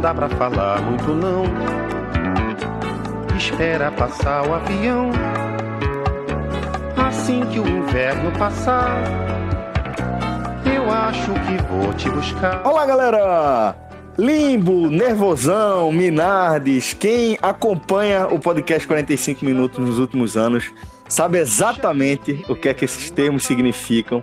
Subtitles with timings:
[0.00, 1.44] Dá pra falar muito não.
[3.36, 5.10] Espera passar o avião.
[6.96, 8.96] Assim que o inverno passar,
[10.64, 12.66] eu acho que vou te buscar.
[12.66, 13.76] Olá, galera!
[14.18, 20.70] Limbo, Nervosão, Minardes, quem acompanha o podcast 45 Minutos nos últimos anos
[21.08, 24.22] sabe exatamente o que é que esses termos significam.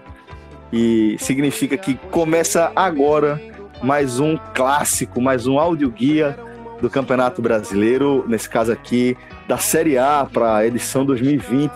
[0.72, 3.42] E significa que começa agora
[3.82, 6.38] mais um clássico, mais um audioguia
[6.82, 11.72] do Campeonato Brasileiro, nesse caso aqui, da Série A para a edição 2020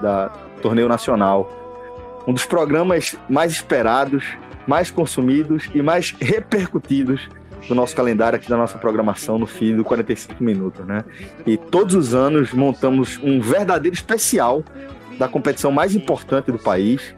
[0.00, 0.30] da
[0.62, 1.50] Torneio Nacional.
[2.26, 4.24] Um dos programas mais esperados,
[4.66, 7.28] mais consumidos e mais repercutidos
[7.68, 11.04] do nosso calendário aqui da nossa programação no fim do 45 minutos, né?
[11.46, 14.62] E todos os anos montamos um verdadeiro especial
[15.18, 17.14] da competição mais importante do país,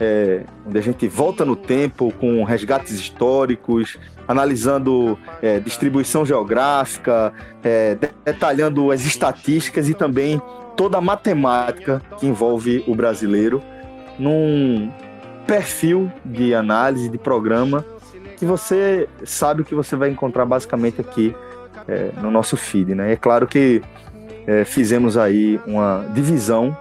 [0.00, 7.96] é, onde a gente volta no tempo com resgates históricos, analisando é, distribuição geográfica, é,
[8.24, 10.40] detalhando as estatísticas e também
[10.76, 13.62] toda a matemática que envolve o brasileiro
[14.18, 14.90] num
[15.46, 17.84] perfil de análise de programa
[18.40, 21.34] que você sabe que você vai encontrar basicamente aqui
[21.86, 23.12] é, no nosso feed, né?
[23.12, 23.82] É claro que
[24.46, 26.74] é, fizemos aí uma divisão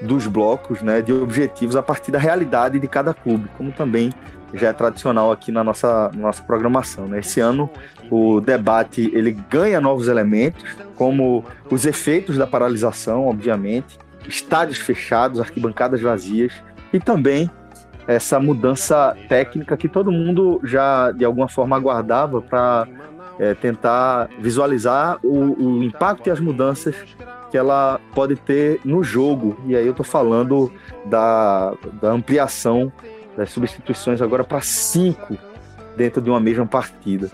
[0.00, 4.12] dos blocos, né, de objetivos a partir da realidade de cada clube, como também
[4.54, 7.06] já é tradicional aqui na nossa, nossa programação.
[7.06, 7.20] Né?
[7.20, 7.70] Esse ano
[8.10, 10.64] o debate ele ganha novos elementos,
[10.96, 16.52] como os efeitos da paralisação, obviamente, estádios fechados, arquibancadas vazias
[16.92, 17.50] e também
[18.06, 22.88] essa mudança técnica que todo mundo já de alguma forma aguardava para
[23.38, 26.96] é, tentar visualizar o, o impacto e as mudanças
[27.50, 29.56] que ela pode ter no jogo.
[29.66, 30.72] E aí eu estou falando
[31.06, 32.92] da, da ampliação
[33.36, 35.36] das substituições agora para cinco
[35.96, 37.30] dentro de uma mesma partida.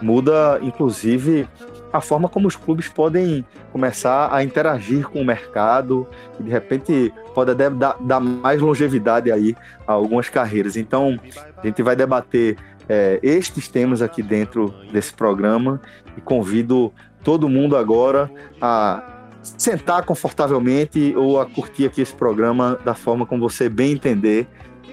[0.00, 1.48] Muda, inclusive,
[1.92, 6.06] a forma como os clubes podem começar a interagir com o mercado
[6.38, 9.56] e, de repente, pode até dar, dar mais longevidade aí
[9.86, 10.76] a algumas carreiras.
[10.76, 11.18] Então,
[11.56, 12.56] a gente vai debater
[12.88, 15.80] é, estes temas aqui dentro desse programa
[16.16, 16.92] e convido
[17.24, 19.15] todo mundo agora a
[19.56, 24.46] sentar confortavelmente ou a curtir aqui esse programa da forma como você bem entender,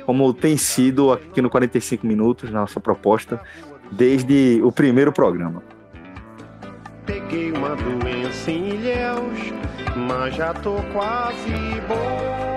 [0.06, 3.40] como tem sido aqui no 45 Minutos, nossa proposta,
[3.92, 5.64] desde o primeiro programa.
[7.06, 9.54] Peguei uma doença em Ilhéus,
[9.96, 11.52] mas já tô quase
[11.88, 12.53] bom.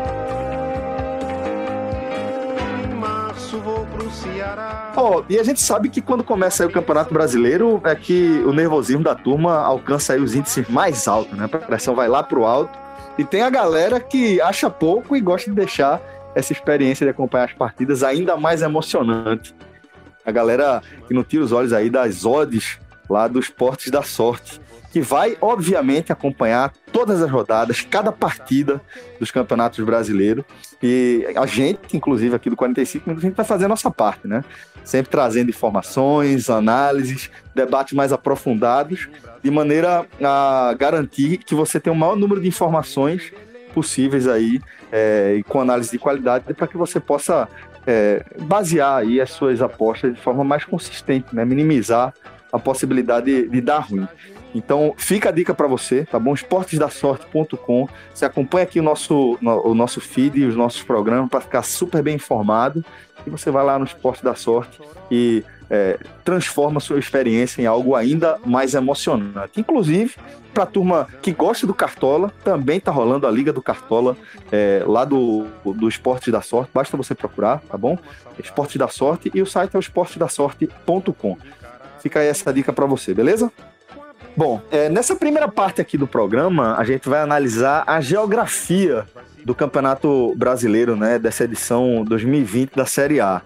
[3.47, 4.93] Março vou pro Ceará.
[4.97, 9.05] Oh, e a gente sabe que quando começa o Campeonato Brasileiro é que o nervosismo
[9.05, 11.45] da turma alcança aí os índices mais altos, né?
[11.45, 12.77] A pressão vai lá pro alto.
[13.17, 16.01] E tem a galera que acha pouco e gosta de deixar
[16.35, 19.55] essa experiência de acompanhar as partidas ainda mais emocionante.
[20.25, 24.61] A galera que não tira os olhos aí das odds lá dos portes da sorte
[24.97, 28.81] que vai, obviamente, acompanhar todas as rodadas, cada partida
[29.21, 30.43] dos campeonatos brasileiros.
[30.83, 34.27] E a gente, inclusive, aqui do 45 Minutos, a gente vai fazer a nossa parte,
[34.27, 34.43] né?
[34.83, 39.07] Sempre trazendo informações, análises, debates mais aprofundados,
[39.43, 43.35] de maneira a garantir que você tenha o maior número de informações
[43.75, 47.47] possíveis aí, é, com análise de qualidade, para que você possa
[47.87, 51.45] é, basear aí as suas apostas de forma mais consistente, né?
[51.45, 52.15] Minimizar
[52.51, 54.09] a possibilidade de, de dar ruim.
[54.57, 56.33] Então, fica a dica para você, tá bom?
[56.33, 57.89] esportesdasorte.com.
[58.13, 62.03] Você acompanha aqui o nosso, o nosso feed e os nossos programas para ficar super
[62.03, 62.85] bem informado.
[63.27, 64.81] E você vai lá no Esporte da Sorte
[65.11, 69.61] e é, transforma sua experiência em algo ainda mais emocionante.
[69.61, 70.15] Inclusive,
[70.55, 74.17] para a turma que gosta do Cartola, também está rolando a Liga do Cartola
[74.51, 76.71] é, lá do, do Esporte da Sorte.
[76.73, 77.99] Basta você procurar, tá bom?
[78.39, 81.37] Esporte da Sorte e o site é o esportedasorte.com.
[82.01, 83.53] Fica aí essa dica para você, beleza?
[84.37, 89.07] Bom, é, nessa primeira parte aqui do programa, a gente vai analisar a geografia
[89.43, 93.41] do Campeonato Brasileiro, né, dessa edição 2020 da Série A.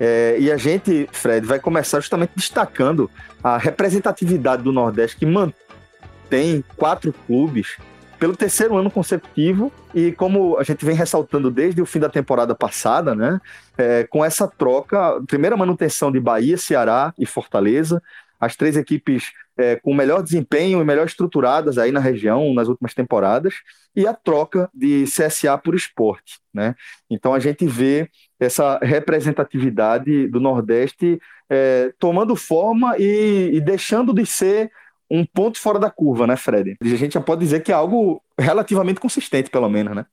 [0.00, 3.10] É, e a gente, Fred, vai começar justamente destacando
[3.44, 7.76] a representatividade do Nordeste que mantém quatro clubes
[8.18, 12.54] pelo terceiro ano consecutivo e como a gente vem ressaltando desde o fim da temporada
[12.54, 13.38] passada, né,
[13.76, 18.02] é, com essa troca, primeira manutenção de Bahia, Ceará e Fortaleza,
[18.40, 19.32] as três equipes
[19.62, 23.54] é, com melhor desempenho e melhor estruturadas aí na região nas últimas temporadas,
[23.94, 26.40] e a troca de CSA por esporte.
[26.52, 26.74] Né?
[27.08, 28.10] Então a gente vê
[28.40, 34.72] essa representatividade do Nordeste é, tomando forma e, e deixando de ser
[35.10, 36.76] um ponto fora da curva, né, Fred?
[36.80, 40.06] A gente já pode dizer que é algo relativamente consistente, pelo menos, né?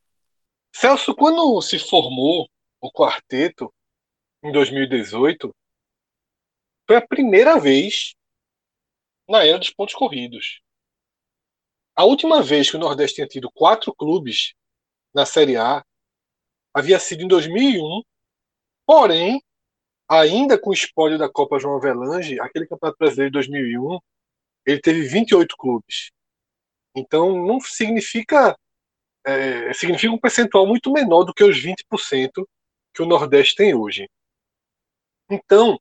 [0.76, 2.48] Celso, quando se formou
[2.82, 3.74] o quarteto
[4.44, 5.50] em 2018,
[6.86, 8.14] foi a primeira vez
[9.30, 10.62] na era dos pontos corridos.
[11.96, 14.54] A última vez que o Nordeste tinha tido quatro clubes
[15.14, 15.84] na Série A
[16.74, 18.02] havia sido em 2001,
[18.86, 19.42] porém,
[20.08, 24.00] ainda com o espólio da Copa João Avelange, aquele Campeonato Brasileiro de 2001,
[24.66, 26.12] ele teve 28 clubes.
[26.96, 28.58] Então não significa
[29.26, 32.48] é, significa um percentual muito menor do que os 20%
[32.94, 34.10] que o Nordeste tem hoje.
[35.30, 35.80] Então,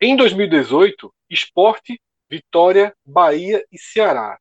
[0.00, 2.00] em 2018, Esporte,
[2.30, 4.38] Vitória, Bahia e Ceará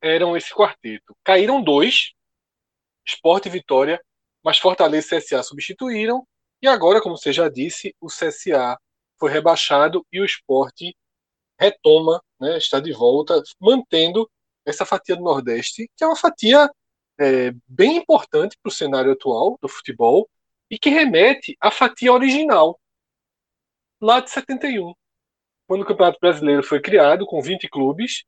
[0.00, 1.16] eram esse quarteto.
[1.24, 2.12] Caíram dois,
[3.04, 4.00] Esporte e Vitória,
[4.42, 6.26] mas Fortaleza e CSA substituíram.
[6.62, 8.78] E agora, como você já disse, o CSA
[9.18, 10.96] foi rebaixado e o Esporte
[11.58, 14.30] retoma, né, está de volta, mantendo
[14.64, 16.70] essa fatia do Nordeste, que é uma fatia
[17.18, 20.28] é, bem importante para o cenário atual do futebol
[20.70, 22.78] e que remete à fatia original,
[24.00, 24.92] lá de 71,
[25.66, 28.24] quando o Campeonato Brasileiro foi criado com 20 clubes,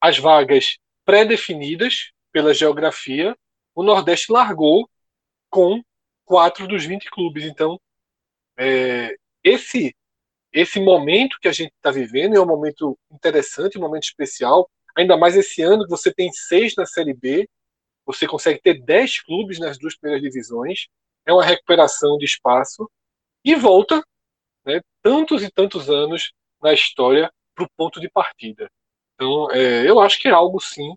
[0.00, 3.36] as vagas pré-definidas pela geografia,
[3.74, 4.88] o Nordeste largou
[5.50, 5.82] com
[6.24, 7.44] quatro dos 20 clubes.
[7.44, 7.80] Então,
[8.58, 9.14] é,
[9.44, 9.94] esse
[10.52, 14.68] esse momento que a gente está vivendo é um momento interessante, um momento especial.
[14.94, 17.48] Ainda mais esse ano que você tem seis na Série B,
[18.04, 20.88] você consegue ter dez clubes nas duas primeiras divisões.
[21.24, 22.90] É uma recuperação de espaço
[23.42, 24.04] e volta,
[24.66, 26.32] né, tantos e tantos anos
[26.62, 28.70] na história para o ponto de partida.
[29.14, 30.94] Então, é, eu acho que é algo sim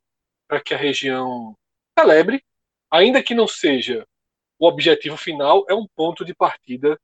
[0.48, 1.56] para que a região
[1.98, 2.44] celebre,
[2.92, 4.06] ainda que não seja
[4.60, 6.98] o objetivo final, é um ponto de partida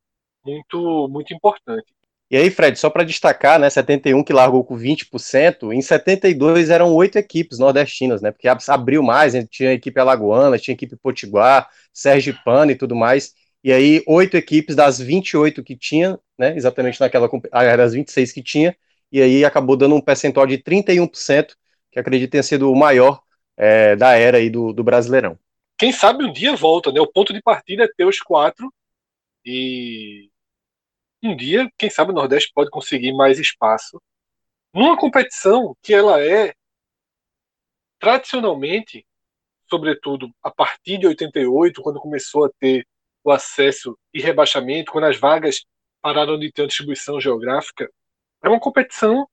[0.44, 1.94] muito muito importante.
[2.30, 6.96] E aí, Fred, só para destacar, né, 71 que largou com 20%, em 72 eram
[6.96, 12.72] oito equipes nordestinas, né, porque abriu mais, né, tinha equipe alagoana, tinha equipe potiguar, Sergipano
[12.72, 17.84] e tudo mais, e aí oito equipes das 28 que tinha, né, exatamente naquela, era
[17.84, 18.76] as 26 que tinha,
[19.12, 21.56] e aí acabou dando um percentual de 31%,
[21.92, 23.22] que acredito tenha sido o maior
[23.58, 25.38] é, da era aí do, do Brasileirão.
[25.78, 28.74] Quem sabe um dia volta, né, o ponto de partida é ter os quatro,
[29.46, 30.30] e
[31.24, 34.02] um dia, quem sabe o Nordeste pode conseguir mais espaço
[34.74, 36.54] numa competição que ela é
[38.00, 39.06] tradicionalmente,
[39.70, 42.88] sobretudo a partir de 88, quando começou a ter
[43.24, 45.66] o acesso e rebaixamento, quando as vagas
[46.02, 47.92] pararam de ter uma distribuição geográfica,
[48.44, 49.28] é uma competição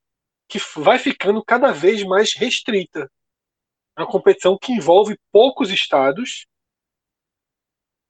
[0.49, 3.11] que vai ficando cada vez mais restrita.
[3.97, 6.47] É uma competição que envolve poucos estados,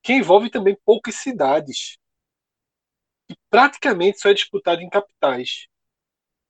[0.03, 1.99] que envolve também poucas cidades
[3.31, 5.67] e praticamente só é disputado em capitais.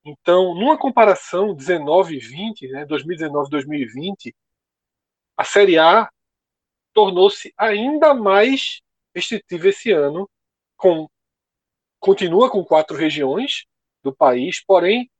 [0.04, 4.34] Então, numa comparação 19 e 20, né, 2019-2020,
[5.36, 6.08] a Série A
[6.92, 8.80] tornou-se ainda mais
[9.18, 10.28] restritiva esse ano,
[10.76, 11.08] com
[12.00, 13.66] continua com quatro regiões
[14.02, 15.10] do país, porém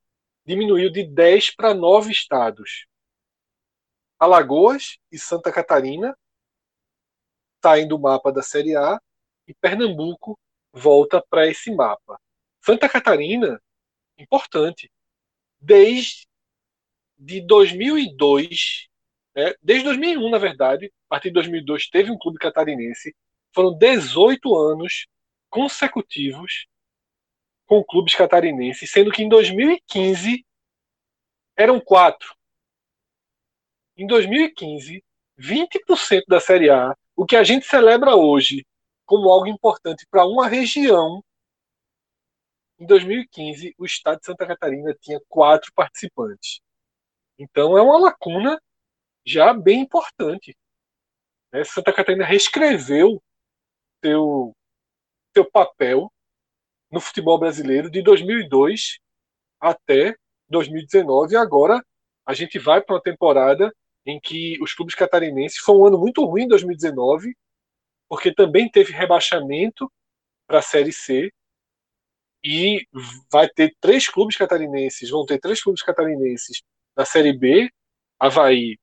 [0.47, 2.87] diminuiu de 10 para 9 estados.
[4.19, 6.17] Alagoas e Santa Catarina
[7.63, 9.01] saem do mapa da Série A
[9.47, 10.39] e Pernambuco
[10.73, 12.21] volta para esse mapa.
[12.65, 13.61] Santa Catarina,
[14.17, 14.91] importante,
[15.61, 16.27] desde
[17.17, 18.89] de 2002,
[19.35, 23.15] né, desde 2001, na verdade, a partir de 2002 teve um clube catarinense,
[23.55, 25.07] foram 18 anos
[25.51, 26.67] consecutivos
[27.67, 30.45] com clubes catarinenses, sendo que em 2015
[31.57, 32.35] eram quatro.
[33.97, 35.05] Em 2015,
[35.39, 38.65] 20% da Série A, o que a gente celebra hoje
[39.05, 41.23] como algo importante para uma região.
[42.79, 46.61] Em 2015, o estado de Santa Catarina tinha quatro participantes.
[47.39, 48.61] Então é uma lacuna
[49.27, 50.57] já bem importante.
[51.53, 51.65] Né?
[51.65, 53.23] Santa Catarina reescreveu
[54.03, 54.53] seu,
[55.35, 56.13] seu papel
[56.91, 58.99] no futebol brasileiro de 2002
[59.61, 60.17] até
[60.49, 61.35] 2019.
[61.35, 61.85] E agora
[62.27, 63.73] a gente vai para uma temporada
[64.07, 67.35] em que os clubes catarinenses foi um ano muito ruim em 2019
[68.09, 69.91] porque também teve rebaixamento
[70.47, 71.31] para a Série C
[72.43, 72.87] E
[73.31, 76.63] vai ter três clubes catarinenses, vão ter três clubes catarinenses
[76.97, 77.71] na Série B,
[78.19, 78.79] Havaí,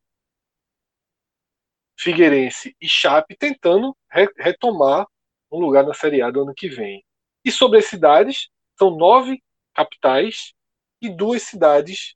[1.98, 5.08] Figueirense e Chape, tentando re retomar
[5.52, 7.04] um lugar na Série A do ano que vem.
[7.44, 9.42] E sobre as cidades, são nove
[9.74, 10.54] capitais
[11.02, 12.16] e duas cidades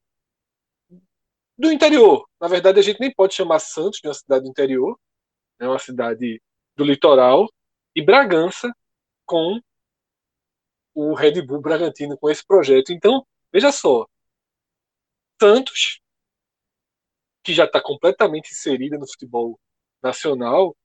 [1.57, 2.27] do interior.
[2.39, 4.98] Na verdade, a gente nem pode chamar Santos de uma cidade do interior,
[5.59, 6.41] é uma cidade
[6.75, 7.48] do litoral,
[7.95, 8.74] e Bragança
[9.25, 9.59] com
[10.93, 12.91] o Red Bull Bragantino com esse projeto.
[12.91, 14.07] Então, veja só,
[15.41, 16.01] Santos,
[17.43, 19.59] que já está completamente inserida no futebol
[20.01, 20.75] nacional,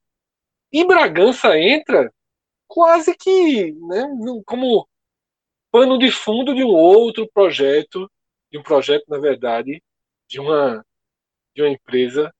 [0.71, 2.11] e Bragança entra
[2.67, 4.07] quase que né,
[4.45, 4.87] como
[5.71, 8.09] pano de fundo de um outro projeto,
[8.51, 9.81] de um projeto, na verdade,
[10.27, 10.85] de uma,
[11.55, 12.33] de uma empresa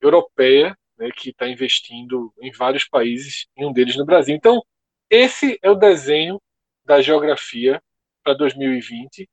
[0.00, 4.34] europeia né, que está investindo em vários países, em um deles no Brasil.
[4.34, 4.62] Então,
[5.10, 6.40] esse é o desenho
[6.84, 7.82] da geografia
[8.22, 9.28] para 2020.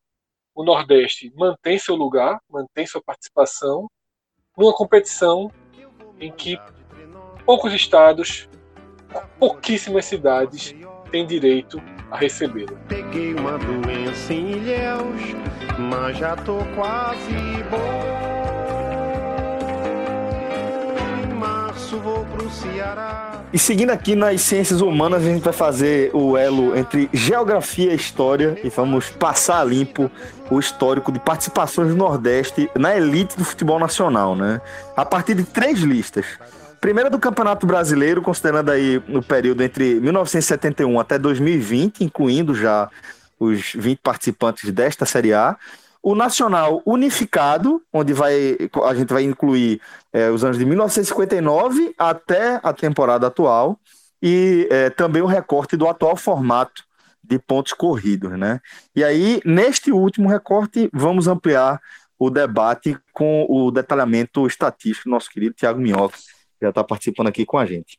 [0.53, 3.89] O Nordeste mantém seu lugar, mantém sua participação
[4.57, 5.51] numa competição
[6.21, 6.57] em que
[7.45, 8.47] poucos estados,
[9.39, 10.75] pouquíssimas cidades
[11.11, 12.77] têm direito a recebê-la.
[12.87, 15.21] Peguei uma doença em Ilhéus,
[15.77, 17.33] mas já tô quase
[17.69, 18.01] bom.
[21.23, 23.30] Em março vou pro Ceará.
[23.53, 27.95] E seguindo aqui nas ciências humanas, a gente vai fazer o elo entre geografia e
[27.97, 30.09] história e vamos passar limpo
[30.49, 34.61] o histórico de participações do Nordeste na elite do futebol nacional, né?
[34.95, 36.25] A partir de três listas.
[36.79, 42.89] Primeira do Campeonato Brasileiro, considerando aí no período entre 1971 até 2020, incluindo já
[43.37, 45.57] os 20 participantes desta Série A.
[46.03, 49.79] O Nacional Unificado, onde vai, a gente vai incluir
[50.11, 53.79] é, os anos de 1959 até a temporada atual,
[54.21, 56.83] e é, também o recorte do atual formato
[57.23, 58.59] de pontos corridos, né?
[58.95, 61.79] E aí, neste último recorte, vamos ampliar
[62.17, 67.27] o debate com o detalhamento estatístico do nosso querido Tiago Minhoca, que já está participando
[67.27, 67.97] aqui com a gente.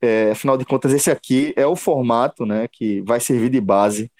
[0.00, 4.12] É, afinal de contas, esse aqui é o formato né, que vai servir de base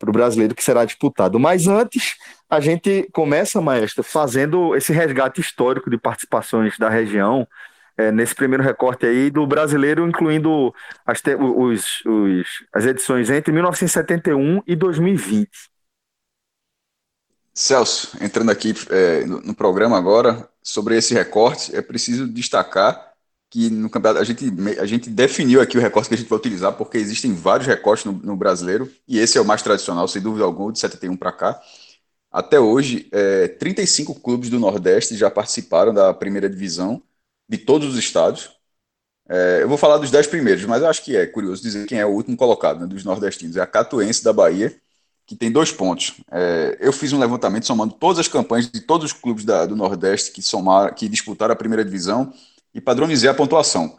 [0.00, 1.38] para o brasileiro que será disputado.
[1.38, 2.16] Mas antes,
[2.48, 7.46] a gente começa, maestro, fazendo esse resgate histórico de participações da região,
[7.98, 14.62] é, nesse primeiro recorte aí do brasileiro, incluindo as, os, os, as edições entre 1971
[14.66, 15.50] e 2020.
[17.52, 23.09] Celso, entrando aqui é, no, no programa agora, sobre esse recorte, é preciso destacar
[23.50, 24.46] que no campeonato a gente,
[24.80, 28.04] a gente definiu aqui o recorte que a gente vai utilizar, porque existem vários recortes
[28.04, 31.32] no, no brasileiro, e esse é o mais tradicional, sem dúvida alguma, de 71 para
[31.32, 31.60] cá.
[32.30, 37.02] Até hoje, é, 35 clubes do Nordeste já participaram da primeira divisão
[37.48, 38.50] de todos os estados.
[39.28, 42.06] É, eu vou falar dos 10 primeiros, mas acho que é curioso dizer quem é
[42.06, 43.56] o último colocado né, dos nordestinos.
[43.56, 44.72] É a Catuense da Bahia,
[45.26, 46.20] que tem dois pontos.
[46.30, 49.74] É, eu fiz um levantamento somando todas as campanhas de todos os clubes da, do
[49.74, 52.32] Nordeste que, somaram, que disputaram a primeira divisão
[52.74, 53.98] e padronizei a pontuação.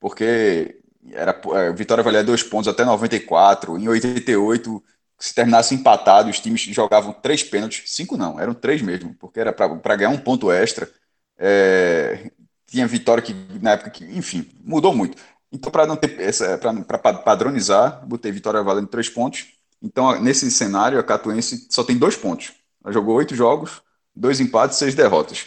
[0.00, 0.80] Porque
[1.12, 4.82] era é, Vitória valia dois pontos até 94, em 88,
[5.18, 9.52] se terminasse empatado, os times jogavam três pênaltis, cinco não, eram três mesmo, porque era
[9.52, 10.90] para ganhar um ponto extra.
[11.38, 12.30] É,
[12.66, 15.16] tinha Vitória que na época que, enfim, mudou muito.
[15.52, 19.48] Então, para não ter essa, para padronizar, botei Vitória valendo três pontos.
[19.82, 22.52] Então, nesse cenário, a Catuense só tem dois pontos.
[22.84, 23.82] Ela jogou oito jogos,
[24.14, 25.46] dois empates, seis derrotas.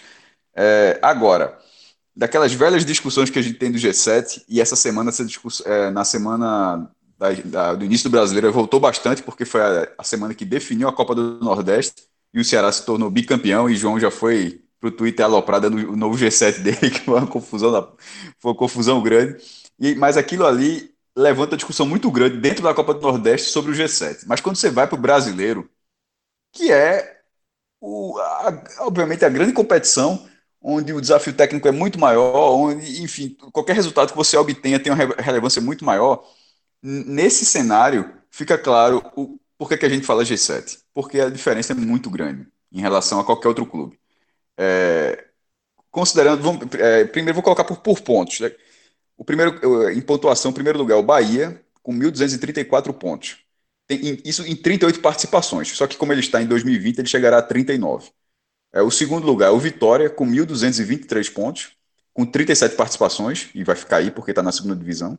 [0.56, 1.58] É, agora,
[2.16, 5.90] daquelas velhas discussões que a gente tem do G7, e essa semana, essa discussão, é,
[5.90, 10.34] na semana da, da, do início do brasileiro, voltou bastante, porque foi a, a, semana
[10.34, 12.04] que definiu a Copa do Nordeste,
[12.34, 16.18] e o Ceará se tornou bicampeão, e João já foi pro Twitter aloprada no novo
[16.18, 17.96] G7 dele, que foi uma confusão,
[18.40, 19.38] foi uma confusão grande.
[19.80, 23.76] E, mas aquilo ali levanta discussão muito grande dentro da Copa do Nordeste sobre o
[23.76, 24.24] G7.
[24.28, 25.70] Mas quando você vai para o brasileiro,
[26.52, 27.22] que é,
[27.80, 30.28] o, a, obviamente, a grande competição
[30.64, 34.94] onde o desafio técnico é muito maior, onde, enfim, qualquer resultado que você obtenha tem
[34.94, 36.24] uma relevância muito maior.
[36.82, 40.80] Nesse cenário, fica claro o por que a gente fala G7.
[40.94, 43.98] Porque a diferença é muito grande em relação a qualquer outro clube.
[44.58, 45.26] É,
[45.92, 48.40] considerando, vamos, é, primeiro vou colocar por, por pontos.
[48.40, 48.52] Né?
[49.18, 53.38] O primeiro, em pontuação, em primeiro lugar, o Bahia, com 1.234 pontos.
[53.88, 55.70] Tem, isso em 38 participações.
[55.70, 58.12] Só que como ele está em 2020, ele chegará a 39.
[58.74, 61.72] É, o segundo lugar é o Vitória, com 1.223 pontos,
[62.14, 65.18] com 37 participações, e vai ficar aí porque está na segunda divisão.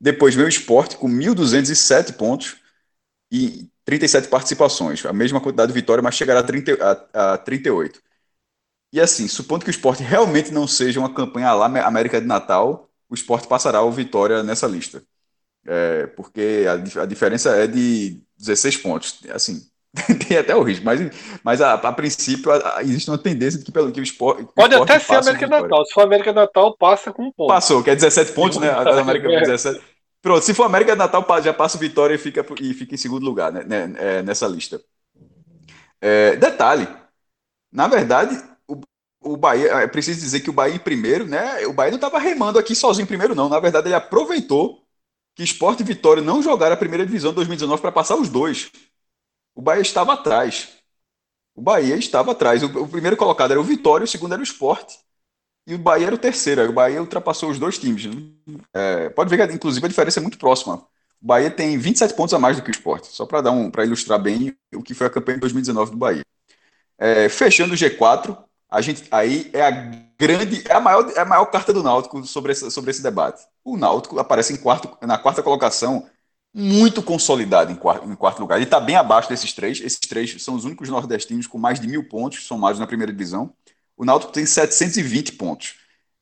[0.00, 2.56] Depois vem o Esporte, com 1.207 pontos
[3.30, 5.04] e 37 participações.
[5.06, 8.02] A mesma quantidade de vitória, mas chegará a, 30, a, a 38.
[8.92, 12.90] E assim, supondo que o esporte realmente não seja uma campanha lá América de Natal,
[13.08, 15.02] o esporte passará o Vitória nessa lista.
[15.66, 19.20] É, porque a, a diferença é de 16 pontos.
[19.30, 19.68] Assim,
[20.28, 21.00] tem até o risco, mas,
[21.42, 24.46] mas a, a princípio a, a, existe uma tendência de que, pelo que o esporte.
[24.54, 25.86] Pode o esporte até ser América Natal.
[25.86, 27.48] Se for América Natal, passa com um ponto.
[27.48, 28.70] Passou, que é 17 pontos, né?
[28.70, 29.80] A América é 17.
[30.20, 33.24] Pronto, se for América Natal, já passa o Vitória e fica, e fica em segundo
[33.24, 34.80] lugar né, né, é, nessa lista.
[36.00, 36.88] É, detalhe,
[37.72, 38.80] na verdade, o,
[39.22, 41.64] o Bahia, é preciso dizer que o Bahia em primeiro, né?
[41.66, 43.48] O Bahia não estava remando aqui sozinho primeiro, não.
[43.48, 44.82] Na verdade, ele aproveitou
[45.36, 48.70] que Sport e Vitória não jogaram a primeira divisão de 2019 para passar os dois.
[49.56, 50.68] O Bahia estava atrás.
[51.54, 52.62] O Bahia estava atrás.
[52.62, 54.92] O, o, primeiro colocado era o Vitória, o segundo era o Sport.
[55.66, 56.68] E o Bahia era o terceiro.
[56.68, 58.04] o Bahia ultrapassou os dois times.
[58.04, 58.22] Né?
[58.74, 60.76] É, pode ver que, inclusive, a diferença é muito próxima.
[61.20, 63.06] O Bahia tem 27 pontos a mais do que o Sport.
[63.06, 65.96] Só para dar um, para ilustrar bem o que foi a campanha de 2019 do
[65.96, 66.22] Bahia.
[66.98, 68.36] É, fechando o G4,
[68.70, 69.70] a gente aí é a
[70.18, 73.42] grande, é a maior, é a maior carta do Náutico sobre esse, sobre esse debate.
[73.64, 76.06] O Náutico aparece em quarto, na quarta colocação,
[76.58, 78.56] muito consolidado em quarto, em quarto lugar.
[78.56, 79.78] Ele está bem abaixo desses três.
[79.78, 83.52] Esses três são os únicos nordestinos com mais de mil pontos somados na primeira divisão.
[83.94, 85.74] O Náutico tem 720 pontos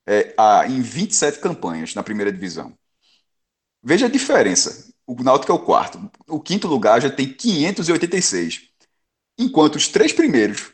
[0.04, 2.76] é, a, em 27 campanhas na primeira divisão.
[3.80, 4.92] Veja a diferença.
[5.06, 6.10] O Náutico é o quarto.
[6.28, 8.62] O quinto lugar já tem 586.
[9.38, 10.72] Enquanto os três primeiros,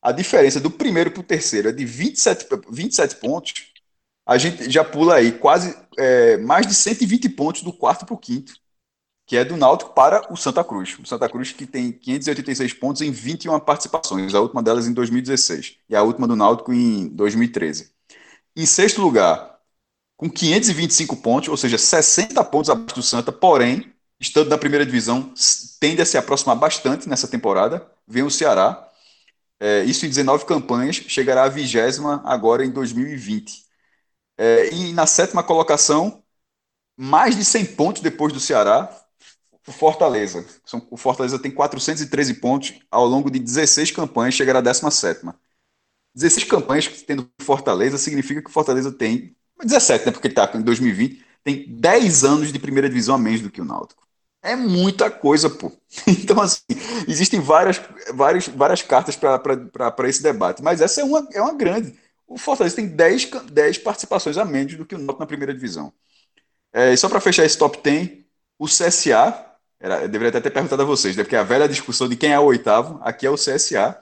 [0.00, 3.72] a diferença do primeiro para o terceiro é de 27, 27 pontos,
[4.24, 8.18] a gente já pula aí quase é, mais de 120 pontos do quarto para o
[8.18, 8.61] quinto,
[9.32, 10.98] que é do Náutico para o Santa Cruz.
[10.98, 15.78] O Santa Cruz que tem 586 pontos em 21 participações, a última delas em 2016
[15.88, 17.90] e a última do Náutico em 2013.
[18.54, 19.58] Em sexto lugar,
[20.18, 25.32] com 525 pontos, ou seja, 60 pontos abaixo do Santa, porém, estando na primeira divisão,
[25.80, 27.90] tende a se aproximar bastante nessa temporada.
[28.06, 28.86] Vem o Ceará.
[29.58, 33.64] É, isso em 19 campanhas, chegará à vigésima agora em 2020.
[34.36, 36.22] É, e na sétima colocação,
[36.94, 39.01] mais de 100 pontos depois do Ceará,
[39.66, 40.44] o Fortaleza.
[40.90, 45.26] O Fortaleza tem 413 pontos ao longo de 16 campanhas, chegará à 17.
[46.14, 50.12] 16 campanhas tendo Fortaleza significa que o Fortaleza tem 17, né?
[50.12, 53.60] Porque ele está em 2020, tem 10 anos de primeira divisão a menos do que
[53.60, 54.02] o Náutico.
[54.42, 55.72] É muita coisa, pô.
[56.06, 56.62] Então, assim,
[57.08, 57.80] existem várias,
[58.12, 61.96] várias, várias cartas para esse debate, mas essa é uma, é uma grande.
[62.26, 65.92] O Fortaleza tem 10, 10 participações a menos do que o Náutico na primeira divisão.
[66.72, 68.24] É, só para fechar esse top 10,
[68.58, 69.51] o CSA,
[69.82, 72.32] era, eu deveria até ter perguntado a vocês, né, porque a velha discussão de quem
[72.32, 73.98] é o oitavo, aqui é o CSA,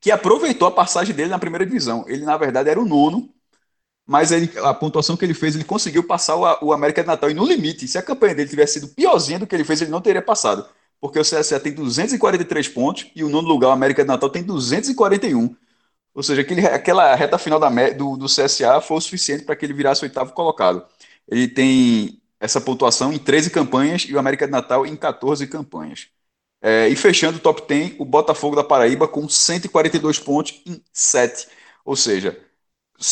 [0.00, 2.04] que aproveitou a passagem dele na primeira divisão.
[2.06, 3.28] Ele, na verdade, era o nono,
[4.06, 7.30] mas ele, a pontuação que ele fez, ele conseguiu passar o, o América de Natal.
[7.30, 9.90] E no limite, se a campanha dele tivesse sido piorzinha do que ele fez, ele
[9.90, 10.68] não teria passado.
[11.00, 14.44] Porque o CSA tem 243 pontos e o nono lugar, o América de Natal, tem
[14.44, 15.56] 241.
[16.14, 19.66] Ou seja, aquele, aquela reta final da, do, do CSA foi o suficiente para que
[19.66, 20.84] ele virasse oitavo colocado.
[21.28, 26.08] Ele tem essa pontuação em 13 campanhas e o América de Natal em 14 campanhas.
[26.62, 31.48] É, e fechando o top 10, o Botafogo da Paraíba com 142 pontos em 7.
[31.84, 32.38] Ou seja,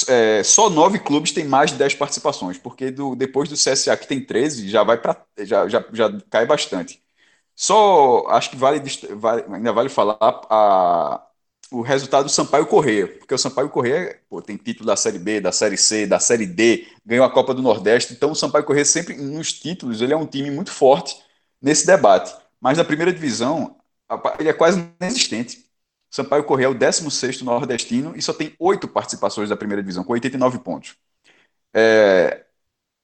[0.08, 4.06] é, só nove clubes têm mais de 10 participações, porque do, depois do CSA, que
[4.08, 7.02] tem 13, já vai para já, já, já cai bastante.
[7.56, 8.80] Só acho que vale,
[9.16, 11.26] vale ainda vale falar a,
[11.74, 15.40] o resultado do Sampaio Correia, porque o Sampaio Correia pô, tem título da Série B,
[15.40, 18.84] da Série C, da Série D, ganhou a Copa do Nordeste, então o Sampaio Correia
[18.84, 21.16] sempre nos títulos, ele é um time muito forte
[21.60, 22.34] nesse debate.
[22.60, 23.76] Mas na primeira divisão,
[24.38, 25.64] ele é quase inexistente.
[26.10, 30.12] Sampaio Correia é o 16º nordestino e só tem oito participações da primeira divisão, com
[30.12, 30.96] 89 pontos.
[31.74, 32.44] É...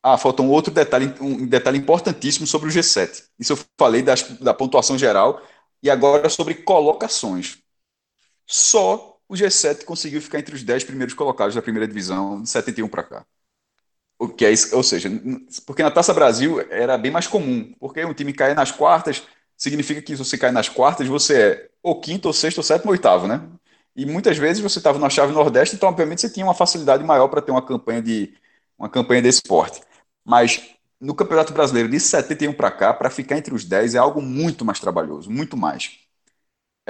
[0.03, 3.25] Ah, falta um outro detalhe, um detalhe importantíssimo sobre o G7.
[3.39, 5.43] Isso eu falei das, da pontuação geral
[5.83, 7.60] e agora sobre colocações.
[8.51, 12.89] Só o G7 conseguiu ficar entre os 10 primeiros colocados da primeira divisão de 71
[12.89, 13.27] para cá.
[14.19, 15.09] O que é isso, ou seja,
[15.65, 19.23] porque na Taça Brasil era bem mais comum, porque um time cair nas quartas
[19.57, 22.91] significa que se você cai nas quartas, você é ou quinto, ou sexto, ou sétimo,
[22.91, 23.41] ou oitavo, né?
[23.95, 27.29] E muitas vezes você estava na chave nordeste, então obviamente você tinha uma facilidade maior
[27.29, 28.35] para ter uma campanha de
[28.79, 29.81] uma campanha desse esporte.
[30.25, 34.21] Mas no Campeonato Brasileiro de 71 para cá, para ficar entre os 10 é algo
[34.21, 36.10] muito mais trabalhoso, muito mais.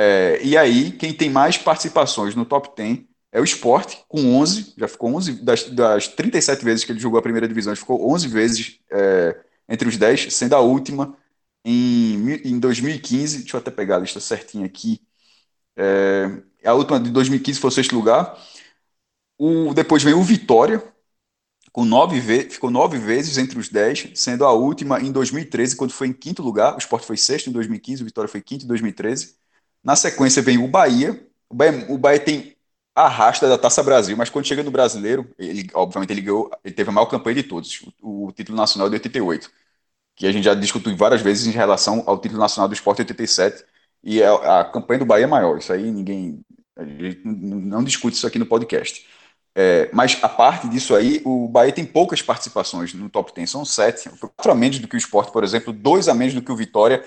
[0.02, 4.72] É, e aí, quem tem mais participações no top 10 é o Sport, com 11,
[4.78, 8.10] já ficou 11, das, das 37 vezes que ele jogou a primeira divisão, ele ficou
[8.10, 11.14] 11 vezes é, entre os 10, sendo a última
[11.62, 15.02] em, em 2015, deixa eu até pegar a lista certinha aqui.
[15.76, 18.38] É, a última de 2015 foi o sexto lugar.
[19.38, 20.82] O, depois veio o Vitória,
[21.72, 26.08] com nove ficou nove vezes entre os dez, sendo a última em 2013, quando foi
[26.08, 26.74] em quinto lugar.
[26.74, 29.40] O Sport foi sexto em 2015, o Vitória foi quinto em 2013.
[29.82, 31.26] Na sequência vem o Bahia.
[31.48, 32.56] O Bahia, o Bahia tem
[32.94, 36.92] da Taça Brasil, mas quando chega no brasileiro, ele, obviamente ele, ganhou, ele teve a
[36.92, 39.50] maior campanha de todos, o, o título nacional de 88
[40.20, 43.64] que a gente já discutiu várias vezes em relação ao título nacional do esporte 87,
[44.04, 46.42] e a, a campanha do Bahia é maior, isso aí ninguém,
[46.76, 49.06] a gente não discute isso aqui no podcast.
[49.54, 53.64] É, mas a parte disso aí, o Bahia tem poucas participações no top 10, são
[53.64, 56.52] sete, quatro a menos do que o esporte, por exemplo, dois a menos do que
[56.52, 57.02] o Vitória,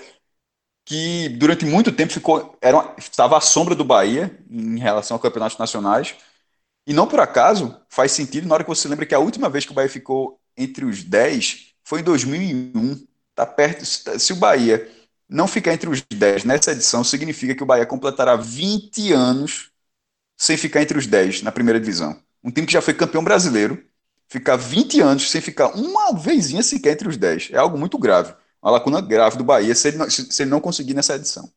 [0.84, 5.58] que durante muito tempo ficou, era, estava à sombra do Bahia em relação a campeonatos
[5.58, 6.14] nacionais.
[6.86, 9.64] E não por acaso faz sentido na hora que você lembra que a última vez
[9.64, 13.06] que o Bahia ficou entre os 10 foi em 2001.
[13.34, 13.84] Tá perto.
[13.84, 14.88] Se o Bahia
[15.28, 19.70] não ficar entre os 10 nessa edição, significa que o Bahia completará 20 anos
[20.36, 22.20] sem ficar entre os 10 na primeira divisão.
[22.42, 23.82] Um time que já foi campeão brasileiro,
[24.28, 27.50] ficar 20 anos sem ficar uma vezinha sequer entre os 10.
[27.52, 30.60] É algo muito grave uma lacuna grave do Bahia se ele não, se ele não
[30.60, 31.52] conseguir nessa edição.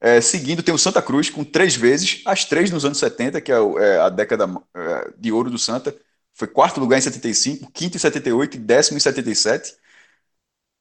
[0.00, 3.52] É, seguindo, tem o Santa Cruz, com três vezes, as três nos anos 70, que
[3.52, 5.94] é, é a década é, de ouro do Santa.
[6.34, 9.74] Foi quarto lugar em 75, quinto em 78 e décimo em 77.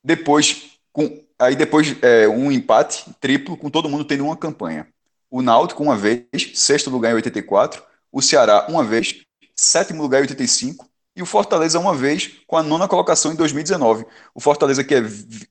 [0.04, 4.88] Depois, com, aí depois é, um empate triplo, com todo mundo tendo uma campanha.
[5.30, 7.84] O Náutico, uma vez, sexto lugar em 84.
[8.12, 9.22] O Ceará, uma vez,
[9.56, 14.06] sétimo lugar em 85 e o Fortaleza uma vez com a nona colocação em 2019.
[14.34, 15.04] O Fortaleza que é,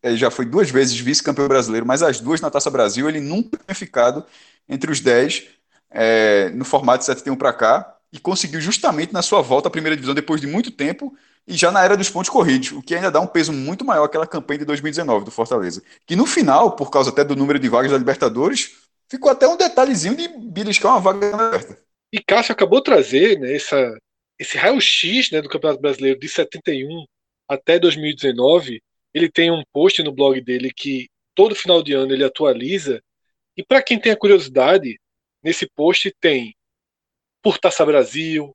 [0.02, 3.56] é, já foi duas vezes vice-campeão brasileiro, mas as duas na Taça Brasil, ele nunca
[3.56, 4.24] tinha ficado
[4.68, 5.44] entre os 10
[5.90, 9.96] é, no formato de 71 para cá e conseguiu justamente na sua volta à primeira
[9.96, 13.10] divisão depois de muito tempo e já na era dos pontos corridos, o que ainda
[13.10, 16.90] dá um peso muito maior àquela campanha de 2019 do Fortaleza, que no final, por
[16.90, 18.72] causa até do número de vagas da Libertadores,
[19.10, 21.78] ficou até um detalhezinho de beliscar uma vaga aberta.
[22.12, 23.94] E Cássio acabou de trazer né, essa,
[24.38, 27.04] esse raio-x né, do Campeonato Brasileiro de 71
[27.48, 32.24] até 2019, ele tem um post no blog dele que todo final de ano ele
[32.24, 33.02] atualiza.
[33.56, 34.98] E para quem tem a curiosidade,
[35.42, 36.56] nesse post tem
[37.42, 38.54] por Taça Brasil,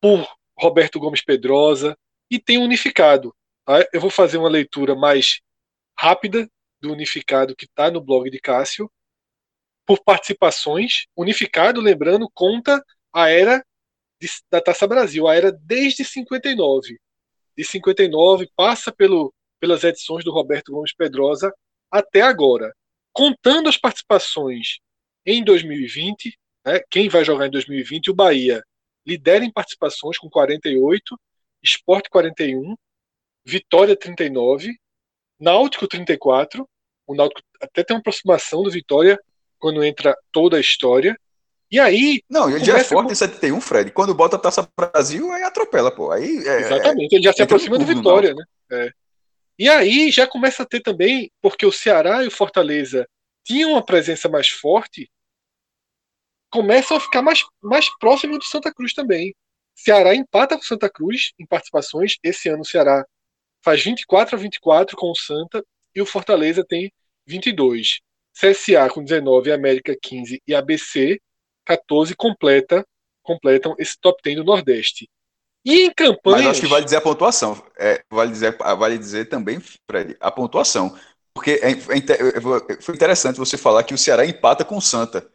[0.00, 0.26] por
[0.58, 1.96] Roberto Gomes Pedrosa
[2.30, 3.34] e tem unificado.
[3.64, 3.86] Tá?
[3.92, 5.40] Eu vou fazer uma leitura mais
[5.96, 6.48] rápida
[6.80, 8.90] do unificado que está no blog de Cássio.
[9.86, 13.64] Por participações, unificado, lembrando, conta a era
[14.22, 15.26] de, da Taça Brasil.
[15.26, 16.96] A era desde 59.
[17.56, 21.52] De 59, passa pelo, pelas edições do Roberto Gomes Pedrosa
[21.90, 22.72] até agora.
[23.12, 24.78] Contando as participações
[25.26, 28.62] em 2020, né, quem vai jogar em 2020, o Bahia
[29.04, 31.18] lidera em participações com 48,
[31.62, 32.74] Esporte 41,
[33.44, 34.74] Vitória 39,
[35.38, 36.66] Náutico 34.
[37.06, 39.18] O Náutico até tem uma aproximação do Vitória
[39.58, 41.18] quando entra toda a história.
[41.72, 42.22] E aí.
[42.28, 43.12] Não, ele já é forte com...
[43.12, 43.90] em 71, Fred.
[43.92, 46.10] Quando bota a taça Brasil, aí atropela, pô.
[46.12, 48.44] Aí, é, Exatamente, ele já se aproxima do Vitória, né?
[48.70, 48.90] É.
[49.58, 53.08] E aí já começa a ter também, porque o Ceará e o Fortaleza
[53.42, 55.10] tinham uma presença mais forte,
[56.50, 59.34] começam a ficar mais, mais próximo do Santa Cruz também.
[59.74, 62.16] Ceará empata com Santa Cruz em participações.
[62.22, 63.02] Esse ano o Ceará
[63.64, 66.92] faz 24 a 24 com o Santa e o Fortaleza tem
[67.26, 68.00] 22.
[68.38, 71.18] CSA com 19, América 15 e ABC
[71.64, 72.86] 14 completa,
[73.22, 75.08] completam esse top 10 do Nordeste.
[75.64, 76.40] E em campanhas.
[76.40, 77.62] Mas acho que vale dizer a pontuação.
[77.78, 80.96] É, vale, dizer, vale dizer também, Fred, a pontuação.
[81.32, 85.26] Porque é, é, foi interessante você falar que o Ceará empata com o Santa.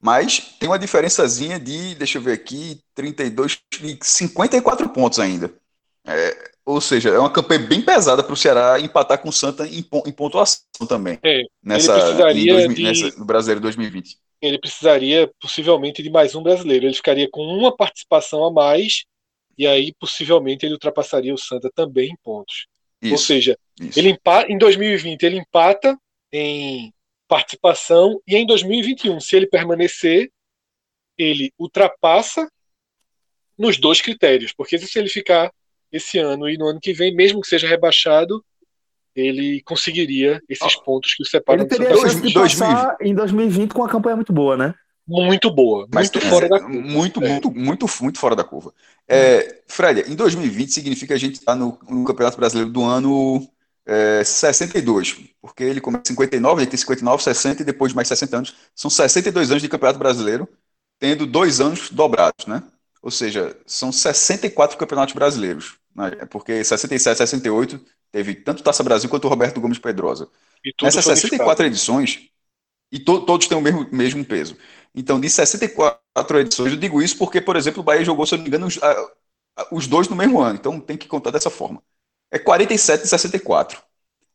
[0.00, 3.60] Mas tem uma diferençazinha de, deixa eu ver aqui, 32,
[4.00, 5.52] 54 pontos ainda.
[6.06, 9.66] É, ou seja, é uma campanha bem pesada para o Ceará empatar com o Santa
[9.66, 11.18] em, em pontuação também.
[11.22, 12.82] É, nessa, ele precisaria em dois, de...
[12.82, 16.86] nessa, no Brasileiro 2020 ele precisaria possivelmente de mais um brasileiro.
[16.86, 19.04] Ele ficaria com uma participação a mais
[19.56, 22.66] e aí possivelmente ele ultrapassaria o Santa também em pontos.
[23.02, 23.98] Isso, Ou seja, isso.
[23.98, 25.96] ele empata, em 2020 ele empata
[26.32, 26.92] em
[27.26, 30.30] participação e em 2021, se ele permanecer,
[31.16, 32.48] ele ultrapassa
[33.56, 35.52] nos dois critérios, porque se ele ficar
[35.90, 38.44] esse ano e no ano que vem, mesmo que seja rebaixado,
[39.14, 40.82] ele conseguiria esses oh.
[40.82, 44.32] pontos que o separam ele teria chance de passar em 2020 com uma campanha muito
[44.32, 44.74] boa, né?
[45.08, 46.78] Muito boa, Mas muito fora da curva.
[46.78, 47.28] Muito, é.
[47.28, 48.74] muito, muito, muito fora da curva.
[49.08, 53.48] É, Fred, em 2020 significa que a gente está no, no, Campeonato Brasileiro do ano
[53.86, 58.06] é, 62, porque ele começa em 59, ele tem 59, 60 e depois de mais
[58.06, 58.54] 60 anos.
[58.74, 60.46] São 62 anos de Campeonato Brasileiro,
[60.98, 62.62] tendo dois anos dobrados, né?
[63.00, 65.78] Ou seja, são 64 campeonatos brasileiros.
[65.94, 66.10] Né?
[66.28, 70.28] Porque 67, 68 Teve tanto Taça Brasil quanto o Roberto Gomes Pedrosa.
[70.82, 72.30] Nessas 64 edições,
[72.90, 74.56] e to, todos têm o mesmo, mesmo peso.
[74.94, 78.38] Então, de 64 edições, eu digo isso porque, por exemplo, o Bahia jogou, se eu
[78.38, 79.12] não me engano, os, a,
[79.70, 80.58] os dois no mesmo ano.
[80.58, 81.82] Então, tem que contar dessa forma.
[82.30, 83.82] É 47 e 64.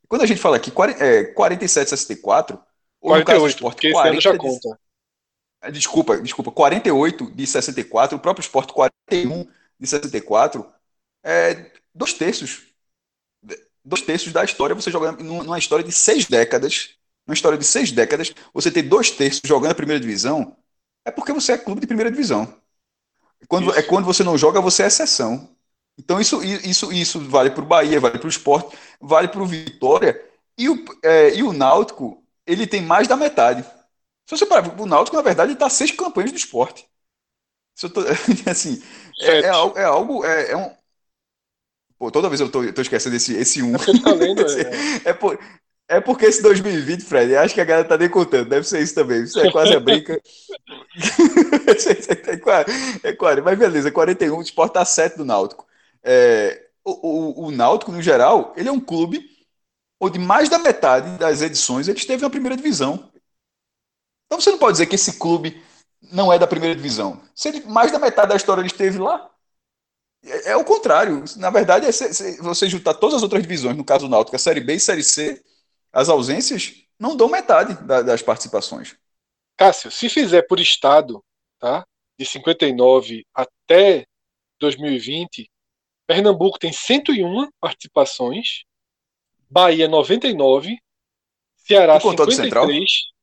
[0.07, 2.59] Quando a gente fala aqui é, 47 e 64,
[3.01, 4.79] ou 48, no caso do esporte, 40 já conta.
[5.65, 9.47] De, desculpa, desculpa, 48 de 64, o próprio esporte 41
[9.79, 10.65] de 64,
[11.23, 12.72] é, dois terços
[13.83, 16.91] dois terços da história você jogando numa história de seis décadas.
[17.25, 20.57] Numa história de seis décadas, você ter dois terços jogando a primeira divisão,
[21.05, 22.53] é porque você é clube de primeira divisão.
[23.47, 25.49] Quando, é quando você não joga, você é exceção.
[25.97, 29.45] Então isso, isso, isso vale para o Bahia, vale para o esporte, vale para o
[29.45, 30.21] Vitória.
[30.57, 33.63] E o, é, e o Náutico, ele tem mais da metade.
[34.25, 36.87] Se você parar, o Náutico, na verdade, está seis campanhas do esporte.
[37.79, 38.01] Tô,
[38.49, 38.81] assim,
[39.19, 39.77] é, é, algo.
[39.77, 40.71] É, algo é, é, um.
[41.97, 43.73] Pô, toda vez eu tô, tô esquecendo esse, esse um.
[43.73, 44.41] Tá lendo,
[45.05, 45.09] é.
[45.09, 45.39] é, por,
[45.87, 48.49] é porque esse 2020, Fred, acho que a galera tá nem contando.
[48.49, 49.23] Deve ser isso também.
[49.23, 50.13] Isso é quase a brinca.
[52.27, 52.67] é, quase,
[53.03, 53.41] é quase.
[53.41, 55.65] Mas beleza, 41, o Sport tá 7 do Náutico.
[56.03, 59.29] É, o, o, o Náutico, no geral, ele é um clube
[59.99, 63.09] onde mais da metade das edições ele esteve na primeira divisão.
[64.25, 65.63] Então você não pode dizer que esse clube
[66.11, 67.21] não é da primeira divisão.
[67.33, 69.29] Se ele, mais da metade da história ele esteve lá,
[70.23, 71.23] é, é o contrário.
[71.37, 74.35] Na verdade, é se, se você juntar todas as outras divisões, no caso do Náutico,
[74.35, 75.43] a Série B e Série C,
[75.91, 78.95] as ausências não dão metade da, das participações.
[79.57, 81.23] Cássio, se fizer por estado,
[81.59, 81.85] tá?
[82.17, 84.05] De 59 até
[84.59, 85.49] 2020,
[86.07, 88.63] Pernambuco tem 101 participações,
[89.49, 90.77] Bahia 99,
[91.57, 93.13] Ceará 53,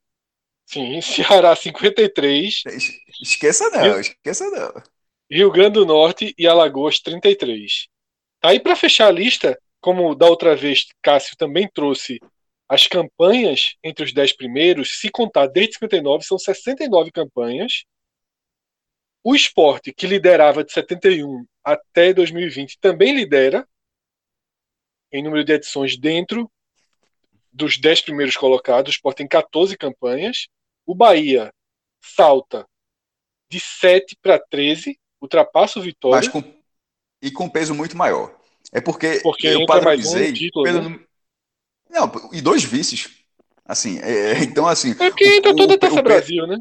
[0.66, 2.62] Sim, Ceará 53.
[3.20, 4.82] Esqueça não, esqueça não.
[5.30, 7.88] Rio Grande do Norte e Alagoas 33.
[8.42, 12.18] Aí para fechar a lista, como da outra vez Cássio também trouxe
[12.68, 17.84] as campanhas entre os 10 primeiros, se contar desde 59, são 69 campanhas.
[19.22, 23.68] O esporte, que liderava de 71 até 2020, também lidera
[25.12, 26.50] em número de edições dentro
[27.52, 28.92] dos 10 primeiros colocados.
[28.92, 30.48] O esporte tem 14 campanhas.
[30.86, 31.52] O Bahia
[32.00, 32.66] salta
[33.48, 36.16] de 7 para 13, ultrapassa o Vitória.
[36.16, 36.42] Mas com,
[37.22, 38.34] e com peso muito maior.
[38.72, 41.00] É porque, porque eu padronizei um título, pelo, né?
[41.88, 43.10] Não, e dois vices.
[43.64, 44.92] Assim, é, é então assim.
[44.92, 46.58] É porque entra toda a Taça Brasil, né?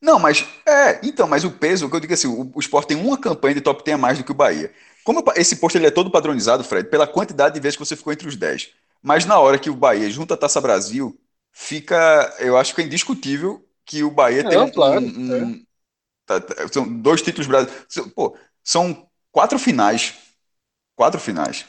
[0.00, 2.86] Não, mas é, então, mas o peso, o que eu digo assim, o, o Sport
[2.86, 4.72] tem uma campanha de top 10 a mais do que o Bahia.
[5.04, 8.12] Como esse posto ele é todo padronizado, Fred, pela quantidade de vezes que você ficou
[8.12, 8.70] entre os 10.
[9.02, 11.18] Mas na hora que o Bahia junta a Taça Brasil,
[11.52, 15.54] fica, eu acho que é indiscutível que o Bahia é, tem um, claro, um, um
[15.54, 15.60] é.
[16.28, 20.14] Tá, tá, são dois títulos brasileiros, pô, são quatro finais,
[20.94, 21.66] quatro finais.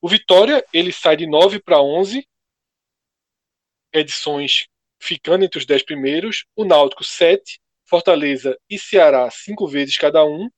[0.00, 2.26] O Vitória, ele sai de 9 para 11
[3.92, 4.66] edições
[5.00, 6.44] ficando entre os 10 primeiros.
[6.56, 7.60] O Náutico, 7.
[7.84, 10.50] Fortaleza e Ceará, 5 vezes cada um.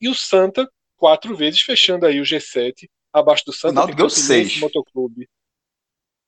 [0.00, 2.88] E o Santa, 4 vezes, fechando aí o G7.
[3.12, 4.58] Abaixo do Santa, o Náutico deu 6.
[4.58, 5.28] Motoclube.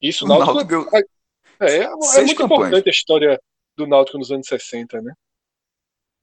[0.01, 1.01] Isso, o Náutico, Náutico é,
[1.61, 3.41] é, é, é muito importante a história
[3.77, 5.13] do Náutico nos anos 60, né?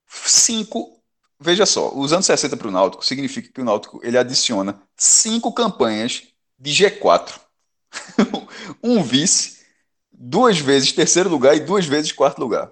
[0.08, 0.98] Cinco
[1.40, 5.54] veja só, os anos 60 para o Náutico significa que o Náutico ele adiciona cinco
[5.54, 6.24] campanhas
[6.58, 7.40] de G4.
[8.84, 9.60] um vice,
[10.12, 12.72] duas vezes terceiro lugar e duas vezes quarto lugar.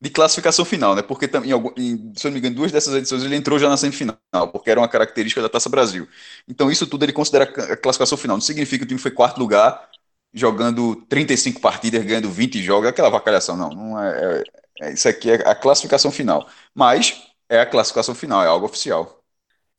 [0.00, 1.02] De classificação final, né?
[1.02, 3.76] Porque, em, em, se eu não me engano, duas dessas edições ele entrou já na
[3.76, 4.16] semifinal,
[4.52, 6.08] porque era uma característica da Taça Brasil.
[6.48, 8.36] Então, isso tudo ele considera a classificação final.
[8.36, 9.88] Não significa que o time foi quarto lugar,
[10.34, 13.70] jogando 35 partidas, ganhando 20 jogos, aquela vacalhação, não.
[13.70, 16.48] não é, é, é, isso aqui é a classificação final.
[16.74, 19.22] Mas é a classificação final, é algo oficial.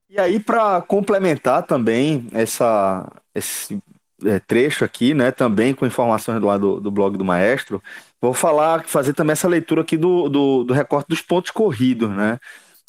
[0.09, 3.81] E aí, para complementar também essa, esse
[4.23, 7.81] é, trecho aqui, né, também com informações do do, do blog do Maestro,
[8.21, 12.39] vou falar, fazer também essa leitura aqui do, do, do recorte dos pontos corridos, né,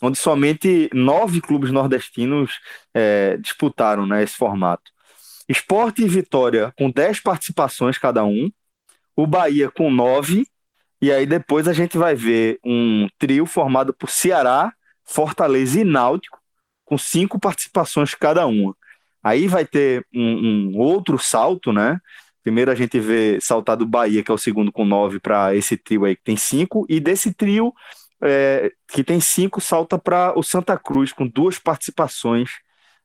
[0.02, 2.60] onde somente nove clubes nordestinos
[2.92, 4.92] é, disputaram né, esse formato.
[5.48, 8.50] Esporte e Vitória com dez participações cada um,
[9.16, 10.46] o Bahia com nove
[11.04, 14.72] e aí depois a gente vai ver um trio formado por Ceará,
[15.04, 16.38] Fortaleza e Náutico,
[16.82, 18.74] com cinco participações cada uma.
[19.22, 22.00] Aí vai ter um, um outro salto, né?
[22.42, 25.76] Primeiro a gente vê saltar do Bahia, que é o segundo com nove, para esse
[25.76, 27.74] trio aí que tem cinco, e desse trio
[28.22, 32.48] é, que tem cinco, salta para o Santa Cruz, com duas participações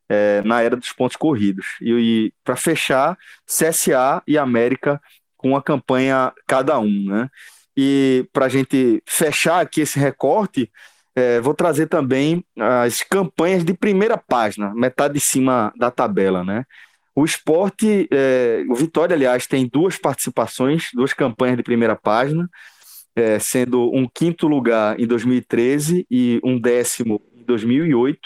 [0.07, 1.65] é, na era dos pontos corridos.
[1.81, 5.01] E, e para fechar, CSA e América
[5.35, 7.29] com a campanha cada um, né?
[7.77, 10.71] E para a gente fechar aqui esse recorte,
[11.15, 16.65] é, vou trazer também as campanhas de primeira página, metade de cima da tabela, né?
[17.15, 22.49] O esporte, é, o Vitória, aliás, tem duas participações, duas campanhas de primeira página,
[23.15, 28.19] é, sendo um quinto lugar em 2013 e um décimo em 2008.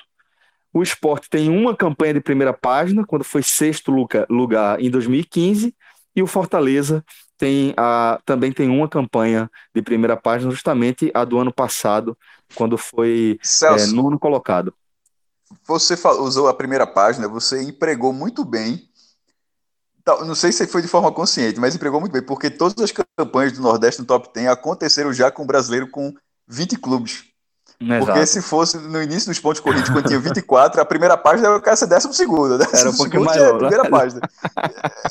[0.72, 3.92] O esporte tem uma campanha de primeira página, quando foi sexto
[4.30, 5.74] lugar em 2015,
[6.16, 7.04] e o Fortaleza
[7.44, 12.18] tem a, também tem uma campanha de primeira página, justamente a do ano passado,
[12.56, 14.74] quando foi Celso, é, nono colocado.
[15.68, 18.90] Você usou a primeira página, você empregou muito bem
[20.26, 23.52] Não sei se foi de forma consciente, mas empregou muito bem, porque todas as campanhas
[23.52, 26.14] do Nordeste no top 10 aconteceram já com o brasileiro com
[26.48, 27.26] 20 clubes.
[27.80, 28.06] Exato.
[28.06, 31.58] Porque se fosse no início dos pontos corridos, quando tinha 24, a primeira página era
[31.58, 32.58] o cara ser décimo segundo.
[32.58, 33.56] Décimo era um pouquinho maior.
[33.56, 33.90] a primeira né?
[33.90, 34.22] página.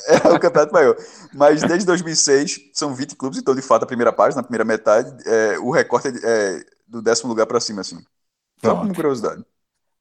[0.07, 0.96] Era o campeonato maior.
[1.35, 5.14] Mas desde 2006, são 20 clubes, então, de fato, a primeira página, a primeira metade,
[5.27, 8.03] é, o recorte é, é do décimo lugar para cima, assim.
[8.62, 9.44] Só como curiosidade.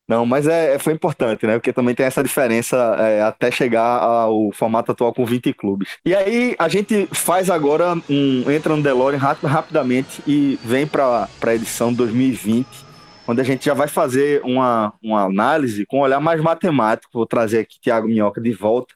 [0.08, 1.54] Não, mas é, foi importante, né?
[1.54, 5.98] Porque também tem essa diferença é, até chegar ao formato atual com 20 clubes.
[6.06, 8.52] E aí a gente faz agora um.
[8.52, 12.68] entra no DeLorean rap, rapidamente e vem para a edição 2020,
[13.26, 17.12] onde a gente já vai fazer uma, uma análise com um olhar mais matemático.
[17.14, 18.94] Vou trazer aqui Tiago Minhoca de volta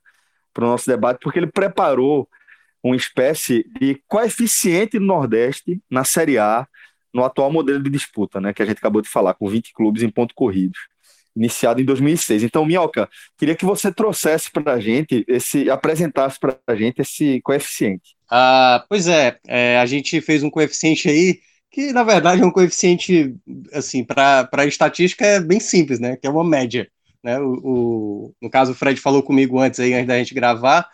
[0.54, 2.28] para o nosso debate, porque ele preparou
[2.84, 6.68] uma espécie de coeficiente do Nordeste na Série A
[7.13, 10.04] no atual modelo de disputa, né, que a gente acabou de falar, com 20 clubes
[10.04, 10.78] em ponto corridos
[11.36, 12.43] iniciado em 2006.
[12.43, 17.41] Então, Minhoca, queria que você trouxesse para a gente, esse, apresentasse para a gente esse
[17.41, 18.15] coeficiente.
[18.30, 22.52] Ah, pois é, é, a gente fez um coeficiente aí que, na verdade, é um
[22.52, 23.36] coeficiente,
[23.74, 26.88] assim, para a estatística é bem simples, né, que é uma média.
[27.21, 27.38] Né?
[27.39, 30.88] O, o, no caso, o Fred falou comigo antes, aí, antes da gente gravar,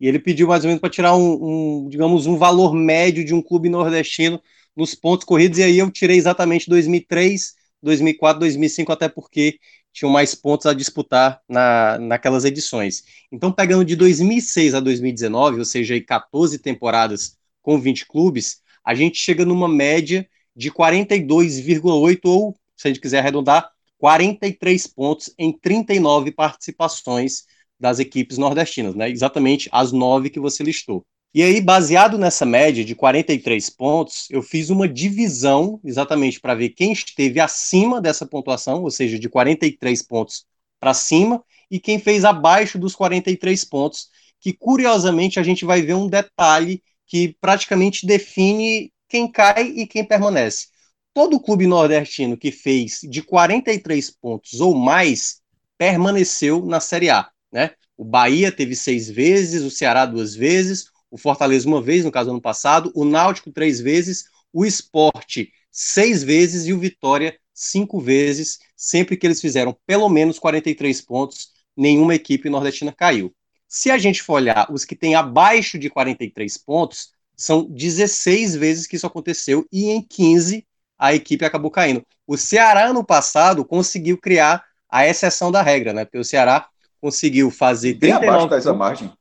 [0.00, 3.32] e ele pediu mais ou menos para tirar um, um, digamos, um valor médio de
[3.32, 4.40] um clube nordestino
[4.76, 9.58] nos pontos corridos, e aí eu tirei exatamente 2003, 2004, 2005, até porque
[9.94, 13.04] tinham mais pontos a disputar na, naquelas edições.
[13.30, 18.92] Então, pegando de 2006 a 2019, ou seja, aí 14 temporadas com 20 clubes, a
[18.92, 25.56] gente chega numa média de 42,8 ou, se a gente quiser arredondar, 43 pontos em
[25.56, 27.44] 39 participações
[27.78, 29.08] das equipes nordestinas, né?
[29.08, 31.06] Exatamente as nove que você listou.
[31.34, 36.68] E aí, baseado nessa média de 43 pontos, eu fiz uma divisão exatamente para ver
[36.68, 40.46] quem esteve acima dessa pontuação, ou seja, de 43 pontos
[40.78, 45.94] para cima, e quem fez abaixo dos 43 pontos, que curiosamente a gente vai ver
[45.94, 50.68] um detalhe que praticamente define quem cai e quem permanece.
[51.12, 55.40] Todo clube nordestino que fez de 43 pontos ou mais
[55.76, 57.28] permaneceu na Série A.
[57.50, 57.72] Né?
[57.96, 62.30] O Bahia teve seis vezes, o Ceará duas vezes, o Fortaleza uma vez, no caso
[62.30, 68.58] ano passado, o Náutico três vezes, o Esporte seis vezes e o Vitória cinco vezes,
[68.76, 73.32] sempre que eles fizeram pelo menos 43 pontos, nenhuma equipe nordestina caiu.
[73.68, 78.88] Se a gente for olhar os que têm abaixo de 43 pontos, são 16 vezes
[78.88, 80.66] que isso aconteceu e em 15
[80.98, 82.04] a equipe acabou caindo.
[82.26, 86.04] O Ceará, no passado, conseguiu criar a exceção da regra, né?
[86.04, 86.68] Porque o Ceará
[87.00, 87.94] conseguiu fazer.
[87.94, 89.12] Bem abaixo dessa margem.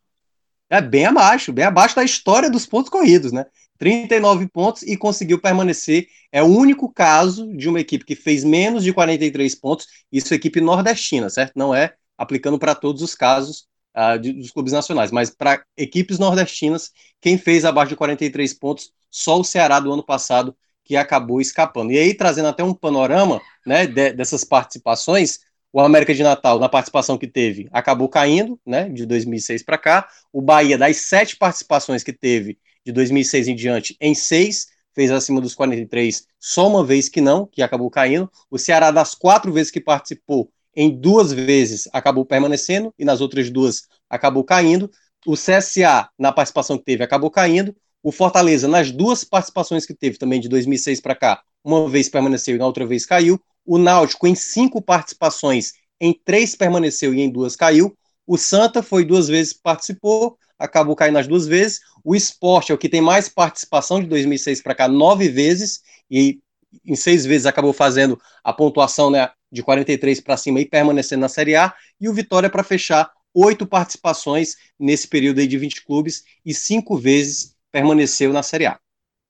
[0.74, 3.46] É bem abaixo, bem abaixo da história dos pontos corridos, né?
[3.78, 6.08] 39 pontos e conseguiu permanecer.
[6.32, 10.36] É o único caso de uma equipe que fez menos de 43 pontos, isso é
[10.36, 11.54] equipe nordestina, certo?
[11.56, 16.18] Não é aplicando para todos os casos uh, de, dos clubes nacionais, mas para equipes
[16.18, 16.90] nordestinas,
[17.22, 21.92] quem fez abaixo de 43 pontos, só o Ceará do ano passado que acabou escapando.
[21.92, 25.38] E aí, trazendo até um panorama né, de, dessas participações,
[25.74, 30.08] o América de Natal, na participação que teve, acabou caindo, né, de 2006 para cá.
[30.32, 35.42] O Bahia, das sete participações que teve de 2006 em diante, em seis, fez acima
[35.42, 38.30] dos 43, só uma vez que não, que acabou caindo.
[38.52, 43.50] O Ceará, das quatro vezes que participou, em duas vezes acabou permanecendo e nas outras
[43.50, 44.92] duas acabou caindo.
[45.26, 47.76] O CSA, na participação que teve, acabou caindo.
[48.04, 52.56] O Fortaleza, nas duas participações que teve também de 2006 para cá, uma vez permaneceu
[52.56, 53.42] e na outra vez caiu.
[53.66, 57.98] O Náutico, em cinco participações, em três permaneceu e em duas caiu.
[58.26, 61.80] O Santa foi duas vezes participou, acabou caindo nas duas vezes.
[62.04, 66.40] O Esporte é o que tem mais participação de 2006 para cá, nove vezes, e
[66.86, 71.30] em seis vezes acabou fazendo a pontuação né, de 43 para cima e permanecendo na
[71.30, 71.74] Série A.
[72.00, 76.98] E o Vitória para fechar oito participações nesse período aí de 20 clubes e cinco
[76.98, 78.80] vezes permaneceu na Série A.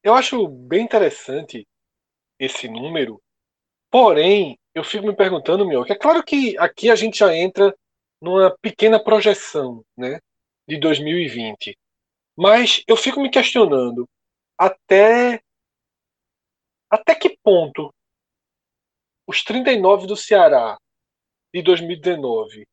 [0.03, 1.65] Eu acho bem interessante
[2.37, 3.21] esse número,
[3.93, 7.77] Porém, eu fico me perguntando, meu, que é claro que aqui a gente já entra
[8.19, 10.19] numa pequena projeção, né,
[10.67, 11.77] de 2020.
[12.35, 14.09] Mas eu fico me questionando
[14.57, 15.39] até
[16.89, 17.93] até que ponto
[19.27, 20.75] os 39 do Ceará
[21.53, 22.65] de 2019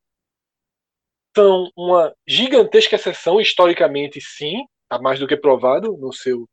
[1.36, 6.49] são uma gigantesca exceção historicamente, sim, está mais do que provado no seu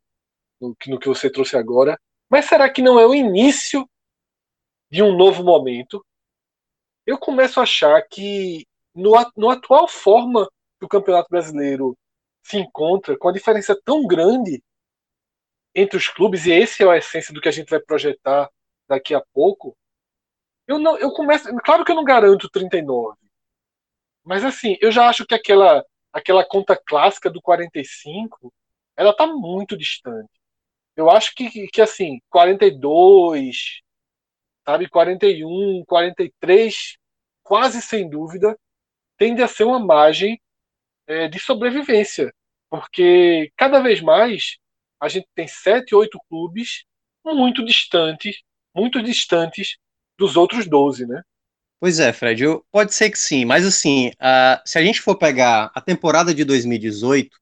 [0.60, 1.98] no, no que você trouxe agora.
[2.30, 3.88] Mas será que não é o início
[4.90, 6.04] de um novo momento,
[7.06, 11.96] eu começo a achar que no, no atual forma que o Campeonato Brasileiro
[12.42, 14.62] se encontra, com a diferença tão grande
[15.74, 18.50] entre os clubes, e esse é a essência do que a gente vai projetar
[18.88, 19.76] daqui a pouco,
[20.66, 23.16] eu não, eu começo, claro que eu não garanto 39,
[24.24, 28.52] mas assim, eu já acho que aquela aquela conta clássica do 45,
[28.96, 30.30] ela tá muito distante.
[30.96, 33.80] Eu acho que, que assim, 42,
[34.68, 36.98] sabe, 41, 43,
[37.42, 38.54] quase sem dúvida,
[39.16, 40.38] tende a ser uma margem
[41.06, 42.30] é, de sobrevivência.
[42.68, 44.58] Porque cada vez mais
[45.00, 46.84] a gente tem sete, oito clubes
[47.24, 48.42] muito distantes,
[48.74, 49.78] muito distantes
[50.18, 51.22] dos outros 12, né?
[51.80, 55.16] Pois é, Fred, eu, pode ser que sim, mas assim, uh, se a gente for
[55.16, 57.34] pegar a temporada de 2018,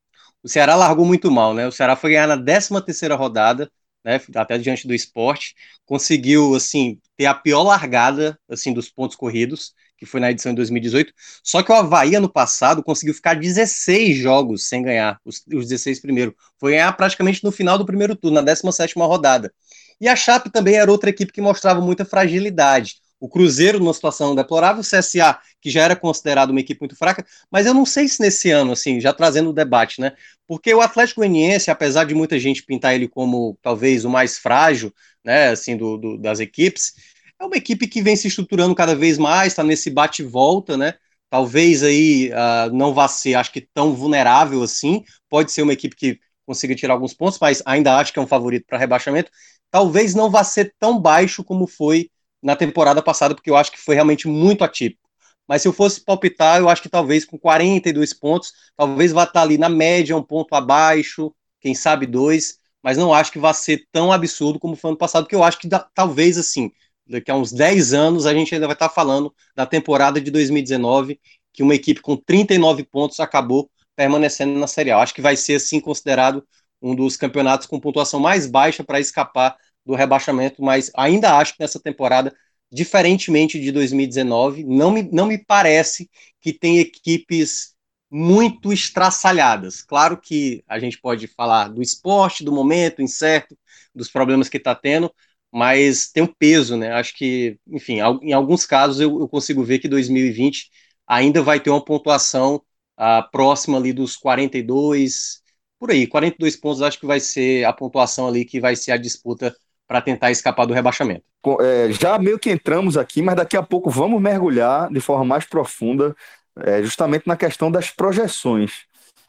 [0.45, 1.66] o Ceará largou muito mal, né?
[1.66, 3.68] O Ceará foi ganhar na 13 terceira rodada,
[4.07, 9.74] né, até diante do esporte, conseguiu, assim, ter a pior largada, assim, dos pontos corridos,
[9.98, 14.16] que foi na edição de 2018, só que o Havaí, ano passado, conseguiu ficar 16
[14.16, 18.36] jogos sem ganhar, os, os 16 primeiros, foi ganhar praticamente no final do primeiro turno,
[18.36, 19.52] na 17 rodada.
[20.00, 24.34] E a Chape também era outra equipe que mostrava muita fragilidade o Cruzeiro numa situação
[24.34, 28.08] deplorável, o CSA, que já era considerado uma equipe muito fraca, mas eu não sei
[28.08, 30.12] se nesse ano, assim, já trazendo o debate, né?
[30.46, 34.92] Porque o Atlético Goianiense, apesar de muita gente pintar ele como talvez o mais frágil,
[35.24, 36.92] né, assim, do, do das equipes,
[37.38, 40.94] é uma equipe que vem se estruturando cada vez mais, está nesse bate-volta, né?
[41.28, 45.04] Talvez aí uh, não vá ser, acho que tão vulnerável assim.
[45.28, 48.26] Pode ser uma equipe que consiga tirar alguns pontos, mas ainda acho que é um
[48.26, 49.30] favorito para rebaixamento.
[49.70, 52.08] Talvez não vá ser tão baixo como foi
[52.47, 55.11] na temporada passada, porque eu acho que foi realmente muito atípico.
[55.49, 59.42] Mas se eu fosse palpitar, eu acho que talvez com 42 pontos, talvez vá estar
[59.42, 63.84] ali na média, um ponto abaixo, quem sabe dois, mas não acho que vá ser
[63.90, 66.70] tão absurdo como foi ano passado, porque eu acho que talvez assim,
[67.05, 71.18] daqui a uns 10 anos a gente ainda vai estar falando da temporada de 2019,
[71.53, 74.94] que uma equipe com 39 pontos acabou permanecendo na Série A.
[74.94, 76.47] Eu acho que vai ser assim considerado
[76.80, 79.57] um dos campeonatos com pontuação mais baixa para escapar
[79.87, 82.34] do rebaixamento, mas ainda acho que nessa temporada,
[82.70, 86.11] diferentemente de 2019, não me, não me parece
[86.41, 87.74] que tem equipes
[88.11, 89.82] muito estraçalhadas.
[89.82, 93.57] Claro que a gente pode falar do esporte, do momento incerto,
[93.95, 95.12] dos problemas que está tendo,
[95.53, 96.93] mas tem um peso, né?
[96.93, 100.70] Acho que, enfim, em alguns casos eu, eu consigo ver que 2020
[101.07, 102.57] ainda vai ter uma pontuação
[102.99, 105.43] uh, próxima ali dos 42,
[105.78, 108.97] por aí, 42 pontos acho que vai ser a pontuação ali que vai ser a
[108.97, 109.55] disputa
[109.87, 111.24] para tentar escapar do rebaixamento.
[111.61, 115.45] É, já meio que entramos aqui, mas daqui a pouco vamos mergulhar de forma mais
[115.45, 116.14] profunda,
[116.59, 118.84] é, justamente na questão das projeções.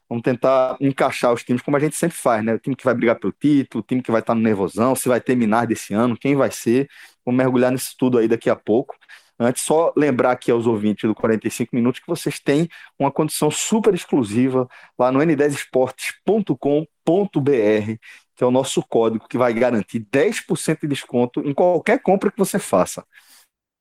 [0.10, 2.54] Vamos tentar encaixar os times como a gente sempre faz, né?
[2.54, 5.10] O time que vai brigar pelo título, o time que vai estar no nervosão, se
[5.10, 6.90] vai terminar desse ano, quem vai ser.
[7.26, 8.96] Vamos mergulhar nisso tudo aí daqui a pouco.
[9.40, 13.94] Antes, só lembrar aqui aos ouvintes do 45 Minutos que vocês têm uma condição super
[13.94, 18.00] exclusiva lá no n10esportes.com.br
[18.38, 22.38] que é o nosso código que vai garantir 10% de desconto em qualquer compra que
[22.38, 23.04] você faça.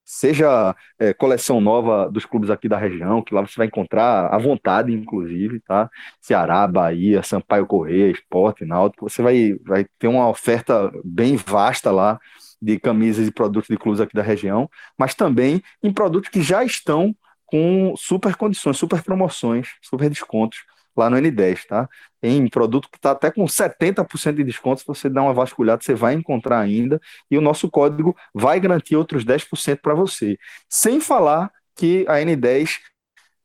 [0.02, 4.38] Seja é, coleção nova dos clubes aqui da região, que lá você vai encontrar à
[4.38, 5.90] vontade, inclusive, tá?
[6.20, 12.18] Ceará, Bahia, Sampaio Correia, Esporte, Náutico, você vai, vai ter uma oferta bem vasta lá
[12.62, 16.64] de camisas e produtos de clubes aqui da região, mas também em produtos que já
[16.64, 20.64] estão com super condições, super promoções, super descontos
[20.96, 21.88] lá no N10, tá?
[22.20, 25.94] Tem produto que está até com 70% de desconto, se você dá uma vasculhada, você
[25.94, 30.38] vai encontrar ainda, e o nosso código vai garantir outros 10% para você.
[30.68, 32.78] Sem falar que a N10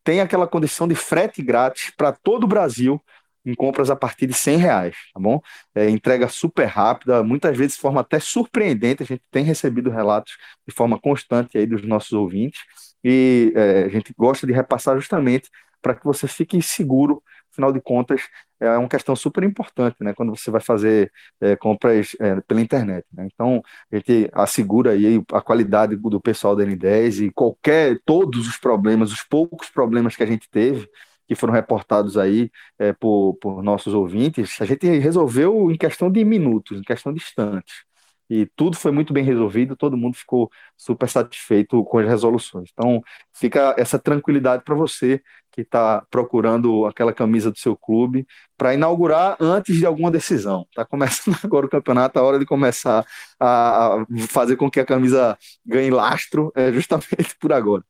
[0.04, 3.02] tem aquela condição de frete grátis para todo o Brasil
[3.46, 5.42] em compras a partir de 100 reais, tá bom?
[5.74, 10.38] É, entrega super rápida, muitas vezes de forma até surpreendente, a gente tem recebido relatos
[10.68, 12.62] de forma constante aí dos nossos ouvintes,
[13.04, 15.50] e é, a gente gosta de repassar justamente
[15.82, 18.22] para que você fique seguro afinal de contas,
[18.60, 20.14] é uma questão super importante, né?
[20.14, 23.06] Quando você vai fazer é, compras é, pela internet.
[23.14, 23.28] Né?
[23.34, 28.58] Então, a gente assegura aí a qualidade do pessoal da N10 e qualquer, todos os
[28.58, 30.88] problemas, os poucos problemas que a gente teve,
[31.28, 36.24] que foram reportados aí é, por, por nossos ouvintes, a gente resolveu em questão de
[36.24, 37.91] minutos, em questão de instantes
[38.32, 42.70] e tudo foi muito bem resolvido, todo mundo ficou super satisfeito com as resoluções.
[42.72, 43.04] Então,
[43.34, 45.22] fica essa tranquilidade para você
[45.52, 48.26] que está procurando aquela camisa do seu clube
[48.58, 50.66] para inaugurar antes de alguma decisão.
[50.70, 53.06] Está começando agora o campeonato, a hora de começar
[53.38, 57.84] a fazer com que a camisa ganhe lastro é justamente por agora.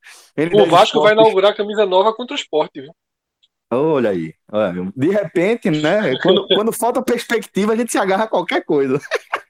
[0.54, 2.92] O Vasco vai inaugurar a camisa nova contra o esporte, viu?
[3.74, 4.34] Olha aí,
[4.94, 6.18] de repente, né?
[6.22, 9.00] Quando, quando falta perspectiva, a gente se agarra a qualquer coisa.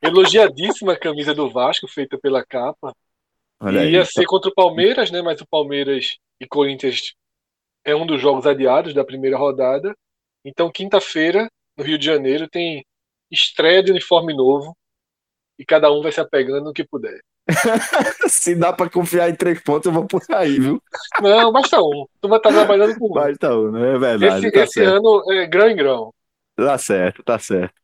[0.00, 2.94] Elogiadíssima a camisa do Vasco, feita pela capa.
[3.60, 5.22] Olha Ia aí, ser contra o Palmeiras, né?
[5.22, 7.14] Mas o Palmeiras e Corinthians
[7.84, 9.92] é um dos jogos adiados da primeira rodada.
[10.44, 12.84] Então, quinta-feira, no Rio de Janeiro, tem
[13.30, 14.76] estreia de uniforme novo
[15.58, 17.20] e cada um vai se apegando no que puder.
[18.28, 20.82] Se dá pra confiar em três pontos, eu vou por aí, viu?
[21.20, 22.06] Não, basta um.
[22.20, 23.12] Tu vai estar trabalhando com um.
[23.12, 23.94] Basta um, né?
[23.94, 24.46] É verdade.
[24.46, 26.14] Esse, tá esse ano é grão em grão.
[26.54, 27.74] Tá certo, tá certo.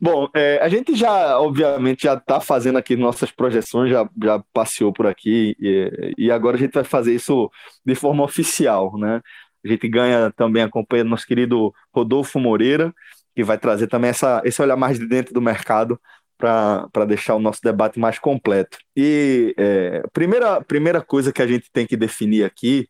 [0.00, 4.92] Bom, é, a gente já, obviamente, já está fazendo aqui nossas projeções, já, já passeou
[4.92, 7.50] por aqui, e, e agora a gente vai fazer isso
[7.84, 9.20] de forma oficial, né?
[9.64, 12.92] A gente ganha também a companhia do nosso querido Rodolfo Moreira,
[13.34, 15.98] que vai trazer também essa, esse olhar mais de dentro do mercado
[16.44, 18.78] para deixar o nosso debate mais completo.
[18.96, 22.88] E é, primeira, primeira coisa que a gente tem que definir aqui,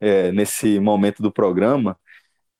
[0.00, 1.96] é, nesse momento do programa,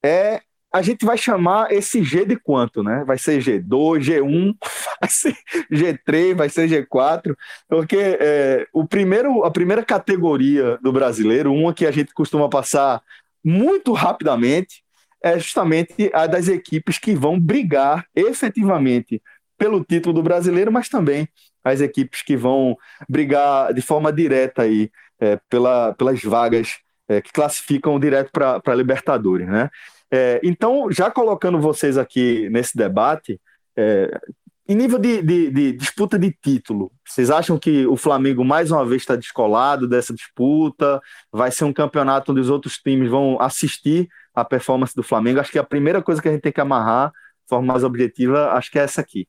[0.04, 0.40] é
[0.72, 3.02] a gente vai chamar esse G de quanto, né?
[3.06, 4.54] Vai ser G2, G1,
[5.00, 5.36] vai ser
[5.72, 7.34] G3, vai ser G4,
[7.68, 13.00] porque é, o primeiro, a primeira categoria do brasileiro, uma que a gente costuma passar
[13.42, 14.84] muito rapidamente,
[15.22, 19.22] é justamente a das equipes que vão brigar efetivamente
[19.56, 21.28] pelo título do brasileiro, mas também
[21.64, 22.76] as equipes que vão
[23.08, 26.78] brigar de forma direta aí é, pela, pelas vagas
[27.08, 29.70] é, que classificam direto para a Libertadores, né?
[30.10, 33.40] É, então, já colocando vocês aqui nesse debate,
[33.76, 34.20] é,
[34.68, 38.84] em nível de, de, de, disputa de título, vocês acham que o Flamengo mais uma
[38.84, 41.00] vez está descolado dessa disputa?
[41.32, 45.40] Vai ser um campeonato onde os outros times vão assistir a performance do Flamengo?
[45.40, 48.52] Acho que a primeira coisa que a gente tem que amarrar, de forma mais objetiva,
[48.52, 49.28] acho que é essa aqui.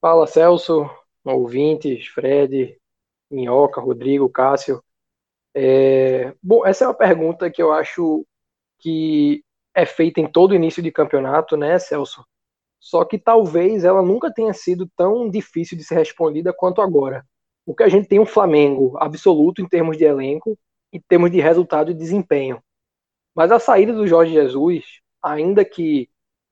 [0.00, 0.88] Fala, Celso,
[1.24, 2.78] ouvintes, Fred,
[3.30, 4.82] Minhoca, Rodrigo, Cássio.
[5.54, 6.34] É...
[6.42, 8.24] Bom, essa é uma pergunta que eu acho
[8.78, 9.44] que
[9.74, 12.24] é feita em todo início de campeonato, né, Celso?
[12.80, 17.26] Só que talvez ela nunca tenha sido tão difícil de ser respondida quanto agora.
[17.66, 20.58] Porque a gente tem um Flamengo absoluto em termos de elenco,
[20.92, 22.62] em termos de resultado e desempenho.
[23.34, 24.84] Mas a saída do Jorge Jesus,
[25.22, 26.08] ainda que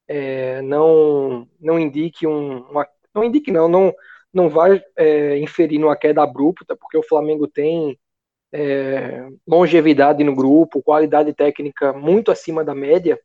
[0.09, 2.87] é, não não indique um, uma,
[3.17, 3.95] não indique não, não
[4.37, 7.99] não vai é, inferir numa queda abrupta, porque o Flamengo tem
[8.53, 13.19] é, longevidade no grupo, qualidade técnica muito acima da média,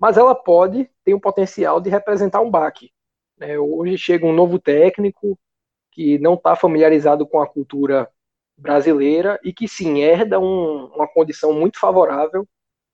[0.00, 2.90] mas ela pode ter o potencial de representar um baque.
[3.38, 3.58] Né?
[3.58, 5.38] Hoje chega um novo técnico
[5.92, 8.08] que não está familiarizado com a cultura
[8.56, 12.48] brasileira e que sim herda um, uma condição muito favorável,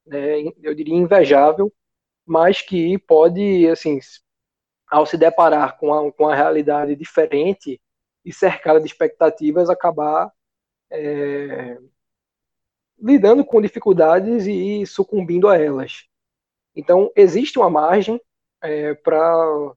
[0.05, 0.43] né?
[0.61, 1.73] eu diria invejável,
[2.27, 4.01] mas que pode, assim,
[4.91, 7.81] ao se deparar com a, com a realidade diferente
[8.25, 10.33] e cercada de expectativas, acabar
[10.91, 11.79] é,
[12.99, 16.05] lidando com dificuldades e sucumbindo a elas.
[16.75, 18.21] Então, existe uma margem
[18.63, 19.73] é, para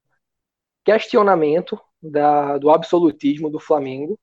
[0.83, 4.19] questionamento da, do absolutismo do Flamengo,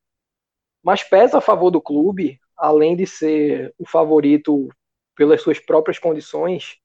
[0.83, 4.69] mas pesa a favor do clube, além de ser o favorito
[5.15, 6.79] pelas suas próprias condições,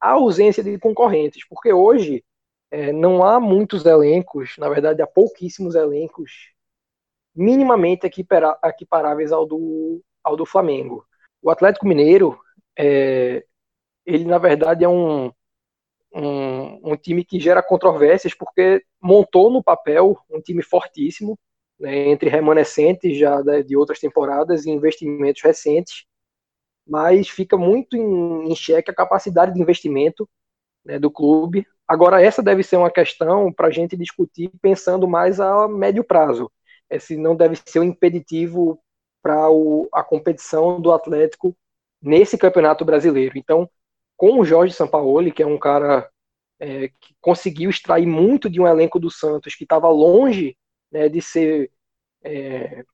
[0.00, 2.24] a ausência de concorrentes, porque hoje
[2.70, 6.52] é, não há muitos elencos, na verdade há pouquíssimos elencos
[7.34, 11.06] minimamente equiparáveis ao do, ao do Flamengo.
[11.40, 12.38] O Atlético Mineiro,
[12.76, 13.44] é,
[14.04, 15.32] ele na verdade é um,
[16.12, 21.38] um, um, time que gera controvérsias porque montou no papel um time fortíssimo,
[21.78, 26.04] né, entre remanescentes já de outras temporadas e investimentos recentes,
[26.86, 30.28] mas fica muito em, em xeque a capacidade de investimento
[30.84, 31.66] né, do clube.
[31.88, 36.50] Agora, essa deve ser uma questão para a gente discutir pensando mais a médio prazo
[36.90, 38.80] esse não deve ser um impeditivo
[39.22, 39.46] para
[39.92, 41.56] a competição do Atlético
[42.00, 43.36] nesse campeonato brasileiro.
[43.36, 43.68] Então,
[44.16, 46.08] com o Jorge Sampaoli, que é um cara
[46.58, 50.56] é, que conseguiu extrair muito de um elenco do Santos, que estava longe
[50.90, 51.70] né, de ser
[52.22, 52.84] é,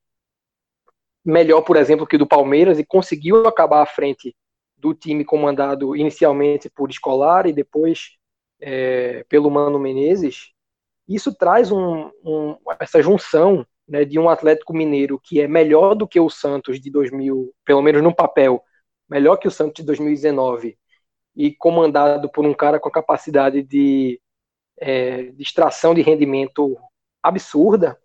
[1.24, 4.34] melhor, por exemplo, que do Palmeiras, e conseguiu acabar à frente
[4.76, 8.16] do time comandado inicialmente por Escolar e depois
[8.66, 10.52] é, pelo Mano Menezes,
[11.06, 16.08] isso traz um, um, essa junção né, de um Atlético Mineiro que é melhor do
[16.08, 18.62] que o Santos de 2000, pelo menos no papel,
[19.06, 20.78] melhor que o Santos de 2019
[21.36, 24.18] e comandado por um cara com a capacidade de,
[24.80, 26.74] é, de extração de rendimento
[27.22, 27.98] absurda,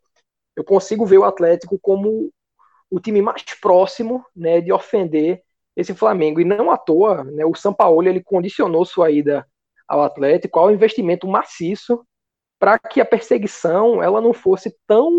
[0.57, 2.33] eu consigo ver o Atlético como
[2.89, 5.41] o time mais próximo né, de ofender
[5.73, 6.41] esse Flamengo.
[6.41, 9.47] E não à toa, né, o Sampaoli ele condicionou sua ida
[9.89, 12.05] ao Atlético ao investimento maciço
[12.59, 15.11] para que a perseguição ela não fosse tão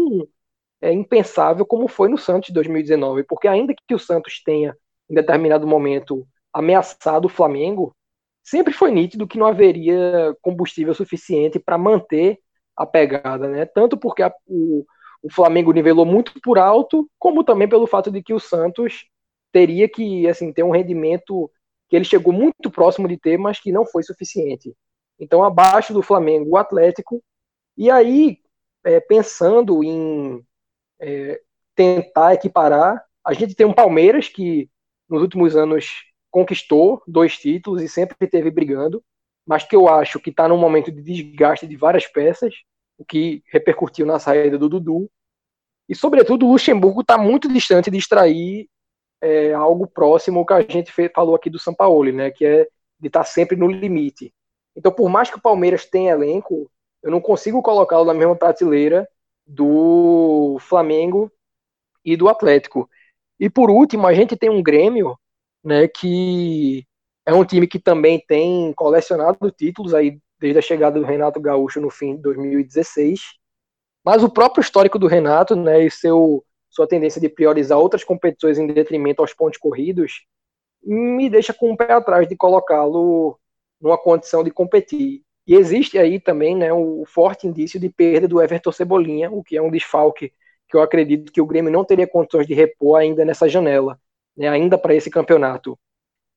[0.80, 4.76] é, impensável como foi no Santos de 2019, porque ainda que o Santos tenha,
[5.10, 7.94] em determinado momento, ameaçado o Flamengo,
[8.44, 12.38] sempre foi nítido que não haveria combustível suficiente para manter
[12.76, 13.66] a pegada, né?
[13.66, 14.84] Tanto porque a, o,
[15.22, 19.06] o Flamengo nivelou muito por alto, como também pelo fato de que o Santos
[19.52, 21.50] teria que assim ter um rendimento
[21.90, 24.72] que ele chegou muito próximo de ter, mas que não foi suficiente.
[25.18, 27.22] Então, abaixo do Flamengo, o Atlético.
[27.76, 28.38] E aí,
[28.84, 30.42] é, pensando em
[31.00, 31.40] é,
[31.74, 33.02] tentar equiparar.
[33.26, 34.70] A gente tem um Palmeiras que
[35.08, 39.02] nos últimos anos conquistou dois títulos e sempre esteve brigando,
[39.44, 42.54] mas que eu acho que está num momento de desgaste de várias peças,
[42.96, 45.10] o que repercutiu na saída do Dudu.
[45.88, 48.68] E, sobretudo, o Luxemburgo está muito distante de extrair
[49.20, 52.44] é, algo próximo ao que a gente fez, falou aqui do São Paulo, né, que
[52.44, 52.68] é
[52.98, 54.32] de estar tá sempre no limite.
[54.76, 56.70] Então, por mais que o Palmeiras tenha elenco,
[57.02, 59.08] eu não consigo colocá-lo na mesma prateleira
[59.46, 61.30] do Flamengo
[62.04, 62.88] e do Atlético.
[63.38, 65.18] E por último, a gente tem um Grêmio,
[65.64, 66.86] né, que
[67.26, 71.80] é um time que também tem colecionado títulos aí desde a chegada do Renato Gaúcho
[71.80, 73.20] no fim de 2016.
[74.04, 76.44] Mas o próprio histórico do Renato, né, e seu
[76.80, 80.24] sua tendência de priorizar outras competições em detrimento aos pontos corridos,
[80.82, 83.38] me deixa com um pé atrás de colocá-lo
[83.78, 85.22] numa condição de competir.
[85.46, 89.56] E existe aí também né, o forte indício de perda do Everton Cebolinha, o que
[89.56, 90.32] é um desfalque
[90.68, 93.98] que eu acredito que o Grêmio não teria condições de repor ainda nessa janela,
[94.36, 95.78] né, ainda para esse campeonato.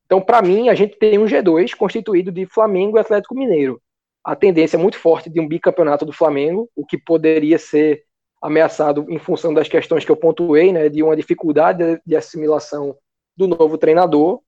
[0.06, 3.82] Então, para mim, a gente tem um G2 constituído de Flamengo e Atlético Mineiro.
[4.24, 8.04] A tendência é muito forte de um bicampeonato do Flamengo, o que poderia ser
[8.44, 12.96] ameaçado em função das questões que eu pontuei, né, de uma dificuldade de assimilação
[13.38, 14.42] do novo treinador,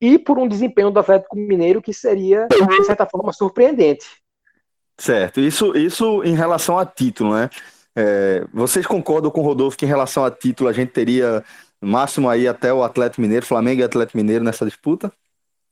[0.00, 4.06] e por um desempenho do Atlético Mineiro que seria, de certa forma, surpreendente.
[4.96, 7.50] Certo, isso, isso em relação a título, né?
[7.96, 11.44] É, vocês concordam com o Rodolfo que em relação a título a gente teria
[11.80, 15.12] máximo aí até o Atlético Mineiro, Flamengo e Atlético Mineiro nessa disputa?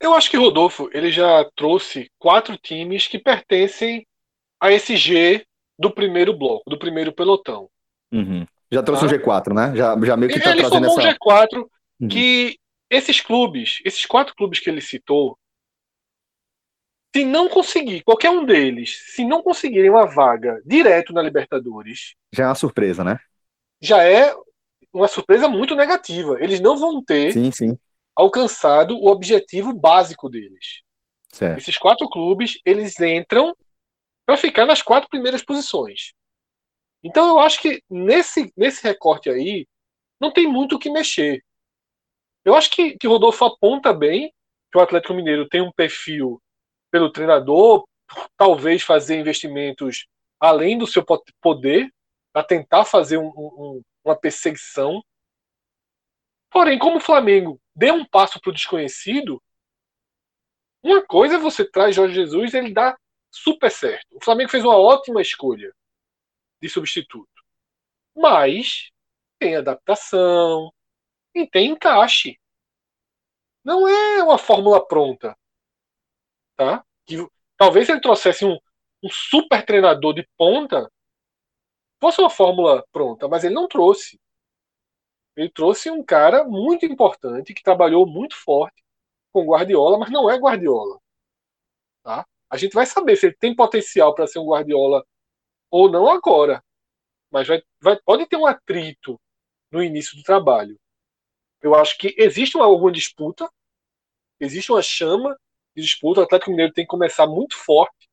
[0.01, 4.05] Eu acho que Rodolfo ele já trouxe quatro times que pertencem
[4.61, 5.47] a esse G
[5.79, 7.69] do primeiro bloco, do primeiro pelotão.
[8.13, 8.47] Uhum.
[8.71, 9.09] Já trouxe ah.
[9.09, 9.77] um G4, né?
[9.77, 11.01] Já, já meio que tá ele trazendo essa...
[11.01, 11.67] um G4
[12.01, 12.09] uhum.
[12.09, 12.59] que
[12.91, 15.39] esses clubes, esses quatro clubes que ele citou,
[17.15, 22.15] se não conseguir, qualquer um deles, se não conseguirem uma vaga direto na Libertadores.
[22.33, 23.19] Já é uma surpresa, né?
[23.81, 24.35] Já é
[24.93, 26.37] uma surpresa muito negativa.
[26.41, 27.79] Eles não vão ter sim, sim.
[28.15, 30.83] alcançado o objetivo básico deles.
[31.33, 31.59] Certo.
[31.59, 33.55] Esses quatro clubes, eles entram
[34.27, 36.13] para ficar nas quatro primeiras posições.
[37.03, 39.67] Então eu acho que nesse, nesse recorte aí,
[40.21, 41.43] não tem muito o que mexer.
[42.45, 44.33] Eu acho que, que Rodolfo aponta bem
[44.71, 46.43] que o Atlético Mineiro tem um perfil
[46.91, 47.87] pelo treinador,
[48.37, 50.07] talvez fazer investimentos
[50.41, 51.05] além do seu
[51.41, 51.91] poder,
[52.33, 55.03] para tentar fazer um, um, uma perseguição.
[56.51, 59.43] Porém, como o Flamengo deu um passo para o desconhecido,
[60.83, 62.97] uma coisa é você traz Jorge Jesus ele dá
[63.37, 64.07] super certo.
[64.17, 65.73] O Flamengo fez uma ótima escolha
[66.61, 67.29] de substituto.
[68.15, 68.91] Mas
[69.39, 70.73] tem adaptação,
[71.37, 72.39] e tem encaixe.
[73.63, 75.37] Não é uma fórmula pronta.
[76.57, 76.85] Tá?
[77.05, 77.17] Que,
[77.57, 78.59] talvez ele trouxesse um,
[79.03, 80.91] um super treinador de ponta,
[82.01, 84.19] fosse uma fórmula pronta, mas ele não trouxe.
[85.37, 88.83] Ele trouxe um cara muito importante que trabalhou muito forte
[89.33, 90.99] com Guardiola, mas não é Guardiola.
[92.03, 92.27] Tá?
[92.57, 95.07] A gente vai saber se ele tem potencial para ser um Guardiola
[95.71, 96.65] ou não agora.
[97.31, 99.21] Mas vai, vai, pode ter um atrito
[99.71, 100.81] no início do trabalho.
[101.61, 103.47] Eu acho que existe uma, alguma disputa,
[104.41, 105.39] existe uma chama
[105.77, 106.21] de disputa.
[106.21, 108.09] O Atlético Mineiro tem que começar muito forte.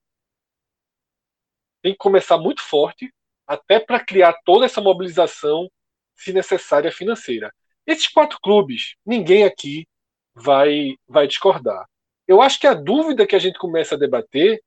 [1.82, 3.14] Tem que começar muito forte,
[3.48, 5.72] até para criar toda essa mobilização,
[6.18, 7.50] se necessária, financeira.
[7.88, 9.88] Esses quatro clubes, ninguém aqui
[10.36, 11.88] vai, vai discordar.
[12.28, 14.64] Eu acho que a dúvida que a gente começa a debater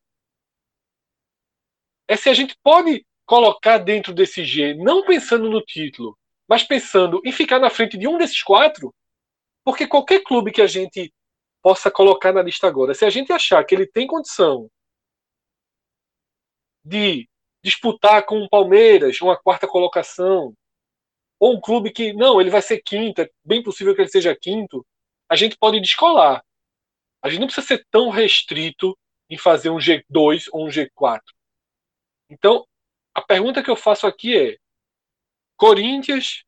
[2.09, 6.17] é se a gente pode colocar dentro desse G, não pensando no título,
[6.49, 8.95] mas pensando em ficar na frente de um desses quatro,
[9.65, 11.13] porque qualquer clube que a gente
[11.61, 14.71] possa colocar na lista agora, se a gente achar que ele tem condição
[16.85, 17.29] de
[17.65, 20.55] disputar com o Palmeiras uma quarta colocação,
[21.41, 24.37] ou um clube que, não, ele vai ser quinto, é bem possível que ele seja
[24.37, 24.87] quinto,
[25.29, 26.43] a gente pode descolar.
[27.27, 28.97] A gente não precisa ser tão restrito
[29.29, 31.21] em fazer um G2 ou um G4.
[32.31, 32.65] Então,
[33.13, 34.57] a pergunta que eu faço aqui é:
[35.57, 36.45] Corinthians,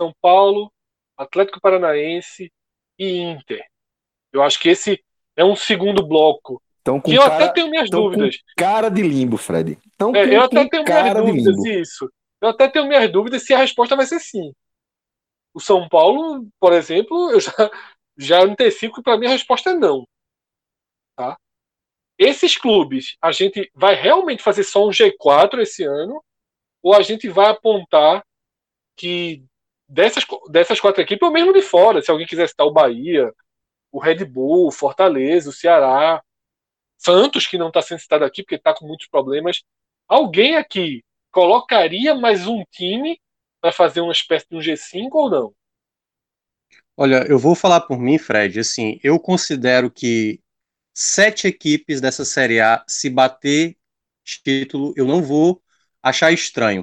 [0.00, 0.72] São Paulo,
[1.18, 2.50] Atlético Paranaense
[2.98, 3.62] e Inter.
[4.32, 5.04] Eu acho que esse
[5.36, 6.62] é um segundo bloco.
[6.80, 8.38] Então, com que eu cara, até tenho minhas dúvidas.
[8.56, 9.78] cara de limbo, Fred.
[9.94, 12.10] Então, é, eu até tenho minhas dúvidas, isso.
[12.40, 14.50] Eu até tenho minhas dúvidas se a resposta vai ser sim.
[15.52, 17.52] O São Paulo, por exemplo, eu já,
[18.16, 20.06] já antecipo que para mim a resposta é não.
[21.16, 21.36] Tá?
[22.18, 26.22] Esses clubes, a gente vai realmente fazer só um G4 esse ano?
[26.82, 28.24] Ou a gente vai apontar
[28.96, 29.44] que
[29.88, 33.32] dessas, dessas quatro equipes, ou mesmo de fora, se alguém quiser citar o Bahia,
[33.90, 36.22] o Red Bull, o Fortaleza, o Ceará,
[36.96, 39.62] Santos, que não está sendo citado aqui porque está com muitos problemas,
[40.08, 43.20] alguém aqui colocaria mais um time
[43.60, 45.54] para fazer uma espécie de um G5 ou não?
[46.96, 48.60] Olha, eu vou falar por mim, Fred.
[48.60, 50.40] Assim, eu considero que
[50.94, 53.76] sete equipes dessa Série A, se bater
[54.24, 55.60] título, eu não vou
[56.02, 56.82] achar estranho.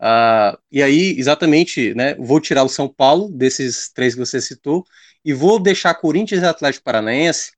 [0.00, 4.84] Uh, e aí, exatamente, né, vou tirar o São Paulo desses três que você citou
[5.24, 7.52] e vou deixar Corinthians e Atlético Paranaense.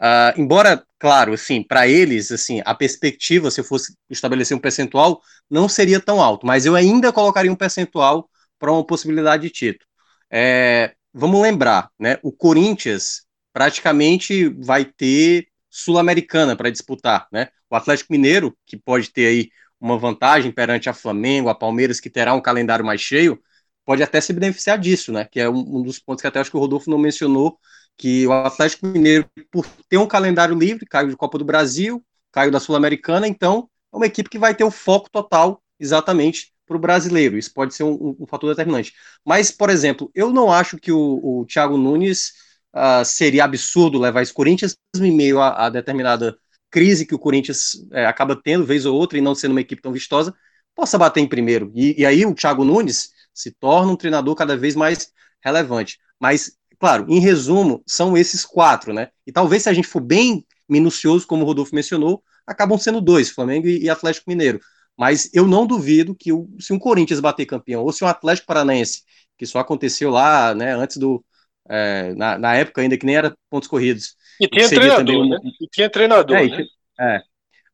[0.00, 5.22] Uh, embora, claro, assim, para eles, assim, a perspectiva, se eu fosse estabelecer um percentual,
[5.50, 8.28] não seria tão alto, mas eu ainda colocaria um percentual
[8.58, 9.86] para uma possibilidade de título.
[10.30, 12.18] É, vamos lembrar, né?
[12.22, 13.25] O Corinthians
[13.56, 17.48] praticamente vai ter Sul-Americana para disputar, né?
[17.70, 19.48] O Atlético Mineiro, que pode ter aí
[19.80, 23.40] uma vantagem perante a Flamengo, a Palmeiras, que terá um calendário mais cheio,
[23.82, 25.24] pode até se beneficiar disso, né?
[25.24, 27.58] Que é um, dos pontos que até acho que o Rodolfo não mencionou,
[27.96, 32.50] que o Atlético Mineiro, por ter um calendário livre, caiu de Copa do Brasil, caiu
[32.50, 36.80] da Sul-Americana, então é uma equipe que vai ter o foco total exatamente para o
[36.80, 37.38] brasileiro.
[37.38, 38.92] Isso pode ser um, um, fator determinante.
[39.24, 42.44] Mas, por exemplo, eu não acho que o, o Thiago Nunes
[42.74, 46.36] uh, seria absurdo levar esse Corinthians em meio a, a determinada
[46.70, 49.80] crise que o Corinthians é, acaba tendo, vez ou outra, e não sendo uma equipe
[49.80, 50.34] tão vistosa,
[50.74, 51.72] possa bater em primeiro.
[51.74, 55.10] E, e aí o Thiago Nunes se torna um treinador cada vez mais
[55.42, 55.98] relevante.
[56.20, 59.08] Mas, claro, em resumo, são esses quatro, né?
[59.26, 63.30] E talvez se a gente for bem minucioso, como o Rodolfo mencionou, acabam sendo dois,
[63.30, 64.60] Flamengo e Atlético Mineiro.
[64.96, 68.46] Mas eu não duvido que o, se um Corinthians bater campeão, ou se um Atlético
[68.46, 69.02] Paranaense,
[69.36, 71.24] que só aconteceu lá, né, antes do.
[71.68, 74.14] É, na, na, época ainda que nem era pontos corridos.
[74.40, 75.28] E tinha treinador, um...
[75.28, 75.38] né?
[75.60, 76.64] E tinha treinador, é, né?
[77.00, 77.20] É.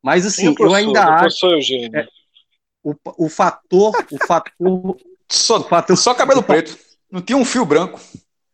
[0.02, 1.46] Mas assim, eu ainda acho.
[1.94, 2.06] É,
[2.82, 3.92] o, o fator.
[4.10, 4.96] O fator.
[5.30, 6.76] Só, o fator, só cabelo preto.
[7.10, 8.00] Não tinha um fio branco.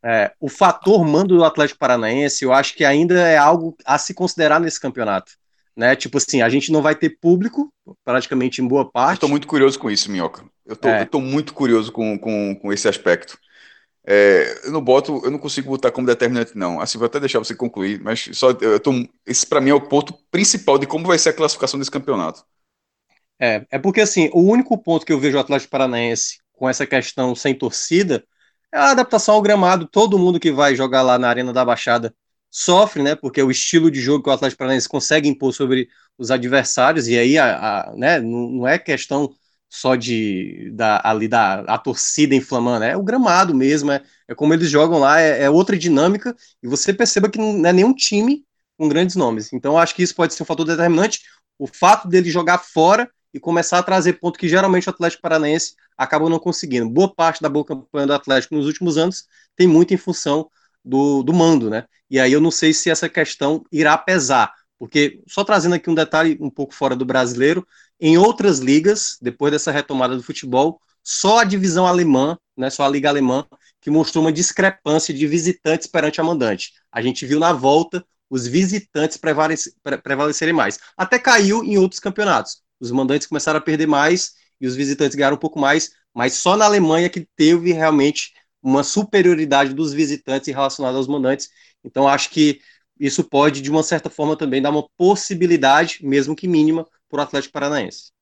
[0.04, 4.14] É, o fator mando do Atlético Paranaense, eu acho que ainda é algo a se
[4.14, 5.32] considerar nesse campeonato
[5.78, 5.94] né?
[5.94, 7.72] Tipo assim, a gente não vai ter público,
[8.04, 9.18] praticamente em boa parte.
[9.18, 10.44] Estou muito curioso com isso, Minhoca.
[10.66, 11.08] Eu tô, é.
[11.20, 13.38] muito curioso com, com, com esse aspecto.
[14.10, 16.80] É, eu não boto, eu não consigo botar como determinante, não.
[16.80, 18.90] Assim, vou até deixar você concluir, mas só eu tô,
[19.26, 22.42] esse para mim é o ponto principal de como vai ser a classificação desse campeonato.
[23.38, 26.86] É, é porque assim, o único ponto que eu vejo o Atlético Paranaense com essa
[26.86, 28.24] questão sem torcida
[28.72, 29.86] é a adaptação ao gramado.
[29.86, 32.14] Todo mundo que vai jogar lá na Arena da Baixada
[32.50, 33.14] sofre, né?
[33.14, 35.86] Porque o estilo de jogo que o Atlético Paranaense consegue impor sobre
[36.16, 39.30] os adversários, e aí a, a né, não, é questão
[39.68, 44.54] só de da, ali da a torcida inflamando, é o gramado mesmo, é, é como
[44.54, 48.44] eles jogam lá, é, é, outra dinâmica, e você perceba que não é nenhum time
[48.76, 49.52] com grandes nomes.
[49.52, 51.20] Então acho que isso pode ser um fator determinante,
[51.58, 55.74] o fato dele jogar fora e começar a trazer ponto que geralmente o Atlético Paranaense
[55.96, 56.88] acaba não conseguindo.
[56.88, 60.48] Boa parte da boa campanha do Atlético nos últimos anos tem muito em função
[60.84, 61.84] do, do mando, né?
[62.10, 65.94] E aí eu não sei se essa questão irá pesar, porque só trazendo aqui um
[65.94, 67.66] detalhe um pouco fora do brasileiro,
[68.00, 72.88] em outras ligas, depois dessa retomada do futebol, só a divisão alemã, né, só a
[72.88, 73.46] liga alemã,
[73.80, 76.72] que mostrou uma discrepância de visitantes perante a mandante.
[76.92, 79.18] A gente viu na volta os visitantes
[80.02, 80.78] prevalecerem mais.
[80.96, 82.60] Até caiu em outros campeonatos.
[82.78, 86.56] Os mandantes começaram a perder mais e os visitantes ganharam um pouco mais, mas só
[86.56, 88.32] na Alemanha que teve realmente
[88.62, 91.48] uma superioridade dos visitantes relacionada aos mandantes.
[91.82, 92.60] Então, acho que
[92.98, 96.86] isso pode, de uma certa forma, também dar uma possibilidade, mesmo que mínima,
[97.16, 98.12] o Atlético Paranaense.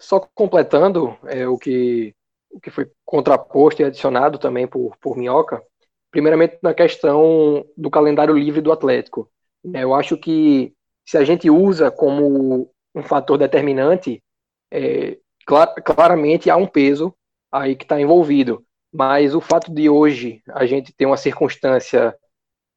[0.00, 2.14] Só completando é, o, que,
[2.50, 5.62] o que foi contraposto e adicionado também por, por Minhoca,
[6.10, 9.30] primeiramente na questão do calendário livre do Atlético.
[9.74, 10.72] É, eu acho que
[11.04, 14.22] se a gente usa como um fator determinante,
[14.70, 17.14] é, clar, claramente há um peso
[17.50, 18.64] aí que está envolvido.
[18.92, 22.16] Mas o fato de hoje a gente ter uma circunstância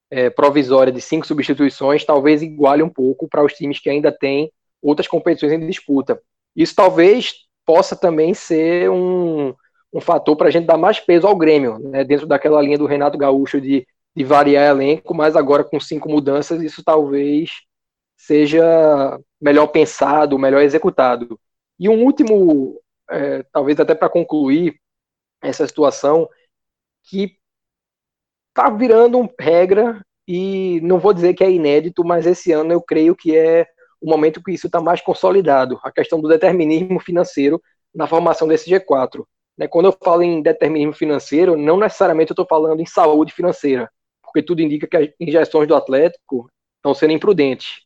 [0.09, 4.51] é, provisória de cinco substituições talvez iguale um pouco para os times que ainda têm
[4.81, 6.21] outras competições em disputa.
[6.55, 7.33] Isso talvez
[7.65, 9.53] possa também ser um,
[9.93, 12.85] um fator para a gente dar mais peso ao Grêmio, né, dentro daquela linha do
[12.85, 17.51] Renato Gaúcho de, de variar elenco, mas agora com cinco mudanças, isso talvez
[18.17, 21.39] seja melhor pensado, melhor executado.
[21.79, 22.79] E um último,
[23.09, 24.75] é, talvez até para concluir,
[25.41, 26.29] essa situação
[27.03, 27.35] que
[28.49, 33.15] está virando regra e não vou dizer que é inédito, mas esse ano eu creio
[33.15, 33.65] que é
[34.01, 37.61] o momento que isso está mais consolidado, a questão do determinismo financeiro
[37.93, 39.23] na formação desse G4.
[39.57, 43.89] Né, quando eu falo em determinismo financeiro, não necessariamente eu estou falando em saúde financeira,
[44.23, 47.81] porque tudo indica que as injeções do Atlético estão sendo imprudentes.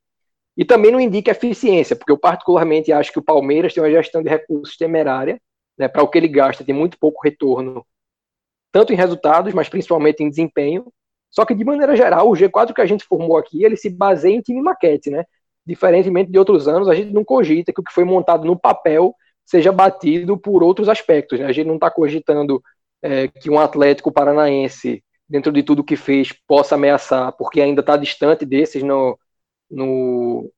[0.58, 4.24] E também não indica eficiência, porque eu particularmente acho que o Palmeiras tem uma gestão
[4.24, 5.40] de recursos temerária
[5.78, 7.86] né, para o que ele gasta, tem muito pouco retorno,
[8.72, 10.92] tanto em resultados, mas principalmente em desempenho.
[11.30, 14.36] Só que, de maneira geral, o G4 que a gente formou aqui, ele se baseia
[14.36, 15.26] em time maquete, né?
[15.66, 19.16] Diferentemente de outros anos, a gente não cogita que o que foi montado no papel
[19.46, 21.40] seja batido por outros aspectos.
[21.40, 21.46] Né?
[21.46, 22.62] A gente não está cogitando
[23.02, 27.98] é, que um Atlético Paranaense, dentro de tudo que fez, possa ameaçar, porque ainda está
[27.98, 29.18] distante desses no,
[29.70, 30.52] no,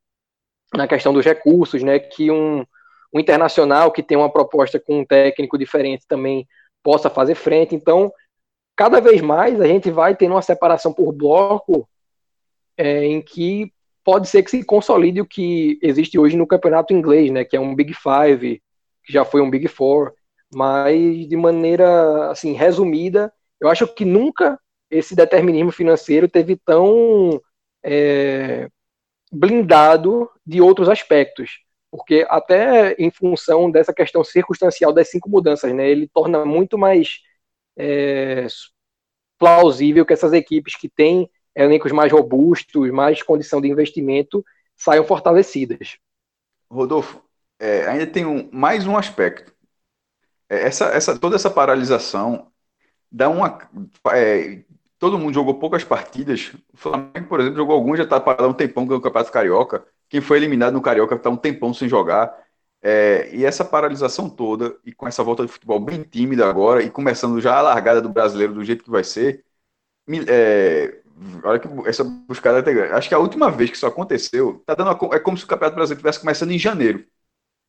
[0.73, 1.99] na questão dos recursos, né?
[1.99, 2.65] Que um,
[3.13, 6.47] um internacional que tem uma proposta com um técnico diferente também
[6.83, 7.75] possa fazer frente.
[7.75, 8.11] Então,
[8.75, 11.87] cada vez mais a gente vai tendo uma separação por bloco
[12.77, 13.73] é, em que
[14.07, 17.43] pode ser que se consolide o que existe hoje no campeonato inglês, né?
[17.43, 18.63] Que é um Big Five,
[19.03, 20.13] que já foi um Big Four,
[20.55, 24.57] mas de maneira assim resumida, eu acho que nunca
[24.89, 27.41] esse determinismo financeiro teve tão
[27.83, 28.69] é,
[29.29, 31.59] blindado de outros aspectos,
[31.91, 37.19] porque até em função dessa questão circunstancial das cinco mudanças, né, ele torna muito mais
[37.77, 38.47] é,
[39.37, 44.45] plausível que essas equipes que têm elencos mais robustos, mais condição de investimento,
[44.75, 45.97] saiam fortalecidas.
[46.69, 47.21] Rodolfo,
[47.59, 49.53] é, ainda tem um, mais um aspecto.
[50.49, 52.51] É, essa, essa, toda essa paralisação
[53.11, 53.59] dá uma.
[54.13, 54.63] É,
[54.99, 56.53] todo mundo jogou poucas partidas.
[56.73, 59.85] O Flamengo, por exemplo, jogou alguns, já está parado um tempão no Campeonato Carioca.
[60.09, 62.33] Quem foi eliminado no Carioca está um tempão sem jogar.
[62.81, 66.89] É, e essa paralisação toda, e com essa volta de futebol bem tímida agora, e
[66.91, 69.43] começando já a largada do brasileiro do jeito que vai ser,
[70.27, 71.01] é,
[71.43, 74.91] olha que essa buscada é Acho que a última vez que isso aconteceu, tá dando
[74.91, 77.05] uma, é como se o Campeonato Brasileiro estivesse começando em janeiro.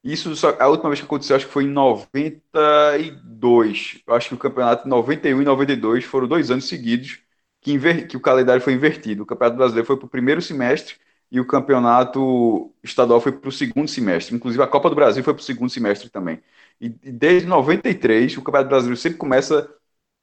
[0.04, 4.00] Isso só, a última vez que aconteceu, acho que foi em 92.
[4.06, 7.20] Eu acho que o campeonato 91 e 92 foram dois anos seguidos
[7.60, 9.22] que, inver, que o calendário foi invertido.
[9.24, 10.96] O Campeonato Brasileiro foi para o primeiro semestre
[11.30, 14.34] e o Campeonato Estadual foi para o segundo semestre.
[14.36, 16.40] Inclusive, a Copa do Brasil foi para o segundo semestre também.
[16.80, 19.68] E, e desde 93, o Campeonato Brasileiro sempre começa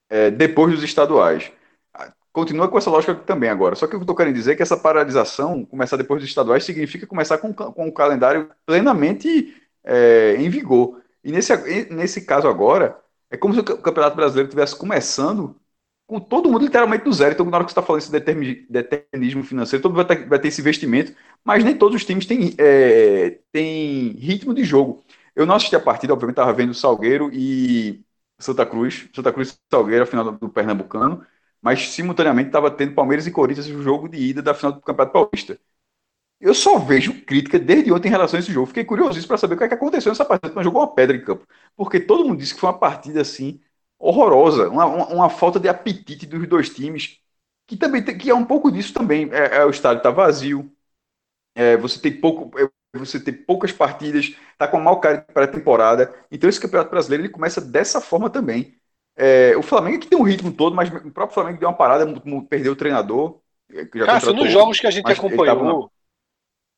[0.09, 1.51] é, depois dos estaduais.
[2.35, 3.75] Continua com essa lógica também agora.
[3.75, 7.07] Só que eu estou querendo dizer é que essa paralisação, começar depois dos estaduais, significa
[7.07, 9.55] começar com, com o calendário plenamente
[9.85, 11.01] é, em vigor.
[11.23, 11.55] E nesse,
[11.93, 15.55] nesse caso agora, é como se o Campeonato Brasileiro estivesse começando
[16.05, 17.33] com todo mundo literalmente do zero.
[17.33, 18.11] Então, na hora que você está falando esse
[18.69, 22.25] determinismo financeiro, todo mundo vai ter, vai ter, esse investimento, mas nem todos os times
[22.25, 25.05] têm, é, têm ritmo de jogo.
[25.33, 28.03] Eu não assisti a partida, obviamente estava vendo Salgueiro e
[28.37, 31.25] Santa Cruz, Santa Cruz e Salgueiro, a final do Pernambucano,
[31.65, 35.13] mas simultaneamente estava tendo Palmeiras e Corinthians o jogo de ida da final do Campeonato
[35.13, 35.59] Paulista.
[36.39, 38.67] Eu só vejo crítica desde ontem em relação a esse jogo.
[38.67, 41.17] Fiquei curioso para saber o que, é que aconteceu nessa partida, mas jogou uma pedra
[41.17, 41.47] em campo.
[41.75, 43.59] Porque todo mundo disse que foi uma partida assim
[43.97, 47.19] horrorosa, uma, uma, uma falta de apetite dos dois times,
[47.67, 49.29] que também tem, que é um pouco disso também.
[49.33, 50.71] É, é o estádio está vazio,
[51.55, 55.45] é, você tem pouco, é, você tem poucas partidas, está com a mal cara para
[55.45, 56.13] a temporada.
[56.31, 58.75] Então esse campeonato brasileiro ele começa dessa forma também.
[59.15, 62.05] É, o Flamengo que tem um ritmo todo, mas o próprio Flamengo deu uma parada,
[62.49, 63.39] perdeu o treinador.
[64.05, 65.91] Cássio, nos jogos que a gente acompanhou,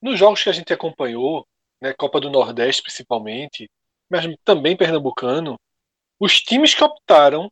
[0.01, 1.45] nos jogos que a gente acompanhou,
[1.81, 3.69] né, Copa do Nordeste principalmente,
[4.09, 5.59] mas também Pernambucano,
[6.19, 7.51] os times que optaram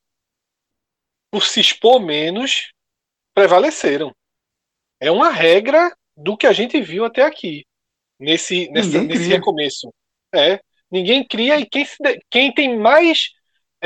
[1.31, 2.71] por se expor menos
[3.33, 4.15] prevaleceram.
[4.99, 7.65] É uma regra do que a gente viu até aqui,
[8.17, 9.93] nesse, nessa, nesse recomeço.
[10.33, 11.97] É, ninguém cria e quem, se,
[12.29, 13.33] quem tem mais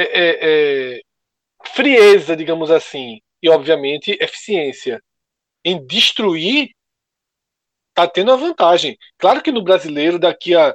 [0.02, 1.02] é, é, é,
[1.76, 5.02] frieza, digamos assim, e obviamente eficiência
[5.64, 6.72] em destruir
[7.94, 8.98] tá tendo a vantagem.
[9.18, 10.74] Claro que no brasileiro, daqui a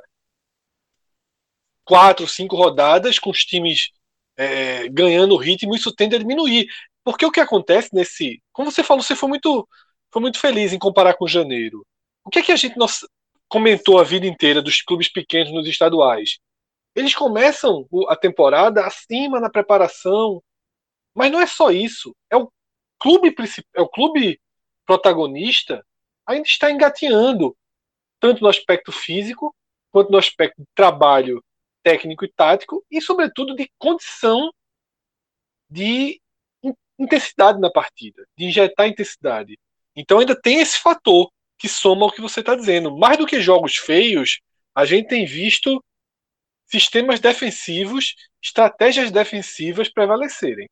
[1.84, 3.90] quatro, cinco rodadas, com os times
[4.36, 6.66] é, ganhando ritmo, isso tende a diminuir.
[7.02, 8.42] Porque o que acontece nesse.
[8.52, 9.68] Como você falou, você foi muito,
[10.12, 11.86] foi muito feliz em comparar com janeiro.
[12.24, 13.00] O que é que a gente nós,
[13.48, 16.38] comentou a vida inteira dos clubes pequenos nos estaduais?
[16.94, 20.42] Eles começam a temporada acima na preparação,
[21.14, 22.14] mas não é só isso.
[22.30, 22.50] É o
[22.98, 23.34] clube
[23.74, 24.40] é o clube
[24.86, 25.84] protagonista
[26.26, 27.56] ainda está engateando,
[28.20, 29.54] tanto no aspecto físico,
[29.90, 31.44] quanto no aspecto de trabalho
[31.82, 34.50] técnico e tático, e, sobretudo, de condição
[35.68, 36.20] de
[36.98, 39.58] intensidade na partida, de injetar intensidade.
[39.94, 42.96] Então, ainda tem esse fator que soma ao que você está dizendo.
[42.96, 44.40] Mais do que jogos feios,
[44.74, 45.82] a gente tem visto
[46.74, 50.68] sistemas defensivos, estratégias defensivas prevalecerem.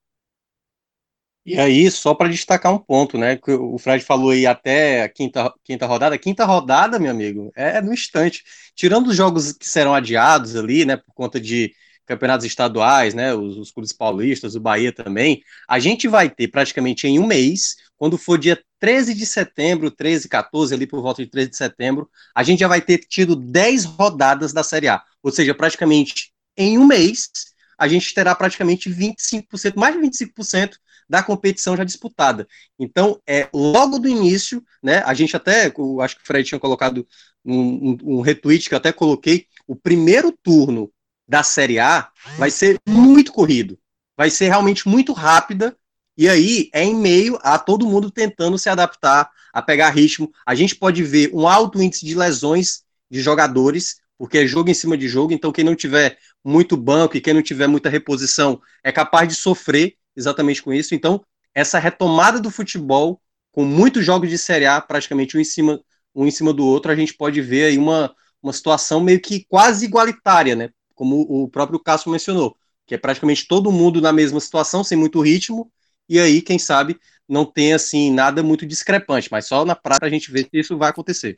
[1.44, 3.36] E aí, só para destacar um ponto, né?
[3.36, 6.18] Que o Fred falou aí até a quinta, quinta rodada.
[6.18, 8.42] Quinta rodada, meu amigo, é no instante.
[8.74, 10.96] Tirando os jogos que serão adiados ali, né?
[10.96, 11.72] Por conta de
[12.06, 13.34] campeonatos estaduais, né?
[13.34, 15.42] Os, os clubes paulistas, o Bahia também.
[15.68, 20.28] A gente vai ter praticamente em um mês, quando for dia 13 de setembro, 13,
[20.28, 23.84] 14, ali por volta de 13 de setembro, a gente já vai ter tido 10
[23.84, 25.02] rodadas da Série A.
[25.22, 27.30] Ou seja, praticamente em um mês,
[27.78, 30.76] a gente terá praticamente 25%, mais de 25%
[31.08, 32.46] da competição já disputada.
[32.78, 35.02] Então, é logo do início, né?
[35.04, 37.06] A gente até, acho que o Fred tinha colocado
[37.44, 40.92] um, um, um retweet que eu até coloquei, o primeiro turno
[41.26, 43.78] da Série A vai ser muito corrido,
[44.16, 45.76] vai ser realmente muito rápida,
[46.16, 50.32] e aí é em meio a todo mundo tentando se adaptar, a pegar ritmo.
[50.46, 54.74] A gente pode ver um alto índice de lesões de jogadores, porque é jogo em
[54.74, 58.62] cima de jogo, então quem não tiver muito banco e quem não tiver muita reposição
[58.84, 60.94] é capaz de sofrer exatamente com isso.
[60.94, 63.20] Então, essa retomada do futebol,
[63.50, 65.80] com muitos jogos de Série A, praticamente um em cima,
[66.14, 69.44] um em cima do outro, a gente pode ver aí uma, uma situação meio que
[69.48, 70.70] quase igualitária, né?
[70.94, 72.56] Como o próprio Cássio mencionou,
[72.86, 75.68] que é praticamente todo mundo na mesma situação, sem muito ritmo,
[76.08, 76.96] e aí, quem sabe,
[77.28, 80.78] não tem assim nada muito discrepante, mas só na prática a gente vê se isso
[80.78, 81.36] vai acontecer.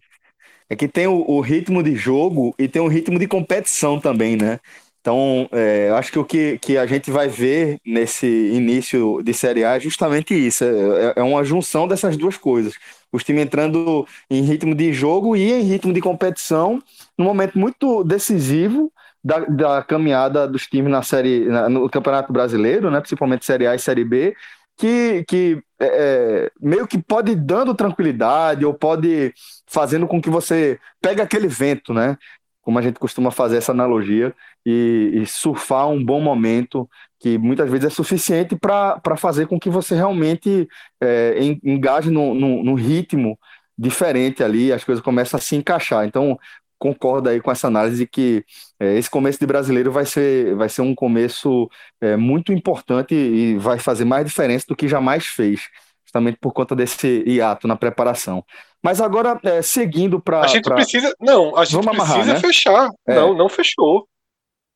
[0.68, 4.36] É que tem o, o ritmo de jogo e tem o ritmo de competição também,
[4.36, 4.60] né?
[5.04, 9.62] Então, é, acho que o que, que a gente vai ver nesse início de Série
[9.62, 10.64] A é justamente isso.
[10.64, 12.72] É, é uma junção dessas duas coisas.
[13.12, 16.82] Os times entrando em ritmo de jogo e em ritmo de competição,
[17.18, 18.90] num momento muito decisivo
[19.22, 23.74] da, da caminhada dos times na série, na, no Campeonato Brasileiro, né, principalmente Série A
[23.74, 24.34] e Série B,
[24.76, 29.34] que, que é, é meio que pode dando tranquilidade ou pode
[29.75, 32.16] fazendo com que você pegue aquele vento, né?
[32.62, 34.35] Como a gente costuma fazer essa analogia,
[34.66, 36.89] e, e surfar um bom momento
[37.20, 40.68] que muitas vezes é suficiente para fazer com que você realmente
[41.03, 43.39] é, engaje no, no, no, ritmo
[43.77, 46.07] diferente ali, as coisas começam a se encaixar.
[46.07, 46.39] Então,
[46.79, 48.45] concordo aí com essa análise que
[48.79, 51.68] é, esse começo de brasileiro vai ser, vai ser um começo
[52.01, 55.62] é, muito importante e vai fazer mais diferença do que jamais fez,
[56.05, 58.45] justamente por conta desse hiato na preparação.
[58.85, 60.43] Mas agora, é, seguindo para.
[60.43, 60.74] A gente pra...
[60.74, 61.16] precisa.
[61.18, 62.41] Não, a gente Vamos precisa amarrar, né?
[62.41, 62.91] fechar.
[63.09, 63.14] É.
[63.14, 64.07] Não, não fechou.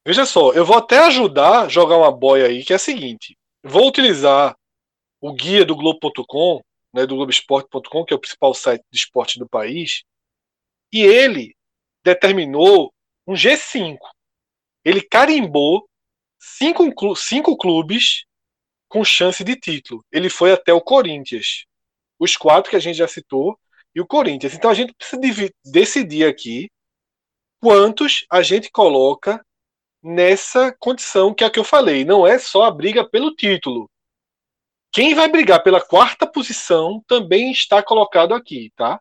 [0.07, 3.37] Veja só, eu vou até ajudar a jogar uma boia aí, que é a seguinte:
[3.63, 4.57] vou utilizar
[5.21, 6.63] o guia do Globo.com,
[6.95, 10.05] né, do Globoesporte.com, que é o principal site de esporte do país,
[10.91, 11.55] e ele
[12.03, 12.91] determinou
[13.27, 13.99] um G5.
[14.87, 15.87] Ele carimbou
[16.41, 18.25] cinco, cinco clubes
[18.89, 20.03] com chance de título.
[20.11, 21.67] Ele foi até o Corinthians.
[22.19, 23.59] Os quatro que a gente já citou
[23.99, 24.55] e o Corinthians.
[24.55, 26.71] Então a gente precisa decidir aqui
[27.61, 29.45] quantos a gente coloca
[30.01, 32.05] nessa condição que é a que eu falei.
[32.05, 33.91] Não é só a briga pelo título.
[34.93, 39.01] Quem vai brigar pela quarta posição também está colocado aqui, tá?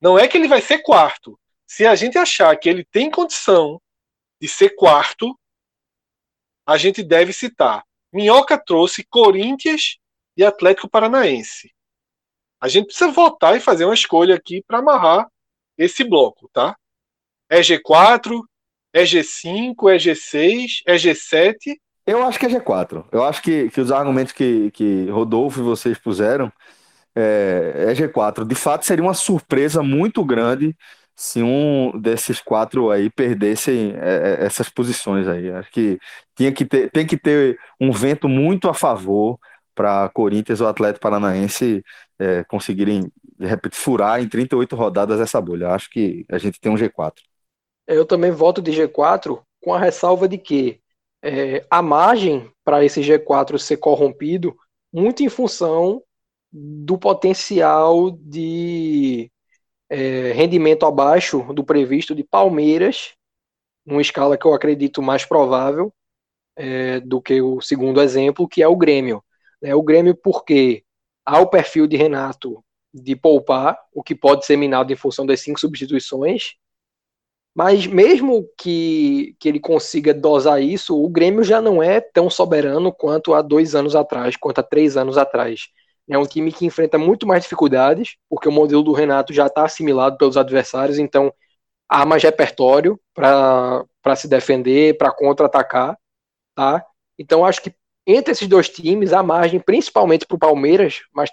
[0.00, 1.38] Não é que ele vai ser quarto.
[1.66, 3.82] Se a gente achar que ele tem condição
[4.40, 5.36] de ser quarto,
[6.64, 7.84] a gente deve citar.
[8.12, 9.98] Minhoca trouxe Corinthians
[10.36, 11.70] e Atlético Paranaense.
[12.60, 15.26] A gente precisa votar e fazer uma escolha aqui para amarrar
[15.78, 16.76] esse bloco, tá?
[17.48, 18.40] É G4,
[18.92, 21.76] é G5, é G6, é G7?
[22.06, 23.04] Eu acho que é G4.
[23.10, 26.52] Eu acho que, que os argumentos que, que Rodolfo e vocês puseram
[27.14, 28.44] é, é G4.
[28.44, 30.76] De fato, seria uma surpresa muito grande
[31.16, 35.50] se um desses quatro aí perdesse é, é, essas posições aí.
[35.50, 35.98] Acho que
[36.34, 39.38] tinha que ter, tem que ter um vento muito a favor
[39.80, 41.82] para Corinthians ou Atlético Paranaense
[42.18, 45.70] é, conseguirem, de repente, furar em 38 rodadas essa bolha.
[45.70, 47.14] Acho que a gente tem um G4.
[47.86, 50.82] Eu também voto de G4 com a ressalva de que
[51.22, 54.54] é, a margem para esse G4 ser corrompido
[54.92, 56.02] muito em função
[56.52, 59.32] do potencial de
[59.88, 63.14] é, rendimento abaixo do previsto de Palmeiras,
[63.86, 65.90] numa escala que eu acredito mais provável
[66.54, 69.24] é, do que o segundo exemplo, que é o Grêmio.
[69.62, 70.84] É, o Grêmio porque
[71.24, 75.40] há o perfil de Renato de poupar, o que pode ser minado em função das
[75.40, 76.54] cinco substituições,
[77.54, 82.92] mas mesmo que, que ele consiga dosar isso, o Grêmio já não é tão soberano
[82.92, 85.68] quanto há dois anos atrás, quanto há três anos atrás.
[86.08, 89.64] É um time que enfrenta muito mais dificuldades, porque o modelo do Renato já está
[89.64, 91.32] assimilado pelos adversários, então
[91.88, 95.96] há mais repertório para se defender, para contra-atacar.
[96.54, 96.84] Tá?
[97.18, 97.74] Então acho que
[98.10, 101.30] entre esses dois times, a margem, principalmente para o Palmeiras, mas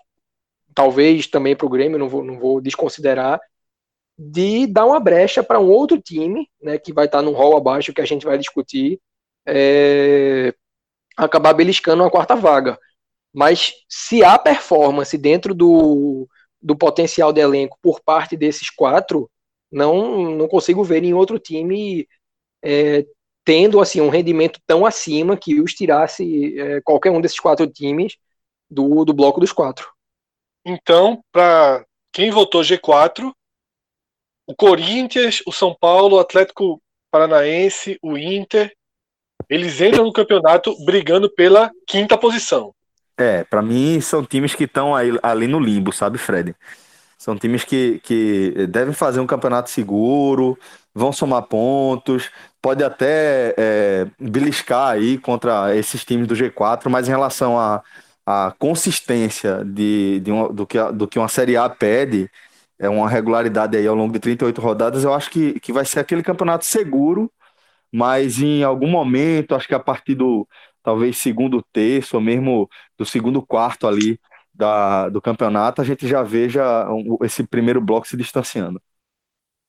[0.74, 3.40] talvez também para o Grêmio, não vou, não vou desconsiderar,
[4.18, 7.56] de dar uma brecha para um outro time, né, que vai estar tá num rol
[7.56, 9.00] abaixo que a gente vai discutir,
[9.46, 10.54] é,
[11.16, 12.78] acabar beliscando uma quarta vaga.
[13.34, 16.28] Mas se há performance dentro do,
[16.62, 19.30] do potencial de elenco por parte desses quatro,
[19.72, 22.08] não, não consigo ver nenhum outro time
[22.64, 23.06] é,
[23.48, 28.18] tendo assim um rendimento tão acima que os tirasse é, qualquer um desses quatro times
[28.70, 29.90] do, do bloco dos quatro.
[30.66, 33.32] Então, para quem votou G4,
[34.46, 38.70] o Corinthians, o São Paulo, o Atlético Paranaense, o Inter,
[39.50, 42.74] eles entram no campeonato brigando pela quinta posição.
[43.18, 46.54] É, para mim são times que estão ali no limbo, sabe, Fred?
[47.18, 50.60] São times que, que devem fazer um campeonato seguro,
[50.94, 52.30] vão somar pontos,
[52.68, 57.82] pode até é, beliscar aí contra esses times do G4, mas em relação à
[58.26, 62.30] a, a, consistência de, de uma, do, que a, do que uma Série A pede,
[62.78, 66.02] é uma regularidade aí ao longo de 38 rodadas, eu acho que, que vai ser
[66.02, 67.32] aquele campeonato seguro,
[67.90, 70.46] mas em algum momento, acho que a partir do
[70.84, 74.20] talvez segundo terço, ou mesmo do segundo quarto ali
[74.54, 76.86] da, do campeonato, a gente já veja
[77.24, 78.82] esse primeiro bloco se distanciando.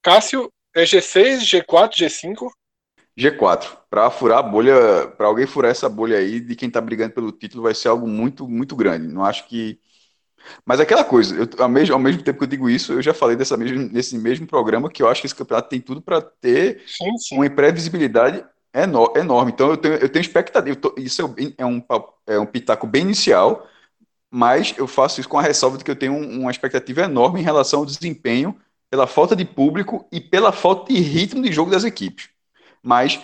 [0.03, 2.49] Cássio, é G6, G4, G5?
[3.19, 3.77] G4.
[3.91, 7.33] Para furar a bolha, para alguém furar essa bolha aí de quem tá brigando pelo
[7.33, 9.09] título, vai ser algo muito, muito grande.
[9.09, 9.79] Não acho que.
[10.65, 13.03] Mas é aquela coisa, eu, ao, mesmo, ao mesmo tempo que eu digo isso, eu
[13.03, 16.01] já falei dessa mesmo, nesse mesmo programa que eu acho que esse campeonato tem tudo
[16.03, 17.35] para ter Sim, sim.
[17.37, 19.53] uma imprevisibilidade eno- enorme.
[19.53, 20.71] Então eu tenho, eu tenho expectativa.
[20.71, 21.23] eu tô- isso
[21.59, 21.83] é um,
[22.27, 23.67] é um pitaco bem inicial,
[24.31, 27.41] mas eu faço isso com a ressalva de que eu tenho um- uma expectativa enorme
[27.41, 28.57] em relação ao desempenho,
[28.91, 32.31] pela falta de público e pela falta de ritmo de jogo das equipes.
[32.83, 33.21] Mas,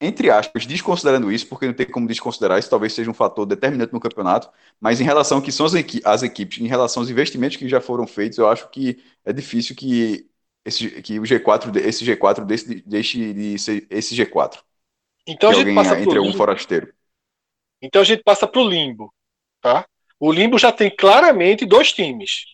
[0.00, 3.92] entre aspas, desconsiderando isso, porque não tem como desconsiderar, isso talvez seja um fator determinante
[3.92, 7.10] no campeonato, mas em relação ao que são as, equi- as equipes, em relação aos
[7.10, 10.28] investimentos que já foram feitos, eu acho que é difícil que
[10.64, 14.62] esse, que o G4, de- esse G4 deixe, deixe de ser esse G4,
[15.28, 16.34] Então a gente passa pro entre algum limbo.
[16.34, 16.92] forasteiro.
[17.82, 19.12] Então a gente passa pro limbo,
[19.60, 19.86] tá?
[20.20, 22.44] O limbo já tem claramente dois times.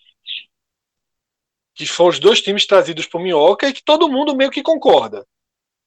[1.77, 5.25] Que foram os dois times trazidos por Minhoca e que todo mundo meio que concorda.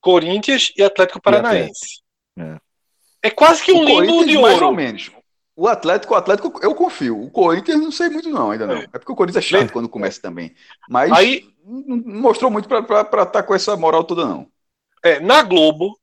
[0.02, 2.02] Corinthians e Atlético Paranaense.
[2.38, 2.58] É.
[3.24, 4.76] É quase que um O limbo de mais ou ouro.
[4.76, 5.12] menos.
[5.56, 7.20] O Atlético, o Atlético eu confio.
[7.20, 8.76] O Corinthians não sei muito não, ainda não.
[8.78, 8.88] É.
[8.88, 10.54] Porque o Corinthians é chato quando começa também.
[10.88, 14.48] Mas Aí- não mostrou muito pra estar com essa moral toda não.
[15.04, 15.98] É, na Globo,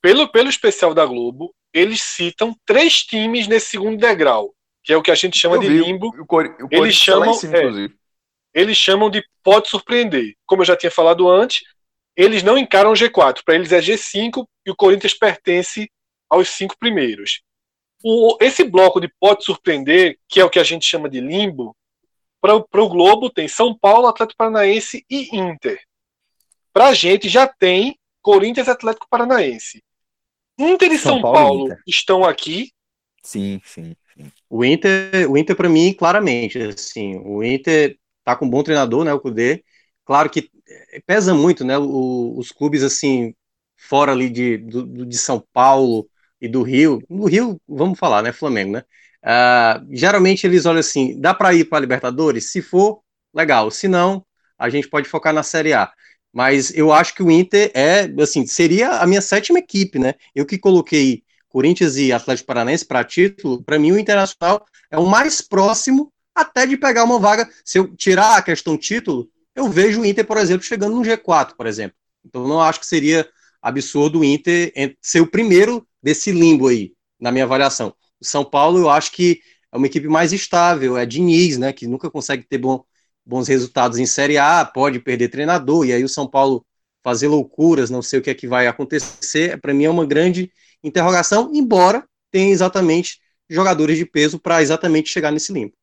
[0.00, 5.02] pelo, pelo especial da Globo, eles citam três times nesse segundo degrau, que é o
[5.02, 6.08] que a gente chama Eu de vi, limbo.
[6.18, 7.60] O, Cori- o Corinthians tá lá em chamam- cima, é.
[7.60, 7.94] inclusive.
[8.54, 10.34] Eles chamam de pode surpreender.
[10.46, 11.62] Como eu já tinha falado antes,
[12.16, 13.42] eles não encaram o G4.
[13.44, 15.90] Para eles é G5 e o Corinthians pertence
[16.28, 17.42] aos cinco primeiros.
[18.04, 21.76] O- esse bloco de pode surpreender, que é o que a gente chama de limbo,
[22.40, 25.80] para o Globo tem São Paulo, Atlético Paranaense e Inter.
[26.72, 29.82] Para a gente já tem Corinthians e Atlético Paranaense.
[30.58, 31.82] Inter e São São, Paulo Paulo, Inter.
[31.86, 32.72] estão aqui.
[33.22, 34.32] Sim, sim, sim.
[34.50, 39.04] O Inter, o Inter para mim, claramente, assim, o Inter tá com um bom treinador,
[39.04, 39.64] né, o Cudê.
[40.04, 43.34] Claro que eh, pesa muito, né, o- os clubes assim
[43.76, 46.08] fora ali de, do- de São Paulo
[46.40, 47.00] e do Rio.
[47.08, 48.84] No Rio, vamos falar, né, Flamengo, né?
[49.22, 52.50] Ah, geralmente eles olham assim, dá para ir para Libertadores?
[52.50, 53.02] Se for,
[53.34, 53.70] legal.
[53.70, 54.24] Se não,
[54.58, 55.92] a gente pode focar na Série A.
[56.32, 60.14] Mas eu acho que o Inter é, assim, seria a minha sétima equipe, né?
[60.34, 65.06] Eu que coloquei Corinthians e Atlético Paranaense para título, para mim o Internacional é o
[65.06, 67.48] mais próximo até de pegar uma vaga.
[67.64, 71.54] Se eu tirar a questão título, eu vejo o Inter, por exemplo, chegando no G4,
[71.56, 71.96] por exemplo.
[72.24, 73.28] Então não acho que seria
[73.60, 77.94] absurdo o Inter ser o primeiro desse limbo aí, na minha avaliação.
[78.20, 79.40] O São Paulo, eu acho que
[79.70, 82.84] é uma equipe mais estável, é Diniz, né, que nunca consegue ter bom,
[83.24, 86.64] bons resultados em Série A, pode perder treinador, e aí o São Paulo
[87.02, 90.52] fazer loucuras, não sei o que é que vai acontecer, para mim é uma grande
[90.84, 95.74] interrogação, embora tenha exatamente jogadores de peso para exatamente chegar nesse limbo.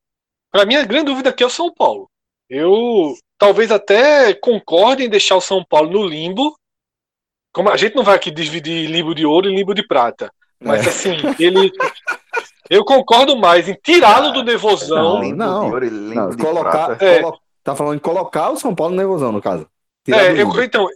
[0.51, 2.09] Para mim, a grande dúvida aqui é o São Paulo.
[2.49, 6.55] Eu talvez até concorde em deixar o São Paulo no limbo.
[7.51, 10.31] Como a gente não vai aqui dividir limbo de ouro e limbo de prata.
[10.61, 10.89] Mas É.
[10.89, 11.71] assim, ele.
[12.69, 15.21] Eu concordo mais em tirá-lo do nervosão.
[15.23, 15.65] Não, não.
[15.67, 17.05] de ouro e limbo Não, de colocar, prata.
[17.05, 17.21] É.
[17.23, 19.67] colo- Tá falando de colocar o São Paulo no nervosão, no caso.
[20.05, 20.87] Tirar É, eu, então,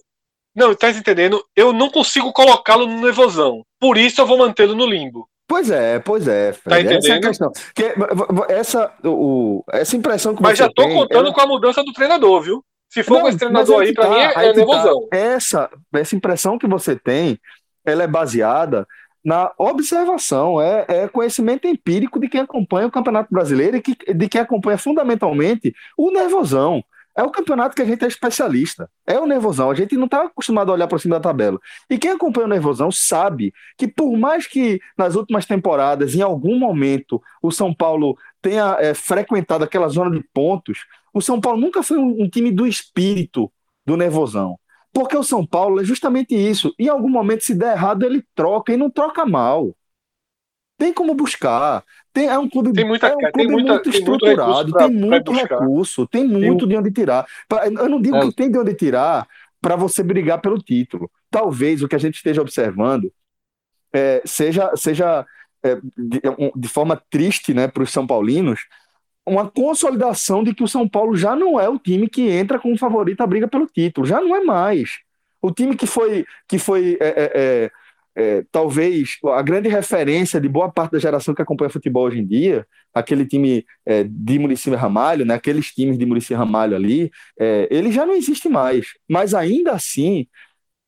[0.56, 1.44] não, tá entendendo?
[1.56, 3.64] Eu não consigo colocá-lo no nervosão.
[3.80, 5.28] Por isso eu vou mantê-lo no limbo.
[5.54, 6.52] Pois é, pois é.
[6.52, 6.90] Fred.
[6.90, 7.28] Tá essa é a entendendo?
[7.28, 7.52] questão.
[7.78, 11.46] V- essa, o, essa impressão que Mas você já tô tem, contando ela- com a
[11.46, 12.66] mudança do treinador, viu?
[12.90, 14.54] Se for Não, com esse treinador aí aí, que pra mim tá, é, aí é
[14.54, 14.66] que tá.
[14.66, 15.08] nervosão.
[15.12, 17.38] Essa, essa impressão que você tem,
[17.86, 18.88] ela é baseada
[19.24, 24.28] na observação, é, é conhecimento empírico de quem acompanha o Campeonato Brasileiro e que, de
[24.28, 26.84] quem acompanha fundamentalmente o nervosão.
[27.15, 28.90] É o campeonato que a gente é especialista.
[29.06, 29.69] É o nervosão.
[29.69, 31.60] A gente não está acostumado a olhar para cima da tabela.
[31.90, 36.57] E quem acompanha o nervosão sabe que, por mais que nas últimas temporadas, em algum
[36.57, 41.84] momento, o São Paulo tenha é, frequentado aquela zona de pontos, o São Paulo nunca
[41.84, 43.52] foi um, um time do espírito
[43.85, 44.57] do nervosão.
[44.91, 46.73] Porque o São Paulo é justamente isso.
[46.80, 49.76] Em algum momento, se der errado, ele troca e não troca mal.
[50.77, 51.84] Tem como buscar.
[52.14, 54.52] Tem, é um clube, Tem muita- é um tem clube muita- muito tem muito estruturado,
[54.52, 57.26] recurso pra- tem muito recurso, tem muito de onde tirar.
[57.81, 58.22] Eu não digo É.
[58.22, 59.27] que tem de onde tirar
[59.60, 61.10] para você brigar pelo título.
[61.31, 63.11] Talvez o que a gente esteja observando
[63.91, 65.26] é, seja, seja
[65.65, 68.65] é, de, um- de forma triste né, para os São Paulinos,
[69.26, 72.77] uma consolidação de que o São Paulo já não é o time que entra como
[72.77, 74.06] favorito à briga pelo título.
[74.06, 74.99] Já não é mais.
[75.41, 77.72] O time que foi, que foi é,
[78.15, 82.06] é, é, é, talvez a grande referência de boa parte da geração que acompanha futebol
[82.06, 86.76] hoje em dia, aquele time é, de Muricy Ramalho, né, aqueles times de Muricy Ramalho
[86.76, 88.88] ali, é, ele já não existe mais.
[89.10, 90.27] Mas ainda assim,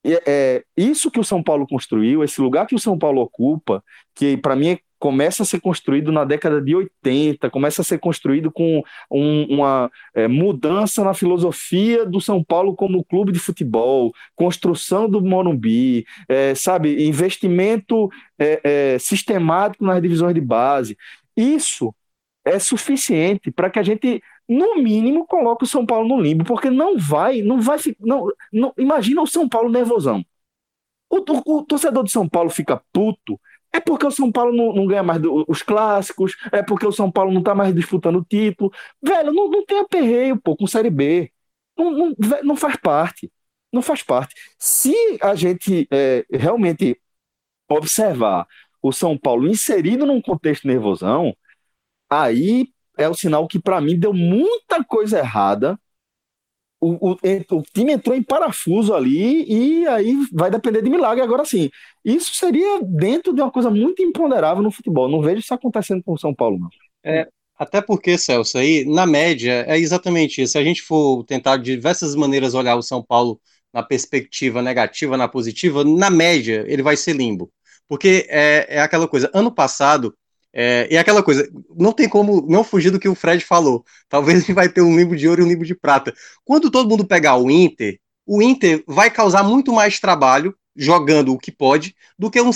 [0.06, 3.84] é, isso que o São Paulo construiu, esse lugar que o São Paulo ocupa,
[4.14, 8.52] que para mim começa a ser construído na década de 80, começa a ser construído
[8.52, 15.08] com um, uma é, mudança na filosofia do São Paulo como clube de futebol, construção
[15.08, 18.10] do Morumbi, é, sabe, investimento
[18.40, 20.98] é, é sistemático nas divisões de base.
[21.38, 21.94] Isso
[22.44, 26.72] é suficiente para que a gente no mínimo coloque o São Paulo no limbo, porque
[26.72, 30.26] não vai, não vai, não, não imagina o São Paulo nervosão.
[31.12, 33.40] O, o, o torcedor de São Paulo fica puto
[33.76, 36.94] é porque o São Paulo não, não ganha mais do, os clássicos, é porque o
[36.94, 38.72] São Paulo não tá mais disputando o título.
[39.04, 41.30] Velho, não, não tem aperreio, pô, com Série B.
[41.78, 43.30] Não, não, não faz parte.
[43.74, 44.34] Não faz parte.
[44.58, 47.00] Se a gente é, realmente
[47.70, 48.48] observar
[48.82, 51.36] o São Paulo inserido num contexto nervosão,
[52.10, 55.78] aí é o sinal que, para mim, deu muita coisa errada
[56.86, 61.24] o, o, o, time entrou em parafuso ali e aí vai depender de milagre.
[61.24, 61.70] Agora sim,
[62.04, 65.10] isso seria dentro de uma coisa muito imponderável no futebol.
[65.10, 66.70] Não vejo isso acontecendo com o São Paulo, não.
[67.04, 70.54] É, até porque, Celso, aí, na média, é exatamente isso.
[70.54, 73.40] Se a gente for tentar de diversas maneiras olhar o São Paulo
[73.74, 77.52] na perspectiva negativa, na positiva, na média, ele vai ser limbo.
[77.88, 80.16] Porque é, é aquela coisa, ano passado,
[80.58, 81.46] é, e aquela coisa,
[81.76, 83.84] não tem como não fugir do que o Fred falou.
[84.08, 86.14] Talvez gente vai ter um limbo de ouro e um limbo de prata.
[86.46, 91.38] Quando todo mundo pegar o Inter, o Inter vai causar muito mais trabalho jogando o
[91.38, 92.52] que pode do que um,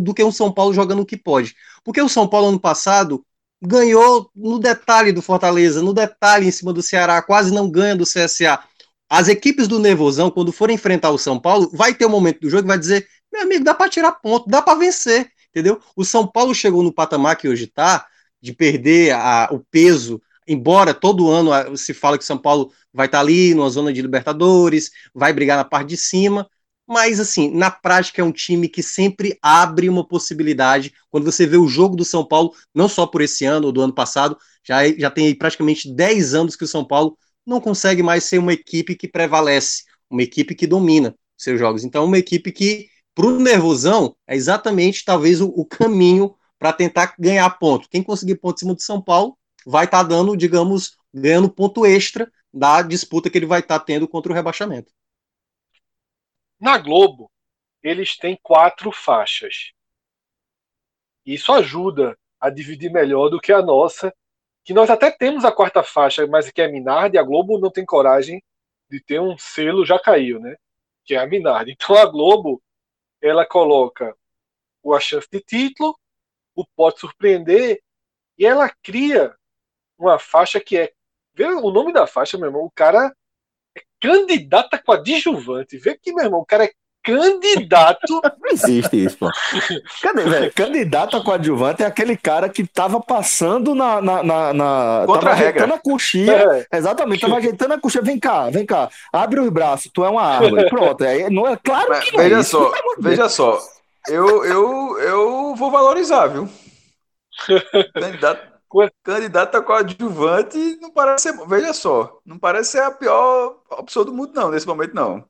[0.00, 1.56] do que um São Paulo jogando o que pode.
[1.84, 3.24] Porque o São Paulo ano passado
[3.60, 8.04] ganhou no detalhe do Fortaleza, no detalhe em cima do Ceará, quase não ganha do
[8.04, 8.60] CSA.
[9.08, 12.50] As equipes do Nervosão, quando forem enfrentar o São Paulo, vai ter um momento do
[12.50, 15.80] jogo que vai dizer: meu amigo, dá para tirar ponto, dá para vencer entendeu?
[15.94, 18.06] O São Paulo chegou no patamar que hoje está,
[18.40, 23.06] de perder a, o peso, embora todo ano a, se fala que São Paulo vai
[23.06, 26.48] estar tá ali numa zona de Libertadores, vai brigar na parte de cima,
[26.86, 30.92] mas assim, na prática é um time que sempre abre uma possibilidade.
[31.10, 33.82] Quando você vê o jogo do São Paulo, não só por esse ano ou do
[33.82, 37.16] ano passado, já, já tem praticamente 10 anos que o São Paulo
[37.46, 41.84] não consegue mais ser uma equipe que prevalece, uma equipe que domina seus jogos.
[41.84, 47.14] Então, uma equipe que para o nervosão, é exatamente talvez o, o caminho para tentar
[47.18, 47.88] ganhar ponto.
[47.88, 49.36] Quem conseguir ponto em cima do São Paulo
[49.66, 53.84] vai estar tá dando, digamos, ganhando ponto extra da disputa que ele vai estar tá
[53.84, 54.92] tendo contra o rebaixamento.
[56.60, 57.30] Na Globo,
[57.82, 59.72] eles têm quatro faixas.
[61.26, 64.14] Isso ajuda a dividir melhor do que a nossa,
[64.64, 67.84] que nós até temos a quarta faixa, mas que é Minardi, a Globo não tem
[67.84, 68.42] coragem
[68.88, 70.56] de ter um selo, já caiu, né?
[71.04, 71.72] Que é a Minardi.
[71.72, 72.62] Então a Globo
[73.22, 74.16] ela coloca
[74.84, 75.96] a chance de título,
[76.54, 77.80] o pode surpreender,
[78.36, 79.34] e ela cria
[79.96, 80.92] uma faixa que é.
[81.34, 82.64] Vê o nome da faixa, meu irmão.
[82.64, 83.14] O cara
[83.76, 85.78] é candidato a coadjuvante.
[85.78, 86.72] Vê que, meu irmão, o cara é
[87.02, 88.20] candidato.
[88.40, 89.28] Não existe isso, pô.
[90.00, 90.52] Cadê, velho?
[90.54, 94.00] Candidato a coadjuvante é aquele cara que tava passando na.
[94.00, 95.64] na, na, na Contra tava a regra.
[95.64, 96.32] ajeitando a coxinha.
[96.70, 96.76] É.
[96.78, 98.02] Exatamente, tava ajeitando a coxinha.
[98.02, 98.88] Vem cá, vem cá.
[99.12, 100.68] Abre os braços, tu é uma árvore.
[100.68, 101.02] Pronto.
[101.04, 103.58] É, não é claro Mas, que não é veja isso, só, veja só.
[104.08, 106.48] Eu, eu, eu vou valorizar, viu?
[107.98, 108.52] Candidato,
[109.02, 111.46] candidato a coadjuvante não parece ser.
[111.46, 115.24] Veja só, não parece ser a pior opção do mundo, não, nesse momento, não.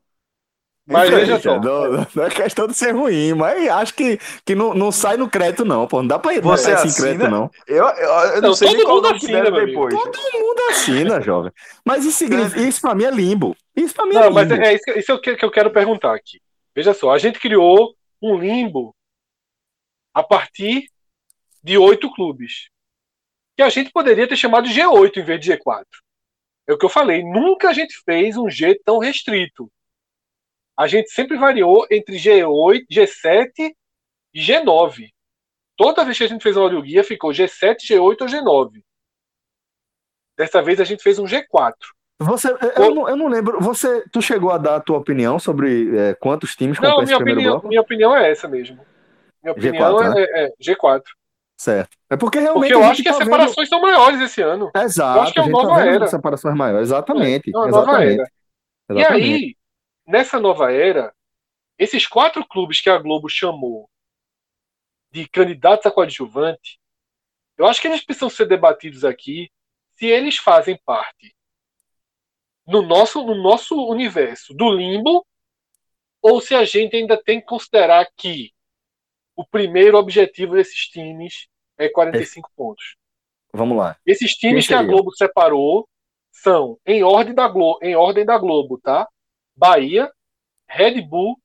[0.85, 1.59] Mas veja só.
[1.59, 5.15] cara, Não, não é questão de ser ruim, mas acho que, que não, não sai
[5.15, 6.01] no crédito, não, pô.
[6.01, 7.07] Não dá pra ir Você esse assina?
[7.07, 7.49] crédito, não.
[7.65, 9.93] Eu, eu, eu não, Não, sei todo mundo assina, depois.
[9.93, 11.51] Todo mundo assina, jovem.
[11.85, 13.55] Mas isso, significa, isso pra mim é limbo.
[13.75, 14.33] Isso pra mim é Não, limbo.
[14.35, 16.41] mas é isso, isso é o que, que eu quero perguntar aqui.
[16.75, 18.93] Veja só, a gente criou um limbo
[20.13, 20.89] a partir
[21.63, 22.69] de oito clubes.
[23.55, 25.83] Que a gente poderia ter chamado de G8 em vez de G4.
[26.67, 27.23] É o que eu falei.
[27.23, 29.71] Nunca a gente fez um G tão restrito.
[30.77, 33.71] A gente sempre variou entre G8, G7
[34.33, 35.09] e G9.
[35.77, 38.81] Toda vez que a gente fez uma audioguia, ficou G7, G8 ou G9.
[40.37, 41.73] Dessa vez a gente fez um G4.
[42.19, 43.59] Você, eu, não, eu não lembro.
[43.59, 47.51] Você, tu chegou a dar a tua opinião sobre é, quantos times Não, minha opinião,
[47.53, 47.67] bloco?
[47.67, 48.79] minha opinião é essa mesmo.
[49.43, 51.01] Minha opinião G4, é, é G4.
[51.57, 51.97] Certo.
[52.09, 52.71] É porque realmente.
[52.71, 54.71] Porque eu acho que as tá vendo- separações são maiores esse ano.
[54.75, 55.17] Exato.
[55.17, 56.07] eu acho que é uma tá nova vendo era.
[56.07, 56.87] separações maiores.
[56.89, 57.51] Exatamente.
[57.53, 58.19] É uma nova exatamente.
[58.19, 58.29] era.
[58.89, 59.33] E exatamente.
[59.33, 59.55] aí,
[60.05, 61.13] nessa nova era,
[61.77, 63.89] esses quatro clubes que a Globo chamou
[65.11, 66.79] de candidatos a coadjuvante,
[67.57, 69.51] eu acho que eles precisam ser debatidos aqui
[69.95, 71.35] se eles fazem parte
[72.65, 75.25] no nosso, no nosso universo do limbo
[76.21, 78.51] ou se a gente ainda tem que considerar que
[79.35, 81.47] o primeiro objetivo desses times
[81.77, 82.95] é 45 pontos.
[83.51, 83.97] Vamos lá.
[84.05, 84.81] Esses times que a?
[84.81, 85.87] Globo separou
[86.31, 89.07] são, em ordem da Globo, em ordem da Globo, tá?
[89.55, 90.11] Bahia,
[90.69, 91.39] Red Bull,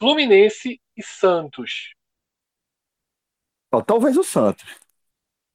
[0.00, 1.94] Fluminense e Santos.
[3.86, 4.64] Talvez o Santos.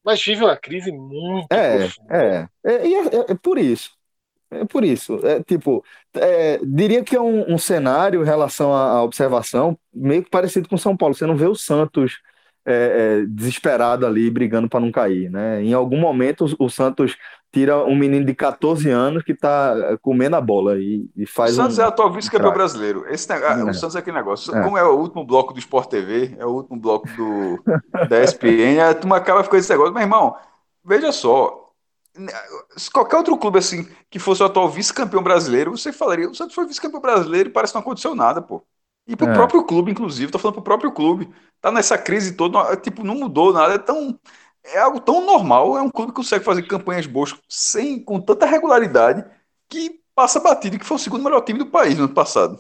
[0.04, 2.50] Mas vive uma crise muito É, é.
[2.66, 3.92] É, e é, é- é por isso.
[4.52, 5.26] É por isso.
[5.26, 5.84] É, tipo,
[6.16, 10.68] é, diria que é um, um cenário em relação à, à observação meio que parecido
[10.70, 11.14] com São Paulo.
[11.16, 12.20] Você não vê o Santos
[12.66, 15.64] é, é, desesperado ali, brigando para não cair, né?
[15.64, 17.16] Em algum momento o, o Santos
[17.52, 21.28] tira um menino de 14 anos que tá é, comendo a bola e, e O
[21.28, 21.82] faz Santos um.
[21.82, 22.58] é atual vice-campeão craque.
[22.60, 23.06] brasileiro.
[23.10, 23.64] Esse neg- ah, É.
[23.64, 24.56] O Santos é aquele negócio.
[24.56, 24.64] É.
[24.64, 27.64] Como é o último bloco do Sport TV, é o último bloco do,
[28.10, 29.94] da ESPN, a turma acaba ficando esse negócio.
[29.94, 30.36] Mas, irmão,
[30.84, 31.72] veja só.
[32.76, 36.56] Se qualquer outro clube assim que fosse o atual vice-campeão brasileiro, você falaria: o Santos
[36.56, 38.64] foi vice-campeão brasileiro e parece que não aconteceu nada, pô.
[39.08, 39.34] E pro É.
[39.34, 41.30] próprio clube, inclusive, tô falando pro próprio clube.
[41.62, 43.74] Tá nessa crise toda, tipo, não mudou nada.
[43.76, 44.20] É tão.
[44.64, 45.78] É algo tão normal.
[45.78, 49.26] É um clube que consegue fazer campanhas boas sem, com tanta regularidade
[49.68, 52.60] que passa batido, que foi o segundo melhor time do país no ano passado.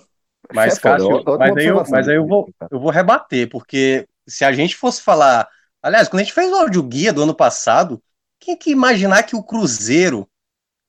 [0.53, 4.45] Mas, É Cássio, mas aí, eu, mas aí eu, vou, eu vou rebater, porque se
[4.45, 5.47] a gente fosse falar.
[5.81, 8.01] Aliás, quando a gente fez o áudio guia do ano passado,
[8.39, 10.27] quem que imaginar que o Cruzeiro.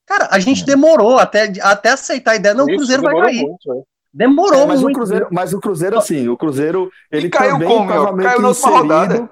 [0.05, 2.55] Cara, a gente demorou até, até aceitar a ideia.
[2.55, 3.41] Não, o Cruzeiro vai cair.
[3.43, 3.81] muito, né?
[4.13, 4.95] Demorou É, mas o muito.
[4.95, 8.15] Cruzeiro, mas o Cruzeiro, assim, o Cruzeiro, ele caiu também como, estava meu?
[8.15, 8.93] meio Caiu na última inserido.
[8.93, 9.29] rodada.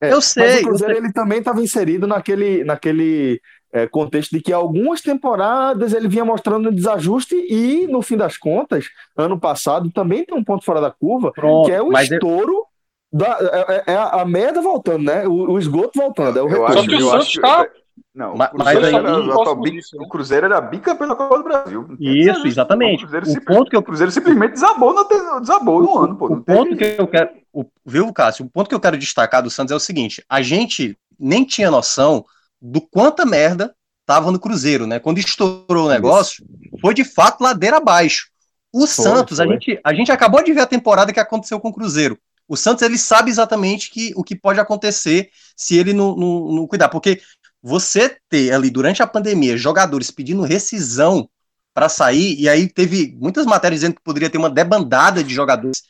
[0.00, 1.02] É, Eu mas sei, o eu Cruzeiro sei.
[1.04, 3.40] ele também estava inserido naquele, naquele
[3.72, 8.86] é, contexto de que algumas temporadas ele vinha mostrando desajuste e, no fim das contas,
[9.16, 12.16] ano passado também tem um ponto fora da curva, Pronto, que é o mas eu-
[12.16, 12.64] estouro
[13.12, 15.26] da é, é- é a merda voltando, né?
[15.26, 17.68] O, o esgoto voltando, é o Eu o eu acho que- tá-
[18.14, 19.80] Não, Ma- o mas Cruzeiro, aí- era o, atual né?
[20.00, 21.86] o Cruzeiro era bicampeão da Copa do Brasil.
[22.00, 23.04] Isso, exatamente.
[23.04, 25.06] O Cruzeiro, O ponto que eu- o Cruzeiro simplesmente desabou no,
[25.40, 26.26] desabou no ano, pô.
[26.26, 28.44] O ponto teve- que eu quero, o, viu, Cássio?
[28.44, 31.70] O ponto que eu quero destacar do Santos é o seguinte: a gente nem tinha
[31.70, 32.24] noção
[32.60, 33.74] do quanta merda
[34.06, 34.98] tava no Cruzeiro, né?
[34.98, 36.44] Quando estourou o negócio,
[36.80, 38.28] foi de fato ladeira abaixo.
[38.72, 39.54] O Santos, A, foi.
[39.54, 42.18] gente, a gente acabou de ver a temporada que aconteceu com o Cruzeiro.
[42.48, 46.66] O Santos ele sabe exatamente que, o que pode acontecer se ele não, não, não
[46.66, 47.20] cuidar, porque
[47.62, 51.28] você ter ali durante a pandemia jogadores pedindo rescisão
[51.72, 55.82] para sair, e aí teve muitas matérias dizendo que poderia ter uma debandada de jogadores.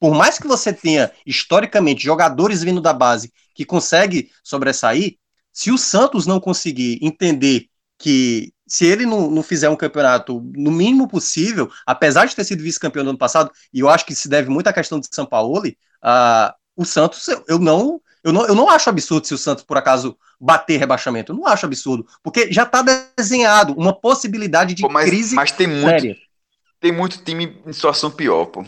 [0.00, 5.16] Por mais que você tenha, historicamente, jogadores vindo da base que consegue sobressair,
[5.52, 7.68] se o Santos não conseguir entender
[7.98, 12.62] que se ele não, não fizer um campeonato no mínimo possível, apesar de ter sido
[12.62, 15.26] vice-campeão no ano passado, e eu acho que se deve muito à questão de São
[15.26, 15.62] Paulo,
[16.02, 19.64] ah, o Santos, eu, eu não, eu, não, eu não acho absurdo se o Santos,
[19.64, 21.32] por acaso, bater rebaixamento.
[21.32, 22.82] Eu não acho absurdo, porque já está
[23.16, 26.16] desenhado uma possibilidade de Pô, mas, crise mas tem muito, séria.
[26.80, 28.64] tem muito time em situação pior, pô.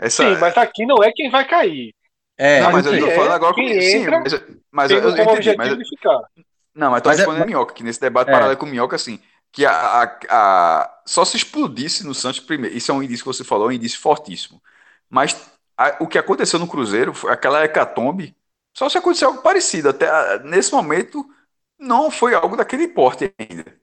[0.00, 1.94] Essa, Sim, mas aqui não é quem vai cair.
[2.36, 4.32] É, não, mas eu tô é, falando agora com quem sim, entra, mas,
[4.70, 6.18] mas eu, eu entendi, objetivo mas, de ficar.
[6.74, 8.30] não, mas tô Mas é- respondendo mas- Minhoca, que nesse debate É.
[8.30, 9.20] paralelo com o Minhoca, assim,
[9.52, 9.72] que a,
[10.04, 13.66] a, a- só se explodisse no Santos primeiro, isso é um indício que você falou,
[13.66, 14.62] é um indício fortíssimo,
[15.08, 18.36] mas a- o que aconteceu no Cruzeiro, foi aquela hecatombe,
[18.76, 21.26] só se aconteceu algo parecido, até a- nesse momento
[21.78, 23.79] não foi algo daquele porte ainda.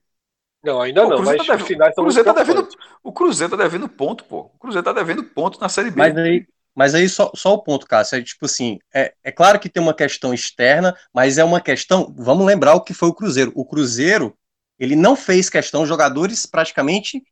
[0.67, 2.69] Não, ainda Pô, o não, Cruzeiro mas tá devendo- finais o Cruzeiro tá devendo-.
[3.03, 4.51] O Cruzeiro tá devendo ponto, pô.
[4.53, 5.97] O Cruzeiro tá devendo ponto na Série B.
[5.97, 6.45] Mas aí,
[6.75, 9.81] mas aí só, só o ponto, Cássio, é tipo assim, é, é claro que tem
[9.81, 13.51] uma questão externa, mas é uma questão, vamos lembrar o que foi o Cruzeiro.
[13.55, 14.37] O Cruzeiro,
[14.77, 17.23] ele não fez questão, os jogadores praticamente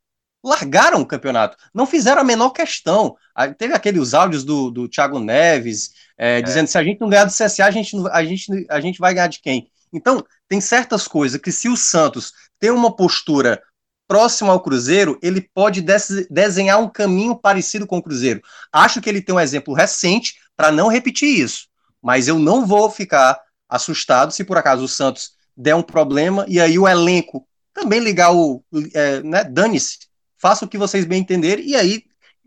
[0.44, 3.16] largaram o campeonato, não fizeram a menor questão.
[3.58, 7.32] Teve aqueles áudios do, do Thiago Neves, é, dizendo se a gente não ganhar do
[7.32, 9.70] CSA, a gente, a, gente, a gente vai ganhar de quem?
[9.92, 13.62] Então, tem certas coisas que se o Santos tem uma postura
[14.08, 18.42] próxima ao Cruzeiro, ele pode des- desenhar um caminho parecido com o Cruzeiro.
[18.72, 21.68] Acho que ele tem um exemplo recente para não repetir isso.
[22.02, 26.60] Mas eu não vou ficar assustado se por acaso o Santos der um problema e
[26.60, 28.64] aí o elenco também ligar o.
[28.94, 29.98] É, né, Dane-se,
[30.38, 32.04] faça o que vocês bem entenderem e aí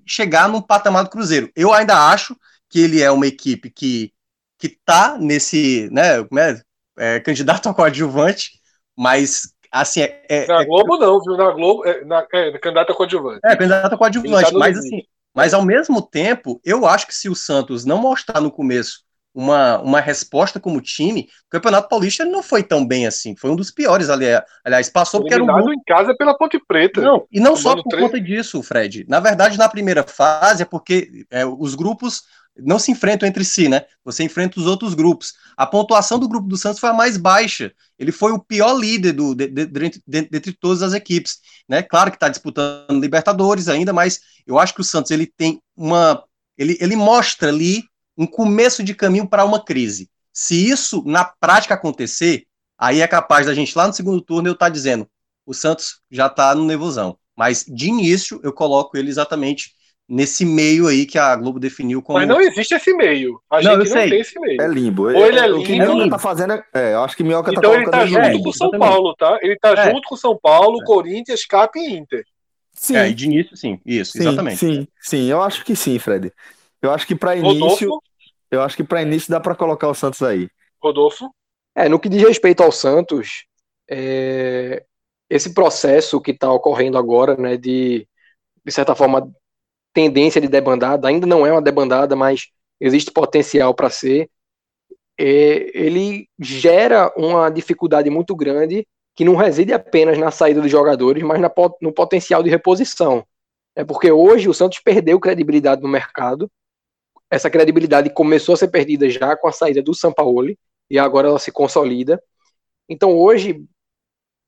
[0.07, 1.51] chegar num patamar do Cruzeiro.
[1.57, 2.37] Eu ainda acho
[2.71, 4.13] que ele é uma equipe que
[4.61, 6.63] que tá nesse, né, é,
[6.99, 8.61] é, candidato a coadjuvante,
[8.97, 11.37] mas assim é, é, Na é- Globo não, viu?
[11.37, 13.45] Na Globo, é, na, é candidato a coadjuvante.
[13.45, 14.79] é, candidato a Ele coadjuvante, tá mas limite.
[14.79, 15.03] assim,
[15.35, 19.01] mas ao mesmo tempo, eu acho que se o Santos não mostrar no começo
[19.35, 23.37] uma, uma resposta como time, o Campeonato Paulista não foi tão bem assim.
[23.37, 24.27] Foi um dos piores, ali-
[24.65, 25.73] aliás, passou porque era um grupo.
[25.73, 27.01] em casa pela Ponte Preta.
[27.01, 28.07] Não, e não só por três.
[28.09, 29.05] conta disso, Fred.
[29.09, 32.23] Na verdade, na primeira fase é porque é, os grupos
[32.59, 33.85] não se enfrentam entre si, né?
[34.05, 35.35] Você enfrenta os outros grupos.
[35.57, 37.73] A pontuação do grupo do Santos foi a mais baixa.
[37.99, 41.83] Ele foi o pior líder do, de, de, de, dentre todas as equipes, né?
[41.83, 46.23] Claro que está disputando Libertadores ainda, mas eu acho que o Santos ele tem uma,
[46.57, 47.85] ele, ele mostra ali
[48.17, 50.11] um começo de caminho para uma crise.
[50.33, 54.53] Se isso na prática acontecer, aí é capaz da gente lá no segundo turno eu
[54.53, 55.09] estar tá dizendo
[55.49, 57.19] o Santos já está no nervosão.
[57.35, 59.73] Mas de início eu coloco ele exatamente
[60.09, 62.19] nesse meio aí que a Globo definiu como.
[62.19, 63.41] Mas não existe esse meio.
[63.51, 64.61] A não, gente não tem esse meio.
[64.63, 65.03] É limbo.
[65.05, 65.61] Ou ele é limbo.
[65.61, 66.65] O que Minhoca tá fazendo é.
[66.73, 68.45] é eu acho que Minhoca então tá ele tá junto limbo.
[68.45, 69.39] com São Paulo, tá?
[69.43, 69.91] Ele tá É.
[69.93, 72.25] junto com São Paulo, Corinthians, Cap e Inter.
[72.73, 73.81] Sim, É, e de início, sim.
[73.85, 74.57] Isso, sim, exatamente.
[74.59, 75.27] sim, sim.
[75.31, 76.33] Eu acho que sim, Fred.
[76.81, 78.03] Eu acho que para início, Rodolfo,
[78.51, 80.49] eu acho que para início dá para colocar o Santos aí.
[80.81, 81.29] Rodolfo.
[81.75, 83.45] É, no que diz respeito ao Santos,
[83.91, 84.85] é,
[85.29, 88.07] esse processo que está ocorrendo agora, né, de,
[88.65, 89.29] de certa forma,
[89.99, 92.47] tendência de debandada, ainda não é uma debandada, mas
[92.81, 94.31] existe potencial para ser,
[95.19, 101.21] é, ele gera uma dificuldade muito grande que não reside apenas na saída dos jogadores,
[101.25, 101.51] mas na,
[101.83, 103.27] no potencial de reposição.
[103.75, 106.49] É porque hoje o Santos perdeu credibilidade no mercado,
[107.29, 110.57] essa credibilidade começou a ser perdida já com a saída do Sampaoli,
[110.89, 112.23] e agora ela se consolida.
[112.89, 113.65] Então hoje,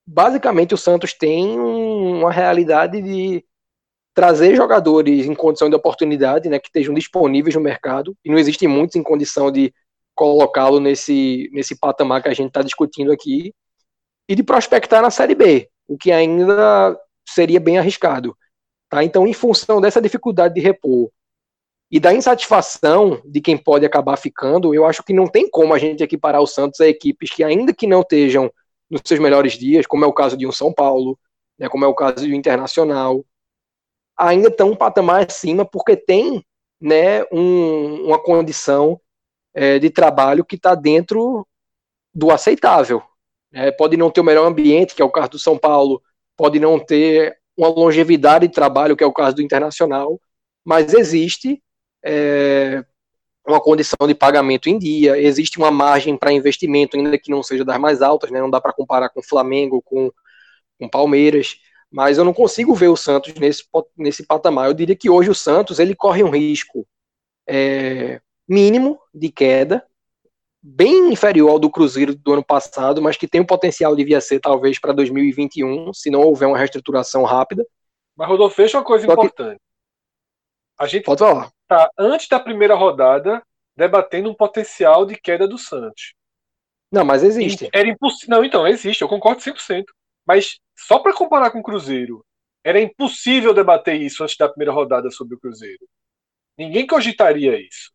[0.06, 3.44] basicamente, o Santos tem um- uma realidade de
[4.20, 8.68] trazer jogadores em condição de oportunidade, né, que estejam disponíveis no mercado, e não existem
[8.68, 9.72] muitos em condição de
[10.14, 13.54] colocá-lo nesse, nesse patamar que a gente está discutindo aqui,
[14.28, 18.36] e de prospectar na Série B, o que ainda seria bem arriscado.
[18.90, 19.02] Tá?
[19.02, 21.10] Então, em função dessa dificuldade de repor
[21.90, 25.78] e da insatisfação de quem pode acabar ficando, eu acho que não tem como a
[25.78, 28.52] gente equiparar o Santos a equipes que, ainda que não estejam
[28.90, 31.18] nos seus melhores dias, como é o caso de um São Paulo,
[31.58, 33.24] né, como é o caso do Internacional,
[34.20, 36.44] ainda estão um patamar acima porque tem
[36.80, 39.00] né, um- uma condição
[39.54, 41.46] é, de trabalho que está dentro
[42.14, 43.02] do aceitável.
[43.52, 43.70] né?
[43.72, 46.02] pode não ter o melhor ambiente, que é o caso do São Paulo,
[46.36, 50.20] pode não ter uma longevidade de trabalho, que é o caso do Internacional,
[50.64, 51.62] mas existe
[52.04, 52.84] é,
[53.46, 57.64] uma condição de pagamento em dia, existe uma margem para investimento, ainda que não seja
[57.64, 58.40] das mais altas, né?
[58.40, 60.12] não dá para comparar com Flamengo, com,
[60.78, 61.56] com Palmeiras,
[61.90, 63.64] mas eu não consigo ver o Santos nesse,
[63.96, 64.68] nesse patamar.
[64.68, 66.86] Eu diria que hoje o Santos ele corre um risco
[67.48, 69.84] é, mínimo de queda,
[70.62, 74.14] bem inferior ao do Cruzeiro do ano passado, mas que tem o potencial de vir
[74.14, 77.66] a ser talvez para 2021, se não houver uma reestruturação rápida.
[78.16, 79.60] Mas, Rodolfo, veja uma coisa Só que- importante.
[80.78, 81.50] A gente Pode falar.
[81.68, 83.42] tá, antes da primeira rodada,
[83.76, 86.14] debatendo um potencial de queda do Santos.
[86.90, 87.68] Não, mas existe.
[87.72, 88.36] Era impossível.
[88.36, 89.84] Não, então, existe, eu concordo 100%.
[90.30, 92.24] Mas só para comparar com o Cruzeiro,
[92.62, 95.84] era impossível debater isso antes da primeira rodada sobre o Cruzeiro.
[96.56, 97.90] Ninguém cogitaria isso.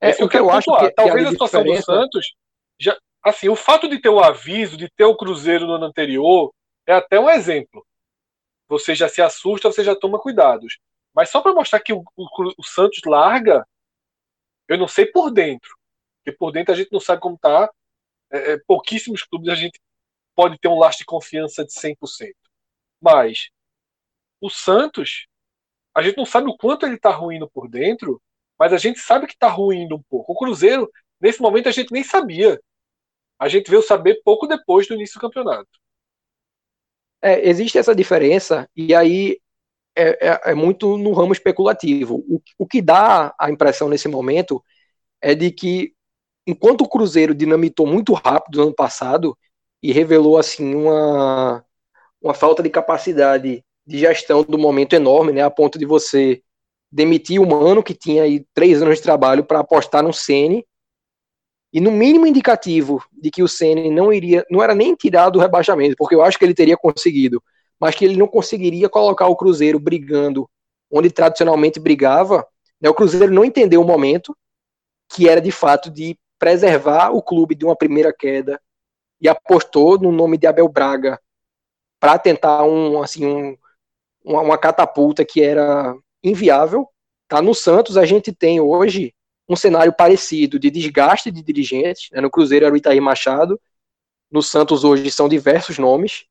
[0.00, 0.86] É, Esse o que eu acho pontuar.
[0.88, 2.34] que, Talvez a a situação do diferença- Santos.
[2.78, 6.54] Já, assim, o fato de ter o aviso, de ter o Cruzeiro no ano anterior,
[6.86, 7.84] é até um exemplo.
[8.68, 10.78] Você já se assusta, você já toma cuidados.
[11.12, 13.66] Mas só para mostrar que o, o o Santos larga,
[14.68, 15.76] eu não sei por dentro.
[16.22, 17.68] Porque por dentro a gente não sabe como tá.
[18.30, 19.80] É, é, pouquíssimos clubes a gente
[20.34, 22.36] pode ter um laço de confiança de 100%.
[23.00, 23.48] Mas
[24.40, 25.26] o Santos,
[25.94, 28.22] a gente não sabe o quanto ele está ruindo por dentro,
[28.58, 30.32] mas a gente sabe que está ruindo um pouco.
[30.32, 30.90] O Cruzeiro,
[31.20, 32.60] nesse momento, a gente nem sabia.
[33.38, 35.68] A gente veio saber pouco depois do início do campeonato.
[37.22, 39.38] É, existe essa diferença, e aí
[39.96, 42.24] é, é- é muito no ramo especulativo.
[42.28, 44.64] O, o que dá a impressão nesse momento
[45.22, 45.94] é de que,
[46.46, 49.38] enquanto o Cruzeiro dinamitou muito rápido no ano passado
[49.84, 51.62] e revelou assim uma,
[52.22, 56.42] uma falta de capacidade de gestão do momento enorme, né, a ponto de você
[56.90, 60.64] demitir o Mano, que tinha aí três anos de trabalho, para apostar no Ceni
[61.70, 65.38] e no mínimo indicativo de que o Ceni não iria, não era nem tirar do
[65.38, 67.42] rebaixamento, porque eu acho que ele teria conseguido,
[67.78, 70.48] mas que ele não conseguiria colocar o Cruzeiro brigando
[70.90, 72.46] onde tradicionalmente brigava.
[72.80, 74.34] Né, o Cruzeiro não entendeu o momento,
[75.12, 78.58] que era de fato de preservar o clube de uma primeira queda
[79.24, 81.18] e apostou no nome de Abel Braga
[81.98, 83.56] para tentar um assim um,
[84.22, 86.86] uma, uma catapulta que era inviável.
[87.26, 89.14] Tá no Santos a gente tem hoje
[89.48, 92.10] um cenário parecido de desgaste de dirigentes.
[92.12, 92.20] Né?
[92.20, 93.58] No Cruzeiro era o Itaí Machado,
[94.30, 96.26] no Santos hoje são diversos nomes.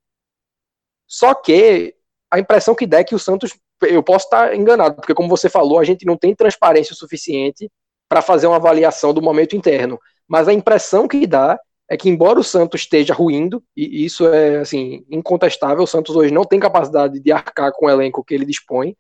[1.08, 1.96] Só que
[2.30, 5.50] a impressão que dá é que o Santos, eu posso estar enganado, porque como você
[5.50, 7.72] falou, a gente não tem transparência o suficiente
[8.08, 10.00] para fazer uma avaliação do momento interno.
[10.28, 11.60] Mas a impressão que dá
[11.94, 16.34] é que embora o Santos esteja ruindo, e isso é assim incontestável, o Santos hoje
[16.34, 18.98] não tem capacidade de arcar com o elenco que ele dispõe.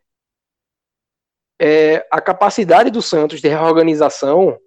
[1.59, 4.59] é, a capacidade do Santos de reorganização,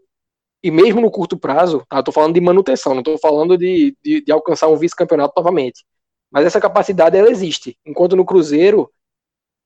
[0.61, 4.25] e mesmo no curto prazo, tá, estou falando de manutenção, não estou falando de, de,
[4.25, 5.85] de, alcançar um vice-campeonato novamente,
[6.29, 8.91] mas essa capacidade ela existe, enquanto no Cruzeiro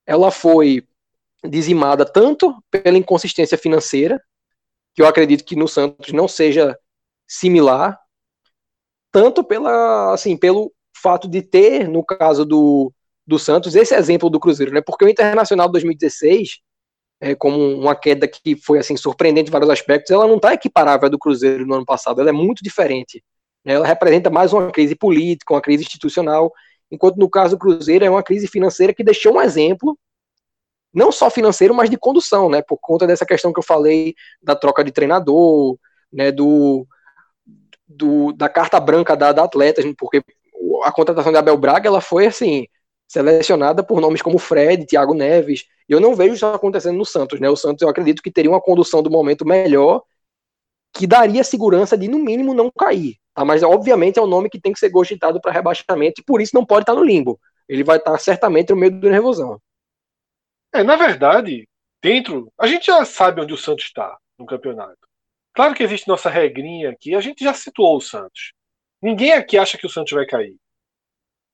[0.06, 0.86] ela foi
[1.48, 4.22] dizimada tanto pela inconsistência financeira,
[4.94, 6.78] que eu acredito que no Santos não seja
[7.26, 7.98] similar,
[9.12, 12.92] tanto pela, assim, pelo fato de ter, no caso do,
[13.26, 14.80] do Santos, esse exemplo do Cruzeiro, né?
[14.80, 16.58] Porque o Internacional 2016,
[17.20, 21.06] é, como uma queda que foi assim surpreendente em vários aspectos, ela não está equiparável
[21.06, 23.22] à do Cruzeiro no ano passado, ela é muito diferente.
[23.64, 23.74] Né?
[23.74, 26.52] Ela representa mais uma crise política, uma crise institucional,
[26.90, 29.98] enquanto no caso do Cruzeiro é uma crise financeira que deixou um exemplo
[30.92, 32.62] não só financeiro, mas de condução, né?
[32.62, 35.78] Por conta dessa questão que eu falei da troca de treinador,
[36.12, 36.32] né?
[36.32, 36.84] Do,
[37.90, 40.22] do da carta branca da, da Atletas, porque
[40.82, 42.66] a contratação de Abel Braga ela foi assim
[43.08, 45.64] selecionada por nomes como Fred, Thiago Neves.
[45.88, 47.50] E eu não vejo isso acontecendo no Santos, né?
[47.50, 50.02] O Santos eu acredito que teria uma condução do momento melhor
[50.92, 53.16] que daria segurança de no mínimo não cair.
[53.34, 53.44] Tá?
[53.44, 56.54] Mas obviamente é um nome que tem que ser gostitado para rebaixamento e por isso
[56.54, 57.40] não pode estar no limbo.
[57.68, 59.60] Ele vai estar certamente no meio do nervosão.
[60.72, 61.68] É, na verdade,
[62.00, 62.52] dentro.
[62.58, 65.09] A gente já sabe onde o Santos está no campeonato.
[65.52, 68.52] Claro que existe nossa regrinha aqui, a gente já situou o Santos.
[69.02, 70.56] Ninguém aqui acha que o Santos vai cair.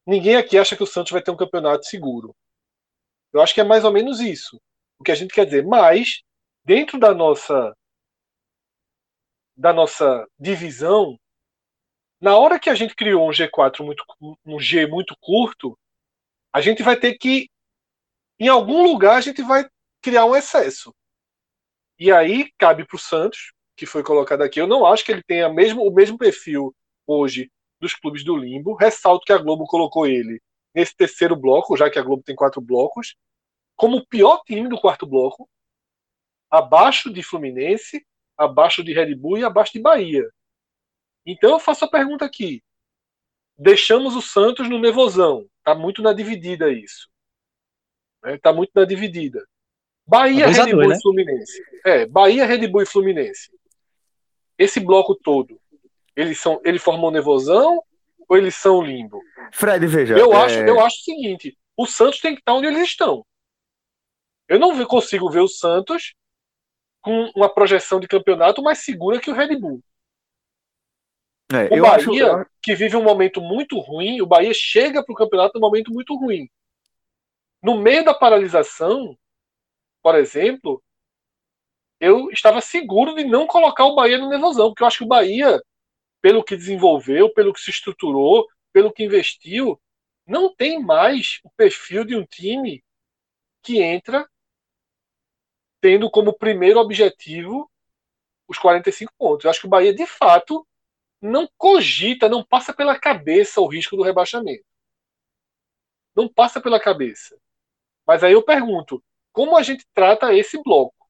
[0.07, 2.35] Ninguém aqui acha que o Santos vai ter um campeonato seguro.
[3.33, 4.61] Eu acho que é mais ou menos isso.
[4.99, 5.65] O que a gente quer dizer.
[5.65, 6.23] Mas,
[6.65, 7.75] dentro da nossa
[9.57, 11.19] da nossa divisão,
[12.21, 14.05] na hora que a gente criou um G4 muito
[14.45, 15.79] um G muito curto,
[16.53, 17.49] a gente vai ter que
[18.39, 19.67] em algum lugar a gente vai
[20.03, 20.95] criar um excesso.
[21.99, 24.61] E aí cabe para o Santos, que foi colocado aqui.
[24.61, 26.75] Eu não acho que ele tenha mesmo, o mesmo perfil
[27.07, 27.51] hoje
[27.81, 28.75] dos clubes do Limbo.
[28.75, 30.41] Ressalto que a Globo colocou ele
[30.75, 33.15] nesse terceiro bloco, já que a Globo tem quatro blocos,
[33.75, 35.49] como o pior time do quarto bloco,
[36.51, 38.05] abaixo de Fluminense,
[38.37, 40.29] abaixo de Red Bull e abaixo de Bahia.
[41.25, 42.63] Então eu faço a pergunta aqui.
[43.59, 45.49] Deixamos o Santos no nevosão.
[45.65, 47.09] Tá muito na dividida isso.
[48.23, 48.39] Né?
[48.39, 49.47] Tá muito na dividida.
[50.07, 50.97] Bahia, Red Bull né?
[50.97, 51.63] e Fluminense.
[51.85, 53.51] É, Bahia, Red Bull e Fluminense.
[54.59, 55.61] Esse bloco todo,
[56.15, 57.83] eles são, ele formou nevosão
[58.29, 59.21] ou eles são limbo?
[59.53, 60.17] Fred, veja.
[60.17, 60.45] Eu, é...
[60.45, 63.25] acho, eu acho o seguinte: o Santos tem que estar onde eles estão.
[64.49, 66.15] Eu não consigo ver o Santos
[67.01, 69.83] com uma projeção de campeonato mais segura que o Red Bull.
[71.53, 72.51] É, o Bahia, acho...
[72.61, 76.17] que vive um momento muito ruim, o Bahia chega para o campeonato num momento muito
[76.17, 76.49] ruim.
[77.63, 79.17] No meio da paralisação,
[80.03, 80.83] por exemplo,
[82.01, 85.09] eu estava seguro de não colocar o Bahia no nervosão, porque eu acho que o
[85.09, 85.63] Bahia,
[86.21, 89.81] pelo que desenvolveu, pelo que se estruturou, pelo que investiu,
[90.27, 92.85] não tem mais o perfil de um time
[93.63, 94.29] que entra
[95.81, 97.71] tendo como primeiro objetivo
[98.49, 99.45] os 45 pontos.
[99.45, 100.67] Eu acho que o Bahia, de fato,
[101.21, 104.65] não cogita, não passa pela cabeça o risco do rebaixamento.
[106.15, 107.39] Não passa pela cabeça.
[108.07, 109.03] Mas aí eu pergunto,
[109.33, 111.06] como a gente trata esse bloco?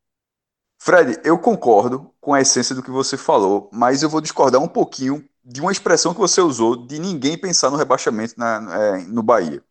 [0.79, 4.69] Fred, eu concordo com a essência do que você falou, mas eu vou discordar um
[4.69, 9.23] pouquinho de uma expressão que você usou de ninguém pensar no rebaixamento na, é, no
[9.23, 9.63] Bahia.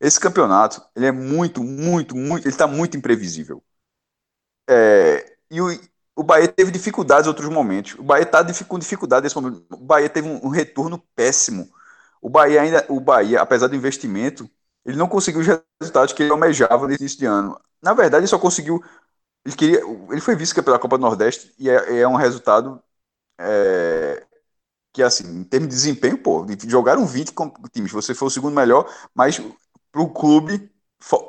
[0.00, 3.62] Esse campeonato, ele é muito, muito, muito, ele está muito imprevisível.
[4.68, 5.68] É, e o,
[6.16, 7.94] o Bahia teve dificuldades em outros momentos.
[7.98, 9.64] O Bahia está com dificuldade nesse momento.
[9.70, 11.70] O Bahia teve um, um, retorno péssimo.
[12.20, 14.50] O Bahia ainda, o Bahia, apesar do investimento,
[14.84, 15.46] ele não conseguiu os
[15.80, 17.60] resultados que ele almejava nesse início de ano.
[17.82, 18.82] Na verdade, ele só conseguiu.
[19.44, 22.82] Ele, queria, ele foi vice pela Copa do Nordeste e é, é um resultado
[23.40, 24.26] é,
[24.92, 27.32] que, assim, em termos de desempenho, pô, jogaram 20
[27.72, 27.92] times.
[27.92, 29.40] Você foi o segundo melhor, mas
[29.96, 30.70] o clube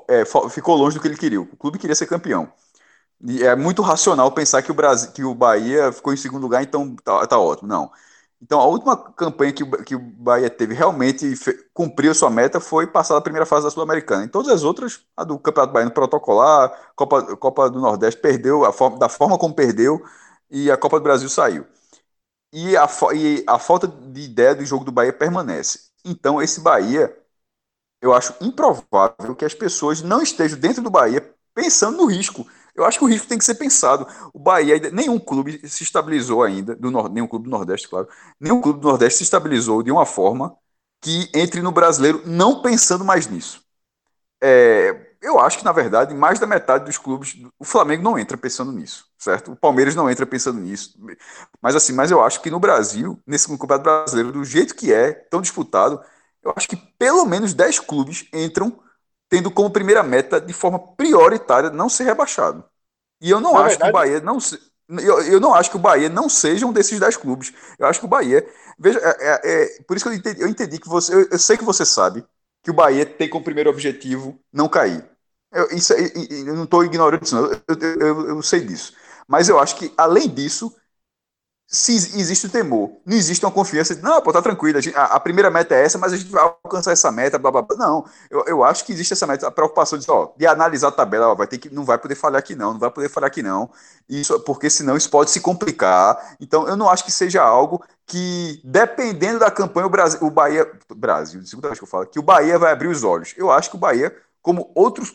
[0.09, 1.41] é, ficou longe do que ele queria.
[1.41, 2.51] O clube queria ser campeão.
[3.21, 6.63] E é muito racional pensar que o, Brasil, que o Bahia ficou em segundo lugar,
[6.63, 7.67] então tá, tá ótimo.
[7.67, 7.91] Não.
[8.41, 11.33] Então, a última campanha que, que o Bahia teve realmente
[11.73, 14.23] cumpriu sua meta foi passar a primeira fase da Sul-Americana.
[14.23, 18.71] Em todas as outras, a do Campeonato Baiano protocolar, Copa, Copa do Nordeste perdeu, a
[18.71, 20.01] forma, da forma como perdeu,
[20.49, 21.65] e a Copa do Brasil saiu.
[22.53, 25.89] E a, e a falta de ideia do jogo do Bahia permanece.
[26.05, 27.15] Então, esse Bahia,
[28.01, 32.45] eu acho improvável que as pessoas não estejam dentro do Bahia pensando no risco
[32.79, 34.07] eu acho que o risco tem que ser pensado.
[34.33, 38.07] O Bahia, nenhum clube se estabilizou ainda, do Nord, nenhum clube do Nordeste, claro,
[38.39, 40.55] nenhum clube do Nordeste se estabilizou de uma forma
[41.01, 43.63] que entre no brasileiro não pensando mais nisso.
[44.41, 48.37] É, eu acho que, na verdade, mais da metade dos clubes, o Flamengo não entra
[48.37, 49.51] pensando nisso, certo?
[49.51, 50.97] O Palmeiras não entra pensando nisso.
[51.61, 55.11] Mas assim, mas eu acho que no Brasil, nesse campeonato brasileiro, do jeito que é,
[55.13, 56.01] tão disputado,
[56.41, 58.81] eu acho que pelo menos 10 clubes entram
[59.29, 62.63] tendo como primeira meta, de forma prioritária, não ser rebaixado.
[63.21, 64.39] E eu não Na acho que o verdade- Bahia não.
[64.39, 64.59] se-
[64.89, 67.53] Eu, eu não acho que o Bahia não seja um desses dez clubes.
[67.77, 68.43] Eu acho que o Bahia.
[68.79, 71.13] Veja, é, é- é- por isso que eu entendi, eu entendi que você.
[71.13, 72.25] Eu, eu sei que você sabe
[72.63, 75.05] que o Bahia tem como primeiro objetivo não cair.
[75.53, 77.45] Eu, isso, é- e- e- eu não estou ignorando isso, não.
[77.51, 78.93] Eu, eu, eu- eu sei disso.
[79.27, 80.73] Mas eu acho que, além disso,
[81.71, 84.81] se ex- existe o temor, não existe uma confiança de, não, pô, tá tranquilo, a,
[84.81, 87.51] gente- a- a primeira meta é essa, mas a gente vai alcançar essa meta, blá,
[87.51, 87.77] blá, blá.
[87.77, 90.91] Não, eu, eu acho que existe essa meta, a preocupação de, ó, de analisar a
[90.91, 93.27] tabela, ó, vai ter que, não vai poder falhar aqui não, não vai poder falhar
[93.27, 93.69] aqui não,
[94.09, 98.59] isso, porque senão isso pode se complicar, então eu não acho que seja algo que,
[98.63, 102.23] dependendo da campanha, o Brasil, o Bahia, Brasil, segunda vez que eu falo, que o
[102.23, 105.13] Bahia vai abrir os olhos, eu acho que o Bahia, como outros,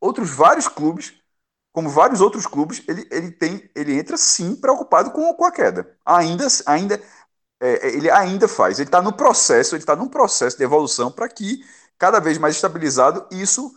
[0.00, 1.14] outros vários clubes,
[1.78, 5.96] como vários outros clubes, ele, ele tem, ele entra sim preocupado com, com a queda.
[6.04, 7.00] Ainda, ainda,
[7.60, 8.80] é, ele ainda faz.
[8.80, 11.64] Ele está no processo, ele está num processo de evolução para que
[11.96, 13.72] cada vez mais estabilizado isso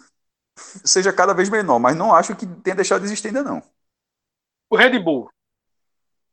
[0.84, 1.78] seja cada vez menor.
[1.78, 3.62] Mas não acho que tenha deixado de existir ainda não.
[4.72, 5.30] O Red Bull.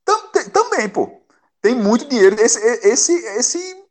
[0.06, 1.20] Tam- Também, pô,
[1.60, 2.40] tem muito dinheiro.
[2.40, 3.84] Esse, esse, esse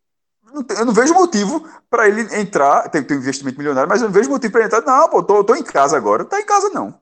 [0.80, 2.90] eu não vejo motivo para ele entrar.
[2.90, 4.82] Tem, tem um investimento milionário, mas eu não vejo motivo para ele entrar.
[4.82, 6.26] Não, pô, tô, tô em casa agora.
[6.26, 7.00] Tá em casa não.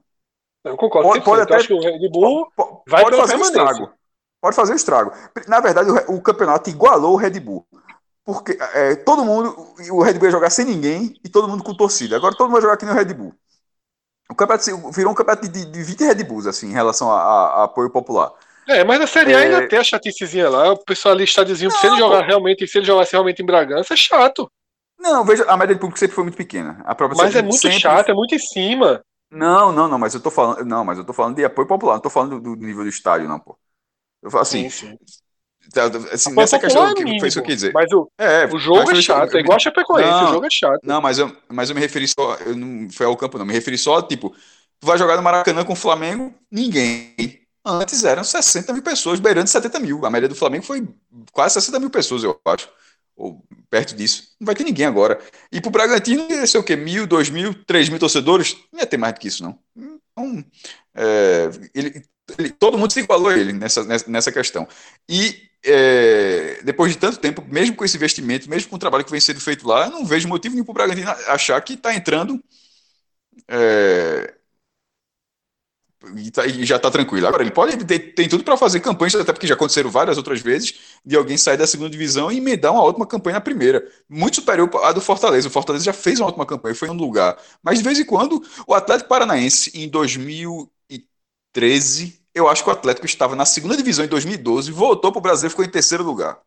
[0.66, 1.08] Eu concordo.
[1.10, 1.24] Pode- 100%.
[1.26, 3.92] pode até- acho que o Red Bull Po- vai pode fazer um estrago.
[4.42, 5.12] Pode fazer um estrago.
[5.48, 7.66] Na verdade, o, o campeonato igualou o Red Bull.
[8.26, 9.56] Porque é, todo mundo,
[9.92, 12.16] o Red Bull ia jogar sem ninguém e todo mundo com torcida.
[12.16, 13.34] Agora todo mundo vai jogar aqui no Red Bull.
[14.30, 17.48] O campeonato virou um campeonato de, de 20 Red Bulls, assim, em relação a, a-
[17.62, 18.32] a apoio popular.
[18.68, 19.44] É, mas na Série A É.
[19.44, 20.72] ainda tem a chaticezinha lá.
[20.74, 22.26] O pessoal ali estadozinho, se ele jogar pô.
[22.28, 24.50] realmente, se ele jogasse realmente em Bragança, é chato.
[25.00, 26.82] Não, veja, a média de público sempre foi muito pequena.
[26.84, 29.04] A própria Mas é muito sempre- chato, é muito em cima.
[29.36, 31.96] Não, não, não, mas eu tô falando, não, mas eu tô falando de apoio popular,
[31.96, 33.58] não tô falando do, do nível do estádio, não, pô.
[34.24, 34.98] Eu falo assim, sim, sim.
[35.74, 37.74] tá, assim, Apoio nessa questão, é que mínimo, foi isso que eu quis dizer.
[37.74, 40.26] Mas o, É, o jogo é que eu- chato, é igual a Chapecoense, Não.
[40.26, 40.82] o jogo é chato.
[40.84, 42.36] Não, mas eu, mas eu me referi só.
[42.46, 43.46] Eu não foi ao campo, não.
[43.46, 44.30] Me referi só, tipo,
[44.80, 47.16] tu vai jogar no Maracanã com o Flamengo, ninguém.
[47.66, 50.06] Antes eram 60 mil pessoas, beirando 70 mil.
[50.06, 50.88] A média do Flamengo foi
[51.32, 52.70] quase 60 mil pessoas, eu acho.
[53.16, 54.36] Ou perto disso.
[54.40, 55.20] Não vai ter ninguém agora.
[55.52, 56.76] E pro Bragantino ia ser o quê?
[56.76, 58.58] Mil, dois mil, três mil torcedores?
[58.74, 59.58] Não ia ter mais do que isso, não.
[59.76, 60.46] Então,
[60.96, 62.04] é, ele,
[62.38, 64.68] ele- todo mundo se igualou a ele nessa, nessa, nessa questão.
[65.10, 69.12] E é, depois de tanto tempo, mesmo com esse investimento, mesmo com o trabalho que
[69.12, 71.94] vem sendo feito lá, eu não vejo motivo nenhum para o Bragantino achar que está
[71.96, 72.42] entrando
[73.48, 74.35] é,
[76.18, 77.28] e, tá- e já está tranquilo.
[77.28, 80.42] Agora, ele pode ter tem tudo para fazer campanhas, até porque já aconteceram várias outras
[80.42, 80.76] vezes,
[81.06, 83.88] de alguém sair da segunda divisão e emendar uma ótima campanha na primeira.
[84.10, 85.48] Muito superior à do Fortaleza.
[85.48, 87.38] O Fortaleza já fez uma ótima campanha, foi em um lugar.
[87.64, 93.06] Mas de vez em quando, o Atlético Paranaense, em 2013, eu acho que o Atlético
[93.06, 96.40] estava na segunda divisão em 2012, voltou para o Brasil e ficou em terceiro lugar.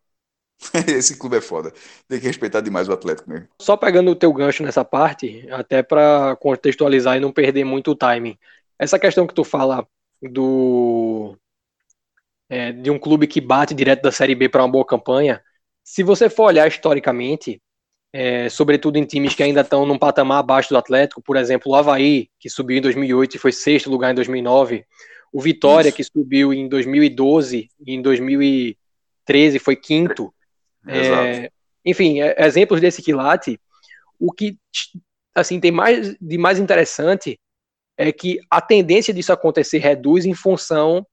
[0.89, 1.73] Esse clube é foda.
[2.09, 3.49] Tem que respeitar demais o Atlético mesmo.
[3.61, 7.97] Só pegando o teu gancho nessa parte, até para contextualizar e não perder muito o
[7.97, 8.39] timing.
[8.79, 9.87] Essa questão que tu fala
[10.23, 11.37] do
[12.49, 15.43] é, de um clube que bate direto da Série B para uma boa campanha,
[15.85, 17.61] se você for olhar historicamente,
[18.13, 21.75] é, sobretudo em times que ainda estão num patamar abaixo do Atlético, por exemplo, o
[21.75, 24.85] Havaí, que subiu em 2008 e foi sexto lugar em 2009,
[25.33, 25.97] o Vitória, Isso.
[25.97, 30.33] que subiu em 2012 e em 2013 foi quinto,
[30.87, 31.23] Exato.
[31.23, 31.51] é,
[31.85, 33.61] enfim, é, exemplos desse quilate,
[34.19, 34.57] o que
[35.35, 37.39] assim tem mais de mais interessante
[37.99, 41.05] é que a tendência disso acontecer reduz em função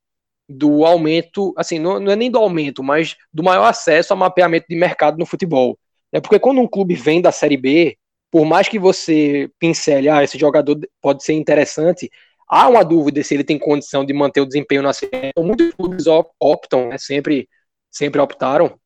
[0.48, 4.68] do aumento, assim, não, não é nem do aumento, mas do maior acesso a mapeamento
[4.70, 5.78] de mercado no futebol.
[6.12, 7.98] É porque quando um clube vem da Série B,
[8.32, 12.12] por mais que você pincele, ah, esse jogador pode ser interessante,
[12.48, 15.28] há uma dúvida se ele tem condição de manter o desempenho na Série B.
[15.30, 16.06] Então, muitos clubes
[16.40, 17.50] optam, né, sempre,
[17.90, 18.78] sempre optaram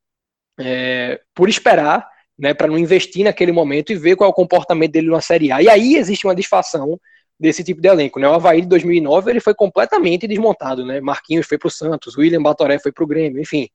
[0.58, 2.08] é, por esperar,
[2.38, 5.52] né, para não investir naquele momento e ver qual é o comportamento dele na Série
[5.52, 5.62] A.
[5.62, 6.98] E aí existe uma disfação
[7.40, 8.28] desse tipo de elenco, né?
[8.28, 11.00] O Havaí de 2009 ele foi completamente desmontado, né?
[11.00, 13.70] Marquinhos foi para o Santos, William Batoré foi para o Grêmio, enfim.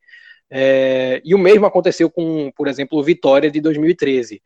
[0.51, 4.43] É, e o mesmo aconteceu com, por exemplo, o Vitória de 2013,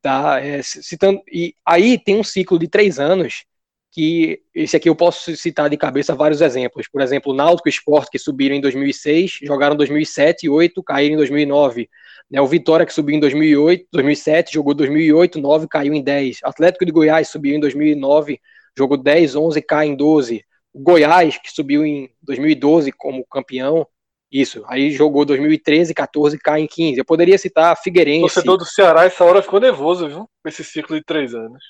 [0.00, 0.40] tá?
[0.40, 3.44] É, citando, e aí tem um ciclo de três anos
[3.92, 6.86] que esse aqui eu posso citar de cabeça vários exemplos.
[6.88, 11.14] Por exemplo, Náutico e Sport, que subiram em 2006, jogaram em 2007 e 2008, caíram
[11.14, 11.90] em 2009.
[12.30, 16.38] Né, o Vitória, que subiu em 2008, 2007, jogou 2008, 9, caiu em 10.
[16.44, 18.40] Atlético de Goiás subiu em 2009,
[18.76, 20.44] jogou 10, 11, cai em 12.
[20.72, 23.86] O Goiás, que subiu em 2012 como campeão,
[24.30, 24.62] isso.
[24.68, 26.98] Aí jogou 2013, 14, cai em 15.
[26.98, 28.20] Eu poderia citar O Figueirense.
[28.20, 30.28] torcedor do Ceará, essa hora, ficou nervoso, viu?
[30.42, 31.62] Com esse ciclo de três anos.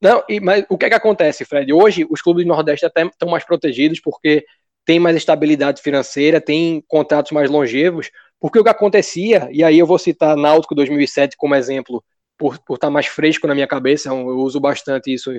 [0.00, 1.70] Não, e, mas o que é que acontece, Fred?
[1.72, 4.44] Hoje os clubes do Nordeste até estão mais protegidos porque
[4.84, 8.10] tem mais estabilidade financeira, tem contratos mais longevos,
[8.40, 12.02] porque o que acontecia, e aí eu vou citar Náutico 2007 como exemplo,
[12.38, 15.30] por, por estar mais fresco na minha cabeça, eu uso bastante isso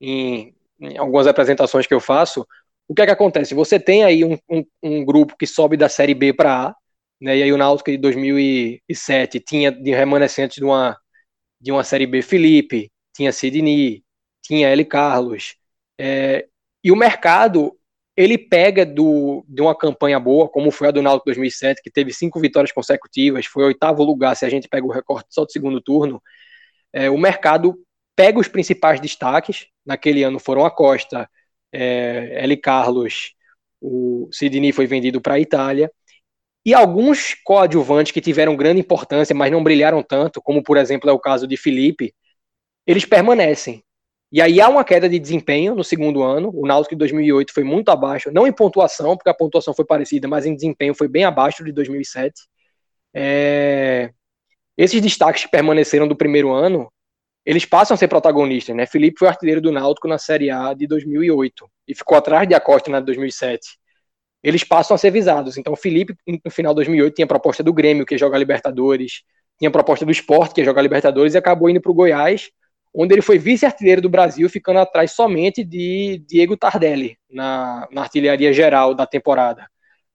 [0.00, 2.46] em, em algumas apresentações que eu faço.
[2.88, 3.54] o que é que acontece?
[3.54, 6.76] Você tem aí um, um, um grupo que sobe da Série B para A,
[7.20, 7.36] né?
[7.38, 10.96] E aí o Náutico de 2007 tinha de remanescentes de uma
[11.60, 14.04] de uma Série B Felipe, tinha Sidney,
[14.42, 14.84] tinha L.
[14.84, 15.56] Carlos,
[15.98, 16.46] é,
[16.84, 17.76] e o mercado
[18.16, 22.12] ele pega do, de uma campanha boa, como foi a do Náutico 2007, que teve
[22.12, 25.80] cinco vitórias consecutivas, foi oitavo lugar se a gente pega o recorte só do segundo
[25.80, 26.20] turno.
[26.92, 27.78] É, o mercado
[28.18, 29.68] pega os principais destaques.
[29.86, 31.30] Naquele ano foram a Costa,
[31.72, 32.56] é, L.
[32.56, 33.32] Carlos,
[33.80, 35.88] o Sidney foi vendido para a Itália.
[36.66, 41.12] E alguns coadjuvantes que tiveram grande importância, mas não brilharam tanto, como por exemplo é
[41.12, 42.12] o caso de Felipe,
[42.84, 43.84] eles permanecem.
[44.32, 46.50] E aí há uma queda de desempenho no segundo ano.
[46.52, 50.26] O Náutico de 2008 foi muito abaixo, não em pontuação, porque a pontuação foi parecida,
[50.26, 52.34] mas em desempenho foi bem abaixo de 2007.
[53.14, 54.10] É...
[54.76, 56.92] Esses destaques que permaneceram do primeiro ano,
[57.48, 58.84] eles passam a ser protagonistas, né?
[58.84, 62.90] Felipe foi artilheiro do Náutico na Série A de 2008 e ficou atrás de Acosta
[62.90, 63.78] na de 2007.
[64.42, 65.56] Eles passam a ser visados.
[65.56, 66.14] Então, Felipe,
[66.44, 69.22] no final de 2008, tinha proposta do Grêmio, que joga Libertadores,
[69.58, 72.50] tinha proposta do Sport, que joga Libertadores, e acabou indo para o Goiás,
[72.94, 78.52] onde ele foi vice-artilheiro do Brasil, ficando atrás somente de Diego Tardelli na, na artilharia
[78.52, 79.66] geral da temporada.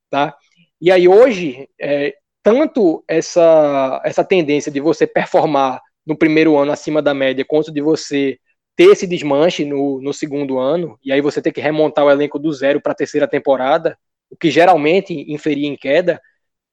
[0.07, 0.37] Tá?
[0.79, 7.01] E aí hoje, é, tanto essa, essa tendência de você performar no primeiro ano acima
[7.01, 8.37] da média, quanto de você
[8.75, 12.39] ter esse desmanche no, no segundo ano, e aí você ter que remontar o elenco
[12.39, 13.97] do zero para a terceira temporada,
[14.29, 16.19] o que geralmente inferia em queda,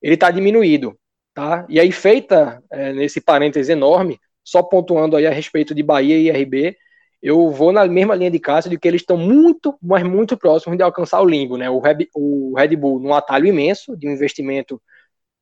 [0.02, 0.98] ele está diminuído.
[1.34, 1.66] Tá?
[1.68, 6.26] E aí, feita é, nesse parêntese enorme, só pontuando aí a respeito de Bahia e
[6.28, 6.76] IRB,
[7.22, 10.76] eu vou na mesma linha de Cássio de que eles estão muito, mas muito próximos
[10.76, 11.68] de alcançar o limbo, né?
[11.68, 14.80] O Red, o Red Bull num atalho imenso de um investimento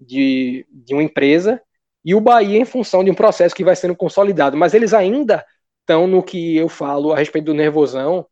[0.00, 1.60] de, de uma empresa
[2.04, 5.44] e o Bahia em função de um processo que vai sendo consolidado, mas eles ainda
[5.80, 8.26] estão no que eu falo a respeito do nervosão.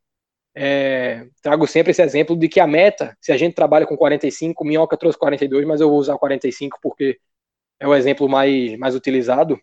[0.55, 4.65] É, trago sempre esse exemplo de que a meta, se a gente trabalha com 45,
[4.65, 7.19] Minhoca trouxe 42, mas eu vou usar 45 porque
[7.79, 9.59] é o exemplo mais, mais utilizado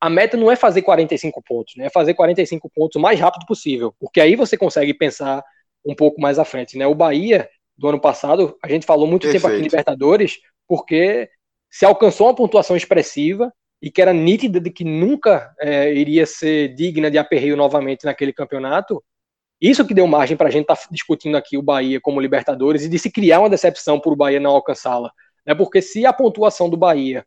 [0.00, 1.86] a meta não é fazer 45 pontos, né?
[1.86, 5.42] É fazer 45 pontos o mais rápido possível, porque aí você consegue pensar
[5.84, 6.86] um pouco mais à frente, né?
[6.86, 9.42] O Bahia do ano passado, a gente falou muito Perfeito.
[9.42, 11.28] tempo aqui em Libertadores, porque
[11.70, 16.74] se alcançou uma pontuação expressiva e que era nítida de que nunca é, iria ser
[16.74, 19.02] digna de aperreio novamente naquele campeonato.
[19.60, 22.84] Isso que deu margem para a gente estar tá discutindo aqui o Bahia como Libertadores
[22.84, 25.12] e de se criar uma decepção por o Bahia não alcançá-la.
[25.46, 25.54] Né?
[25.54, 27.24] Porque se a pontuação do Bahia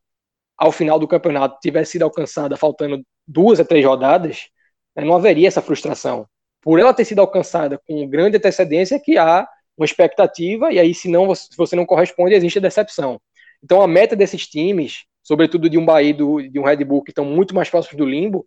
[0.58, 4.48] ao final do campeonato tivesse sido alcançada faltando duas a três rodadas,
[4.96, 6.28] né, não haveria essa frustração.
[6.62, 11.10] Por ela ter sido alcançada com grande antecedência, que há uma expectativa, e aí, se,
[11.10, 13.20] não, se você não corresponde, existe a decepção.
[13.64, 17.12] Então, a meta desses times, sobretudo de um Bahia do, de um Red Bull, que
[17.12, 18.46] estão muito mais próximos do limbo,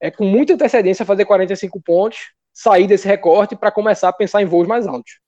[0.00, 2.18] é com muita antecedência fazer 45 pontos,
[2.52, 5.20] sair desse recorte para começar a pensar em voos mais altos.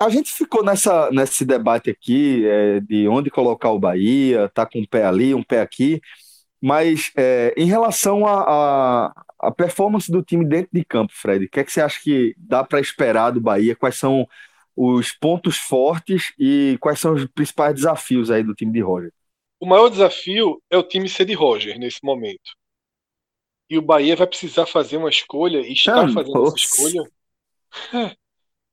[0.00, 4.78] A gente ficou nessa, nesse debate aqui é, de onde colocar o Bahia, tá com
[4.78, 6.00] um pé ali, um pé aqui,
[6.60, 9.12] mas é, em relação à
[9.56, 12.62] performance do time dentro de campo, Fred, o que, é que você acha que dá
[12.62, 13.76] para esperar do Bahia?
[13.76, 14.26] Quais são
[14.80, 19.12] os pontos fortes e quais são os principais desafios aí do time de Roger?
[19.58, 22.52] O maior desafio é o time ser de Roger nesse momento.
[23.68, 26.54] E o Bahia vai precisar fazer uma escolha e está ah, fazendo nossa.
[26.54, 27.10] essa escolha.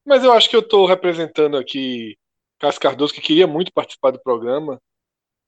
[0.06, 2.16] Mas eu acho que eu estou representando aqui
[2.60, 4.80] Cássio Cardoso, que queria muito participar do programa,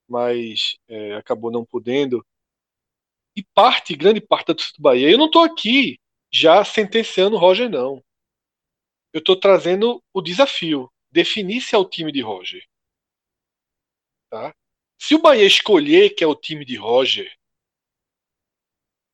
[0.10, 2.26] mas é, acabou não podendo.
[3.36, 5.12] E parte, grande parte da torcida do Bahia.
[5.12, 6.00] Eu não estou aqui
[6.34, 8.04] já sentenciando o Roger, não.
[9.18, 10.94] Eu estou trazendo o desafio.
[11.11, 12.64] Definir se é o time de Roger.
[14.30, 14.56] Tá?
[15.02, 17.35] Se o Bahia escolher que é o time de Roger,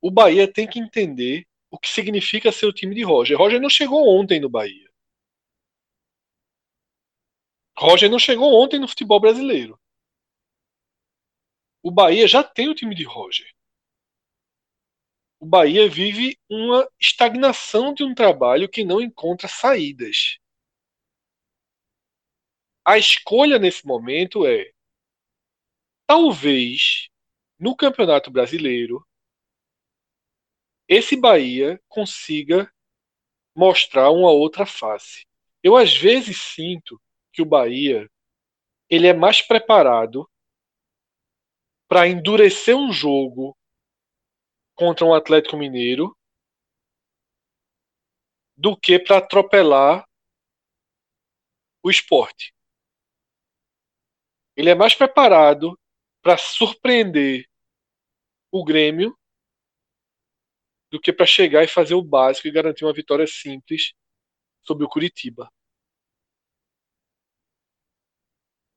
[0.01, 3.37] o Bahia tem que entender o que significa ser o time de Roger.
[3.37, 4.91] Roger não chegou ontem no Bahia.
[7.77, 9.79] Roger não chegou ontem no futebol brasileiro.
[11.81, 13.52] O Bahia já tem o time de Roger.
[15.43, 20.39] O Bahia vive uma estagnação de um trabalho que não encontra saídas.
[22.85, 24.71] A escolha nesse momento é
[26.07, 27.09] talvez
[27.59, 29.05] no Campeonato Brasileiro
[30.87, 32.73] esse Bahia consiga
[33.53, 35.27] mostrar uma outra face.
[35.61, 36.97] Eu às vezes sinto
[37.33, 38.09] que o Bahia
[38.89, 40.25] ele é mais preparado
[41.89, 43.53] para endurecer um jogo
[44.75, 46.15] contra um Atlético Mineiro
[48.55, 50.05] do que para atropelar
[51.83, 52.53] o esporte.
[54.55, 55.77] Ele é mais preparado
[56.21, 57.45] para surpreender
[58.51, 59.17] o Grêmio
[60.91, 63.93] do que para chegar e fazer o básico e garantir uma vitória simples
[64.61, 65.51] sobre o Curitiba.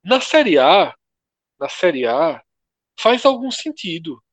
[0.03, 0.95] Na Série A,
[1.59, 2.43] na Série A,
[2.99, 4.23] faz algum sentido.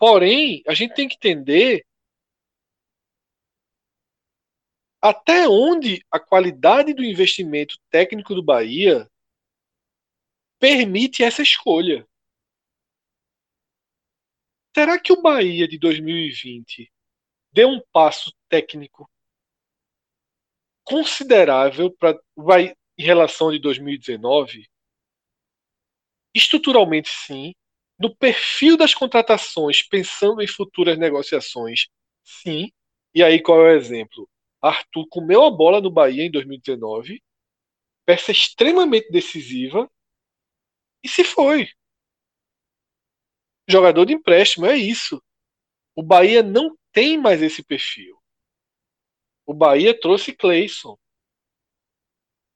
[0.00, 1.84] Porém, a gente tem que entender
[4.98, 9.10] até onde a qualidade do investimento técnico do Bahia
[10.58, 12.08] permite essa escolha.
[14.74, 16.90] Será que o Bahia de 2020
[17.52, 19.06] deu um passo técnico
[20.82, 22.18] considerável para
[22.96, 24.66] em relação de 2019?
[26.34, 27.52] Estruturalmente, sim.
[28.00, 31.86] No perfil das contratações, pensando em futuras negociações,
[32.24, 32.72] sim.
[33.14, 34.28] E aí, qual é o exemplo?
[34.62, 37.22] Arthur comeu a bola no Bahia em 2019,
[38.06, 39.90] peça extremamente decisiva,
[41.02, 41.68] e se foi.
[43.68, 45.22] Jogador de empréstimo, é isso.
[45.94, 48.18] O Bahia não tem mais esse perfil.
[49.46, 50.96] O Bahia trouxe Cleison.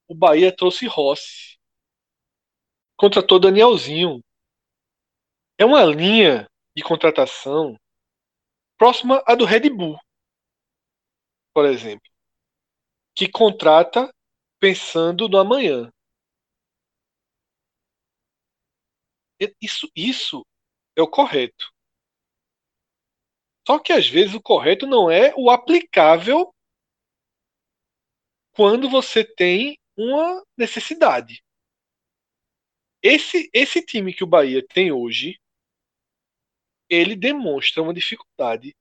[0.09, 1.59] O Bahia trouxe Rossi.
[2.97, 4.24] Contratou Danielzinho.
[5.57, 7.79] É uma linha de contratação
[8.77, 9.97] próxima à do Red Bull,
[11.55, 12.11] por exemplo,
[13.15, 14.13] que contrata
[14.59, 15.91] pensando no amanhã.
[19.61, 20.45] Isso, isso
[20.97, 21.73] é o correto.
[23.67, 26.53] Só que às vezes o correto não é o aplicável
[28.53, 31.43] quando você tem uma necessidade.
[33.03, 35.39] Esse, esse time que o Bahia tem hoje,
[36.95, 38.75] ele demonstra uma dificuldade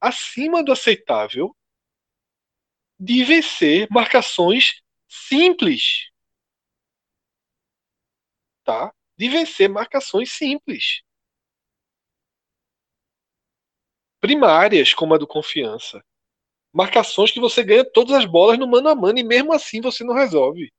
[0.00, 1.54] acima do aceitável
[2.98, 6.10] de vencer marcações simples.
[8.64, 8.92] Tá?
[9.16, 11.02] De vencer marcações simples.
[14.20, 16.04] Primárias, como a do confiança.
[16.72, 20.04] Marcações que você ganha todas as bolas no mano a mano e mesmo assim você
[20.04, 20.70] não resolve.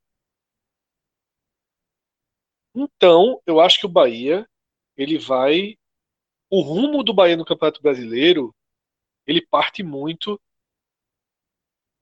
[2.76, 4.48] Então, eu acho que o Bahia,
[4.96, 5.76] ele vai.
[6.50, 8.56] O rumo do Bahia no Campeonato Brasileiro,
[9.26, 10.40] ele parte muito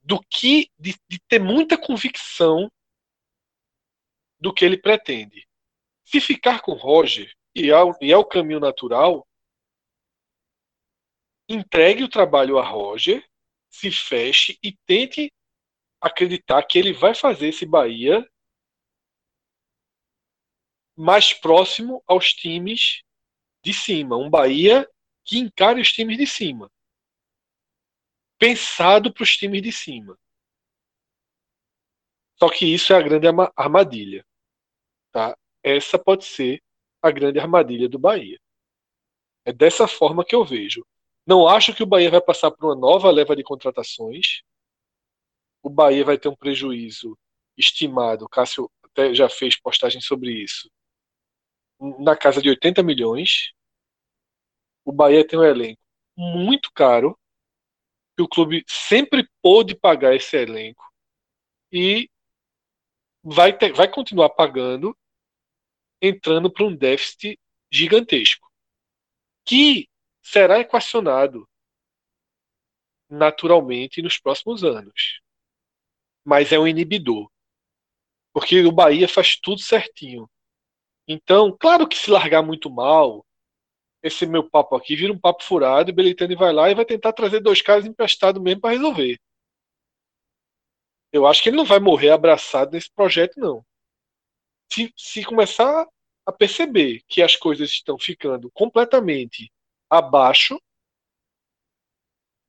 [0.02, 0.70] do que.
[0.78, 2.70] de, de ter muita convicção
[4.38, 5.48] do que ele pretende.
[6.04, 9.26] Se ficar com Roger, e é, e é o caminho natural,
[11.48, 13.26] entregue o trabalho a Roger,
[13.68, 15.32] se feche e tente
[16.00, 18.24] acreditar que ele vai fazer esse Bahia
[20.96, 23.02] mais próximo aos times
[23.66, 24.16] de cima.
[24.16, 24.88] Um Bahia
[25.24, 26.70] que encare os times de cima.
[28.38, 30.16] Pensado para os times de cima.
[32.38, 33.26] Só que isso é a grande
[33.56, 34.24] armadilha.
[35.10, 35.36] Tá?
[35.64, 36.62] Essa pode ser
[37.02, 38.38] a grande armadilha do Bahia.
[39.44, 40.86] É dessa forma que eu vejo.
[41.26, 44.42] Não acho que o Bahia vai passar por uma nova leva de contratações.
[45.60, 47.18] O Bahia vai ter um prejuízo
[47.56, 48.28] estimado.
[48.28, 50.70] Cássio até já fez postagem sobre isso
[51.78, 53.52] na casa de 80 milhões.
[54.86, 55.82] O Bahia tem um elenco
[56.16, 57.18] muito caro,
[58.16, 60.82] que o clube sempre pôde pagar esse elenco
[61.72, 62.08] e
[63.22, 64.96] vai, ter, vai continuar pagando,
[66.00, 67.36] entrando para um déficit
[67.68, 68.48] gigantesco,
[69.44, 69.88] que
[70.22, 71.48] será equacionado
[73.10, 75.20] naturalmente nos próximos anos.
[76.24, 77.28] Mas é um inibidor.
[78.32, 80.30] Porque o Bahia faz tudo certinho.
[81.08, 83.25] Então, claro que se largar muito mal,
[84.06, 87.12] esse meu papo aqui vira um papo furado e Belitani vai lá e vai tentar
[87.12, 89.18] trazer dois caras emprestados mesmo para resolver.
[91.12, 93.64] Eu acho que ele não vai morrer abraçado nesse projeto, não.
[94.72, 95.86] Se, se começar
[96.26, 99.50] a perceber que as coisas estão ficando completamente
[99.88, 100.60] abaixo,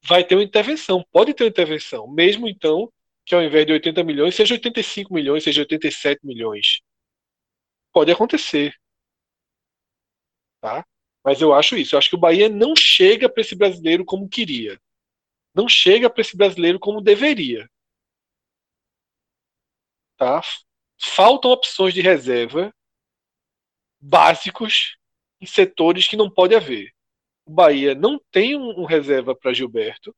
[0.03, 1.05] vai ter uma intervenção.
[1.11, 2.91] Pode ter uma intervenção, mesmo então
[3.25, 6.81] que ao invés de 80 milhões, seja 85 milhões, seja 87 milhões.
[7.91, 8.73] Pode acontecer.
[10.61, 10.85] Tá?
[11.27, 11.93] Mas eu acho isso.
[11.93, 14.79] Eu acho que o Bahia não chega para esse brasileiro como queria.
[15.53, 17.69] Não chega para esse brasileiro como deveria.
[20.15, 20.41] Tá?
[20.97, 22.73] Faltam opções de reserva
[23.99, 24.97] básicos
[25.41, 26.93] em setores que não pode haver.
[27.45, 30.15] O Bahia não tem um, reserva para Gilberto.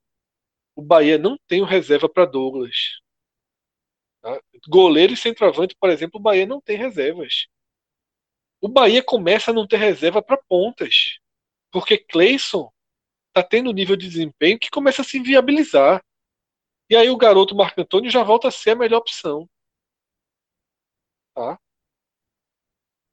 [0.76, 3.00] O Bahia não tem um reserva para Douglas.
[4.20, 4.40] Tá?
[4.68, 7.48] Goleiro e centroavante, por exemplo, o Bahia não tem reservas
[8.60, 11.18] o Bahia começa a não ter reserva para pontas.
[11.70, 12.70] Porque Cleison
[13.28, 16.04] está tendo um nível de desempenho que começa a se inviabilizar.
[16.88, 19.48] E aí o garoto Marco Antônio já volta a ser a melhor opção.
[21.34, 21.58] Tá?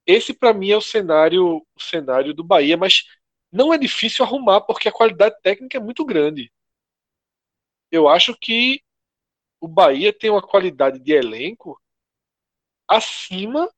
[0.06, 3.04] Esse para mim é o cenário, o cenário do Bahia, mas
[3.52, 6.52] não é difícil arrumar porque a qualidade técnica é muito grande.
[7.92, 8.82] Eu acho que
[9.62, 11.82] o Bahia tem uma qualidade de elenco
[12.88, 13.72] acima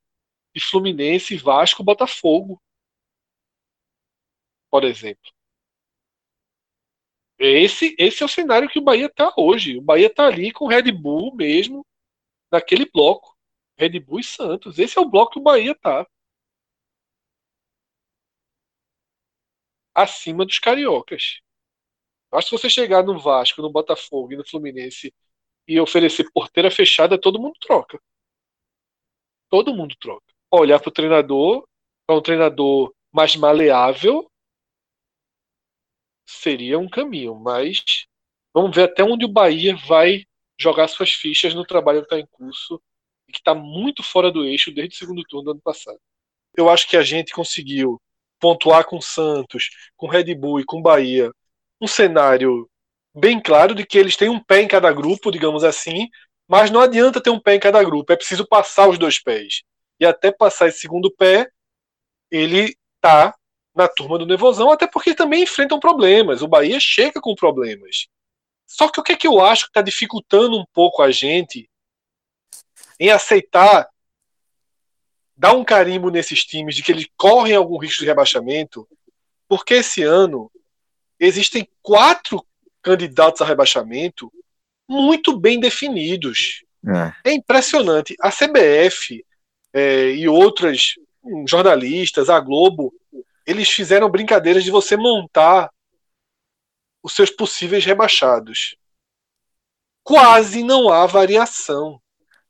[0.54, 2.60] de Fluminense, Vasco, Botafogo.
[4.70, 5.30] Por exemplo.
[7.38, 9.78] Esse, esse é o cenário que o Bahia está hoje.
[9.78, 11.86] O Bahia está ali com o Red Bull mesmo,
[12.52, 13.36] naquele bloco.
[13.78, 14.78] Red Bull e Santos.
[14.78, 16.06] Esse é o bloco que o Bahia está.
[19.94, 21.40] Acima dos cariocas.
[22.32, 25.12] Acho que se você chegar no Vasco, no Botafogo e no Fluminense
[25.66, 28.00] e oferecer porteira fechada, todo mundo troca.
[29.48, 30.29] Todo mundo troca.
[30.52, 31.66] Olhar para o treinador,
[32.06, 34.30] para um treinador mais maleável,
[36.26, 38.06] seria um caminho, mas
[38.54, 40.24] vamos ver até onde o Bahia vai
[40.58, 42.80] jogar suas fichas no trabalho que está em curso
[43.28, 45.98] e que está muito fora do eixo desde o segundo turno do ano passado.
[46.56, 48.00] Eu acho que a gente conseguiu
[48.38, 51.30] pontuar com Santos, com Red Bull e com Bahia
[51.80, 52.68] um cenário
[53.14, 56.08] bem claro de que eles têm um pé em cada grupo, digamos assim,
[56.46, 59.62] mas não adianta ter um pé em cada grupo, é preciso passar os dois pés.
[60.00, 61.50] E até passar esse segundo pé,
[62.30, 63.34] ele tá
[63.74, 66.42] na turma do Nevozão, até porque também enfrentam problemas.
[66.42, 68.08] O Bahia chega com problemas.
[68.66, 71.68] Só que o que é que eu acho que está dificultando um pouco a gente
[72.98, 73.88] em aceitar
[75.36, 78.86] dar um carimbo nesses times de que eles correm algum risco de rebaixamento,
[79.48, 80.52] porque esse ano
[81.18, 82.44] existem quatro
[82.82, 84.30] candidatos a rebaixamento
[84.86, 86.62] muito bem definidos.
[87.24, 88.14] É, é impressionante.
[88.20, 89.24] A CBF
[89.72, 92.92] é, e outras hum, jornalistas, a Globo,
[93.46, 95.70] eles fizeram brincadeiras de você montar
[97.02, 98.76] os seus possíveis rebaixados.
[100.02, 102.00] Quase não há variação.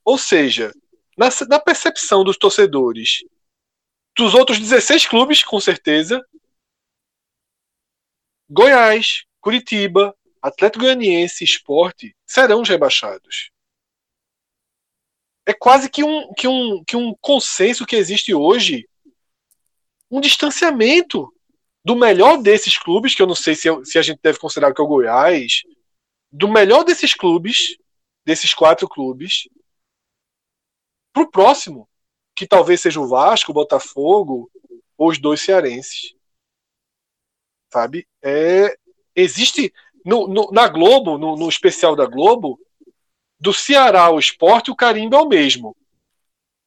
[0.05, 0.73] Ou seja,
[1.17, 3.23] na, na percepção dos torcedores,
[4.17, 6.25] dos outros 16 clubes, com certeza,
[8.49, 13.51] Goiás, Curitiba, Atlético Goianiense, Esporte serão os rebaixados.
[15.47, 18.89] É quase que um, que, um, que um consenso que existe hoje
[20.11, 21.33] um distanciamento
[21.85, 24.81] do melhor desses clubes, que eu não sei se, se a gente deve considerar que
[24.81, 25.63] é o Goiás,
[26.31, 27.77] do melhor desses clubes,
[28.25, 29.49] desses quatro clubes,
[31.13, 31.89] para o próximo,
[32.35, 34.51] que talvez seja o Vasco, o Botafogo
[34.97, 36.15] ou os dois cearenses.
[37.73, 38.07] Sabe?
[38.23, 38.77] É,
[39.15, 39.73] existe
[40.05, 42.59] no, no, na Globo, no, no, especial da Globo,
[43.41, 45.75] do Ceará ao esporte, o carimbo é o mesmo.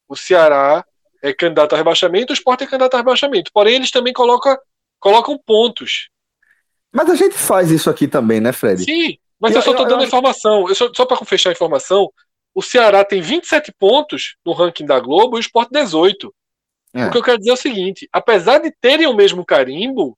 [0.08, 0.84] O Ceará
[1.22, 3.52] é candidato a rebaixamento, o esporte é candidato a rebaixamento.
[3.54, 4.58] Porém, eles também colocam,
[5.00, 6.10] colocam pontos.
[6.92, 8.84] Mas a gente faz isso aqui também, né, Fred?
[8.84, 10.08] Sim, mas eu, eu só estou dando eu...
[10.08, 10.68] informação.
[10.68, 12.12] Eu só, só para fechar a informação,
[12.54, 16.34] o Ceará tem 27 pontos no ranking da Globo e o Sport 18.
[16.96, 17.08] É.
[17.08, 20.18] O que eu quero dizer é o seguinte: apesar de terem o mesmo carimbo,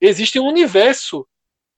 [0.00, 1.26] existe um universo,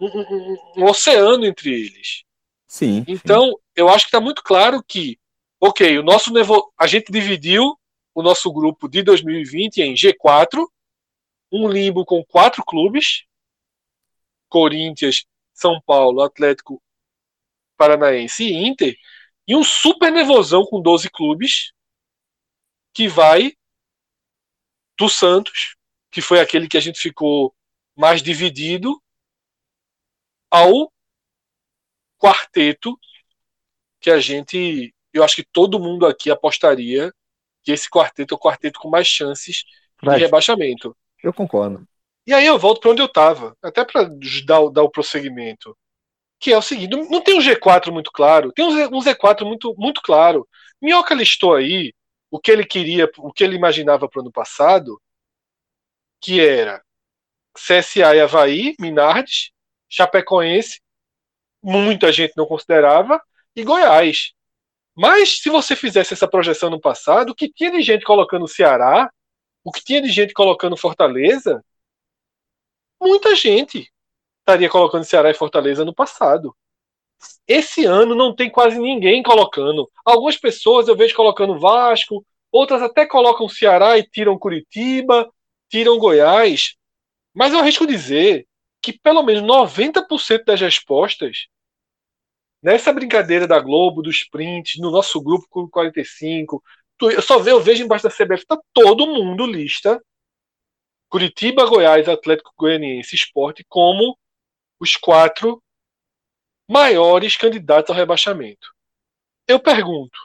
[0.00, 2.24] um, um, um oceano entre eles.
[2.72, 3.04] Sim.
[3.06, 3.54] Então, sim.
[3.76, 5.20] eu acho que está muito claro que,
[5.60, 6.32] ok, o nosso
[6.78, 7.78] a gente dividiu
[8.14, 10.66] o nosso grupo de 2020 em G4,
[11.52, 13.26] um limbo com quatro clubes:
[14.48, 16.82] Corinthians, São Paulo, Atlético
[17.76, 18.96] Paranaense e Inter,
[19.46, 21.74] e um super nevosão com 12 clubes
[22.94, 23.52] que vai
[24.98, 25.76] do Santos,
[26.10, 27.54] que foi aquele que a gente ficou
[27.94, 28.98] mais dividido,
[30.50, 30.90] ao
[32.22, 32.98] quarteto
[34.00, 37.12] que a gente, eu acho que todo mundo aqui apostaria
[37.62, 39.64] que esse quarteto é o quarteto com mais chances
[40.02, 40.16] Vai.
[40.16, 40.96] de rebaixamento.
[41.22, 41.86] Eu concordo.
[42.26, 44.04] E aí eu volto para onde eu estava, até para
[44.44, 45.76] dar, dar o prosseguimento
[46.42, 50.02] que é o seguinte: não tem um G4 muito claro, tem um Z4 muito, muito
[50.02, 50.46] claro.
[50.80, 51.94] Minhoca listou aí
[52.28, 55.00] o que ele queria, o que ele imaginava para o ano passado,
[56.20, 56.82] que era
[57.54, 59.52] CSA e Havaí, Minardes,
[59.88, 60.80] Chapecoense,
[61.62, 63.20] muita gente não considerava,
[63.54, 64.32] e Goiás.
[64.94, 69.10] Mas se você fizesse essa projeção no passado, o que tinha de gente colocando Ceará,
[69.64, 71.64] o que tinha de gente colocando Fortaleza,
[73.00, 73.90] muita gente
[74.40, 76.54] estaria colocando Ceará e Fortaleza no passado.
[77.46, 79.88] Esse ano não tem quase ninguém colocando.
[80.04, 85.30] Algumas pessoas eu vejo colocando Vasco, outras até colocam Ceará e tiram Curitiba,
[85.70, 86.74] tiram Goiás.
[87.32, 88.46] Mas eu arrisco dizer
[88.82, 91.46] que pelo menos 90% das respostas
[92.62, 96.62] nessa brincadeira da Globo, do sprint, no nosso grupo com 45,
[97.02, 100.00] eu só vejo, eu vejo embaixo da CBF, tá todo mundo lista
[101.12, 104.16] Curitiba, Goiás, Atlético Goianiense, Esporte como
[104.80, 105.62] os quatro
[106.66, 108.72] maiores candidatos ao rebaixamento.
[109.46, 110.18] Eu pergunto,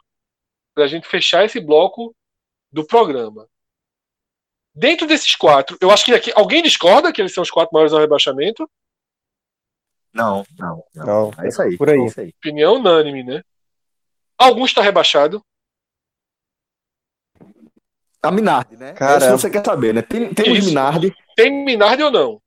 [0.73, 2.15] para a gente fechar esse bloco
[2.72, 3.49] do programa.
[4.73, 7.91] Dentro desses quatro, eu acho que aqui, alguém discorda que eles são os quatro maiores
[7.91, 8.69] ao rebaixamento?
[10.18, 11.06] Não, não, não.
[11.06, 11.77] não é isso aí.
[11.77, 11.99] Por aí.
[11.99, 13.44] É Opinião unânime, né?
[14.35, 15.44] Algum está rebaixado?
[18.22, 18.94] A Minardi, né?
[18.94, 20.02] Cara, é isso que você quer saber, né?
[20.02, 20.68] Tem, temos Isso.
[20.69, 21.15] Minardi.
[21.35, 22.41] Tem Minardi ou não?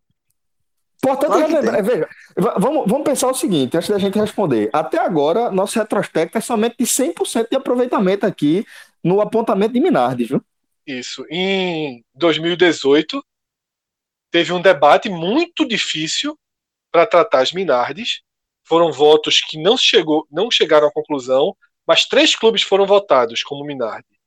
[0.99, 4.69] Importante Claro que relembrar, veja, va- vamos, vamos pensar o seguinte, antes da gente responder.
[4.73, 8.67] Até agora, nosso retrospecto é somente de 100% de aproveitamento aqui
[9.03, 10.45] no apontamento de Minardi, viu?
[10.87, 11.25] Isso.
[11.31, 13.25] Em 2018,
[14.31, 16.37] teve um debate muito difícil
[16.91, 18.23] para tratar as Minardes.
[18.65, 21.57] Foram votos que não, chegou, não chegaram à conclusão,
[21.87, 24.21] mas três clubes foram votados como Minardi: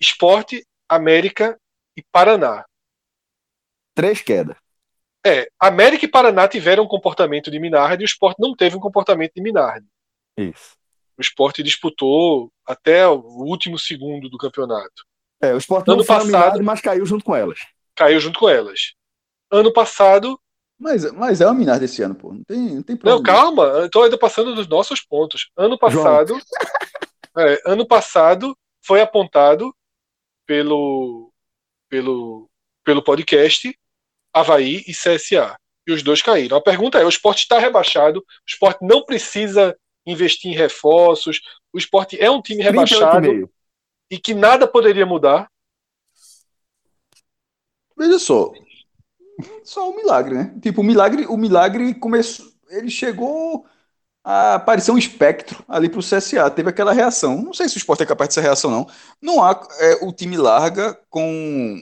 [0.00, 1.58] Esporte, América
[1.96, 2.64] e Paraná.
[3.94, 4.56] Três quedas.
[5.24, 8.80] É, América e Paraná tiveram um comportamento de Minardi e o Esporte não teve um
[8.80, 9.86] comportamento de Minardi.
[10.36, 10.76] Isso.
[11.16, 15.04] O Esporte disputou até o último segundo do campeonato.
[15.40, 17.58] É, o Sport Ano não passado- Minardi, mas caiu junto com elas.
[17.94, 18.94] Caiu junto com elas.
[19.50, 20.38] Ano passado,
[20.78, 22.32] Mas, mas é o Minardi desse ano, pô.
[22.32, 23.24] Não tem, não tem Não, problema.
[23.24, 25.50] calma, eu tô ainda passando dos nossos pontos.
[25.56, 26.38] Ano passado,
[27.38, 29.74] é, ano passado foi apontado
[30.46, 31.32] pelo,
[31.88, 32.48] pelo,
[32.84, 33.76] pelo podcast
[34.32, 35.56] Havaí e CSA.
[35.86, 36.58] E os dois caíram.
[36.58, 41.40] A pergunta é: o esporte está rebaixado, o esporte não precisa investir em reforços,
[41.72, 43.50] o esporte é um time rebaixado 38,5.
[44.10, 45.50] e que nada poderia mudar.
[47.96, 48.52] Veja só.
[49.64, 50.54] Só um milagre, né?
[50.60, 52.46] Tipo, o milagre, o milagre começou.
[52.68, 53.66] Ele chegou
[54.24, 56.50] a aparecer um espectro ali pro CSA.
[56.50, 57.40] Teve aquela reação.
[57.42, 58.86] Não sei se o Sport é capaz dessa reação, não.
[59.20, 59.60] Não há.
[59.78, 61.80] é, o time larga com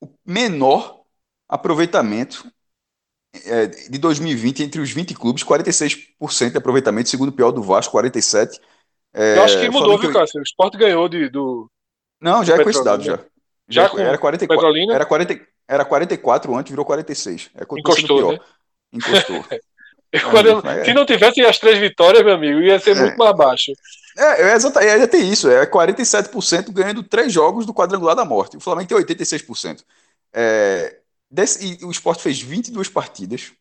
[0.00, 1.02] o menor
[1.48, 2.50] aproveitamento
[3.44, 7.96] é, de 2020 entre os 20 clubes, 46% de aproveitamento, segundo o pior do Vasco,
[7.96, 8.60] 47%.
[9.14, 10.40] É, eu acho que mudou, viu, que Cássio?
[10.40, 11.70] O esporte ganhou de, do.
[12.20, 13.18] Não, já é com esse dado já.
[13.68, 14.94] Já com era 44, Petrolina?
[14.94, 17.50] era 40, era 44 antes, virou 46.
[17.54, 18.38] É Encostou, né?
[18.92, 19.44] Encostou.
[20.12, 20.84] Eu, quando é.
[20.84, 23.00] Se não tivessem as três vitórias, meu amigo, ia ser É.
[23.00, 23.72] muito mais baixo.
[24.16, 28.56] É, é exatamente, ainda tem isso, é 47% ganhando três jogos do quadrangular da morte.
[28.56, 29.82] O Flamengo tem 86%.
[30.32, 30.96] É,
[31.30, 33.52] desse, e o Sport fez 22 partidas,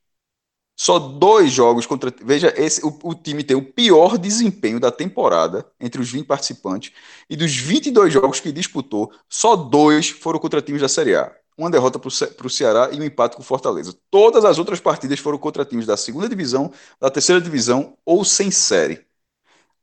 [0.75, 2.13] só dois jogos contra.
[2.23, 6.91] Veja, esse, o, o time tem o pior desempenho da temporada entre os 20 participantes,
[7.29, 11.33] e dos 22 jogos que disputou, só dois foram contra times da Série A.
[11.57, 13.97] Uma derrota para o Ceará e um empate com o Fortaleza.
[14.11, 18.51] Todas as outras partidas foram contra times da segunda divisão, da terceira divisão ou sem
[18.51, 19.05] série.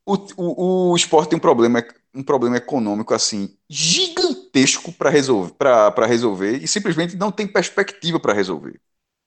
[0.05, 6.07] O, o, o esporte tem um problema, um problema econômico assim gigantesco para resolver, para
[6.07, 8.81] resolver e simplesmente não tem perspectiva para resolver.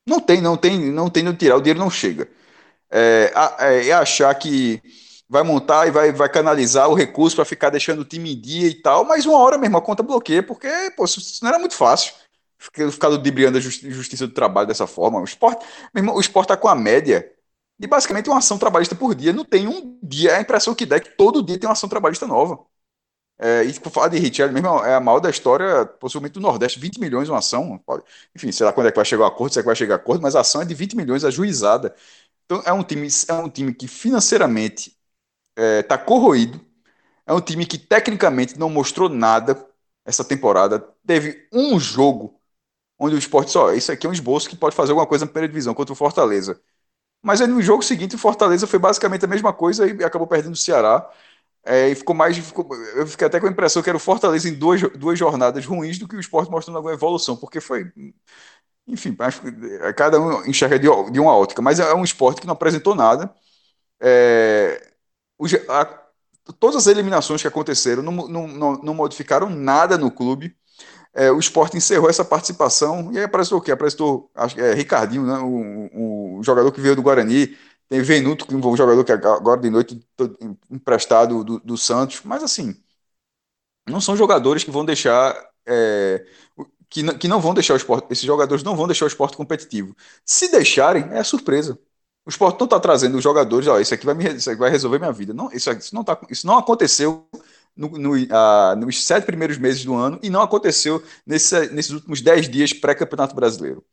[0.08, 2.30] Não tem, não tem, não tem de tirar, o dinheiro não chega.
[2.92, 4.82] É, é, é achar que
[5.30, 8.68] vai montar e vai, vai canalizar o recurso para ficar deixando o time em dia
[8.70, 10.68] e tal, mas uma hora mesmo a conta bloqueia, porque
[10.98, 12.14] pô, isso não era muito fácil.
[12.60, 15.20] Ficar ludibriando a justi- justiça do trabalho dessa forma.
[15.22, 17.32] O esporte, meu irmão, o esporte está com a média
[17.80, 19.34] de basicamente uma ação trabalhista por dia.
[19.34, 21.90] Não tem um dia, a impressão que dá é que todo dia tem uma ação
[21.90, 22.60] trabalhista nova.
[23.38, 26.80] É, e por falar de Richard mesmo, é a maior da história, possivelmente do Nordeste,
[26.80, 27.82] 20 milhões uma ação.
[28.36, 29.96] Enfim, sei lá quando é que vai chegar o acordo, se é que vai chegar
[29.96, 31.94] o acordo, mas a ação é de 20 milhões ajuizada.
[32.46, 34.98] Então é um time, é um time que financeiramente
[35.82, 36.60] está corroído,
[37.26, 39.66] é um time que tecnicamente não mostrou nada
[40.06, 40.80] essa temporada.
[41.08, 42.40] Teve um jogo
[43.00, 45.32] onde o esporte só, isso aqui é um esboço que pode fazer alguma coisa na
[45.32, 46.62] primeira divisão contra o Fortaleza.
[47.24, 50.54] Mas aí no jogo seguinte, o Fortaleza foi basicamente a mesma coisa e acabou perdendo
[50.54, 51.10] o Ceará.
[51.66, 52.38] É, e ficou mais.
[52.38, 55.66] ficou- eu fiquei até com a impressão que era o Fortaleza em duas, duas jornadas
[55.66, 57.92] ruins do que o esporte mostrando alguma evolução, porque foi.
[58.88, 59.16] Enfim,
[59.82, 62.94] é, cada um enxerga de, de uma ótica, mas é um esporte que não apresentou
[62.96, 63.34] nada.
[64.02, 64.92] É,
[65.40, 66.04] o a-
[66.60, 70.56] todas as eliminações que aconteceram não, não, não, não modificaram nada no clube.
[71.14, 73.72] É, o esporte encerrou essa participação e aí apresentou o quê?
[73.72, 75.38] Apresentou acho, é, Ricardinho, né?
[75.40, 77.58] o, o jogador que veio do Guarani,
[77.90, 80.00] tem Venuto, que um jogador que agora de noite
[80.70, 82.76] emprestado do, do Santos, mas assim,
[83.88, 85.36] não são jogadores que vão deixar.
[85.68, 86.26] é,
[86.90, 89.38] que, não- que não vão deixar o esporte, esses jogadores não vão deixar o esporte
[89.38, 89.96] competitivo.
[90.26, 91.80] Se deixarem, é surpresa.
[92.26, 94.70] O esporte não está trazendo os jogadores, ó, isso aqui vai, me, isso aqui vai
[94.72, 95.34] resolver minha vida.
[95.34, 97.28] Não, isso, isso, não tá, isso não aconteceu
[97.76, 98.14] no, no,
[98.78, 103.36] nos sete primeiros meses do ano e não aconteceu nesse, nesses últimos dez dias pré-campeonato
[103.36, 103.84] brasileiro.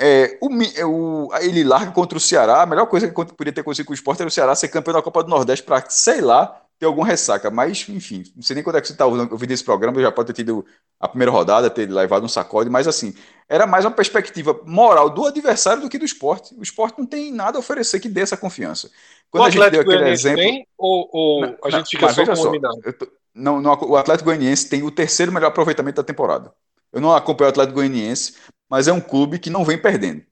[0.00, 2.62] É, o, é, o- ele larga contra o Ceará.
[2.62, 4.94] A melhor coisa que podia ter acontecido com o esporte era o Ceará ser campeão
[4.94, 7.50] da Copa do Nordeste para, sei lá, ter alguma ressaca.
[7.50, 10.28] Mas, enfim, não sei nem quando é que você está ouvindo esse programa, já pode
[10.28, 10.64] ter tido
[11.00, 13.12] a primeira rodada, ter levado um sacode, mas assim,
[13.48, 16.54] era mais uma perspectiva moral do adversário do que do esporte.
[16.56, 18.90] O esporte não tem nada a oferecer que dê essa confiança.
[19.30, 20.42] Quando o a gente deu aquele exemplo.
[20.42, 22.52] tem ou, ou Não, a não, gente fica só só,
[22.92, 26.52] tô- não, não, o Atlético Goianiense tem o terceiro melhor aproveitamento da temporada.
[26.92, 28.34] Eu não acompanho o Atlético Goianiense,
[28.68, 30.24] mas é um clube que não vem perdendo.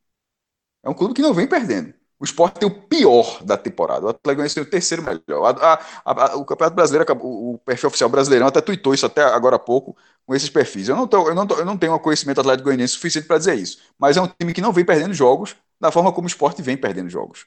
[0.82, 1.94] É um clube que não vem perdendo.
[2.18, 4.06] O Sport tem o pior da temporada.
[4.06, 5.54] O Atlético tem o terceiro melhor.
[5.60, 9.56] A, a, a, o Campeonato Brasileiro, o perfil oficial brasileirão até tweetou isso até agora
[9.56, 9.94] há pouco
[10.24, 10.88] com esses perfis.
[10.88, 13.36] Eu não, tô, eu não, tô, eu não tenho um conhecimento Atlético Goianiense suficiente para
[13.38, 13.78] dizer isso.
[13.98, 16.76] Mas é um time que não vem perdendo jogos da forma como o Sport vem
[16.76, 17.46] perdendo jogos.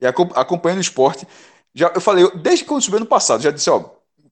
[0.00, 1.26] E acompanhando o esporte,
[1.74, 3.90] já, eu falei, desde quando subiu no passado, já disse, ó,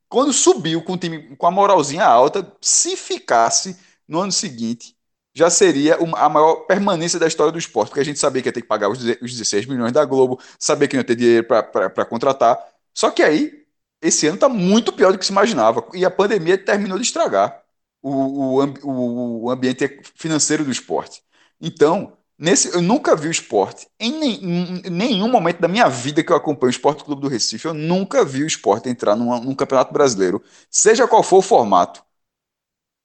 [0.09, 3.77] quando subiu com o time com a moralzinha alta, se ficasse
[4.09, 4.97] no ano seguinte,
[5.39, 8.53] já seria a maior permanência da história do esporte, porque a gente sabia que ia
[8.53, 12.05] ter que pagar os 16 milhões da Globo, sabia que não ia ter dinheiro para
[12.05, 12.59] contratar.
[12.93, 13.65] Só que aí,
[14.03, 17.63] esse ano está muito pior do que se imaginava, e a pandemia terminou de estragar
[18.03, 21.23] o, o, o ambiente financeiro do esporte.
[21.61, 24.45] Então, Nesse, eu nunca vi o esporte, em, nem,
[24.87, 27.75] em nenhum momento da minha vida que eu acompanho o Esporte Clube do Recife, eu
[27.75, 30.41] nunca vi o esporte entrar numa, num campeonato brasileiro,
[30.71, 32.01] seja qual for o formato.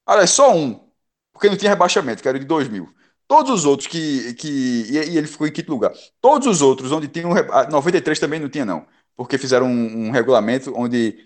[0.06, 0.83] Olha, só um,
[1.44, 2.88] porque não tinha rebaixamento, que era de 2000.
[3.28, 4.34] Todos os outros que.
[4.36, 4.48] que
[4.90, 5.92] e, ele ficou em quinto lugar.
[6.22, 7.34] Todos os outros, onde tinha um.
[7.70, 8.86] 93 também não tinha, não.
[9.16, 11.18] Porque fizeram um, um regulamento onde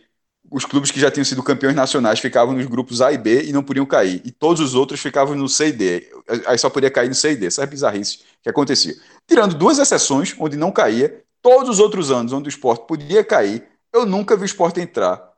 [0.50, 3.54] os clubes que já tinham sido campeões nacionais ficavam nos grupos A e B e
[3.54, 4.22] não podiam cair.
[4.26, 6.10] E todos os outros ficavam no C e D.
[6.48, 7.46] Aí só podia cair no C e D.
[7.46, 8.96] Essas bizarrices que acontecia.
[9.28, 13.68] Tirando duas exceções, onde não caía, todos os outros anos onde o esporte podia cair,
[13.94, 15.32] eu nunca vi o esporte entrar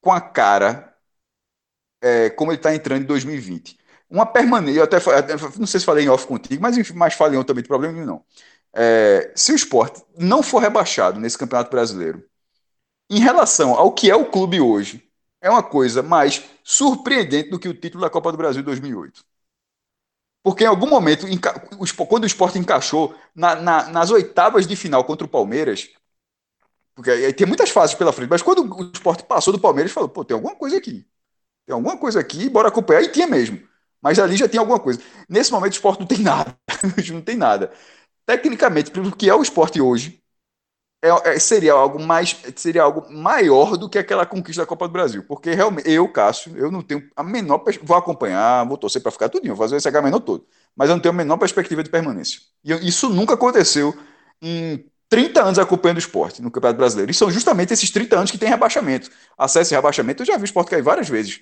[0.00, 0.87] com a cara
[2.02, 3.78] é, como ele está entrando em 2020.
[4.10, 4.98] Uma permanência, eu até
[5.58, 8.24] não sei se falei em off contigo, mas enfim, mas falei também de problema não.
[8.74, 12.24] É, se o esporte não for rebaixado nesse Campeonato Brasileiro,
[13.10, 15.02] em relação ao que é o clube hoje,
[15.40, 19.24] é uma coisa mais surpreendente do que o título da Copa do Brasil 2008.
[20.42, 21.26] Porque em algum momento,
[22.08, 25.90] quando o esporte encaixou na, na, nas oitavas de final contra o Palmeiras,
[26.94, 30.08] porque aí tem muitas fases pela frente, mas quando o esporte passou do Palmeiras, falou:
[30.08, 31.06] pô, tem alguma coisa aqui.
[31.68, 33.02] Tem alguma coisa aqui, bora acompanhar.
[33.02, 33.60] E tinha mesmo.
[34.00, 35.00] Mas ali já tinha alguma coisa.
[35.28, 36.56] Nesse momento, o esporte não tem nada.
[37.12, 37.70] não tem nada.
[38.24, 40.18] Tecnicamente, pelo que é o esporte hoje,
[41.04, 44.92] é, é, seria algo mais seria algo maior do que aquela conquista da Copa do
[44.92, 49.12] Brasil, porque realmente eu, Cássio, eu não tenho a menor vou acompanhar, vou torcer para
[49.12, 51.90] ficar tudinho, vou fazer esse menor todo, mas eu não tenho a menor perspectiva de
[51.90, 52.40] permanência.
[52.64, 53.94] E isso nunca aconteceu
[54.42, 57.10] em 30 anos acompanhando o esporte no Campeonato Brasileiro.
[57.12, 59.10] E são justamente esses 30 anos que tem rebaixamento.
[59.36, 61.40] Acesso e rebaixamento, eu já vi o esporte cair várias vezes.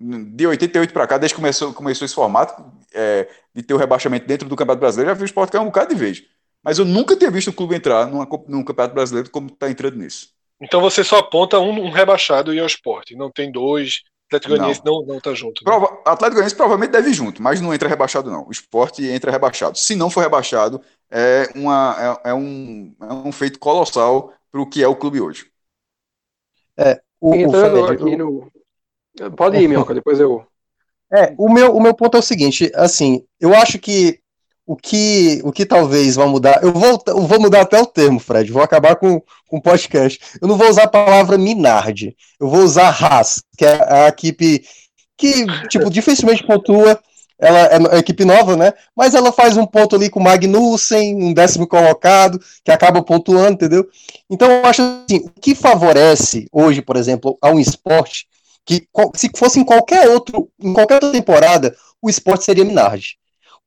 [0.00, 2.64] De 88 para cá, desde que começou, começou esse formato
[2.94, 5.66] é, de ter o rebaixamento dentro do Campeonato Brasileiro, já vi o esporte cair um
[5.66, 6.24] bocado de vez.
[6.62, 9.96] Mas eu nunca tinha visto o clube entrar numa, num campeonato brasileiro como está entrando
[9.96, 10.28] nisso.
[10.60, 13.16] Então você só aponta um, um rebaixado e ao esporte.
[13.16, 14.02] Não tem dois.
[14.26, 15.64] Atlético Goianiense não, não, tá junto.
[15.64, 15.64] Né?
[15.64, 18.46] Prova, Atlético Goianiense provavelmente deve ir junto, mas não entra rebaixado, não.
[18.46, 19.76] O esporte entra rebaixado.
[19.76, 24.66] Se não for rebaixado, é, uma, é, é um, é um feito colossal para o
[24.66, 25.50] que é o clube hoje.
[26.76, 28.52] É, o, Entrando o Fred, aqui no.
[29.36, 30.44] Pode ir, Mioca, depois eu.
[31.12, 34.20] É, o meu, o meu ponto é o seguinte, assim, eu acho que
[34.64, 38.20] o que, o que talvez vá mudar, eu vou, eu vou mudar até o termo,
[38.20, 39.20] Fred, vou acabar com
[39.50, 40.20] o podcast.
[40.40, 44.62] Eu não vou usar a palavra Minardi, eu vou usar Haas, que é a equipe
[45.18, 47.00] que, tipo, dificilmente pontua,
[47.36, 48.72] ela é uma equipe nova, né?
[48.94, 53.54] Mas ela faz um ponto ali com o Magnussen, um décimo colocado, que acaba pontuando,
[53.54, 53.88] entendeu?
[54.30, 58.28] Então eu acho assim, o que favorece hoje, por exemplo, a um esporte,
[58.70, 58.86] que
[59.16, 63.18] se fosse em qualquer outro, em qualquer outra temporada, o esporte seria Minardi.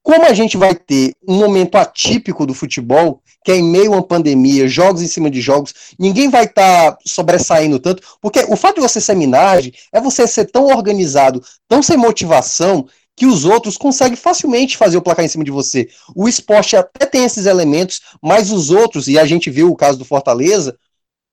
[0.02, 3.98] Como a gente vai ter um momento atípico do futebol, que é em meio a
[3.98, 8.56] uma pandemia, jogos em cima de jogos, ninguém vai estar tá sobressaindo tanto, porque o
[8.56, 13.46] fato de você ser minagem é você ser tão organizado, tão sem motivação, que os
[13.46, 15.88] outros conseguem facilmente fazer o placar em cima de você.
[16.16, 20.00] O esporte até tem esses elementos, mas os outros, e a gente viu o caso
[20.00, 20.76] do Fortaleza,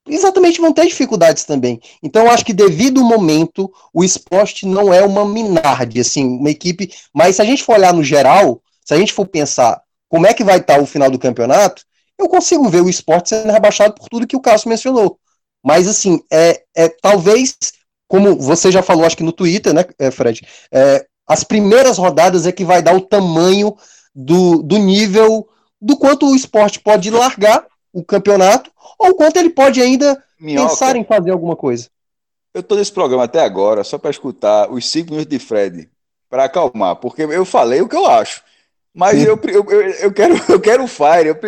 [0.07, 1.81] exatamente vão ter dificuldades também.
[2.03, 6.93] Então, acho que devido ao momento, o esporte não é uma Minardi, assim, uma equipe.
[7.15, 10.35] Mas se a gente for olhar no geral, se a gente for pensar como é
[10.35, 11.85] que vai estar o final do campeonato,
[12.19, 15.19] eu consigo ver o esporte sendo rebaixado por tudo que o Cássio mencionou.
[15.65, 17.57] Mas, assim, é, é talvez,
[18.09, 20.47] como você já falou, acho que no Twitter, né, é, Fred?
[20.73, 23.77] É, as primeiras rodadas é que vai dar o tamanho
[24.15, 25.49] do, do nível
[25.81, 28.71] do quanto o esporte pode largar o campeonato,
[29.01, 31.89] ou quanto ele pode ainda Minhoca, pensar em fazer alguma coisa.
[32.53, 35.89] Eu tô nesse programa até agora só para escutar os cinco minutos de Fred,
[36.29, 38.43] para acalmar, porque eu falei o que eu acho.
[38.93, 41.29] Mas eu, eu, eu, quero eu quero o Fire.
[41.29, 41.39] Eu,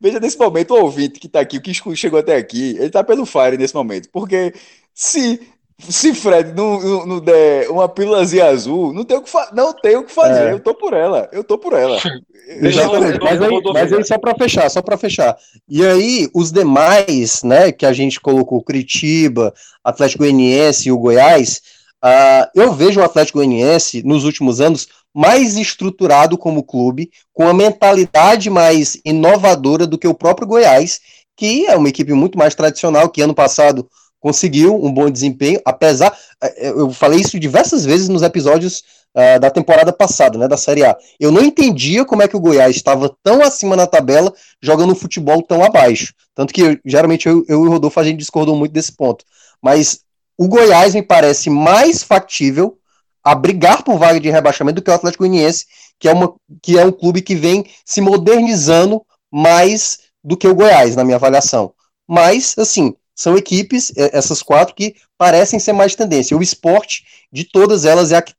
[0.00, 3.04] veja nesse momento o ouvinte que está aqui, o que chegou até aqui, ele está
[3.04, 4.08] pelo Fire nesse momento.
[4.10, 4.52] Porque
[4.92, 5.40] se
[5.78, 9.96] se Fred não, não, não, der uma pílulazinha azul, não tem o que, não tem
[9.96, 10.48] o que fazer.
[10.48, 10.52] É.
[10.52, 11.28] Eu tô por ela.
[11.32, 11.98] Eu tô por ela.
[12.60, 13.18] Exatamente.
[13.20, 15.36] Mas aí, mas aí só para fechar, só para fechar.
[15.68, 19.52] E aí os demais, né, que a gente colocou Curitiba,
[19.82, 21.60] Atlético Goianiense e o Goiás,
[22.04, 27.54] Uh, eu vejo o Atlético Goianiense nos últimos anos mais estruturado como clube, com a
[27.54, 31.00] mentalidade mais inovadora do que o próprio Goiás,
[31.34, 33.88] que é uma equipe muito mais tradicional, que ano passado
[34.24, 36.16] conseguiu um bom desempenho, apesar.
[36.42, 38.82] Eh, eu falei isso diversas vezes nos episódios
[39.14, 40.96] uh, da temporada passada, né, da Série A.
[41.20, 44.32] Eu não entendia como é que o Goiás estava tão acima na tabela,
[44.62, 46.14] jogando futebol tão abaixo.
[46.34, 49.26] Tanto que geralmente eu, eu e o Rodolfo a gente discordou muito desse ponto.
[49.62, 50.00] Mas
[50.38, 52.78] o Goiás me parece mais factível
[53.22, 55.66] a brigar por vaga de rebaixamento do que o Atlético Goianiense,
[55.98, 60.54] que é, uma, que é um clube que vem se modernizando mais do que o
[60.54, 61.74] Goiás, na minha avaliação.
[62.08, 66.36] Mas, assim, são equipes, essas quatro, que parecem ser mais tendência.
[66.36, 68.34] O esporte, de todas elas, é a que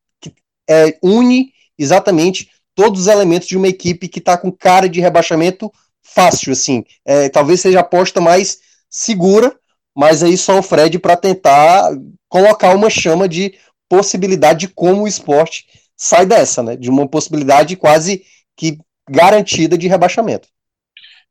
[0.69, 5.71] é, une exatamente todos os elementos de uma equipe que está com cara de rebaixamento
[6.03, 6.83] fácil, assim.
[7.05, 9.57] É, talvez seja a aposta mais segura,
[9.95, 11.89] mas aí só o Fred para tentar
[12.27, 13.57] colocar uma chama de
[13.87, 15.65] possibilidade de como o esporte
[15.95, 16.75] sai dessa, né?
[16.75, 18.25] De uma possibilidade quase
[18.57, 18.77] que
[19.09, 20.49] garantida de rebaixamento.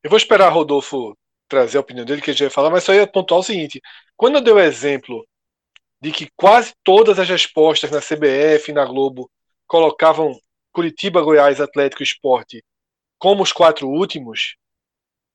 [0.02, 1.16] Eu vou esperar Rodolfo
[1.48, 3.80] trazer a opinião dele, que a gente vai falar, mas só ia pontuar o seguinte:
[4.16, 5.26] quando eu dei o exemplo
[6.00, 9.30] de que quase todas as respostas na CBF e na Globo
[9.66, 10.38] colocavam
[10.72, 12.64] Curitiba, Goiás, Atlético e Esporte
[13.18, 14.56] como os quatro últimos,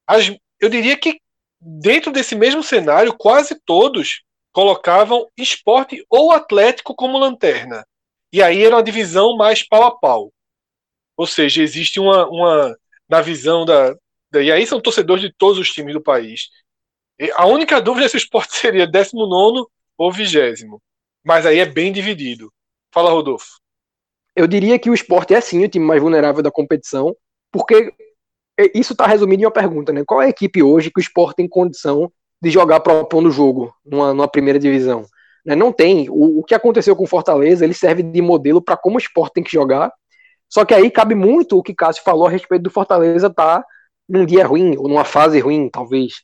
[0.05, 1.19] as, eu diria que
[1.59, 4.21] dentro desse mesmo cenário, quase todos
[4.51, 7.85] colocavam esporte ou Atlético como lanterna.
[8.31, 10.31] E aí era uma divisão mais pau a pau.
[11.17, 12.77] Ou seja, existe uma, uma
[13.07, 13.95] na visão da.
[14.33, 16.49] E aí são torcedores de todos os times do país.
[17.19, 19.65] E a única dúvida é se o esporte seria 19
[19.97, 20.81] ou vigésimo.
[21.23, 22.51] Mas aí é bem dividido.
[22.93, 23.59] Fala, Rodolfo.
[24.35, 27.15] Eu diria que o esporte é sim o time mais vulnerável da competição,
[27.51, 27.93] porque
[28.73, 30.03] isso está resumido em uma pergunta, né?
[30.05, 32.11] Qual é a equipe hoje que o esporte tem condição
[32.41, 35.05] de jogar propondo o jogo numa, numa primeira divisão?
[35.45, 35.55] Né?
[35.55, 36.09] Não tem.
[36.09, 39.43] O, o, que aconteceu com Fortaleza, ele serve de modelo para como o esporte tem
[39.43, 39.91] que jogar.
[40.47, 43.65] Só que aí cabe muito o que Cássio falou a respeito do Fortaleza estar tá
[44.09, 46.23] num dia ruim, ou numa fase ruim, talvez.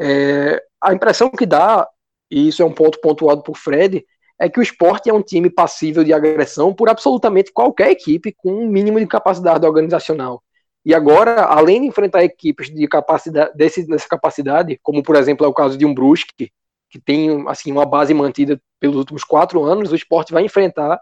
[0.00, 1.86] É, a impressão que dá
[2.30, 4.04] e isso é um ponto pontuado por Fred,
[4.38, 8.52] é que o esporte é um time passível de agressão por absolutamente qualquer equipe com
[8.52, 10.42] um mínimo de capacidade organizacional.
[10.84, 15.48] E agora, além de enfrentar equipes de capacidade, desse, dessa capacidade, como por exemplo é
[15.48, 16.52] o caso de um Brusque,
[16.90, 21.00] que tem assim uma base mantida pelos últimos quatro anos, o esporte vai enfrentar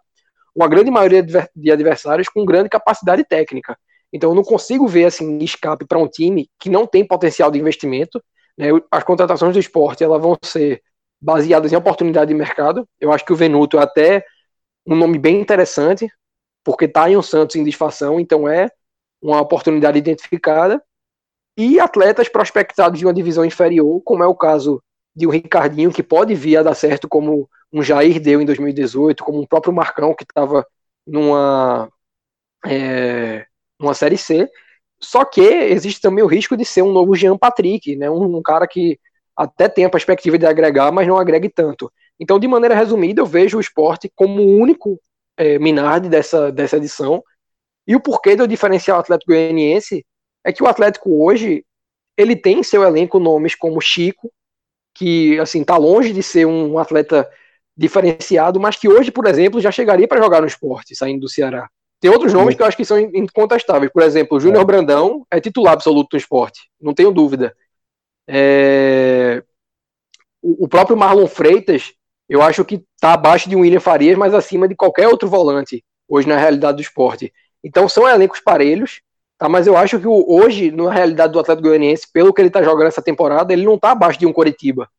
[0.55, 1.23] uma grande maioria
[1.55, 3.77] de adversários com grande capacidade técnica.
[4.15, 7.59] Então eu não consigo ver assim escape para um time que não tem potencial de
[7.59, 8.23] investimento.
[8.57, 8.69] Né?
[8.89, 10.81] As contratações do esporte elas vão ser
[11.20, 12.89] baseadas em oportunidade de mercado.
[13.01, 14.24] Eu acho que o Venuto é até
[14.86, 16.09] um nome bem interessante,
[16.62, 18.70] porque está em um Santos em disfação, então é
[19.20, 20.81] uma oportunidade identificada.
[21.57, 24.81] E atletas prospectados de uma divisão inferior, como é o caso
[25.15, 29.24] de um Ricardinho, que pode vir a dar certo como um Jair deu em 2018,
[29.24, 30.65] como um próprio Marcão, que estava
[31.07, 31.89] numa,
[32.66, 33.47] é,
[33.85, 34.48] numa Série C.
[35.01, 38.11] Só que existe também o risco de ser um novo Jean Patrick, né?
[38.11, 38.98] um, um cara que
[39.36, 41.93] até tem a perspectiva de agregar, mas não agregue tanto.
[42.19, 45.01] Então, de maneira resumida, eu vejo o esporte como o único
[45.36, 47.23] é, Minardi dessa, dessa edição.
[47.86, 50.06] E o porquê de eu diferenciar o Atlético Goianiense
[50.44, 51.65] é que o Atlético hoje
[52.16, 54.32] ele tem em seu elenco nomes como Chico,
[54.94, 57.28] que assim está longe de ser um atleta
[57.77, 61.69] diferenciado, mas que hoje, por exemplo, já chegaria para jogar no esporte, saindo do Ceará.
[62.05, 63.90] Tem outros nomes que eu acho que são incontestáveis.
[63.90, 64.64] Por exemplo, o Júnior é.
[64.66, 67.56] Brandão é titular absoluto do esporte, não tenho dúvida.
[68.28, 69.43] É...
[70.43, 71.94] O, próprio Marlon Freitas,
[72.28, 75.82] eu acho que está abaixo de um William Farias, mas acima de qualquer outro volante,
[76.06, 77.32] hoje na realidade do esporte.
[77.64, 79.01] Então são elencos parelhos,
[79.39, 79.48] tá?
[79.48, 82.89] mas eu acho que hoje, na realidade do Atlético Goianiense, pelo que ele está jogando
[82.89, 84.90] essa temporada, ele não está abaixo de um Coritiba.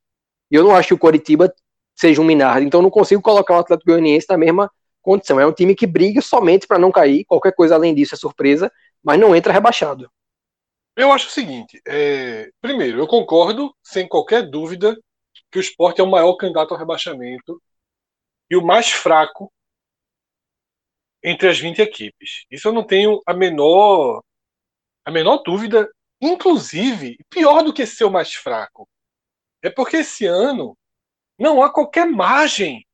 [0.49, 1.53] E eu não acho que o Coritiba
[1.95, 4.71] seja um Minardi, então não consigo colocar o Atlético Goianiense na mesma
[5.05, 5.39] condição.
[5.39, 8.71] É um time que briga somente para não cair, qualquer coisa além disso é surpresa,
[9.03, 10.11] mas não entra rebaixado.
[10.95, 14.97] Eu acho o seguinte: é, primeiro, eu concordo, sem qualquer dúvida,
[15.51, 17.61] que o esporte é o maior candidato ao rebaixamento
[18.49, 19.51] e o mais fraco
[21.23, 22.45] entre as 20 equipes.
[22.49, 24.23] Isso eu não tenho a menor,
[25.05, 25.89] a menor dúvida.
[26.21, 28.87] Inclusive, pior do que ser o mais fraco,
[29.61, 30.77] é porque esse ano
[31.37, 32.85] não há qualquer margem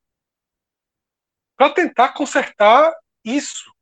[1.62, 2.92] para tentar consertar
[3.24, 3.72] isso.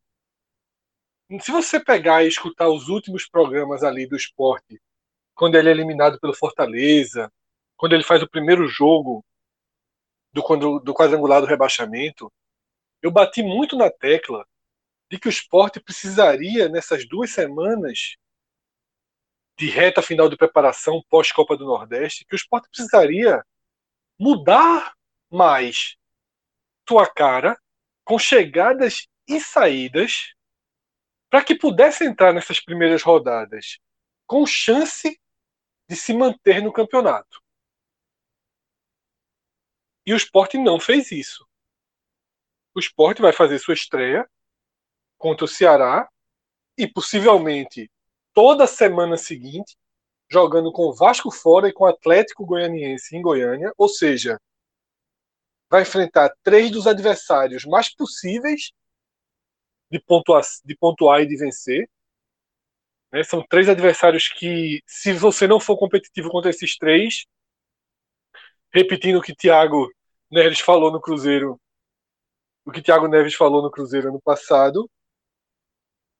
[1.39, 4.79] Se você pegar e escutar os últimos programas ali do esporte,
[5.33, 7.33] quando ele é eliminado pelo Fortaleza,
[7.75, 9.25] quando ele faz o primeiro jogo
[10.31, 12.31] do, do quadrangular do rebaixamento,
[13.01, 14.45] eu bati muito na tecla
[15.09, 18.15] de que o esporte precisaria, nessas duas semanas
[19.57, 23.43] de reta final de preparação pós-Copa do Nordeste, que o esporte precisaria
[24.19, 24.93] mudar
[25.31, 25.97] mais
[26.87, 27.57] sua cara,
[28.11, 30.35] com chegadas e saídas,
[31.29, 33.79] para que pudesse entrar nessas primeiras rodadas
[34.27, 35.17] com chance
[35.87, 37.41] de se manter no campeonato.
[40.05, 41.47] E o esporte não fez isso.
[42.75, 44.29] O esporte vai fazer sua estreia
[45.17, 46.09] contra o Ceará
[46.77, 47.89] e possivelmente
[48.33, 49.77] toda semana seguinte
[50.29, 54.37] jogando com o Vasco fora e com o Atlético Goianiense em Goiânia, ou seja,
[55.71, 58.73] vai enfrentar três dos adversários mais possíveis
[59.89, 61.89] de pontuar, de pontuar e de vencer.
[63.09, 63.23] Né?
[63.23, 67.25] São três adversários que, se você não for competitivo contra esses três,
[68.73, 69.89] repetindo o que Thiago
[70.29, 71.57] Neves falou no Cruzeiro,
[72.65, 74.89] o que Thiago Neves falou no Cruzeiro ano passado,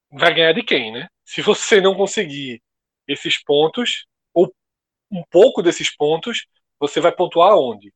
[0.10, 1.10] vai ganhar de quem, né?
[1.26, 2.62] Se você não conseguir
[3.06, 4.54] esses pontos, ou
[5.12, 6.46] um pouco desses pontos,
[6.80, 7.94] você vai pontuar onde?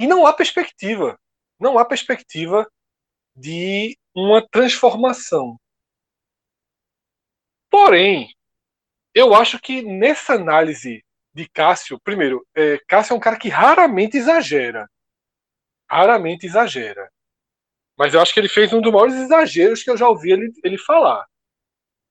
[0.00, 1.20] E não há perspectiva.
[1.60, 2.66] Não há perspectiva
[3.36, 5.60] de uma transformação.
[7.70, 8.34] Porém,
[9.14, 11.04] eu acho que nessa análise
[11.34, 14.88] de Cássio, primeiro, é, Cássio é um cara que raramente exagera.
[15.88, 17.12] Raramente exagera.
[17.94, 20.50] Mas eu acho que ele fez um dos maiores exageros que eu já ouvi ele,
[20.64, 21.26] ele falar.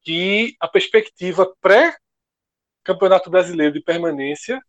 [0.03, 4.61] Que a perspectiva pré-Campeonato Brasileiro de permanência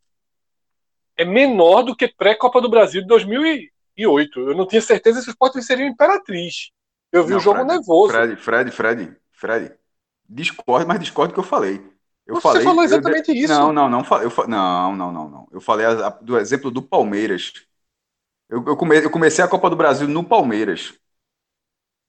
[1.20, 4.40] é menor do que pré-Copa do Brasil de 2008.
[4.40, 6.70] Eu não tinha certeza se o Sport seria Imperatriz.
[7.12, 8.12] Eu vi Não, o jogo Fred, nervoso.
[8.12, 9.74] Fred, Fred, Fred, Fred.
[10.28, 11.84] Discordo, mas discordo do que eu falei.
[12.26, 13.52] Eu Você falei, falou eu- exatamente isso.
[13.52, 15.48] Não, não, não, eu não, não, não, não.
[15.50, 17.52] Eu falei a- a- do exemplo do Palmeiras.
[18.48, 20.94] Eu, eu, come- eu comecei a Copa do Brasil no Palmeiras.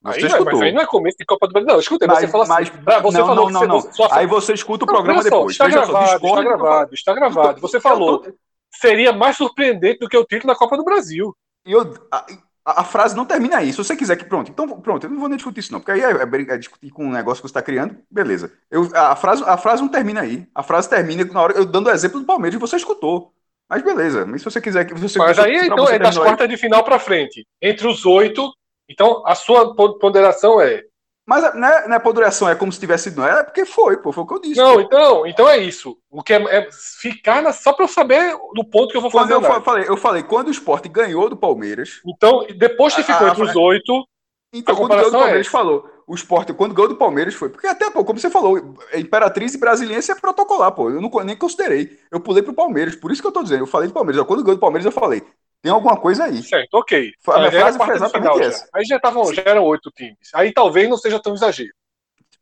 [0.04, 0.46] Você Aí, escutou.
[0.54, 1.68] mas aí não é começo de Copa do Brasil.
[1.72, 2.52] Não, escutei, você Mas- falou assim.
[2.86, 4.12] mas- você não, falou não, não, você, não.
[4.14, 5.52] Aí você escuta o Não, programa só, depois.
[5.52, 7.62] Está Veja só, gravado, está eu gravado, está gravado.
[7.62, 8.38] Você falou, Eu tô-
[8.74, 11.36] seria mais surpreendente do que o título da Copa do Brasil.
[11.66, 11.82] E eu,
[12.12, 12.26] a,
[12.66, 13.72] a- frase não termina aí.
[13.72, 14.26] Se você quiser que.
[14.26, 15.80] Pronto, então pronto, eu não vou nem discutir isso, não.
[15.80, 18.52] Porque aí é, é é discutir com um negócio que você está criando, beleza.
[18.70, 20.48] Eu, a, frase, a frase não termina aí.
[20.56, 23.34] A frase termina na hora eu dando o exemplo do Palmeiras e você escutou.
[23.70, 24.26] Mas beleza.
[24.26, 25.18] Mas se você quiser que você.
[25.18, 27.46] Mas aí, então, é das quartas de final para frente.
[27.62, 28.52] Entre os oito.
[28.90, 30.84] Então, a sua pon- ponderação é.
[31.32, 33.22] Mas não é, não é ponderação, é como se tivesse sido.
[33.22, 34.12] Não é porque foi, pô.
[34.12, 34.58] Foi o que eu disse.
[34.60, 34.82] Não, pô.
[34.82, 35.98] então, então é isso.
[36.10, 36.68] O que é, é
[37.00, 39.36] ficar na, só para eu saber do ponto que eu vou Quando fazer.
[39.36, 39.66] eu fa- análise.
[39.66, 42.02] falei, eu falei, quando o esporte ganhou do Palmeiras.
[42.06, 44.06] Então, depois que ficou a- entre os oito,
[44.54, 45.52] Então, quando ganhou do é Palmeiras, essa.
[45.58, 45.90] falou.
[46.06, 47.48] O esporte, quando ganhou do Palmeiras, foi.
[47.48, 50.90] Porque até, pô, como você falou, Imperatriz e Brasiliense é protocolar, pô.
[50.90, 51.98] Eu não, nem considerei.
[52.12, 52.94] Eu pulei pro Palmeiras.
[52.98, 53.62] Por isso que eu tô dizendo.
[53.62, 54.22] Eu falei do Palmeiras.
[54.28, 55.24] Quando ganhou do Palmeiras, eu falei.
[55.62, 56.42] Tem alguma coisa aí.
[56.42, 57.14] certo, ok.
[57.28, 58.46] A minha era frase foi exatamente final já.
[58.46, 58.70] essa.
[58.74, 60.34] Aí já, tavam, já eram oito times.
[60.34, 61.74] Aí talvez não seja tão exagero.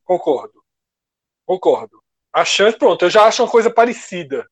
[0.04, 0.64] Concordo.
[1.46, 2.02] Concordo.
[2.32, 4.50] A chance, pronto, eu já acho uma coisa parecida.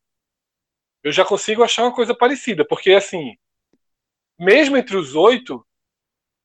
[1.03, 3.37] Eu já consigo achar uma coisa parecida, porque assim,
[4.37, 5.65] mesmo entre os oito,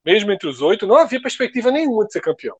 [0.04, 2.56] mesmo entre os oito, não havia perspectiva nenhuma de ser campeão.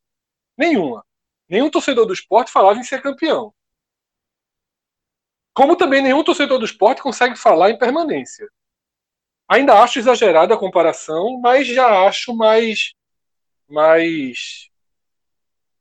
[0.57, 1.05] Nenhuma.
[1.49, 3.55] Nenhum torcedor do esporte falava em ser campeão.
[5.55, 8.49] Como também nenhum torcedor do esporte consegue falar em permanência.
[9.53, 12.93] Ainda acho exagerada a comparação, mas já acho mais
[13.69, 14.69] mais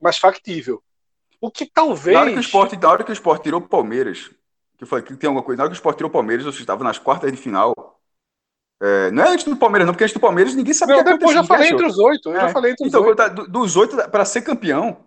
[0.01, 0.81] mais factível.
[1.39, 3.67] O que talvez Na hora que o esporte, na hora que o esporte tirou o
[3.67, 4.29] Palmeiras,
[4.77, 6.59] que falei que tem alguma coisa, na hora que o esporte tirou o Palmeiras, você
[6.61, 7.73] estava nas quartas de final.
[8.81, 11.11] é, não é antes do Palmeiras, não, porque antes do Palmeiras ninguém sabia Não, que
[11.11, 12.29] depois eu já falei ninguém entre os oito.
[12.29, 12.53] Eu já É.
[12.53, 13.29] falei entre os Então, oito.
[13.29, 15.05] do- dos oito para ser campeão,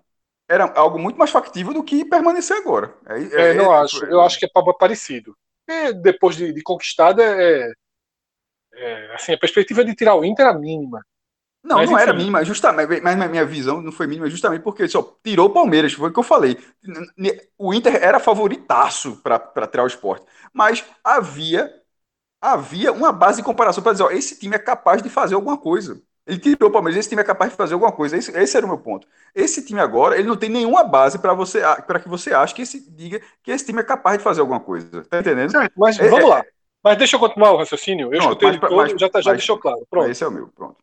[0.48, 2.94] era algo muito mais factível do que permanecer agora.
[3.06, 4.04] É, É, não acho.
[4.06, 5.36] Eu acho que é pa- parecido.
[5.68, 7.72] E depois de, de conquistada, é,
[8.76, 11.04] é, assim, a perspectiva de tirar o Inter era mínima.
[11.62, 14.86] Não, Mas, não era mínima, justamente, mas a minha visão não foi mínima justamente porque
[14.86, 16.58] só tirou o Palmeiras, foi o que eu falei.
[17.56, 21.72] O Inter era favoritaço para tirar o esporte, mas havia
[22.40, 25.58] havia uma base de comparação para dizer, ó, esse time é capaz de fazer alguma
[25.58, 26.00] coisa.
[26.26, 28.16] Ele tirou o Palmeiras, esse time é capaz de fazer alguma coisa.
[28.16, 29.06] Esse, esse era o meu ponto.
[29.34, 32.62] Esse time agora, ele não tem nenhuma base para você para que você ache que
[32.62, 35.04] esse diga que esse time é capaz de fazer alguma coisa.
[35.04, 35.52] Tá entendendo?
[35.52, 36.44] Certo, mas É, vamos é, lá.
[36.84, 38.06] Mas deixa eu continuar o raciocínio.
[38.12, 39.86] Eu Pronto, escutei mas- ele todo, mas- já, tá, já mas- deixou claro.
[39.88, 40.10] Pronto.
[40.10, 40.76] Esse é o meu, pronto.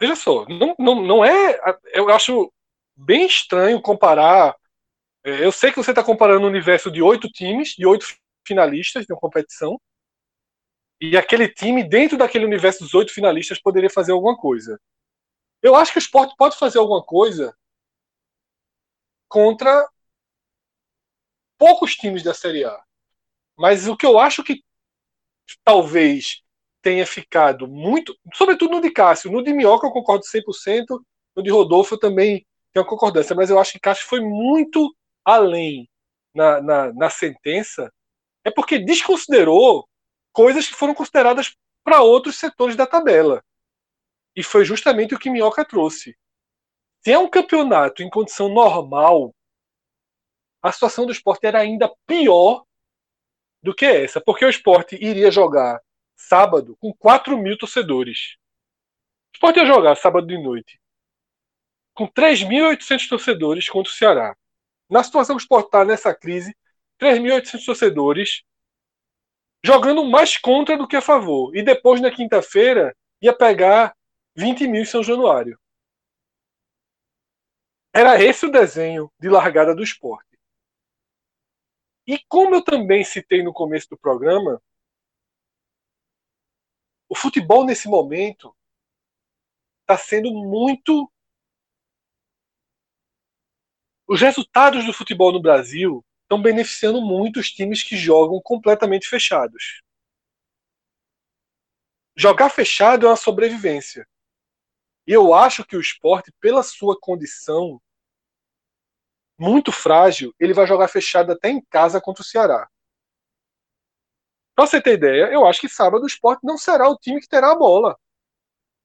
[0.00, 1.60] Veja só, não, não, não é.
[1.92, 2.52] Eu acho
[2.96, 4.56] bem estranho comparar.
[5.24, 8.04] é, Eu sei que você está comparando o universo de oito times, de oito
[8.44, 9.80] finalistas de uma competição,
[11.00, 14.80] e aquele time, dentro daquele universo dos oito finalistas, poderia fazer alguma coisa.
[15.62, 17.56] Eu acho que o esporte pode fazer alguma coisa
[19.28, 19.88] contra
[21.56, 22.82] poucos times da Série A.
[23.56, 24.60] Mas o que eu acho que
[25.64, 26.42] talvez
[26.82, 31.00] tenha ficado muito, sobretudo no de Cássio, no de Minhoca eu concordo 100%,
[31.36, 35.88] no de Rodolfo eu também tenho concordância, mas eu acho que Cássio foi muito além
[36.34, 37.92] na, na, na sentença,
[38.44, 39.86] é porque desconsiderou
[40.32, 41.54] coisas que foram consideradas
[41.84, 43.44] para outros setores da tabela.
[44.34, 46.16] E foi justamente o que Minhoca trouxe.
[47.04, 49.34] Se é um campeonato em condição normal,
[50.62, 52.64] a situação do esporte era ainda pior
[53.62, 55.80] do que essa, porque o esporte iria jogar
[56.16, 58.36] sábado com 4 mil torcedores.
[59.32, 60.80] O esporte ia jogar sábado de noite
[61.94, 64.36] com 3.800 torcedores contra o Ceará.
[64.88, 66.56] Na situação que o esporte está nessa crise,
[67.00, 68.42] 3.800 torcedores
[69.64, 71.54] jogando mais contra do que a favor.
[71.56, 73.94] E depois, na quinta-feira, ia pegar
[74.36, 75.58] 20 mil em São Januário.
[77.94, 80.31] Era esse o desenho de largada do esporte.
[82.06, 84.60] E como eu também citei no começo do programa,
[87.08, 88.56] o futebol nesse momento
[89.82, 91.10] está sendo muito.
[94.08, 99.82] Os resultados do futebol no Brasil estão beneficiando muito os times que jogam completamente fechados.
[102.16, 104.06] Jogar fechado é uma sobrevivência.
[105.06, 107.80] E eu acho que o esporte, pela sua condição
[109.42, 112.68] muito frágil, ele vai jogar fechado até em casa contra o Ceará.
[114.54, 117.26] Pra você ter ideia, eu acho que sábado o esporte não será o time que
[117.26, 117.98] terá a bola.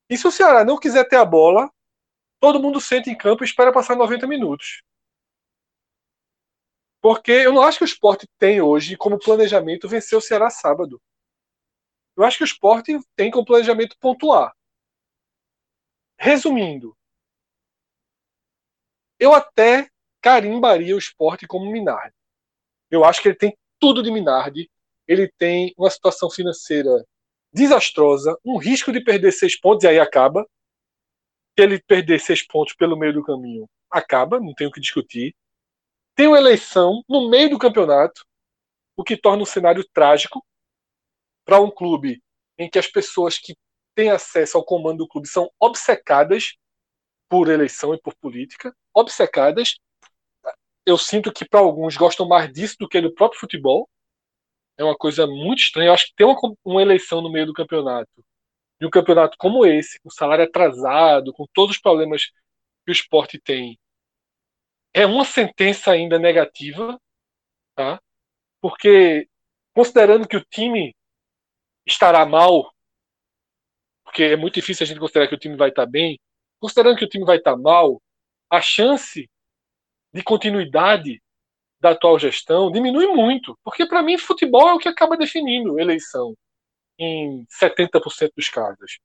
[0.09, 1.69] E se o Ceará não quiser ter a bola,
[2.39, 4.81] todo mundo senta em campo e espera passar 90 minutos.
[7.01, 10.99] Porque eu não acho que o esporte tem hoje como planejamento vencer o Ceará sábado.
[12.15, 14.51] Eu acho que o esporte tem como planejamento pontuar.
[16.17, 16.97] Resumindo,
[19.19, 19.87] eu até
[20.27, 22.13] carimbaria o esporte como Minardi.
[22.91, 24.69] Eu acho que ele tem tudo de Minardi.
[25.07, 26.89] Ele tem uma situação financeira
[27.53, 30.45] desastrosa, um risco de perder seis pontos e aí acaba.
[31.57, 35.33] Se ele perder seis pontos pelo meio do caminho, acaba, não tem o que discutir.
[36.13, 38.25] Tem uma eleição no meio do campeonato,
[38.97, 40.45] o que torna um cenário trágico
[41.45, 42.21] para um clube
[42.57, 43.55] em que as pessoas que
[43.95, 46.57] têm acesso ao comando do clube são obcecadas
[47.29, 49.77] por eleição e por política, obcecadas.
[50.87, 53.89] Eu sinto que para alguns gostam mais disso do que do próprio futebol.
[54.77, 55.89] É uma coisa muito estranha.
[55.89, 58.23] Eu acho que ter uma, uma eleição no meio do campeonato,
[58.79, 62.27] e um campeonato como esse, com salário atrasado, com todos os problemas
[62.85, 63.77] que o esporte tem,
[64.93, 66.97] é uma sentença ainda negativa,
[67.75, 68.01] tá?
[68.61, 69.27] Porque
[69.75, 70.95] considerando que o time
[71.85, 72.73] estará mal,
[74.05, 76.17] porque é muito difícil a gente considerar que o time vai estar bem,
[76.61, 78.01] considerando que o time vai estar mal,
[78.49, 79.29] a chance
[80.17, 81.21] de continuidade
[81.79, 86.35] da atual gestão diminui muito, porque para mim futebol é o que acaba definindo eleição
[86.99, 88.99] em 70% dos casos.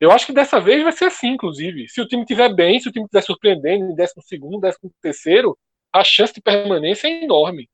[0.00, 1.88] Eu acho que dessa vez vai ser assim, inclusive.
[1.88, 5.58] Se o time estiver bem, se o time estiver surpreendendo em 12 segundo, 13 terceiro,
[5.92, 7.68] a chance de permanência é enorme.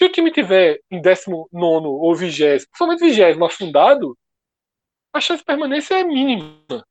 [0.00, 2.36] Se o time estiver em 19 ou 20,
[2.66, 4.16] principalmente 20 afundado,
[5.12, 6.84] a chance de permanência é mínima.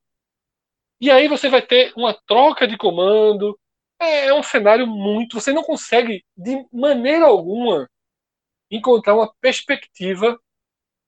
[1.00, 3.58] E aí você vai ter uma troca de comando.
[4.00, 5.40] É, é um cenário muito.
[5.40, 7.88] Você não consegue, de maneira alguma,
[8.70, 10.38] encontrar uma perspectiva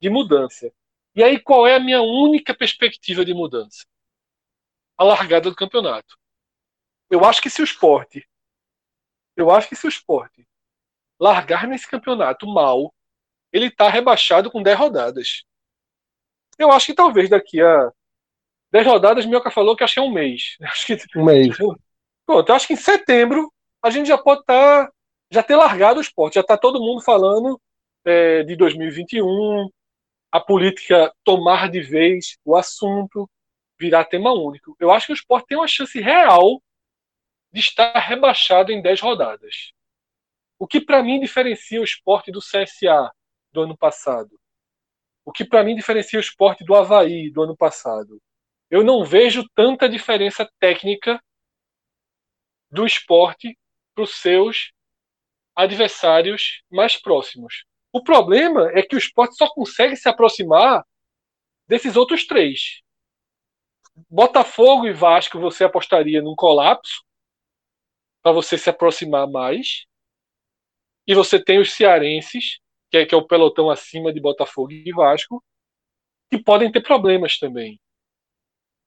[0.00, 0.72] de mudança.
[1.14, 3.84] E aí, qual é a minha única perspectiva de mudança?
[4.96, 6.16] A largada do campeonato.
[7.10, 8.26] Eu acho que se o esporte,
[9.36, 10.46] eu acho que se o esporte
[11.18, 12.94] largar nesse campeonato mal,
[13.52, 15.44] ele está rebaixado com 10 rodadas.
[16.58, 17.90] Eu acho que talvez daqui a
[18.70, 20.56] 10 rodadas, Mioca falou que acho que é um mês.
[20.62, 21.56] Acho que, um mês.
[22.30, 23.52] Pronto, eu acho que em setembro
[23.82, 24.86] a gente já pode estar.
[24.86, 24.92] Tá,
[25.32, 26.34] já ter largado o esporte.
[26.34, 27.60] Já está todo mundo falando
[28.04, 29.68] é, de 2021,
[30.30, 33.28] a política tomar de vez o assunto,
[33.76, 34.76] virar tema único.
[34.78, 36.62] Eu acho que o esporte tem uma chance real
[37.52, 39.72] de estar rebaixado em 10 rodadas.
[40.56, 43.10] O que para mim diferencia o esporte do CSA
[43.52, 44.38] do ano passado?
[45.24, 48.22] O que para mim diferencia o esporte do Havaí do ano passado?
[48.70, 51.20] Eu não vejo tanta diferença técnica
[52.70, 53.58] do esporte
[53.94, 54.72] para os seus
[55.54, 57.64] adversários mais próximos.
[57.92, 60.84] O problema é que o esporte só consegue se aproximar
[61.66, 62.82] desses outros três.
[64.08, 67.04] Botafogo e Vasco você apostaria num colapso
[68.22, 69.86] para você se aproximar mais.
[71.06, 72.60] E você tem os cearenses,
[72.90, 75.42] que é, que é o pelotão acima de Botafogo e Vasco,
[76.30, 77.80] que podem ter problemas também.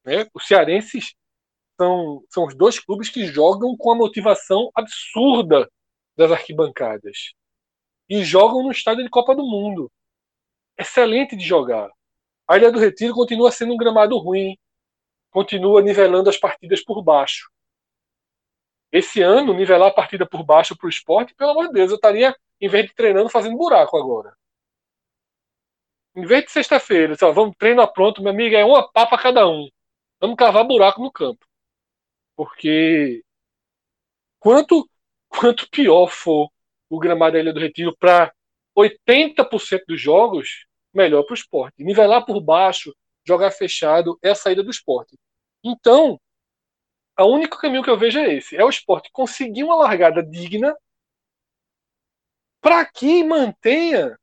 [0.06, 0.28] Né?
[0.34, 1.14] Os cearenses
[1.80, 5.70] são, são os dois clubes que jogam com a motivação absurda
[6.16, 7.34] das arquibancadas
[8.10, 9.92] e jogam no estádio de Copa do Mundo.
[10.78, 11.90] Excelente de jogar.
[12.48, 14.58] A Ilha do Retiro continua sendo um gramado ruim,
[15.32, 17.50] continua nivelando as partidas por baixo.
[18.92, 21.96] Esse ano, nivelar a partida por baixo para o esporte, pelo amor de Deus, eu
[21.96, 24.36] estaria, em vez de treinando, fazendo buraco agora.
[26.16, 29.68] Em vez de sexta-feira, vamos treinar pronto, meu amigo, é uma papa cada um.
[30.20, 31.44] Vamos cavar buraco no campo.
[32.36, 33.24] Porque
[34.40, 34.90] quanto
[35.30, 36.50] quanto pior for
[36.90, 38.32] o gramado da Ilha do Retiro para
[38.78, 41.84] 80% dos jogos, melhor para o esporte.
[41.84, 42.96] Nivelar por baixo,
[43.26, 45.18] jogar fechado, é a saída do esporte.
[45.64, 46.20] Então,
[47.20, 50.76] o único caminho que eu vejo é esse: é o esporte conseguir uma largada digna
[52.62, 54.18] para que mantenha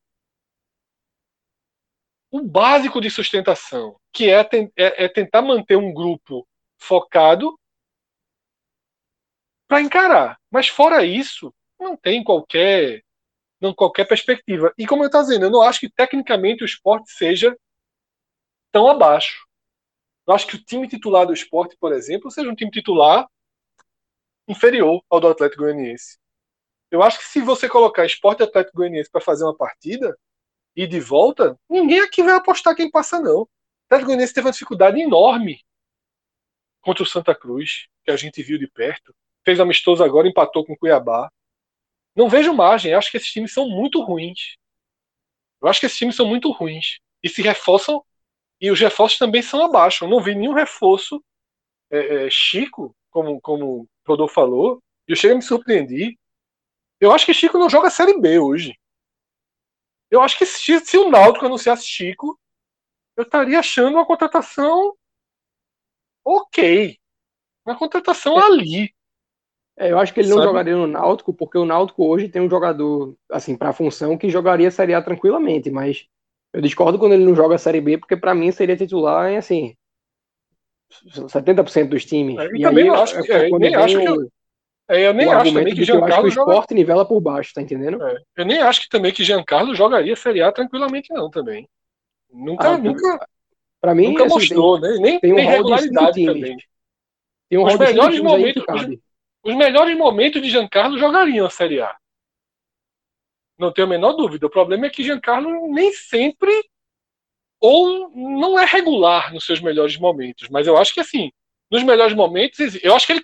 [2.31, 4.41] o básico de sustentação, que é,
[4.77, 6.47] é, é tentar manter um grupo
[6.79, 7.60] focado
[9.71, 10.37] para encarar.
[10.51, 13.05] Mas fora isso, não tem qualquer
[13.61, 14.73] não qualquer perspectiva.
[14.77, 17.57] E como eu estou dizendo, eu não acho que tecnicamente o esporte seja
[18.73, 19.47] tão abaixo.
[20.27, 23.29] Eu acho que o time titular do esporte, por exemplo, seja um time titular
[24.49, 26.19] inferior ao do Atlético Goianiense.
[26.91, 30.19] Eu acho que se você colocar esporte Atlético Goianiense para fazer uma partida
[30.75, 33.43] e de volta, ninguém aqui vai apostar quem passa, não.
[33.43, 33.49] O
[33.87, 35.61] Atlético Goianiense teve uma dificuldade enorme
[36.81, 39.15] contra o Santa Cruz, que a gente viu de perto.
[39.45, 41.31] Fez amistoso agora, empatou com o Cuiabá.
[42.15, 42.95] Não vejo margem.
[42.95, 44.57] Acho que esses times são muito ruins.
[45.61, 46.99] Eu acho que esses times são muito ruins.
[47.23, 48.05] E se reforçam.
[48.61, 50.05] E os reforços também são abaixo.
[50.05, 51.23] Eu não vi nenhum reforço
[51.91, 54.83] é, é, Chico, como, como o Rodolfo falou.
[55.09, 56.15] E eu chego a me surpreender.
[57.01, 58.79] Eu acho que Chico não joga Série B hoje.
[60.11, 62.39] Eu acho que se, se o Náutico anunciasse Chico,
[63.17, 64.95] eu estaria achando uma contratação
[66.25, 66.99] ok.
[67.65, 68.45] Uma contratação é.
[68.45, 68.95] ali.
[69.81, 72.51] É, eu acho que ele não jogaria no Náutico, porque o Náutico hoje tem um
[72.51, 76.07] jogador, assim, para a função que jogaria a Série A tranquilamente, mas
[76.53, 79.39] eu discordo quando ele não joga a Série B, porque para mim seria titular em,
[79.39, 79.75] assim,
[81.07, 82.37] 70% dos times.
[82.39, 84.07] É, e também aí, acho, é, eu nem acho que...
[84.07, 84.31] Eu,
[84.87, 88.03] é, eu nem acho também que Giancarlo que o esporte nivela por baixo, tá entendendo?
[88.03, 91.67] É, eu nem acho que também que Giancarlo jogaria Série A tranquilamente não, também.
[92.31, 93.27] Nunca, ah, nunca...
[93.81, 94.99] Para mim, nunca assim, mostrou, tem, né?
[94.99, 96.57] Nem tem, um tem regularidade também.
[97.49, 99.01] Tem um os melhores momentos, os
[99.45, 101.97] melhores momentos de Giancarlo jogariam a Série A.
[103.59, 104.47] Não tenho a menor dúvida.
[104.47, 106.51] O problema é que Giancarlo nem sempre
[107.61, 110.49] ou não é regular nos seus melhores momentos.
[110.49, 111.31] Mas eu acho que assim,
[111.71, 113.21] nos melhores momentos, eu acho que ele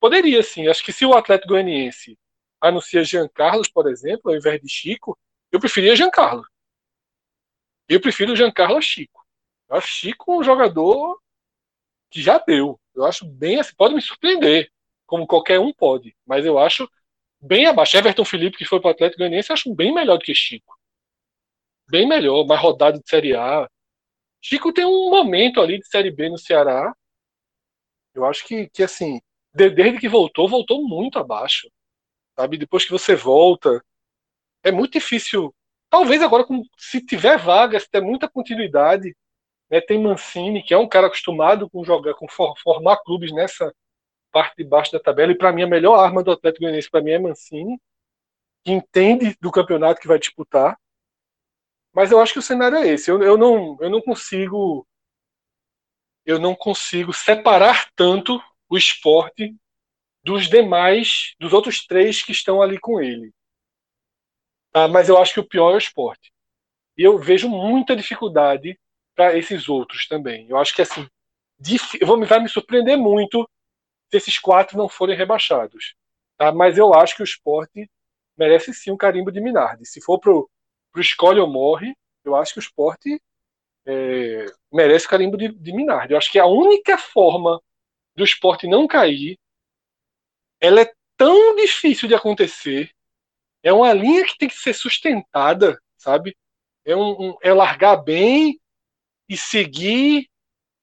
[0.00, 0.68] poderia sim.
[0.68, 2.18] Acho que se o Atlético Goianiense
[2.60, 5.16] anuncia Giancarlo, por exemplo, ao invés de Chico,
[5.52, 6.44] eu preferia Giancarlo.
[7.88, 9.24] Eu prefiro Giancarlo a Chico.
[9.68, 11.18] Eu acho Chico um jogador
[12.10, 12.78] que já deu.
[12.94, 14.70] Eu acho bem assim, pode me surpreender
[15.10, 16.16] como qualquer um pode.
[16.24, 16.88] Mas eu acho
[17.42, 17.96] bem abaixo.
[17.96, 20.78] Everton Felipe, que foi para o Atlético Goianiense, acho bem melhor do que Chico.
[21.90, 23.68] Bem melhor, mais rodado de Série A.
[24.40, 26.94] Chico tem um momento ali de Série B no Ceará.
[28.14, 29.20] Eu acho que, que assim,
[29.52, 31.68] desde que voltou, voltou muito abaixo.
[32.38, 32.56] Sabe?
[32.56, 33.84] Depois que você volta,
[34.62, 35.52] é muito difícil.
[35.90, 36.46] Talvez agora,
[36.78, 39.12] se tiver vaga, se der muita continuidade,
[39.68, 43.74] né, tem Mancini, que é um cara acostumado com jogar, com formar clubes nessa,
[44.30, 45.32] parte de baixo da tabela.
[45.32, 47.80] E para mim, a melhor arma do Atlético Goianiense para mim é Mancini,
[48.64, 50.78] que entende do campeonato que vai disputar.
[51.92, 53.10] Mas eu acho que o cenário é esse.
[53.10, 54.86] Eu, eu, não, eu não consigo.
[56.24, 59.56] Eu não consigo separar tanto o esporte
[60.22, 63.32] dos demais, dos outros três que estão ali com ele.
[64.72, 66.30] Ah, mas eu acho que o pior é o esporte.
[66.96, 68.78] E eu vejo muita dificuldade
[69.16, 70.46] para esses outros também.
[70.48, 71.08] Eu acho que assim,
[72.00, 73.48] eu vou, vai me surpreender muito
[74.10, 75.94] se esses quatro não forem rebaixados.
[76.36, 76.52] Tá?
[76.52, 77.88] Mas eu acho que o esporte
[78.36, 79.86] merece sim um carimbo de Minardi.
[79.86, 80.50] Se for pro,
[80.92, 83.20] pro escolhe ou morre, eu acho que o esporte
[83.86, 86.12] é, merece o carimbo de, de Minardi.
[86.12, 87.60] Eu acho que a única forma
[88.16, 89.38] do esporte não cair
[90.60, 92.90] ela é tão difícil de acontecer.
[93.62, 96.36] É uma linha que tem que ser sustentada, sabe?
[96.84, 98.60] É, um, um é largar bem
[99.28, 100.29] e seguir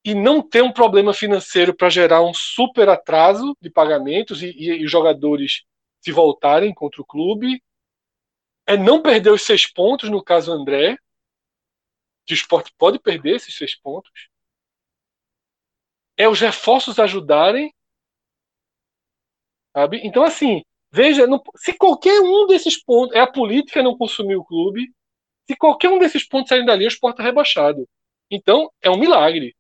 [0.07, 4.89] e não ter um problema financeiro para gerar um super atraso de pagamentos e, os
[4.89, 5.65] jogadores
[5.99, 7.61] se voltarem contra o clube.
[8.65, 10.97] É não perder os seis pontos, no caso André,
[12.25, 14.29] que o esporte pode perder esses seis pontos.
[16.15, 17.73] É os reforços ajudarem.
[19.75, 19.99] Sabe?
[20.05, 24.45] Então, assim, veja, não, se qualquer um desses pontos, é a política não consumir o
[24.45, 24.89] clube,
[25.45, 27.85] se qualquer um desses pontos sair dali, o esporte é rebaixado.
[28.31, 29.56] Então, é um milagre.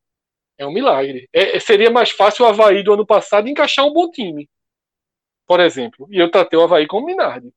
[0.57, 1.29] É um milagre.
[1.31, 4.49] É, seria mais fácil o Havaí do ano passado encaixar um bom time,
[5.45, 6.07] por exemplo.
[6.11, 7.53] E eu tratei o Havaí com o Minardi.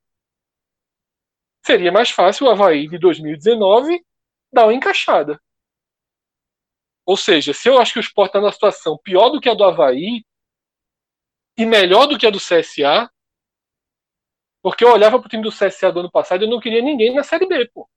[1.64, 4.04] Seria mais fácil o Havaí de 2019
[4.52, 5.40] dar uma encaixada.
[7.06, 9.54] Ou seja, se eu acho que o Sport está numa situação pior do que a
[9.54, 10.24] do Havaí
[11.56, 13.10] e melhor do que a do CSA,
[14.62, 16.82] porque eu olhava para o time do CSA do ano passado e eu não queria
[16.82, 17.88] ninguém na Série B, pô.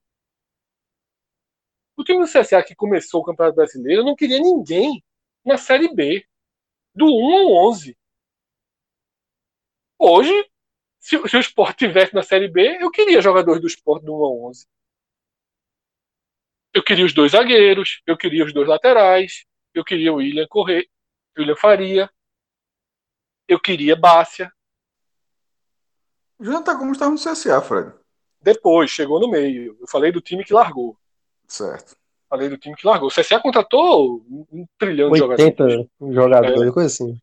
[1.95, 5.03] O time do CSA que começou o Campeonato Brasileiro não queria ninguém
[5.45, 6.25] na Série B,
[6.95, 7.97] do 1 ao 11.
[9.99, 10.49] Hoje,
[10.99, 14.23] se, se o Sport tivesse na Série B, eu queria jogadores do Sport do 1
[14.23, 14.67] ao 11.
[16.73, 20.87] Eu queria os dois zagueiros, eu queria os dois laterais, eu queria o William Correia,
[21.37, 22.09] William Faria,
[23.47, 24.51] eu queria Bácia.
[26.39, 27.93] O Jonathan Gomes estava no CSA, Fred.
[28.41, 29.77] Depois, chegou no meio.
[29.79, 30.97] Eu falei do time que largou.
[31.53, 31.95] Certo.
[32.27, 33.09] Falei do time que largou.
[33.09, 35.87] O CSA contratou um trilhão 80 de jogadores.
[36.15, 37.19] jogadores, coisa assim.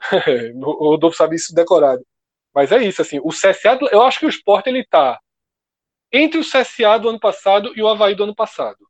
[0.58, 2.04] o Rodolfo sabe isso decorado.
[2.52, 3.20] Mas é isso, assim.
[3.20, 5.20] O CSA, eu acho que o Sport ele tá
[6.10, 8.84] entre o CSA do ano passado e o Havaí do ano passado.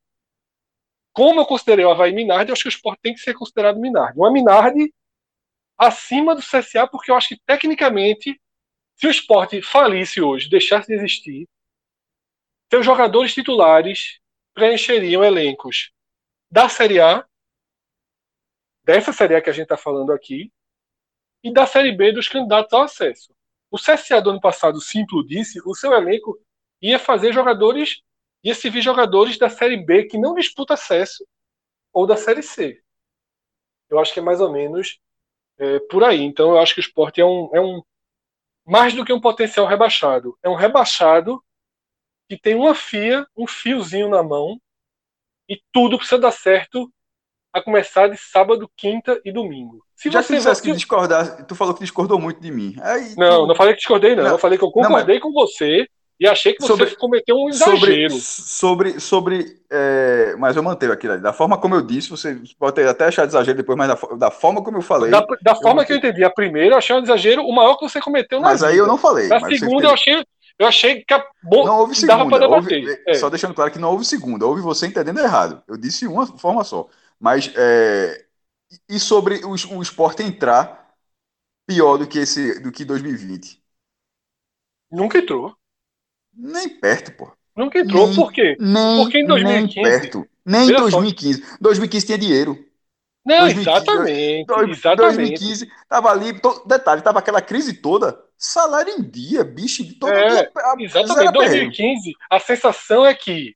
[1.13, 3.79] Como eu considerei o Havaí Minardi, eu acho que o Sport tem que ser considerado
[3.79, 4.19] Minardi.
[4.19, 4.91] Uma Minardi
[5.77, 8.41] acima do CSA, porque eu acho que tecnicamente,
[8.97, 11.47] se o Sport falisse hoje, deixasse de existir,
[12.71, 14.22] seus jogadores titulares
[14.55, 15.93] preencheriam elencos
[16.51, 17.27] da Série A,
[18.85, 20.53] dessa Série A que a gente está falando aqui,
[21.43, 23.35] e da Série B dos candidatos ao acesso.
[23.71, 26.39] O CSA do ano passado se disse, o seu elenco
[26.81, 28.03] ia fazer jogadores,
[28.45, 31.27] ia se vir jogadores da Série B que não disputa acesso
[31.93, 32.83] ou da Série C.
[33.89, 35.01] Eu acho que é mais ou menos
[35.59, 36.23] é, por aí.
[36.23, 37.83] Então eu acho que o esporte é um, é um
[38.67, 40.39] mais do que um potencial rebaixado.
[40.43, 41.43] É um rebaixado
[42.33, 44.59] que tem uma fia, um fiozinho na mão
[45.47, 46.91] e tudo precisa dar certo
[47.53, 49.85] a começar de sábado, quinta e domingo.
[49.95, 52.75] Se Já você dissesse que discordar, tu falou que discordou muito de mim.
[52.81, 53.49] Aí, não, tu...
[53.49, 54.25] não falei que discordei, não.
[54.25, 54.31] não.
[54.31, 55.21] Eu falei que eu concordei não, mas...
[55.21, 55.87] com você
[56.19, 58.15] e achei que você sobre, cometeu um exagero.
[58.15, 61.23] Sobre, sobre, sobre é, mas eu mantenho aquilo ali.
[61.23, 64.65] Da forma como eu disse, você pode até achar exagero depois, mas da, da forma
[64.65, 65.11] como eu falei.
[65.11, 67.87] Da, da forma que eu entendi, a primeira eu achei um exagero, o maior que
[67.87, 68.73] você cometeu na Mas vida.
[68.73, 69.31] aí eu não falei.
[69.31, 70.25] A segunda eu achei,
[70.59, 72.83] eu achei que a, bom, não houve segunda, dava para debater.
[72.83, 73.15] Houve, é.
[73.15, 75.63] Só deixando claro que não houve segunda, houve você entendendo errado.
[75.67, 76.89] Eu disse uma forma só.
[77.19, 78.27] Mas é,
[78.89, 80.95] e sobre o, o esporte entrar
[81.67, 83.63] pior do que esse do que 2020?
[84.91, 85.57] Nunca entrou.
[86.35, 87.33] Nem perto, pô.
[87.57, 88.57] Nunca entrou, nem, por quê?
[88.59, 89.91] Nem, Porque em 2015.
[89.91, 90.29] Nem perto.
[90.45, 91.41] Nem em 2015.
[91.41, 91.57] Só.
[91.61, 92.59] 2015 tinha dinheiro.
[93.25, 95.17] Não, 2015, exatamente, dois, exatamente.
[95.17, 100.29] 2015 tava ali, to, detalhe, tava aquela crise toda, salário em dia, bicho, todo é,
[100.29, 100.53] dia.
[100.81, 103.55] Exatamente, em 2015, a sensação é que.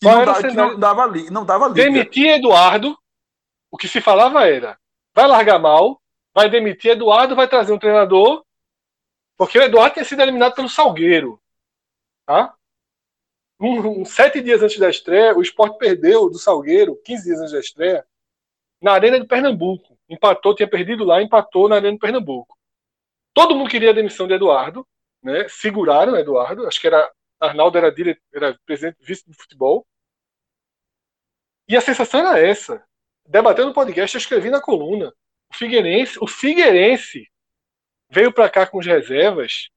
[0.00, 1.82] Que não, dava, que não dava ali, não dava liga.
[1.82, 2.96] Demitir Eduardo,
[3.70, 4.78] o que se falava era:
[5.14, 6.00] vai largar mal,
[6.34, 8.44] vai demitir Eduardo, vai trazer um treinador,
[9.36, 11.40] porque o Eduardo tinha sido eliminado pelo Salgueiro.
[12.26, 12.54] Tá?
[13.60, 17.52] Um, um, sete dias antes da estreia, o Sport perdeu do Salgueiro, 15 dias antes
[17.52, 18.06] da estreia,
[18.86, 19.98] na Arena de Pernambuco.
[20.08, 22.56] Empatou, tinha perdido lá, empatou na Arena de Pernambuco.
[23.34, 24.86] Todo mundo queria a demissão de Eduardo,
[25.20, 25.48] né?
[25.48, 28.16] seguraram Eduardo, acho que era Arnaldo era, dire...
[28.32, 29.84] era presidente vice de futebol.
[31.68, 32.80] E a sensação era essa.
[33.26, 35.12] Debatendo no podcast, eu escrevi na coluna.
[35.50, 37.28] O Figueirense, o Figueirense
[38.08, 39.68] veio para cá com as reservas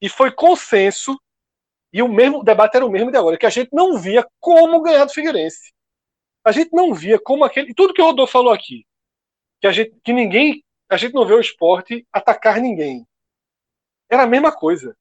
[0.00, 1.20] e foi consenso
[1.92, 4.26] e o mesmo o debate era o mesmo de agora, que a gente não via
[4.40, 5.75] como ganhar do Figueirense.
[6.46, 7.74] A gente não via como aquele.
[7.74, 8.86] Tudo que o Rodolfo falou aqui.
[9.60, 10.64] Que, a gente, que ninguém.
[10.88, 13.04] A gente não vê o esporte atacar ninguém.
[14.08, 14.96] Era a mesma coisa.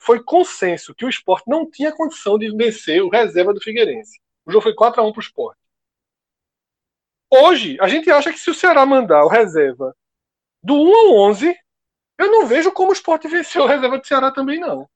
[0.00, 4.20] Foi consenso que o esporte não tinha condição de vencer o reserva do Figueirense.
[4.44, 5.60] O jogo foi 4 a 1 para o esporte.
[7.30, 9.96] Hoje, a gente acha que se o Ceará mandar o reserva
[10.60, 11.56] do 1 ao 11,
[12.18, 14.90] eu não vejo como o esporte venceu o reserva do Ceará também, não.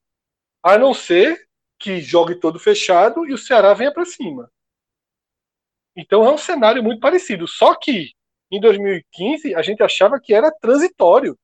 [0.64, 1.48] A não ser
[1.78, 4.50] que jogue todo fechado e o Ceará venha para cima.
[5.96, 7.48] Então é um cenário muito parecido.
[7.48, 8.10] Só que
[8.50, 11.36] em 2015 a gente achava que era transitório.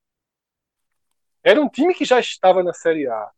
[1.42, 3.30] Era um time que já estava na Série A.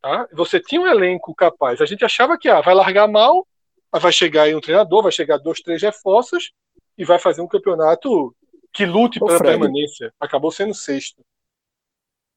[0.00, 0.28] Tá?
[0.32, 1.80] Você tinha um elenco capaz.
[1.80, 3.46] A gente achava que ah, vai largar mal,
[3.90, 6.52] vai chegar aí um treinador, vai chegar dois, três reforços
[6.96, 8.36] e vai fazer um campeonato
[8.72, 9.58] que lute Ô, pela Fred.
[9.58, 10.12] permanência.
[10.20, 11.24] Acabou sendo sexto.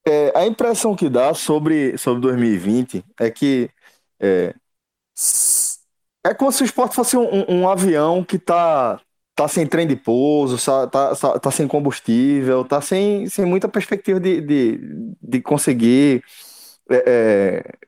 [0.08, 3.70] É, a impressão que dá sobre, sobre 2020 é que
[4.20, 4.56] é,
[6.32, 9.00] é como se o esporte fosse um, um avião que tá,
[9.36, 10.58] tá sem trem de pouso,
[10.90, 14.80] tá, tá, tá sem combustível, tá sem, sem muita perspectiva de, de,
[15.22, 16.24] de conseguir
[16.90, 17.88] é, é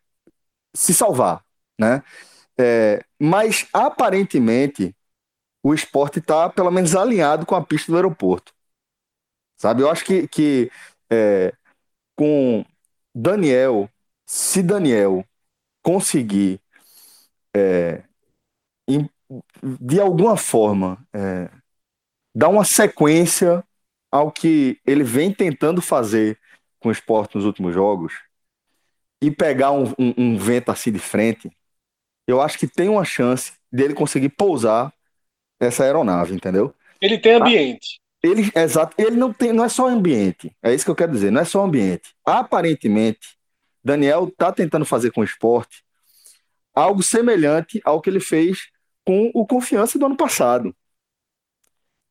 [0.73, 1.43] se salvar,
[1.79, 2.03] né?
[2.59, 4.95] É, mas aparentemente
[5.63, 8.53] o esporte está pelo menos alinhado com a pista do aeroporto,
[9.57, 9.81] sabe?
[9.81, 10.71] Eu acho que, que
[11.09, 11.53] é,
[12.15, 12.65] com
[13.15, 13.89] Daniel,
[14.25, 15.25] se Daniel
[15.83, 16.61] conseguir
[17.55, 18.03] é,
[19.61, 21.49] de alguma forma é,
[22.33, 23.63] dar uma sequência
[24.11, 26.39] ao que ele vem tentando fazer
[26.79, 28.13] com o esporte nos últimos jogos
[29.21, 31.51] e pegar um, um, um vento assim de frente,
[32.25, 34.93] eu acho que tem uma chance dele conseguir pousar
[35.59, 36.73] essa aeronave, entendeu?
[37.01, 37.99] Ele tem ambiente.
[38.21, 41.31] Ele, exato, ele não tem, não é só ambiente, é isso que eu quero dizer,
[41.31, 42.13] não é só ambiente.
[42.25, 43.37] Aparentemente,
[43.83, 45.83] Daniel está tentando fazer com o esporte
[46.73, 48.69] algo semelhante ao que ele fez
[49.09, 50.75] com o Confiança do ano passado,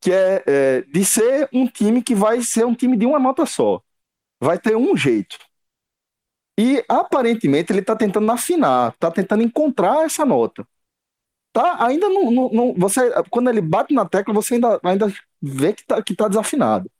[0.01, 3.45] que é, é de ser um time que vai ser um time de uma nota
[3.45, 3.81] só,
[4.37, 5.37] vai ter um jeito.
[6.59, 10.67] E aparentemente ele está tentando afinar, está tentando encontrar essa nota.
[11.53, 15.07] Tá, ainda não, não, não, você quando ele bate na tecla você ainda, ainda
[15.41, 16.91] vê que está que tá desafinado.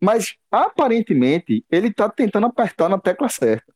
[0.00, 3.73] Mas aparentemente ele está tentando apertar na tecla certa.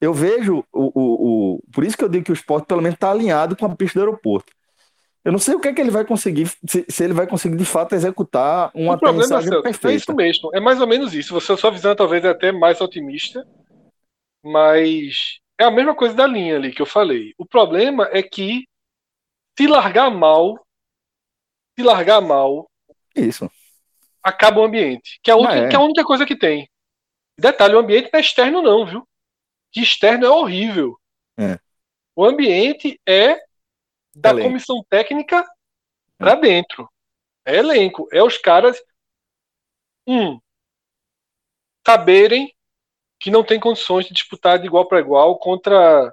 [0.00, 2.94] Eu vejo o, o, o, por isso que eu digo que o esporte pelo menos
[2.94, 4.52] está alinhado com a pista do aeroporto.
[5.24, 7.56] Eu não sei o que é que ele vai conseguir, se, se ele vai conseguir
[7.56, 9.92] de fato executar uma o problema, Celso, perfeita.
[9.92, 10.50] É isso mesmo.
[10.54, 11.34] É mais ou menos isso.
[11.34, 13.44] Você, sua visão talvez é até mais otimista,
[14.42, 17.34] mas é a mesma coisa da linha ali que eu falei.
[17.36, 18.64] O problema é que
[19.58, 20.54] se largar mal,
[21.76, 22.70] se largar mal,
[23.14, 23.50] Isso.
[24.22, 25.68] acaba o ambiente, que é a, outra, Ah, é.
[25.68, 26.70] que é a única coisa que tem.
[27.36, 29.07] Detalhe, o ambiente não é externo não, viu?
[29.78, 30.98] Que externo é horrível.
[31.38, 31.56] É.
[32.16, 33.38] O ambiente é
[34.12, 34.48] da Elenco.
[34.48, 35.44] comissão técnica
[36.18, 36.88] pra dentro.
[37.44, 38.76] É elenco, é os caras
[40.04, 40.40] um
[41.86, 42.52] saberem
[43.20, 46.12] que não tem condições de disputar de igual para igual contra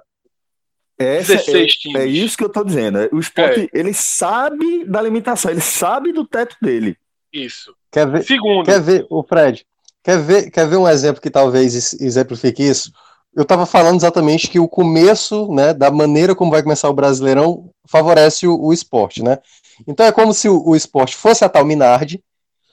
[0.96, 2.00] Essa 16 é, times.
[2.02, 2.98] é isso que eu tô dizendo.
[3.12, 6.96] O esporte, ele sabe da limitação, ele sabe do teto dele.
[7.32, 7.76] isso.
[7.90, 9.66] Quer ver, Segundo, Quer ver, o Fred,
[10.04, 12.92] quer ver, quer ver um exemplo que talvez ex- exemplifique isso?
[13.36, 17.68] Eu estava falando exatamente que o começo, né, da maneira como vai começar o Brasileirão,
[17.86, 19.38] favorece o, o esporte, né?
[19.86, 22.22] Então é como se o, o esporte fosse a tal Minardi,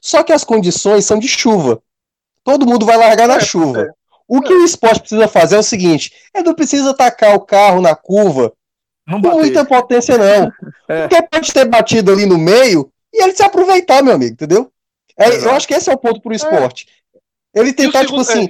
[0.02, 1.82] só que as condições são de chuva.
[2.46, 3.82] Todo mundo vai largar na É, chuva.
[3.82, 3.88] é.
[4.26, 7.82] O que o esporte precisa fazer é o seguinte: ele não precisa tacar o carro
[7.82, 8.54] na curva
[9.06, 9.38] Não com bater.
[9.40, 10.50] muita potência, não.
[10.88, 11.08] É.
[11.08, 14.72] Porque pode ter batido ali no meio e ele se aproveitar, meu amigo, entendeu?
[15.18, 16.88] É, eu acho que esse é o ponto pro esporte.
[17.54, 18.50] Ele tentar, tipo assim.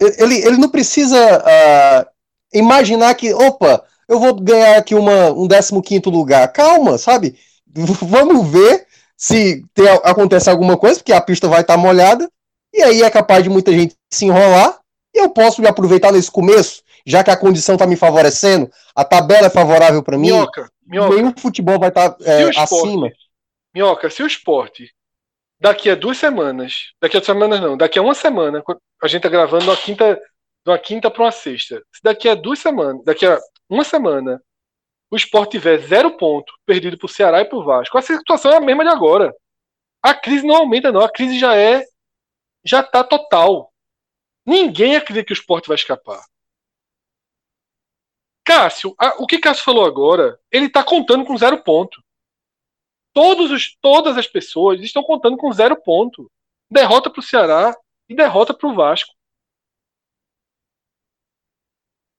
[0.00, 2.06] Ele, ele não precisa ah,
[2.52, 6.52] imaginar que, opa, eu vou ganhar aqui uma, um 15 lugar.
[6.52, 7.38] Calma, sabe?
[8.02, 12.28] Vamos ver se tem, acontece alguma coisa, porque a pista vai estar molhada,
[12.74, 14.80] e aí é capaz de muita gente se enrolar,
[15.14, 19.04] e eu posso me aproveitar nesse começo, já que a condição está me favorecendo, a
[19.04, 23.12] tabela é favorável para mim, minhoca, minhoca, nenhum futebol vai estar o esporte, acima.
[23.72, 24.92] minhoca, se o esporte
[25.62, 28.62] daqui a duas semanas, daqui a duas semanas não, daqui a uma semana,
[29.00, 31.76] a gente tá gravando uma quinta, de uma quinta para uma sexta.
[31.92, 33.38] Se daqui a duas semanas, daqui a
[33.70, 34.42] uma semana,
[35.08, 38.60] o esporte tiver zero ponto perdido pro Ceará e pro Vasco, a situação é a
[38.60, 39.32] mesma de agora.
[40.02, 41.00] A crise não aumenta, não.
[41.00, 41.84] A crise já é.
[42.64, 43.72] Já tá total.
[44.44, 46.20] Ninguém acredita que o esporte vai escapar.
[48.44, 52.01] Cássio, a- o que Cássio falou agora, ele tá contando com zero ponto.
[53.12, 56.30] Todos os, todas as pessoas estão contando com zero ponto.
[56.70, 57.76] Derrota pro Ceará
[58.08, 59.14] e derrota pro Vasco.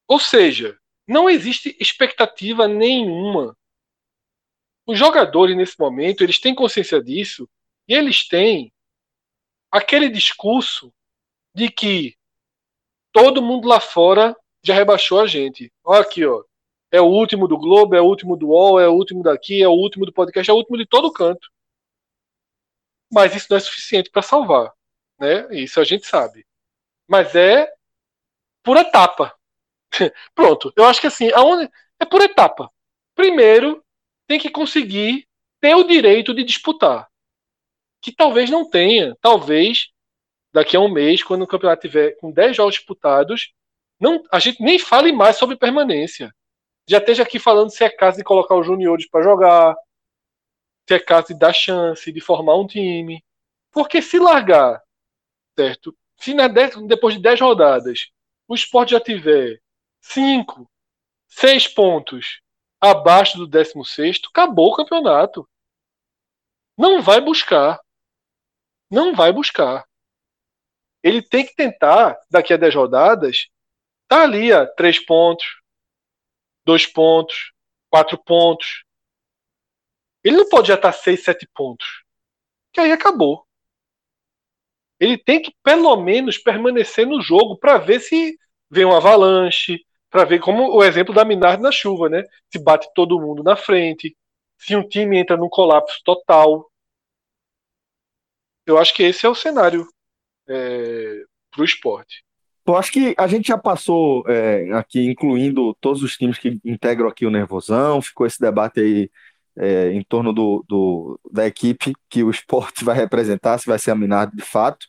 [0.07, 3.57] Ou seja, não existe expectativa nenhuma.
[4.85, 7.49] Os jogadores nesse momento, eles têm consciência disso
[7.87, 8.71] e eles têm
[9.71, 10.93] aquele discurso
[11.55, 12.15] de que
[13.11, 15.71] todo mundo lá fora já rebaixou a gente.
[15.83, 16.43] Olha aqui, ó.
[16.93, 19.67] É o último do Globo, é o último do UOL, é o último daqui, é
[19.67, 21.51] o último do podcast, é o último de todo canto.
[23.11, 24.71] Mas isso não é suficiente para salvar,
[25.19, 25.47] né?
[25.49, 26.45] Isso a gente sabe.
[27.07, 27.67] Mas é
[28.61, 29.35] por etapa.
[30.35, 30.71] Pronto.
[30.75, 31.67] Eu acho que assim, aonde
[31.99, 32.71] é por etapa.
[33.15, 33.83] Primeiro,
[34.27, 35.27] tem que conseguir
[35.59, 37.09] ter o direito de disputar.
[38.03, 39.17] Que talvez não tenha.
[39.19, 39.89] Talvez
[40.53, 43.51] daqui a um mês, quando o campeonato tiver com 10 jogos disputados,
[43.99, 46.31] não, a gente nem fale mais sobre permanência.
[46.87, 49.75] Já esteja aqui falando se é caso de colocar os juniores para jogar,
[50.87, 53.23] se é caso de dar chance, de formar um time.
[53.71, 54.81] Porque se largar,
[55.57, 55.95] certo?
[56.17, 58.11] Se na dez- depois de 10 rodadas
[58.47, 59.59] o esporte já tiver
[60.01, 60.69] 5,
[61.27, 62.41] 6 pontos
[62.81, 65.47] abaixo do 16, acabou o campeonato.
[66.77, 67.79] Não vai buscar.
[68.89, 69.85] Não vai buscar.
[71.01, 73.47] Ele tem que tentar, daqui a 10 rodadas,
[74.07, 75.45] tá ali a 3 pontos,
[76.65, 77.51] 2 pontos,
[77.89, 78.83] 4 pontos.
[80.23, 82.03] Ele não pode já estar 6, 7 pontos.
[82.71, 83.45] Que aí acabou.
[84.99, 88.37] Ele tem que pelo menos permanecer no jogo para ver se
[88.69, 92.23] vem um avalanche, para ver como o exemplo da Minardi na chuva, né?
[92.51, 94.15] Se bate todo mundo na frente,
[94.57, 96.71] se um time entra num colapso total.
[98.65, 99.85] Eu acho que esse é o cenário
[100.47, 102.23] é, para o esporte.
[102.65, 107.09] Eu acho que a gente já passou é, aqui, incluindo todos os times que integram
[107.09, 109.11] aqui o Nervosão, ficou esse debate aí
[109.57, 113.91] é, em torno do, do, da equipe que o esporte vai representar, se vai ser
[113.91, 114.87] a Minardi de fato.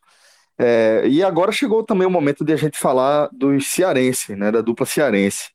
[0.59, 4.61] É, e agora chegou também o momento de a gente falar dos cearense, né, da
[4.61, 5.51] dupla cearense.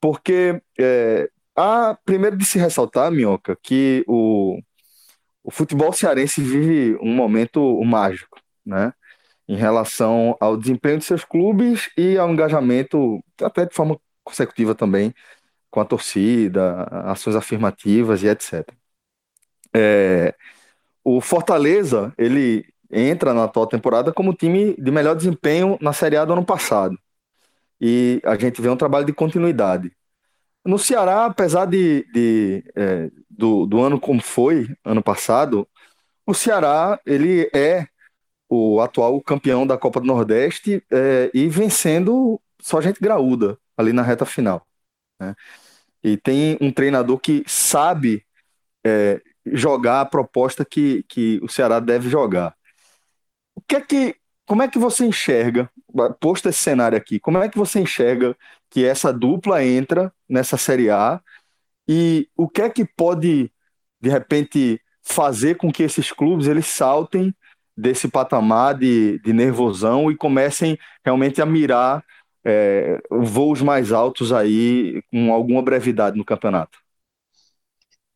[0.00, 4.58] Porque é, há, primeiro de se ressaltar, Minhoca, que o,
[5.44, 8.92] o futebol cearense vive um momento mágico, né?
[9.48, 15.14] Em relação ao desempenho de seus clubes e ao engajamento, até de forma consecutiva também,
[15.70, 18.66] com a torcida, ações afirmativas e etc.
[19.74, 20.34] É,
[21.02, 26.24] o Fortaleza, ele entra na atual temporada como time de melhor desempenho na Série A
[26.24, 26.98] do ano passado.
[27.80, 29.92] E a gente vê um trabalho de continuidade.
[30.64, 35.68] No Ceará, apesar de, de é, do, do ano como foi, ano passado,
[36.26, 37.86] o Ceará ele é
[38.48, 44.02] o atual campeão da Copa do Nordeste é, e vencendo só gente graúda ali na
[44.02, 44.66] reta final.
[45.20, 45.34] Né?
[46.02, 48.24] E tem um treinador que sabe
[48.84, 52.54] é, jogar a proposta que, que o Ceará deve jogar.
[53.54, 54.16] O que é que,
[54.46, 55.70] como é que você enxerga,
[56.20, 58.36] posto esse cenário aqui, como é que você enxerga
[58.68, 61.20] que essa dupla entra nessa Série A
[61.88, 63.52] e o que é que pode,
[64.00, 67.34] de repente, fazer com que esses clubes eles saltem
[67.76, 72.04] desse patamar de, de nervosão e comecem realmente a mirar
[72.44, 76.78] é, voos mais altos aí com alguma brevidade no campeonato?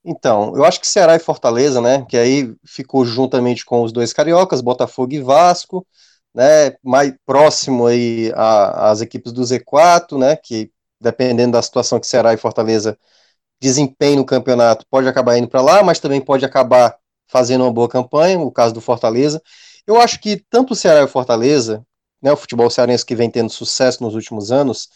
[0.05, 4.13] Então, eu acho que Ceará e Fortaleza, né, que aí ficou juntamente com os dois
[4.13, 5.87] cariocas, Botafogo e Vasco,
[6.35, 10.71] né, mais próximo aí às equipes do Z4, né, que
[11.01, 12.99] dependendo da situação que Ceará e Fortaleza
[13.61, 16.97] desempenhem no campeonato, pode acabar indo para lá, mas também pode acabar
[17.29, 19.41] fazendo uma boa campanha, no caso do Fortaleza.
[19.87, 21.85] Eu acho que tanto o Ceará e o Fortaleza,
[22.23, 24.89] né, o futebol cearense que vem tendo sucesso nos últimos anos,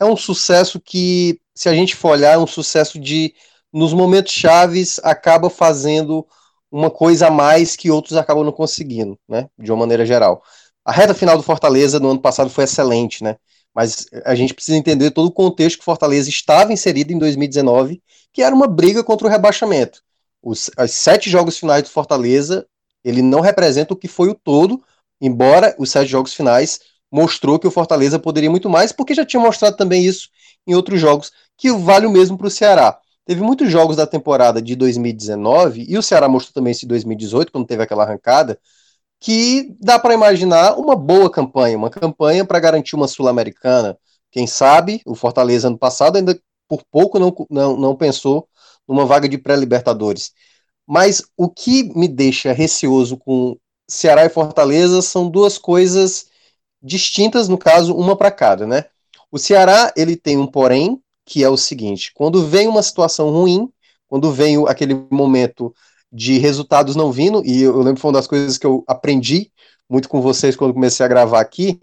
[0.00, 3.34] é um sucesso que, se a gente for olhar, é um sucesso de
[3.72, 6.26] nos momentos chaves, acaba fazendo
[6.70, 9.48] uma coisa a mais que outros acabam não conseguindo, né?
[9.58, 10.42] De uma maneira geral.
[10.84, 13.36] A reta final do Fortaleza no ano passado foi excelente, né?
[13.74, 18.02] Mas a gente precisa entender todo o contexto que o Fortaleza estava inserido em 2019,
[18.32, 20.02] que era uma briga contra o rebaixamento.
[20.42, 22.66] Os, os sete jogos finais do Fortaleza,
[23.04, 24.82] ele não representa o que foi o todo,
[25.20, 29.42] embora os sete jogos finais mostrou que o Fortaleza poderia muito mais, porque já tinha
[29.42, 30.28] mostrado também isso
[30.66, 32.98] em outros jogos, que vale o mesmo para o Ceará.
[33.24, 37.52] Teve muitos jogos da temporada de 2019, e o Ceará mostrou também isso em 2018,
[37.52, 38.58] quando teve aquela arrancada,
[39.20, 43.98] que dá para imaginar uma boa campanha, uma campanha para garantir uma Sul-Americana.
[44.30, 48.48] Quem sabe, o Fortaleza ano passado ainda por pouco não, não, não pensou
[48.88, 50.32] numa vaga de pré-Libertadores.
[50.86, 56.26] Mas o que me deixa receoso com Ceará e Fortaleza são duas coisas
[56.82, 58.84] distintas, no caso, uma para cada, né?
[59.30, 63.70] O Ceará, ele tem um porém, que é o seguinte: quando vem uma situação ruim,
[64.08, 65.74] quando vem aquele momento
[66.10, 69.52] de resultados não vindo, e eu lembro que foi uma das coisas que eu aprendi
[69.88, 71.78] muito com vocês quando comecei a gravar aqui,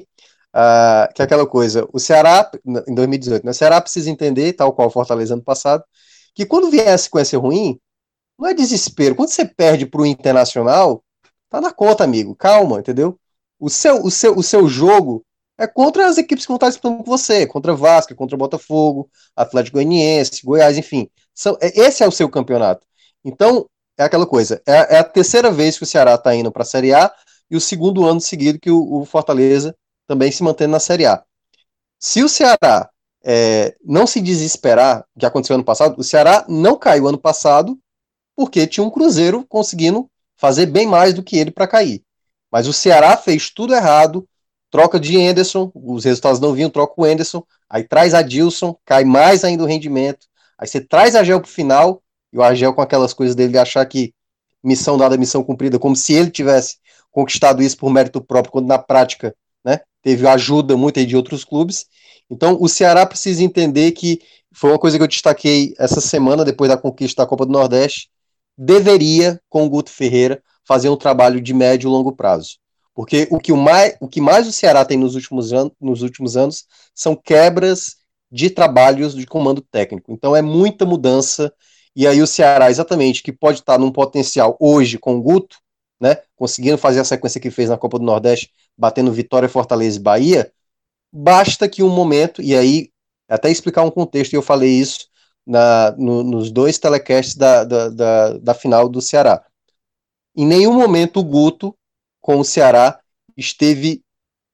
[0.56, 2.50] uh, que é aquela coisa, o Ceará,
[2.88, 5.84] em 2018, né, o Ceará precisa entender, tal qual o Fortaleza ano passado,
[6.36, 7.80] que quando vier a sequência ruim,
[8.38, 9.16] não é desespero.
[9.16, 11.04] Quando você perde para o Internacional,
[11.50, 12.36] tá na conta, amigo.
[12.36, 13.18] Calma, entendeu?
[13.60, 15.26] O seu, o seu, o seu jogo
[15.58, 19.78] é contra as equipes que vão estar disputando com você, contra Vasco, contra Botafogo, Atlético
[19.78, 21.10] Goianiense, Goiás, enfim.
[21.34, 22.86] São, é, esse é o seu campeonato.
[23.24, 23.66] Então,
[23.98, 24.62] é aquela coisa.
[24.68, 27.14] É, é a terceira vez que o Ceará está indo para a Série A
[27.50, 29.76] e o segundo ano seguido que o, o, Fortaleza
[30.08, 31.24] também se mantém na Série A.
[32.00, 32.90] Se o Ceará
[33.26, 37.78] é, não se desesperar, que aconteceu ano passado, o Ceará não caiu ano passado
[38.36, 42.04] porque tinha um Cruzeiro conseguindo fazer bem mais do que ele para cair.
[42.52, 44.28] Mas o Ceará fez tudo errado,
[44.70, 49.04] troca de Anderson, os resultados não vinham, troca o Anderson, aí traz a Dilson, cai
[49.04, 52.82] mais ainda o rendimento, aí você traz a Gel pro final, e o Argel com
[52.82, 54.14] aquelas coisas dele de achar que
[54.64, 56.78] missão dada, missão cumprida, como se ele tivesse
[57.12, 61.88] conquistado isso por mérito próprio, quando na prática, né, teve ajuda muito de outros clubes.
[62.30, 64.20] Então, o Ceará precisa entender que
[64.54, 68.10] foi uma coisa que eu destaquei essa semana, depois da conquista da Copa do Nordeste,
[68.58, 72.58] deveria, com o Guto Ferreira, fazer um trabalho de médio e longo prazo.
[72.94, 76.38] Porque o que, o mais, o que mais o Ceará tem nos últimos, nos últimos
[76.38, 77.98] anos são quebras
[78.32, 80.12] de trabalhos de comando técnico.
[80.12, 81.54] Então é muita mudança.
[81.95, 85.58] E aí o Ceará, exatamente, que pode estar num potencial hoje com o Guto,
[86.00, 90.02] né, conseguindo fazer a sequência que fez na Copa do Nordeste, batendo Vitória, Fortaleza e
[90.02, 90.52] Bahia,
[91.16, 92.90] basta que um momento, e aí
[93.27, 95.08] até explicar um contexto, e eu falei isso
[95.45, 99.44] na, no, nos dois telecasts da, da, da, da final do Ceará.
[100.35, 101.76] Em nenhum momento o Guto
[102.22, 103.00] com o Ceará
[103.38, 104.03] esteve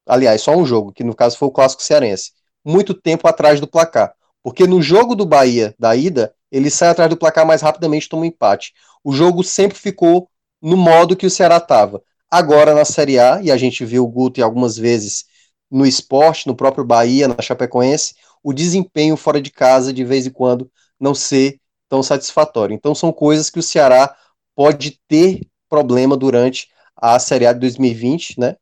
[0.06, 2.32] aliás, só um jogo, que no caso foi o Clássico Cearense,
[2.66, 4.14] muito tempo atrás do placar.
[4.44, 8.24] Porque no jogo do Bahia, da ida, ele sai atrás do placar mais rapidamente toma
[8.24, 8.74] um empate.
[9.04, 10.30] O jogo sempre ficou
[10.62, 12.02] no modo que o Ceará estava.
[12.30, 15.26] Agora na Série A, e a gente viu o Guto algumas vezes
[15.72, 20.32] no esporte, no próprio Bahia, na Chapecoense, o desempenho fora de casa, de vez em
[20.32, 20.70] quando,
[21.00, 22.74] não ser tão satisfatório.
[22.74, 24.14] Então são coisas que o Ceará
[24.56, 28.56] pode ter problema durante a Série A de 2020, né?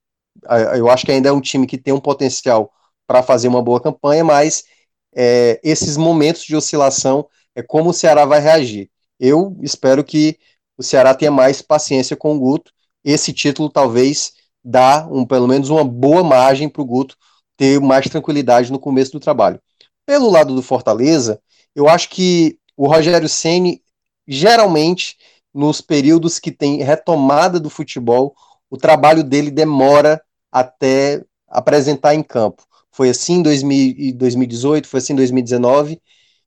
[0.78, 2.72] Eu acho que ainda é um time que tem um potencial
[3.06, 4.64] para fazer uma boa campanha, mas
[5.16, 8.90] é, esses momentos de oscilação é como o Ceará vai reagir.
[9.20, 10.38] Eu espero que
[10.78, 12.72] o Ceará tenha mais paciência com o Guto.
[13.04, 17.16] Esse título talvez dá um, pelo menos uma boa margem para o Guto
[17.58, 19.60] ter mais tranquilidade no começo do trabalho.
[20.06, 21.42] Pelo lado do Fortaleza,
[21.76, 23.82] eu acho que o Rogério Ceni
[24.28, 25.18] geralmente
[25.54, 28.36] nos períodos que tem retomada do futebol,
[28.70, 30.22] o trabalho dele demora
[30.52, 32.64] até apresentar em campo.
[32.92, 36.02] Foi assim em 2018, foi assim em 2019,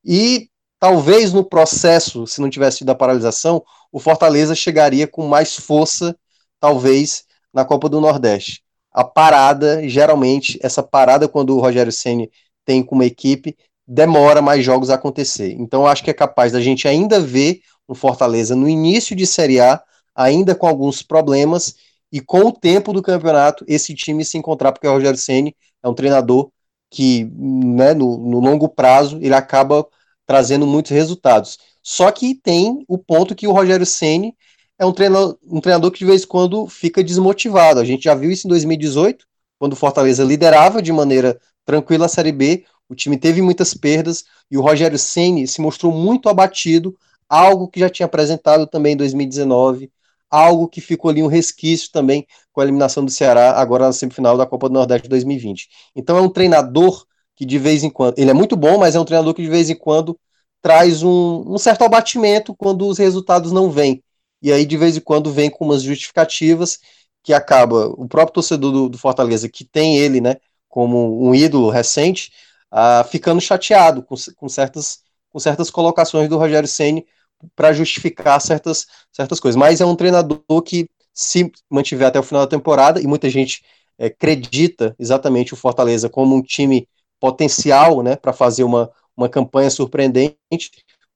[0.05, 5.57] e talvez no processo, se não tivesse tido a paralisação, o Fortaleza chegaria com mais
[5.57, 6.17] força,
[6.61, 8.63] talvez, na Copa do Nordeste.
[8.93, 12.31] A parada, geralmente, essa parada quando o Rogério Ceni
[12.65, 13.57] tem com uma equipe,
[13.87, 15.53] demora mais jogos a acontecer.
[15.59, 19.61] Então, acho que é capaz da gente ainda ver um Fortaleza no início de Série
[19.61, 19.83] A,
[20.15, 21.75] ainda com alguns problemas,
[22.11, 25.89] e com o tempo do campeonato, esse time se encontrar, porque o Rogério Ceni é
[25.89, 26.51] um treinador
[26.91, 29.87] que, né, no, no longo prazo, ele acaba
[30.27, 31.59] trazendo muitos resultados.
[31.83, 34.37] Só que tem o ponto que o Rogério Ceni
[34.83, 37.79] é um treinador, um treinador que de vez em quando fica desmotivado.
[37.79, 39.25] A gente já viu isso em 2018,
[39.57, 44.25] quando o Fortaleza liderava de maneira tranquila a Série B, o time teve muitas perdas
[44.51, 46.97] e o Rogério Ceni se mostrou muito abatido,
[47.29, 49.89] algo que já tinha apresentado também em 2019,
[50.29, 54.37] algo que ficou ali um resquício também com a eliminação do Ceará agora na semifinal
[54.37, 55.69] da Copa do Nordeste 2020.
[55.95, 59.01] Então é um treinador que de vez em quando, ele é muito bom, mas é
[59.01, 60.19] um treinador que de vez em quando
[60.61, 64.03] traz um, um certo abatimento quando os resultados não vêm.
[64.43, 66.81] E aí de vez em quando vem com umas justificativas
[67.23, 70.37] que acaba o próprio torcedor do, do Fortaleza que tem ele, né,
[70.69, 72.33] como um ídolo recente,
[72.73, 77.07] uh, ficando chateado com, com, certas, com certas colocações do Rogério Ceni
[77.55, 79.59] para justificar certas, certas coisas.
[79.59, 83.63] Mas é um treinador que, se mantiver até o final da temporada, e muita gente
[83.99, 86.89] é, acredita exatamente o Fortaleza como um time
[87.21, 90.37] potencial né, para fazer uma, uma campanha surpreendente,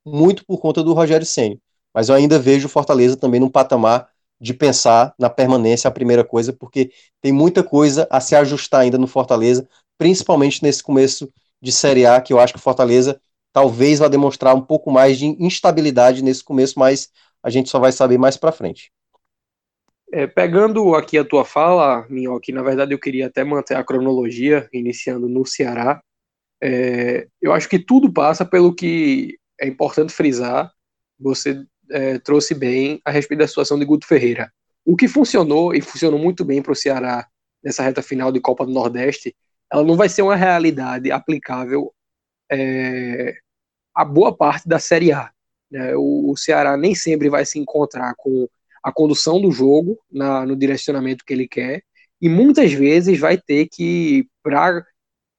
[0.05, 1.60] muito por conta do Rogério Ceni.
[1.97, 6.23] Mas eu ainda vejo o Fortaleza também num patamar de pensar na permanência, a primeira
[6.23, 6.91] coisa, porque
[7.23, 9.66] tem muita coisa a se ajustar ainda no Fortaleza,
[9.97, 13.18] principalmente nesse começo de Série A, que eu acho que o Fortaleza
[13.50, 17.08] talvez vá demonstrar um pouco mais de instabilidade nesse começo, mas
[17.42, 18.92] a gente só vai saber mais para frente.
[20.12, 24.68] É, pegando aqui a tua fala, Minhoque, na verdade eu queria até manter a cronologia,
[24.70, 25.99] iniciando no Ceará.
[26.62, 30.70] É, eu acho que tudo passa pelo que é importante frisar,
[31.18, 34.52] você é, trouxe bem a respeito da situação de Guto Ferreira.
[34.84, 37.26] O que funcionou, e funcionou muito bem para o Ceará
[37.62, 39.34] nessa reta final de Copa do Nordeste,
[39.73, 41.92] ela não vai ser uma realidade aplicável
[42.50, 43.34] é,
[43.94, 45.31] a boa parte da Série A.
[45.70, 45.97] Né?
[45.97, 48.48] O, o, Ceará nem sempre vai se encontrar com
[48.82, 51.82] a condução do jogo na, no direcionamento que ele quer,
[52.20, 54.86] e muitas vezes vai ter que, para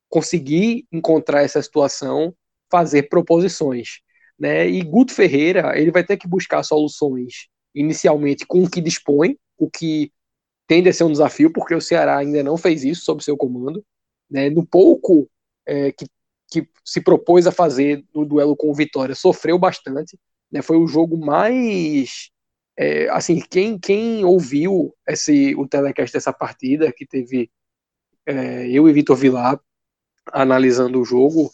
[0.10, 2.34] conseguir encontrar essa situação,
[2.70, 4.02] fazer proposições.
[4.40, 4.68] Né?
[4.70, 9.70] E Guto Ferreira ele vai ter que buscar soluções inicialmente com o que dispõe, o
[9.70, 10.12] que
[10.68, 13.84] tende a ser um desafio, porque o Ceará ainda não fez isso sob seu comando
[14.30, 15.30] né, no pouco
[15.66, 16.06] é, que,
[16.52, 20.20] que se propôs a fazer no duelo com o Vitória, sofreu bastante,
[20.52, 22.30] né, foi o jogo mais
[22.78, 27.50] é, assim, quem, quem ouviu esse, o telecast dessa partida, que teve
[28.26, 29.60] é, eu e Vitor Vilar
[30.32, 31.50] analisando o jogo,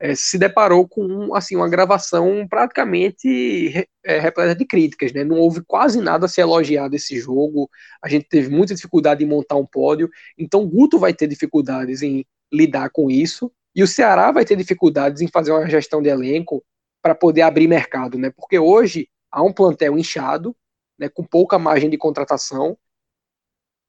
[0.00, 5.24] é, se deparou com assim uma gravação praticamente é, repleta de críticas, né?
[5.24, 7.68] Não houve quase nada a se elogiar desse jogo.
[8.02, 10.08] A gente teve muita dificuldade em montar um pódio.
[10.38, 14.56] Então, o Guto vai ter dificuldades em lidar com isso e o Ceará vai ter
[14.56, 16.64] dificuldades em fazer uma gestão de elenco
[17.02, 18.30] para poder abrir mercado, né?
[18.30, 20.56] Porque hoje há um plantel inchado,
[20.98, 21.08] né?
[21.08, 22.78] Com pouca margem de contratação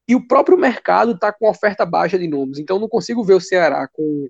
[0.08, 2.58] e o próprio mercado está com oferta baixa de nomes.
[2.58, 4.28] Então, não consigo ver o Ceará com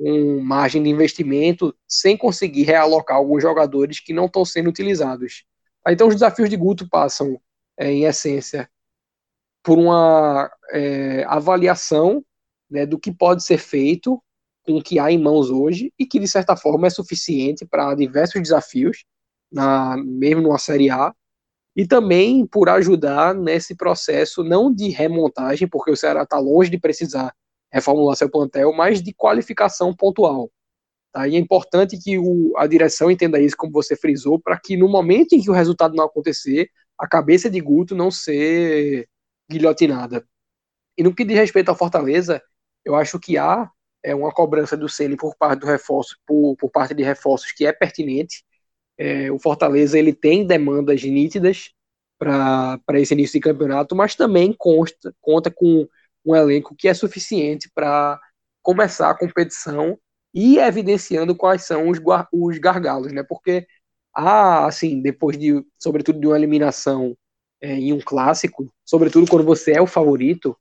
[0.00, 5.44] com margem de investimento sem conseguir realocar alguns jogadores que não estão sendo utilizados.
[5.86, 7.38] Então, os desafios de Guto passam,
[7.78, 8.70] é, em essência,
[9.62, 12.24] por uma é, avaliação
[12.70, 14.22] né, do que pode ser feito
[14.64, 17.94] com o que há em mãos hoje e que, de certa forma, é suficiente para
[17.94, 19.04] diversos desafios,
[19.52, 21.14] na, mesmo numa Série A.
[21.76, 26.78] e também por ajudar nesse processo não de remontagem, porque o Ceará está longe de
[26.78, 27.34] precisar
[27.72, 30.50] reformular seu plantel, mas de qualificação pontual.
[31.12, 31.26] Tá?
[31.26, 34.88] E é importante que o, a direção entenda isso, como você frisou, para que no
[34.88, 39.08] momento em que o resultado não acontecer, a cabeça de Guto não ser
[39.50, 40.24] guilhotinada.
[40.96, 42.42] E no que diz respeito ao Fortaleza,
[42.84, 43.70] eu acho que há
[44.02, 47.66] é, uma cobrança do Ceni por parte do reforço, por, por parte de reforços que
[47.66, 48.44] é pertinente.
[48.98, 51.72] É, o Fortaleza ele tem demandas nítidas
[52.18, 55.88] para esse início de campeonato, mas também consta, conta com
[56.24, 58.20] um elenco que é suficiente para
[58.62, 59.98] começar a competição
[60.34, 61.98] e evidenciando quais são os,
[62.32, 63.22] os gargalos, né?
[63.22, 63.66] Porque
[64.14, 67.16] há, assim, depois de, sobretudo de uma eliminação
[67.60, 70.56] é, em um clássico, sobretudo quando você é o favorito,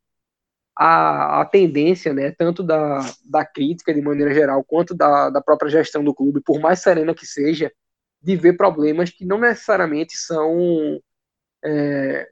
[0.76, 5.70] a, a tendência, né, tanto da, da crítica de maneira geral, quanto da, da própria
[5.70, 7.72] gestão do clube, por mais serena que seja,
[8.22, 11.02] de ver problemas que não necessariamente são
[11.64, 12.30] é,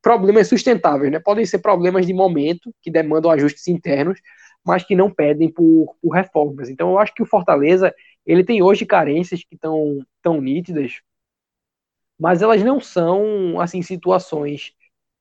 [0.00, 1.18] problemas sustentáveis, né?
[1.18, 4.20] Podem ser problemas de momento que demandam ajustes internos,
[4.64, 6.68] mas que não pedem por, por reformas.
[6.68, 7.94] Então, eu acho que o Fortaleza
[8.24, 11.00] ele tem hoje carências que estão tão nítidas,
[12.18, 14.72] mas elas não são assim situações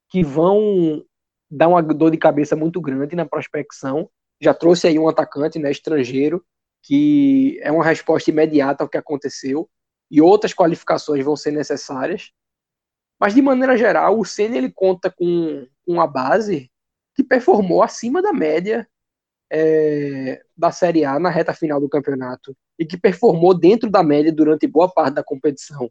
[0.10, 1.04] que vão
[1.50, 4.10] dar uma dor de cabeça muito grande na prospecção.
[4.40, 6.46] Já trouxe aí um atacante, né, estrangeiro,
[6.84, 9.70] que é uma resposta imediata ao que aconteceu
[10.10, 12.32] e outras qualificações vão ser necessárias.
[13.22, 16.72] Mas de maneira geral, o Senna ele conta com uma base
[17.14, 18.88] que performou acima da média
[19.54, 24.32] é, da Série A na reta final do campeonato e que performou dentro da média
[24.32, 25.88] durante boa parte da competição.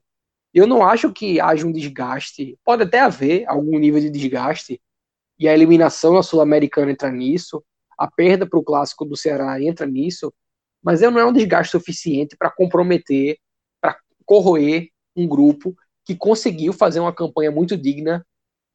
[0.52, 4.82] Eu não acho que haja um desgaste, pode até haver algum nível de desgaste,
[5.38, 7.62] e a eliminação na Sul-Americana entra nisso,
[7.96, 10.34] a perda para o clássico do Ceará entra nisso,
[10.82, 13.38] mas não é um desgaste suficiente para comprometer,
[13.80, 15.76] para corroer um grupo
[16.10, 18.26] que conseguiu fazer uma campanha muito digna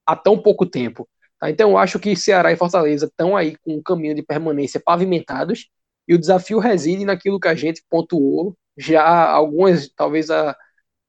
[0.06, 1.06] há tão pouco tempo.
[1.38, 1.50] Tá?
[1.50, 5.70] Então eu acho que Ceará e Fortaleza estão aí com um caminho de permanência pavimentados
[6.08, 10.56] e o desafio reside naquilo que a gente pontuou já algumas, talvez há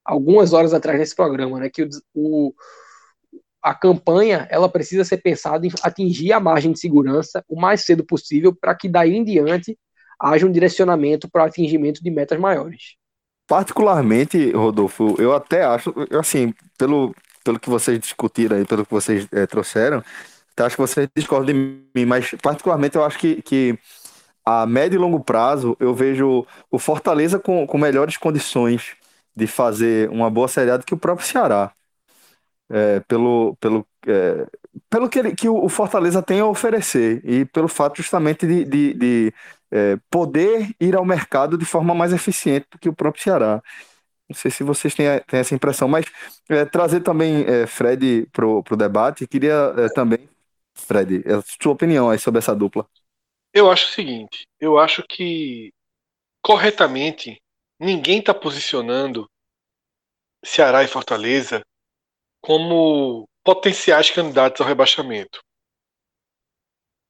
[0.04, 1.70] algumas horas atrás nesse programa, né?
[1.70, 2.54] Que o, o
[3.62, 8.04] a campanha ela precisa ser pensada em atingir a margem de segurança o mais cedo
[8.04, 9.78] possível para que daí em diante
[10.20, 12.96] haja um direcionamento para o atingimento de metas maiores.
[13.46, 19.28] Particularmente, Rodolfo, eu até acho, assim, pelo, pelo que vocês discutiram aí, pelo que vocês
[19.32, 20.02] é, trouxeram,
[20.64, 23.78] acho que vocês discordam de mim, mas particularmente eu acho que, que
[24.44, 28.96] a médio e longo prazo eu vejo o Fortaleza com, com melhores condições
[29.34, 31.72] de fazer uma boa Série do que o próprio Ceará.
[32.68, 34.44] É, pelo, pelo, é,
[34.90, 38.94] pelo que, ele, que o Fortaleza tem a oferecer e pelo fato justamente de, de,
[38.94, 39.34] de
[39.70, 43.62] é, poder ir ao mercado de forma mais eficiente do que o próprio Ceará.
[44.28, 46.06] Não sei se vocês têm, têm essa impressão, mas
[46.48, 49.26] é, trazer também é, Fred para o debate.
[49.26, 50.28] Queria é, também,
[50.74, 52.88] Fred, a sua opinião aí sobre essa dupla.
[53.52, 55.72] Eu acho o seguinte: eu acho que
[56.42, 57.40] corretamente
[57.78, 59.28] ninguém está posicionando
[60.44, 61.62] Ceará e Fortaleza
[62.40, 65.40] como potenciais candidatos ao rebaixamento.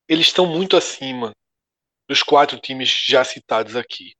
[0.08, 1.32] Eles estão muito acima
[2.08, 4.14] dos quatro times já citados aqui.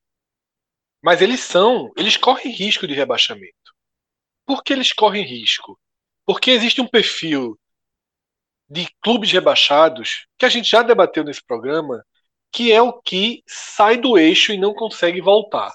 [1.02, 3.74] Mas eles são, eles correm risco de rebaixamento.
[4.44, 5.78] Por que eles correm risco?
[6.24, 7.58] Porque existe um perfil
[8.68, 12.05] de clubes rebaixados que a gente já debateu nesse programa,
[12.52, 15.73] que é o que sai do eixo e não consegue voltar.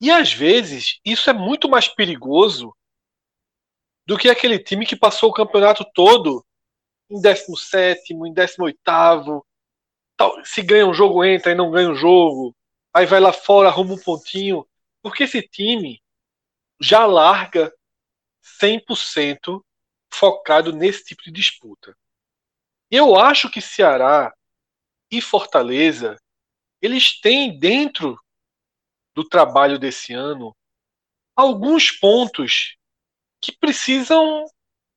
[0.00, 2.74] E às vezes isso é muito mais perigoso
[4.06, 6.44] do que aquele time que passou o campeonato todo
[7.10, 8.78] em 17, em 18,
[10.44, 12.54] se ganha um jogo entra e não ganha um jogo,
[12.92, 14.66] aí vai lá fora, arruma um pontinho,
[15.02, 16.02] porque esse time
[16.80, 17.72] já larga
[18.60, 19.62] 100%
[20.12, 21.96] focado nesse tipo de disputa.
[22.90, 24.34] Eu acho que Ceará
[25.10, 26.20] e Fortaleza,
[26.80, 28.18] eles têm dentro
[29.14, 30.56] do trabalho desse ano
[31.36, 32.76] alguns pontos
[33.40, 34.44] que precisam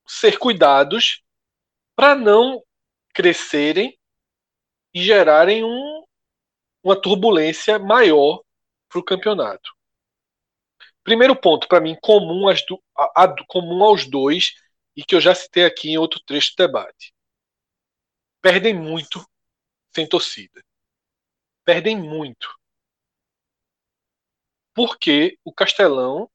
[0.08, 1.24] ser cuidados
[1.96, 2.64] para não
[3.14, 3.98] crescerem
[4.94, 6.04] e gerarem um,
[6.84, 8.42] uma turbulência maior
[8.90, 9.72] para o campeonato.
[11.04, 14.54] Primeiro ponto, para mim, comum, do, a, a, comum aos dois,
[14.96, 17.14] e que eu já citei aqui em outro trecho do debate.
[18.42, 19.26] Perdem muito
[19.94, 20.64] sem torcida.
[21.64, 22.48] Perdem muito.
[24.74, 26.30] Porque o Castelão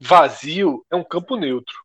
[0.00, 1.76] vazio é um campo neutro.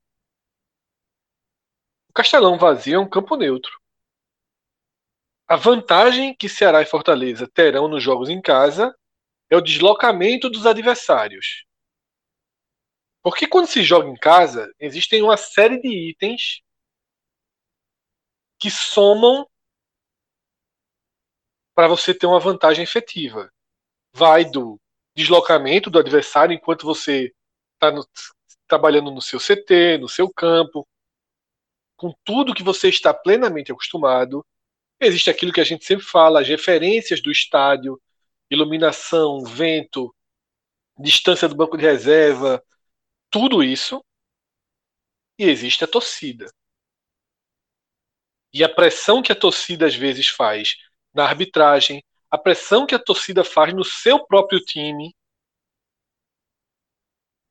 [2.09, 3.82] O Castelão vazio é um campo neutro.
[5.47, 8.95] A vantagem que Ceará e Fortaleza terão nos jogos em casa
[9.49, 11.65] é o deslocamento dos adversários.
[13.21, 16.61] Porque quando se joga em casa, existem uma série de itens
[18.59, 19.47] que somam
[21.75, 23.51] para você ter uma vantagem efetiva.
[24.13, 24.79] Vai do
[25.15, 27.33] deslocamento do adversário enquanto você
[27.73, 27.91] está
[28.67, 30.87] trabalhando no seu CT, no seu campo,
[31.95, 34.45] com tudo que você está plenamente acostumado.
[35.05, 38.01] Existe aquilo que a gente sempre fala, as referências do estádio,
[38.49, 40.13] iluminação, vento,
[40.97, 42.63] distância do banco de reserva,
[43.29, 44.03] tudo isso.
[45.37, 46.45] E existe a torcida.
[48.53, 50.75] E a pressão que a torcida às vezes faz
[51.13, 55.15] na arbitragem, a pressão que a torcida faz no seu próprio time.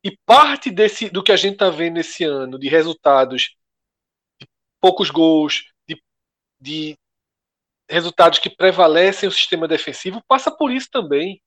[0.03, 3.55] E parte desse do que a gente está vendo esse ano, de resultados
[4.39, 4.47] de
[4.79, 6.01] poucos gols, de,
[6.59, 6.97] de
[7.93, 11.41] resultados que prevalecem o sistema defensivo, passa por isso também.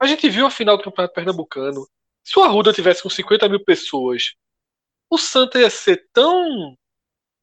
[0.00, 1.86] A gente viu a final do Campeonato Pernambucano.
[2.22, 4.34] Se o Arruda tivesse com 50 mil pessoas,
[5.10, 6.76] o Santa ia ser tão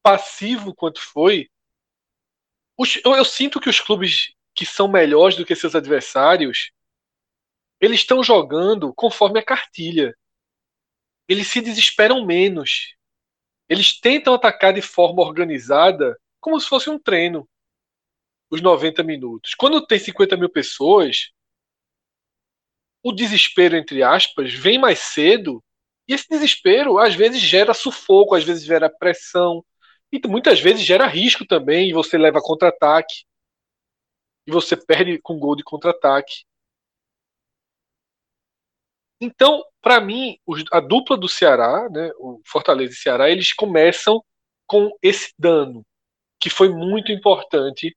[0.02, 1.48] passivo quanto foi.
[3.04, 6.72] Eu, eu sinto que os clubes que são melhores do que seus adversários,
[7.80, 10.16] eles estão jogando conforme a cartilha.
[11.28, 12.94] Eles se desesperam menos.
[13.68, 17.48] Eles tentam atacar de forma organizada, como se fosse um treino,
[18.52, 19.54] os 90 minutos.
[19.54, 21.30] Quando tem 50 mil pessoas,
[23.02, 25.64] o desespero, entre aspas, vem mais cedo.
[26.06, 29.64] E esse desespero, às vezes, gera sufoco, às vezes gera pressão.
[30.12, 33.24] E muitas vezes gera risco também, e você leva contra-ataque
[34.46, 36.44] e você perde com gol de contra-ataque.
[39.18, 40.36] Então, para mim,
[40.72, 44.22] a dupla do Ceará, né, o Fortaleza e Ceará, eles começam
[44.66, 45.86] com esse dano,
[46.40, 47.96] que foi muito importante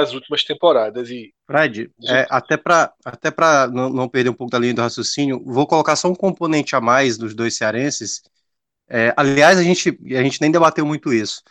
[0.00, 1.10] nas últimas temporadas.
[1.10, 3.32] E Fred, é, até para até
[3.72, 6.80] não, não perder um pouco da linha do raciocínio, vou colocar só um componente a
[6.80, 8.22] mais dos dois cearenses.
[8.88, 11.42] É, aliás, a gente, a gente nem debateu muito isso.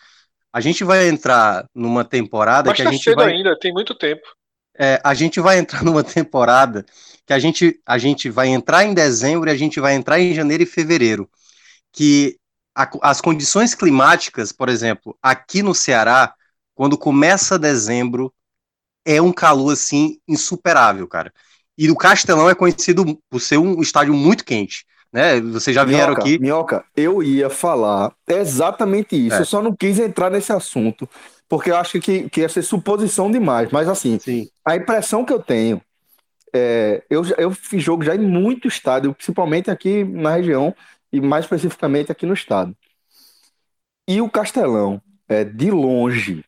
[0.51, 3.33] A gente vai entrar numa temporada Mas que tá a gente cedo vai.
[3.33, 4.23] ainda, tem muito tempo.
[4.77, 6.85] É, a gente vai entrar numa temporada
[7.25, 10.33] que a gente, a gente vai entrar em dezembro e a gente vai entrar em
[10.33, 11.29] janeiro e fevereiro.
[11.91, 12.37] Que
[12.75, 16.33] a, as condições climáticas, por exemplo, aqui no Ceará,
[16.75, 18.31] quando começa dezembro,
[19.03, 21.33] é um calor assim insuperável, cara.
[21.77, 25.39] E o Castelão é conhecido por ser um estádio muito quente né?
[25.39, 26.39] Vocês já vieram Minhoca, aqui.
[26.39, 29.37] Minhoca, eu ia falar exatamente isso.
[29.37, 29.39] É.
[29.39, 31.09] Eu só não quis entrar nesse assunto,
[31.47, 33.71] porque eu acho que, que ia ser suposição demais.
[33.71, 34.49] Mas assim, Sim.
[34.65, 35.81] a impressão que eu tenho
[36.53, 40.75] é, eu, eu fiz jogo já em muito estádio, principalmente aqui na região
[41.13, 42.75] e mais especificamente aqui no estado.
[44.05, 46.43] E o Castelão é de longe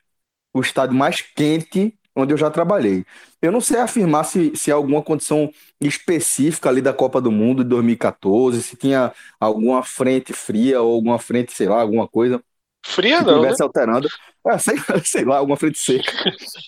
[0.58, 3.06] o estádio mais quente onde eu já trabalhei.
[3.42, 7.64] Eu não sei afirmar se, se há alguma condição específica ali da Copa do Mundo
[7.64, 12.42] de 2014, se tinha alguma frente fria ou alguma frente, sei lá, alguma coisa
[12.88, 13.42] Fria que não, né?
[13.42, 14.08] tivesse alterando.
[14.48, 16.12] É, sei, sei lá, alguma frente seca.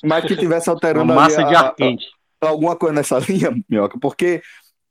[0.03, 2.05] Mas que tivesse alterando Uma massa de ar quente.
[2.41, 4.41] alguma coisa nessa linha, Minhoca, porque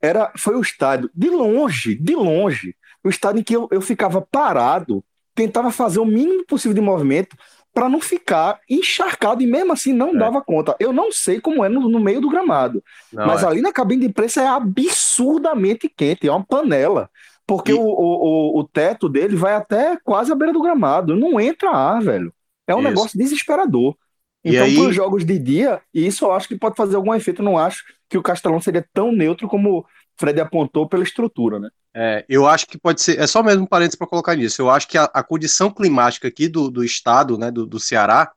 [0.02, 4.20] era, foi o estádio, de longe, de longe, o estádio em que eu, eu ficava
[4.22, 5.04] parado,
[5.34, 7.36] tentava fazer o mínimo possível de movimento
[7.74, 10.18] para não ficar encharcado e mesmo assim não É.
[10.18, 10.74] dava conta.
[10.80, 12.82] Eu não sei como é no, no meio do gramado,
[13.12, 13.46] Não, mas é.
[13.46, 17.10] ali na cabine de imprensa é absurdamente quente, é uma panela.
[17.46, 21.16] Porque E- o, o, o, teto dele vai até quase a beira do gramado.
[21.16, 22.32] Não entra ar, velho.
[22.66, 22.88] É um Isso.
[22.88, 23.96] negócio desesperador.
[24.44, 27.14] E Então, aí- para os jogos de dia, isso eu acho que pode fazer algum
[27.14, 27.40] efeito.
[27.40, 29.84] Eu não acho que o Castelão seria tão neutro como
[30.18, 31.68] Fred apontou pela estrutura, né?
[31.94, 33.18] É, eu acho que pode ser.
[33.18, 34.60] É só mesmo um parênteses para colocar nisso.
[34.60, 38.30] Eu acho que a, a condição climática aqui do, do estado, né, do, do Ceará,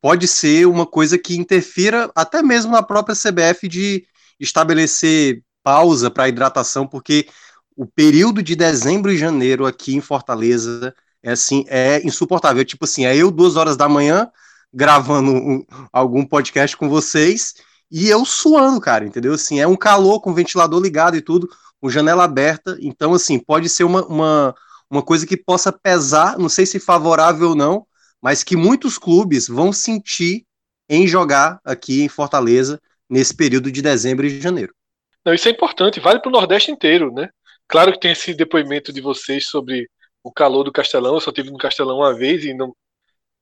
[0.00, 4.04] pode ser uma coisa que interfira até mesmo na própria CBF de
[4.38, 7.28] estabelecer pausa para hidratação, porque
[7.76, 12.64] o período de dezembro e janeiro aqui em Fortaleza é assim, é insuportável.
[12.64, 14.28] Tipo assim, é eu duas horas da manhã
[14.72, 17.54] gravando um- algum podcast com vocês
[17.92, 19.34] e eu suando, cara, entendeu?
[19.34, 21.46] Assim, é um calor com ventilador ligado e tudo
[21.78, 22.78] com janela aberta.
[22.80, 24.54] Então, assim, pode ser uma, uma,
[24.90, 27.86] uma coisa que possa pesar, não sei se favorável ou não,
[28.20, 30.46] mas que muitos clubes vão sentir
[30.88, 32.80] em jogar aqui em Fortaleza
[33.10, 34.74] nesse período de dezembro e janeiro.
[35.22, 37.28] Não, isso é importante, vale para o Nordeste inteiro, né?
[37.68, 39.86] Claro que tem esse depoimento de vocês sobre
[40.24, 41.14] o calor do Castelão.
[41.14, 42.74] Eu só tive no Castelão uma vez e não,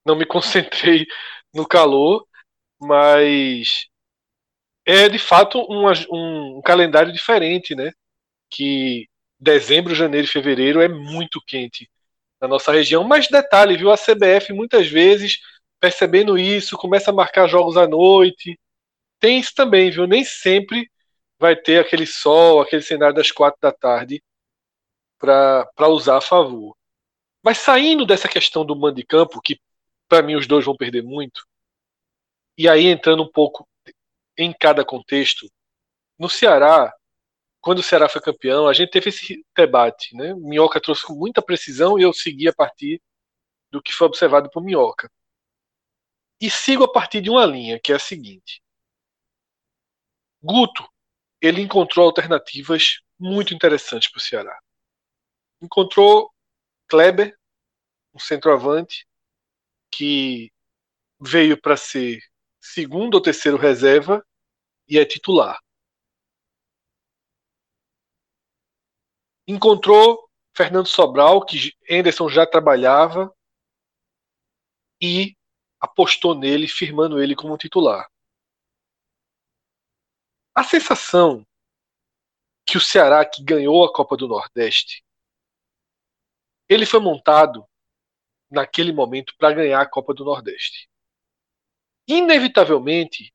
[0.04, 1.06] não me concentrei
[1.54, 2.24] no calor,
[2.80, 3.86] mas
[4.90, 5.86] é de fato um,
[6.58, 7.92] um calendário diferente, né?
[8.50, 11.88] Que dezembro, janeiro e fevereiro é muito quente
[12.40, 13.04] na nossa região.
[13.04, 13.90] Mas detalhe, viu?
[13.92, 15.38] A CBF muitas vezes
[15.78, 18.58] percebendo isso começa a marcar jogos à noite.
[19.20, 20.06] Tem isso também, viu?
[20.08, 20.90] Nem sempre
[21.38, 24.20] vai ter aquele sol, aquele cenário das quatro da tarde
[25.18, 26.76] para usar a favor.
[27.44, 29.60] Mas saindo dessa questão do mando de campo, que
[30.08, 31.46] para mim os dois vão perder muito,
[32.58, 33.69] e aí entrando um pouco
[34.42, 35.46] em cada contexto,
[36.18, 36.92] no Ceará,
[37.60, 40.34] quando o Ceará foi campeão, a gente teve esse debate, né?
[40.34, 43.02] Minhoca trouxe com muita precisão e eu segui a partir
[43.70, 45.10] do que foi observado por Minhoca.
[46.40, 48.62] E sigo a partir de uma linha, que é a seguinte.
[50.42, 50.88] Guto,
[51.40, 54.58] ele encontrou alternativas muito interessantes para o Ceará.
[55.60, 56.32] Encontrou
[56.88, 57.36] Kleber,
[58.14, 59.06] um centroavante,
[59.90, 60.50] que
[61.20, 62.20] veio para ser
[62.58, 64.24] segundo ou terceiro reserva
[64.90, 65.58] e é titular.
[69.46, 73.34] Encontrou Fernando Sobral, que Anderson já trabalhava,
[75.00, 75.36] e
[75.80, 78.10] apostou nele, firmando ele como titular.
[80.54, 81.46] A sensação
[82.66, 85.04] que o Ceará, que ganhou a Copa do Nordeste,
[86.68, 87.66] ele foi montado
[88.50, 90.88] naquele momento para ganhar a Copa do Nordeste.
[92.06, 93.32] Inevitavelmente,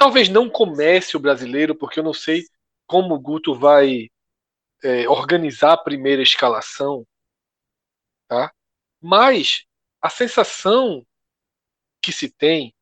[0.00, 2.46] talvez não comece o brasileiro, porque eu não sei
[2.86, 4.08] como o Guto vai
[4.82, 7.06] é, organizar a primeira escalação,
[8.26, 8.50] tá?
[8.98, 9.66] Mas
[10.00, 11.06] a sensação
[12.00, 12.74] que se tem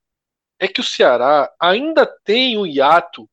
[0.61, 3.29] é que o Ceará ainda tem um hiato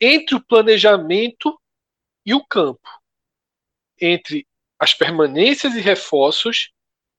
[0.00, 1.60] entre o planejamento
[2.24, 2.88] e o campo,
[4.00, 4.46] entre
[4.78, 6.70] as permanências e reforços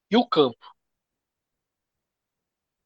[0.10, 0.73] e o campo.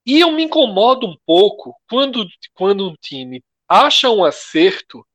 [0.07, 5.05] E eu me incomodo um pouco quando, quando um time acha um acerto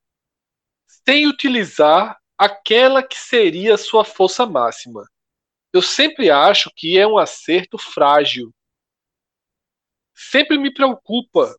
[0.86, 5.10] sem utilizar aquela que seria a sua força máxima.
[5.72, 8.54] Eu sempre acho que é um acerto frágil.
[10.14, 11.56] Sempre me preocupa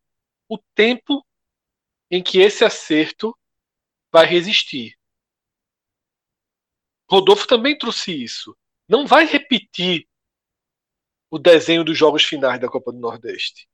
[0.47, 1.25] o tempo
[2.11, 3.35] em que esse acerto
[4.11, 4.95] vai resistir.
[7.09, 8.55] Rodolfo também trouxe isso.
[8.87, 10.07] Não vai repetir
[11.33, 13.67] o desenho dos jogos finais da Copa do Nordeste.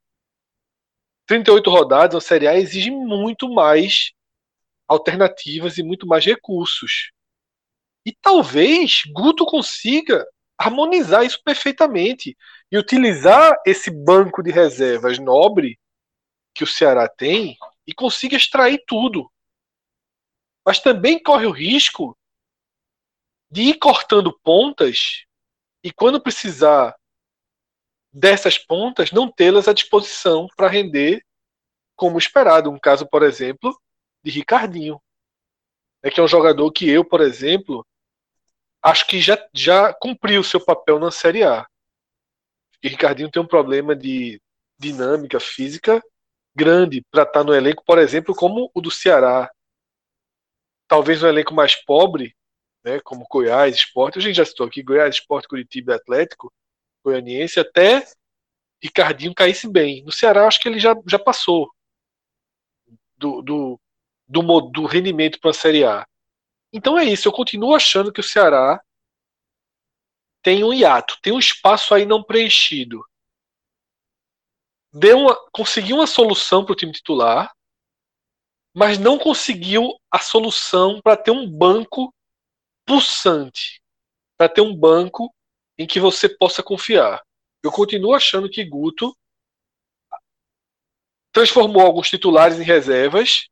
[1.26, 4.12] 38 rodadas, a Série A exige muito mais
[4.88, 7.12] alternativas e muito mais recursos.
[8.06, 12.34] E talvez Guto consiga harmonizar isso perfeitamente
[12.72, 15.78] e utilizar esse banco de reservas nobre
[16.54, 19.30] que o Ceará tem e consiga extrair tudo.
[20.64, 22.16] Mas também corre o risco
[23.50, 25.26] de ir cortando pontas
[25.84, 26.98] e quando precisar
[28.12, 31.24] dessas pontas não tê-las à disposição para render
[31.96, 32.70] como esperado.
[32.70, 33.78] Um caso, por exemplo,
[34.22, 35.00] de Ricardinho.
[36.02, 37.86] É que é um jogador que eu, por exemplo,
[38.82, 41.66] acho que já, já cumpriu seu papel na Série A.
[42.82, 44.40] E Ricardinho tem um problema de
[44.78, 46.02] dinâmica física
[46.54, 49.50] grande para estar tá no elenco, por exemplo, como o do Ceará.
[50.88, 52.34] Talvez um elenco mais pobre,
[52.82, 54.18] né, como Goiás, Esporte.
[54.18, 56.50] A gente já citou aqui Goiás, Esporte, Curitiba e Atlético
[57.04, 58.06] Goianiense, até
[58.82, 60.02] Ricardinho caísse bem.
[60.04, 61.70] No Ceará, acho que ele já, já passou
[63.16, 63.80] do, do,
[64.26, 66.06] do, do rendimento para a Série A.
[66.72, 68.80] Então é isso, eu continuo achando que o Ceará
[70.42, 73.04] tem um hiato, tem um espaço aí não preenchido.
[74.92, 77.52] Deu uma, conseguiu uma solução para o time titular,
[78.74, 82.14] mas não conseguiu a solução para ter um banco
[82.86, 83.82] pulsante,
[84.36, 85.32] para ter um banco
[85.80, 87.24] em que você possa confiar.
[87.62, 89.16] Eu continuo achando que Guto
[91.32, 93.48] transformou alguns titulares em reservas,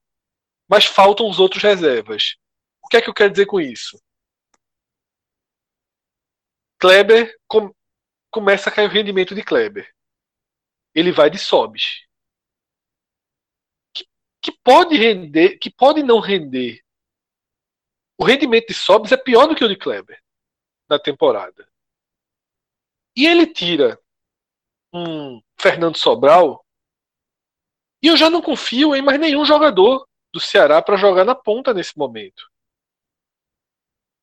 [0.68, 2.36] mas faltam os outros reservas.
[2.82, 3.98] O que é que eu quero dizer com isso?
[6.78, 7.74] Kleber com,
[8.30, 9.90] começa a cair o rendimento de Kleber.
[10.94, 12.06] Ele vai de Sobis.
[13.94, 14.06] Que,
[14.42, 16.84] que pode render, que pode não render.
[18.18, 20.22] O rendimento de Sobis é pior do que o de Kleber
[20.90, 21.67] na temporada.
[23.18, 24.00] E ele tira
[24.94, 26.64] um Fernando Sobral
[28.00, 31.74] e eu já não confio em mais nenhum jogador do Ceará para jogar na ponta
[31.74, 32.48] nesse momento.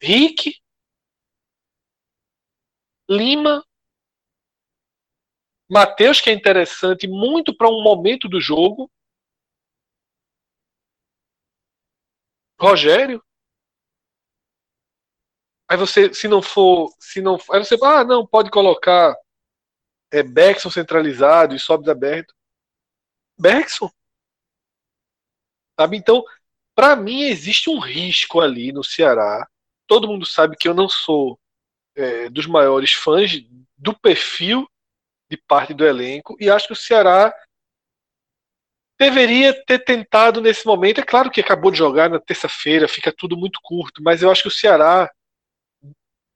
[0.01, 0.61] Rick,
[3.09, 3.65] Lima,
[5.69, 8.89] Matheus, que é interessante muito para um momento do jogo.
[12.57, 13.21] Rogério.
[15.67, 19.15] Aí você, se não for, se não, aí você, ah, não, pode colocar
[20.11, 22.33] é, Bergson centralizado e sobe aberto.
[23.37, 23.89] Bergson.
[25.79, 25.97] Sabe?
[25.97, 26.23] Então,
[26.73, 29.47] para mim existe um risco ali no Ceará
[29.87, 31.39] todo mundo sabe que eu não sou
[31.95, 33.31] é, dos maiores fãs
[33.77, 34.67] do perfil
[35.29, 37.33] de parte do elenco e acho que o Ceará
[38.97, 41.01] deveria ter tentado nesse momento.
[41.01, 44.43] É claro que acabou de jogar na terça-feira, fica tudo muito curto, mas eu acho
[44.43, 45.11] que o Ceará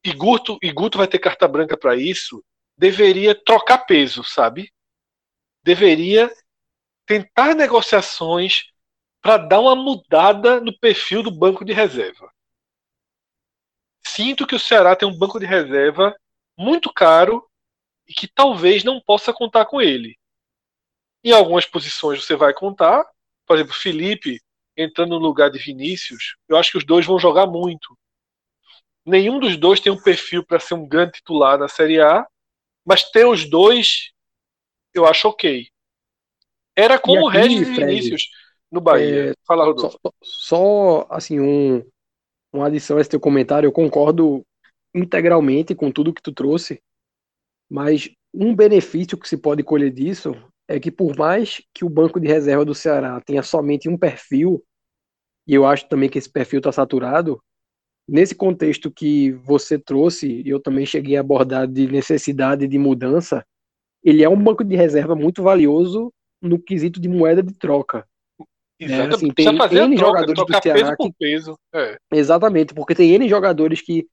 [0.03, 2.43] e Guto, e Guto vai ter carta branca para isso,
[2.77, 4.71] deveria trocar peso, sabe?
[5.63, 6.31] Deveria
[7.05, 8.65] tentar negociações
[9.21, 12.31] para dar uma mudada no perfil do banco de reserva.
[14.05, 16.15] Sinto que o Ceará tem um banco de reserva
[16.57, 17.45] muito caro
[18.07, 20.17] e que talvez não possa contar com ele.
[21.23, 23.05] Em algumas posições você vai contar,
[23.45, 24.41] por exemplo, Felipe
[24.77, 27.98] entrando no lugar de Vinícius, eu acho que os dois vão jogar muito.
[29.05, 32.27] Nenhum dos dois tem um perfil para ser um grande titular na Série A,
[32.85, 34.11] mas ter os dois
[34.93, 35.67] eu acho ok.
[36.75, 38.29] Era como o Regis e Vinícius
[38.71, 39.31] no Bahia.
[39.31, 39.99] É, Fala, Rodolfo.
[40.01, 41.83] Só, só, assim, um,
[42.53, 44.45] uma adição a esse teu comentário, eu concordo
[44.93, 46.81] integralmente com tudo que tu trouxe,
[47.69, 50.35] mas um benefício que se pode colher disso
[50.67, 54.63] é que por mais que o banco de reserva do Ceará tenha somente um perfil,
[55.47, 57.41] e eu acho também que esse perfil está saturado,
[58.09, 63.45] nesse contexto que você trouxe, e eu também cheguei a abordar de necessidade de mudança,
[64.03, 68.07] ele é um banco de reserva muito valioso no quesito de moeda de troca.
[68.79, 69.09] Exatamente.
[69.09, 69.15] Né?
[69.15, 71.13] Assim, tem fazer N troca, jogadores do Ceará peso que...
[71.19, 71.59] peso.
[71.75, 71.97] É.
[72.13, 74.07] Exatamente, porque tem N jogadores que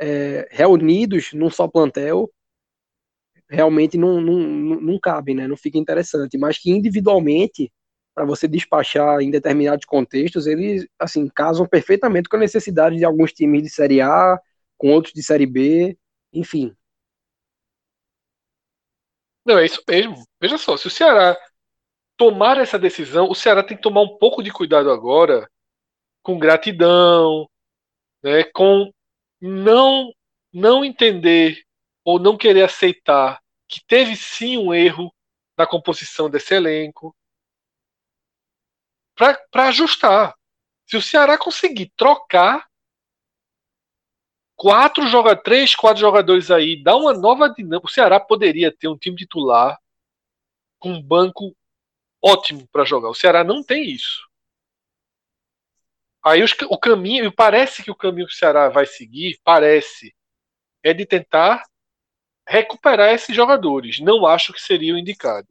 [0.00, 2.30] é, reunidos num só plantel
[3.48, 5.46] realmente não, não, não, não cabe, né?
[5.46, 6.38] Não fica interessante.
[6.38, 7.70] Mas que individualmente,
[8.14, 13.32] para você despachar em determinados contextos, eles assim casam perfeitamente com a necessidade de alguns
[13.32, 14.38] times de Série A,
[14.76, 15.96] com outros de Série B,
[16.32, 16.74] enfim.
[19.44, 20.24] Não, é isso mesmo.
[20.40, 21.36] Veja só, se o Ceará
[22.16, 25.48] tomar essa decisão, o Ceará tem que tomar um pouco de cuidado agora
[26.22, 27.48] com gratidão,
[28.22, 28.92] né, com
[29.40, 30.12] não
[30.52, 31.62] não entender
[32.04, 35.14] ou não querer aceitar que teve sim um erro
[35.56, 37.14] na composição desse elenco
[39.20, 40.34] para ajustar.
[40.86, 42.66] Se o Ceará conseguir trocar
[44.56, 48.96] quatro jogadores, três, quatro jogadores aí, dar uma nova dinâmica, o Ceará poderia ter um
[48.96, 49.78] time titular
[50.78, 51.54] com um banco
[52.22, 53.10] ótimo para jogar.
[53.10, 54.26] O Ceará não tem isso.
[56.24, 60.14] Aí os, o caminho, parece que o caminho que o Ceará vai seguir, parece,
[60.82, 61.62] é de tentar
[62.46, 64.00] recuperar esses jogadores.
[64.00, 65.48] Não acho que seria o indicado.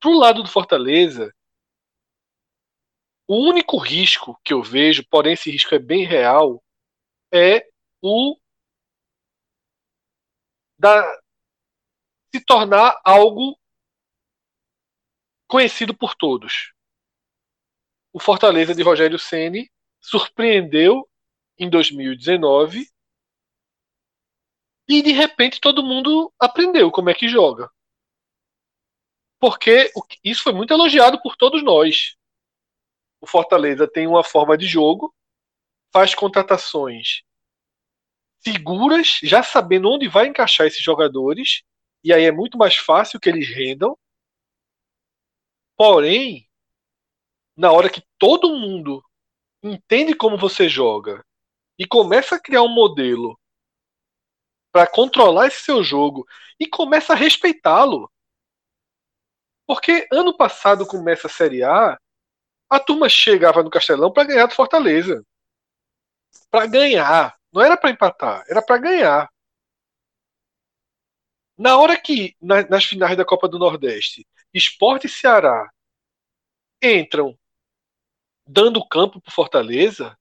[0.00, 1.32] Pro lado do Fortaleza,
[3.28, 6.62] o único risco que eu vejo, porém esse risco é bem real,
[7.32, 7.68] é
[8.02, 8.38] o
[10.78, 11.02] da
[12.34, 13.58] se tornar algo
[15.48, 16.72] conhecido por todos.
[18.12, 21.08] O Fortaleza de Rogério Ceni surpreendeu
[21.58, 22.88] em 2019
[24.88, 27.70] e de repente todo mundo aprendeu como é que joga.
[29.38, 32.16] Porque isso foi muito elogiado por todos nós.
[33.26, 35.12] O Fortaleza tem uma forma de jogo,
[35.92, 37.24] faz contratações
[38.38, 41.64] seguras, já sabendo onde vai encaixar esses jogadores,
[42.04, 43.98] e aí é muito mais fácil que eles rendam.
[45.76, 46.48] Porém,
[47.56, 49.02] na hora que todo mundo
[49.60, 51.26] entende como você joga
[51.76, 53.36] e começa a criar um modelo
[54.70, 56.24] para controlar esse seu jogo
[56.60, 58.08] e começa a respeitá-lo.
[59.66, 61.98] Porque ano passado começa a Série A,
[62.68, 65.24] a turma chegava no Castelão para ganhar do Fortaleza.
[66.50, 67.36] Para ganhar.
[67.52, 69.30] Não era para empatar, era para ganhar.
[71.56, 75.70] Na hora que, nas finais da Copa do Nordeste, Esporte e Ceará
[76.82, 77.38] entram
[78.46, 80.16] dando campo para Fortaleza,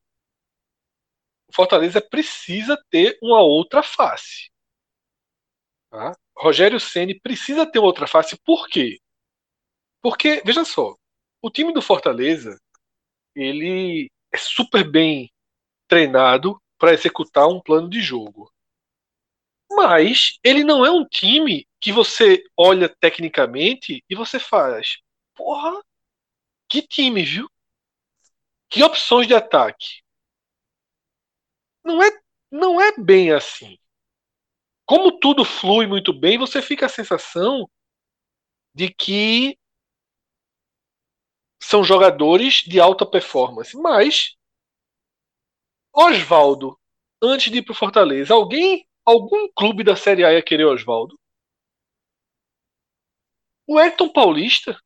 [1.52, 4.50] Fortaleza precisa ter uma outra face.
[5.90, 6.14] Tá?
[6.36, 8.38] Rogério Ceni precisa ter uma outra face.
[8.44, 9.00] Por quê?
[10.02, 10.96] Porque, veja só,
[11.46, 12.60] o time do Fortaleza
[13.36, 15.32] ele é super bem
[15.88, 18.52] treinado para executar um plano de jogo.
[19.70, 24.98] Mas ele não é um time que você olha tecnicamente e você faz,
[25.36, 25.84] porra,
[26.68, 27.48] que time, viu?
[28.68, 30.02] Que opções de ataque?
[31.84, 32.10] Não é,
[32.50, 33.78] não é bem assim.
[34.84, 37.70] Como tudo flui muito bem, você fica a sensação
[38.74, 39.60] de que
[41.66, 43.76] são jogadores de alta performance.
[43.76, 44.38] Mas
[45.92, 46.80] Oswaldo,
[47.22, 51.20] antes de ir para o Fortaleza, alguém, algum clube da Série A ia querer Oswaldo?
[53.68, 54.80] O Elton Paulista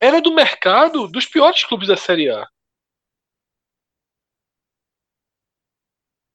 [0.00, 2.46] era do mercado dos piores clubes da Série A.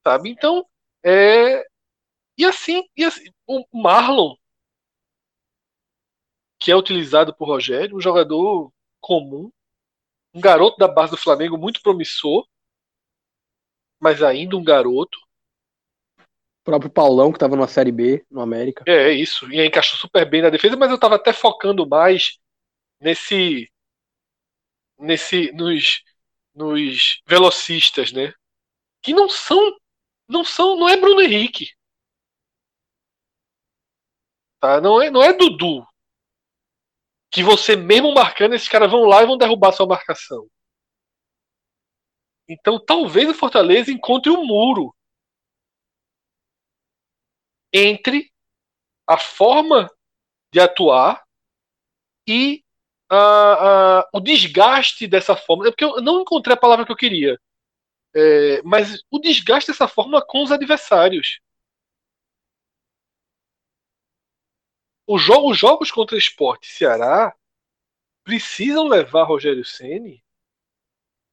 [0.05, 0.29] Sabe?
[0.29, 0.65] Então,
[1.05, 1.65] é...
[2.37, 4.35] e assim, e assim, o Marlon,
[6.59, 9.51] que é utilizado por Rogério, um jogador comum,
[10.33, 12.47] um garoto da base do Flamengo muito promissor,
[13.99, 15.17] mas ainda um garoto.
[16.19, 18.83] O próprio Paulão, que estava na Série B, no América.
[18.87, 19.51] É, é isso.
[19.51, 22.37] E encaixou super bem na defesa, mas eu estava até focando mais
[22.99, 23.71] nesse.
[24.99, 25.51] nesse.
[25.53, 26.03] nos.
[26.53, 28.33] nos velocistas, né?
[29.01, 29.77] Que não são.
[30.27, 30.77] Não são.
[30.77, 31.71] Não é Bruno Henrique.
[34.59, 34.81] Tá?
[34.81, 35.87] Não, é, não é Dudu.
[37.37, 40.49] Que você mesmo marcando, esses caras vão lá e vão derrubar sua marcação.
[42.49, 44.91] Então talvez o Fortaleza encontre um muro
[47.71, 48.33] entre
[49.05, 49.87] a forma
[50.51, 51.23] de atuar
[52.27, 52.63] e
[53.07, 55.67] a, a, o desgaste dessa forma.
[55.67, 57.39] É porque eu não encontrei a palavra que eu queria.
[58.15, 61.39] É, mas o desgaste dessa forma com os adversários.
[65.07, 67.33] Os, jo os jogos contra Esporte Ceará
[68.25, 70.21] precisam levar Rogério Ceni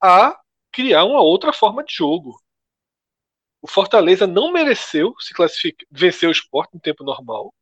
[0.00, 2.40] a criar uma outra forma de jogo.
[3.60, 7.52] O Fortaleza não mereceu se classificar, vencer o esporte no tempo normal.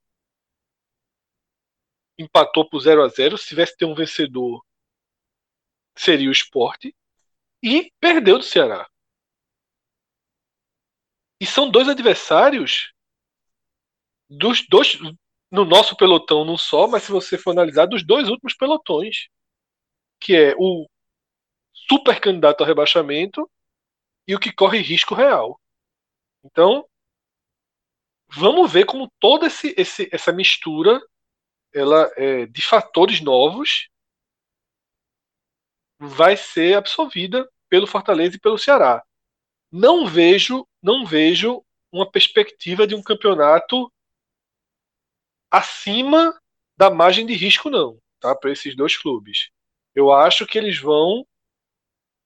[2.19, 4.63] Empatou por 0 a 0 Se tivesse ter um vencedor,
[5.97, 6.95] seria o esporte.
[7.63, 8.91] E perdeu do Ceará.
[11.41, 12.93] E são dois adversários
[14.29, 14.99] dos dois.
[15.53, 19.29] No nosso pelotão, não só, mas se você for analisar, dos dois últimos pelotões.
[20.19, 20.89] Que é o
[21.75, 23.49] super candidato ao rebaixamento
[24.27, 25.61] e o que corre risco real.
[26.43, 26.87] Então,
[28.29, 30.99] vamos ver como toda esse, esse, essa mistura
[31.75, 33.89] ela é, de fatores novos
[35.99, 39.03] vai ser absorvida pelo Fortaleza e pelo Ceará.
[39.71, 43.91] Não vejo, não vejo uma perspectiva de um campeonato
[45.53, 46.35] acima
[46.79, 48.35] da margem de risco não, tá?
[48.35, 49.51] Para esses dois clubes.
[49.95, 51.27] Eu acho que eles vão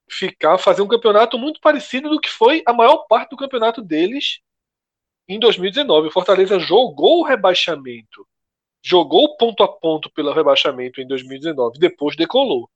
[0.09, 4.39] ficar fazer um campeonato muito parecido do que foi a maior parte do campeonato deles
[5.27, 6.07] em 2019.
[6.07, 8.25] O Fortaleza jogou o rebaixamento,
[8.81, 12.69] jogou ponto a ponto pelo rebaixamento em 2019, depois decolou.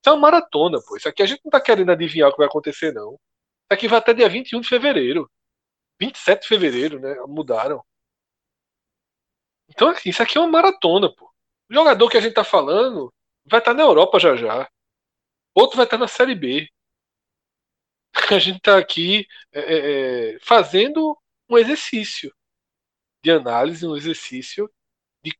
[0.00, 0.96] Isso é uma maratona, pô.
[0.96, 3.12] Isso aqui a gente não tá querendo adivinhar o que vai acontecer, não.
[3.12, 5.30] Isso aqui vai até dia 21 de fevereiro.
[6.00, 7.14] 27 de fevereiro, né?
[7.28, 7.82] Mudaram.
[9.68, 11.26] Então, assim, isso aqui é uma maratona, pô.
[11.70, 13.12] O jogador que a gente tá falando
[13.44, 14.68] vai estar tá na Europa já já
[15.56, 16.68] outro vai estar na Série B.
[18.36, 22.34] A gente está aqui é, é, é, fazendo um exercício
[23.22, 24.70] de análise, um exercício
[25.24, 25.36] de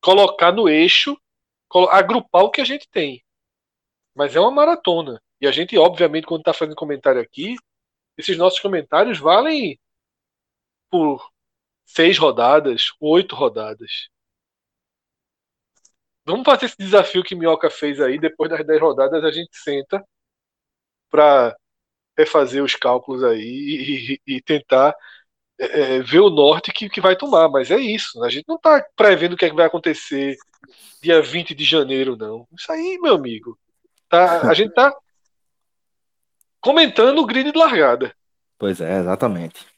[0.00, 1.20] colocar no eixo,
[1.90, 3.24] agrupar o que a gente tem.
[4.14, 5.22] Mas é uma maratona.
[5.40, 7.56] E a gente, obviamente, quando está fazendo comentário aqui,
[8.16, 9.78] esses nossos comentários valem
[10.90, 11.31] por
[11.94, 14.08] seis rodadas, oito rodadas.
[16.24, 18.18] Vamos fazer esse desafio que Minhoca fez aí.
[18.18, 20.02] Depois das 10 rodadas, a gente senta
[21.10, 21.54] para
[22.16, 24.94] refazer os cálculos aí e, e tentar
[25.58, 27.48] é, é, ver o norte que, que vai tomar.
[27.48, 28.22] Mas é isso.
[28.24, 30.36] A gente não está prevendo o que, é que vai acontecer
[31.02, 32.46] dia 20 de janeiro, não.
[32.56, 33.58] Isso aí, meu amigo.
[34.08, 34.94] Tá, a gente está
[36.60, 38.14] comentando o grid de largada.
[38.56, 39.71] Pois é, exatamente.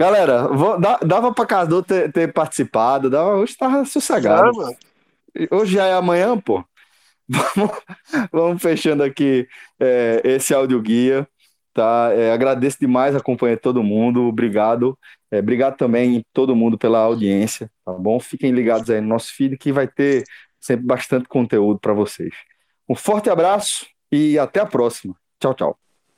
[0.00, 4.50] Galera, vou, dava para Cadu ter, ter participado, dava, hoje estava sossegado.
[5.50, 6.64] Hoje já é amanhã, pô.
[7.54, 7.78] Vamos,
[8.32, 9.46] vamos fechando aqui
[9.78, 11.28] é, esse áudio guia.
[11.72, 12.10] Tá?
[12.12, 14.22] É, agradeço demais a companhia de todo mundo.
[14.22, 14.98] Obrigado.
[15.30, 18.18] É, obrigado também todo mundo pela audiência, tá bom?
[18.18, 20.24] Fiquem ligados aí no nosso feed que vai ter
[20.58, 22.34] sempre bastante conteúdo para vocês.
[22.88, 25.14] Um forte abraço e até a próxima.
[25.38, 25.89] Tchau, tchau.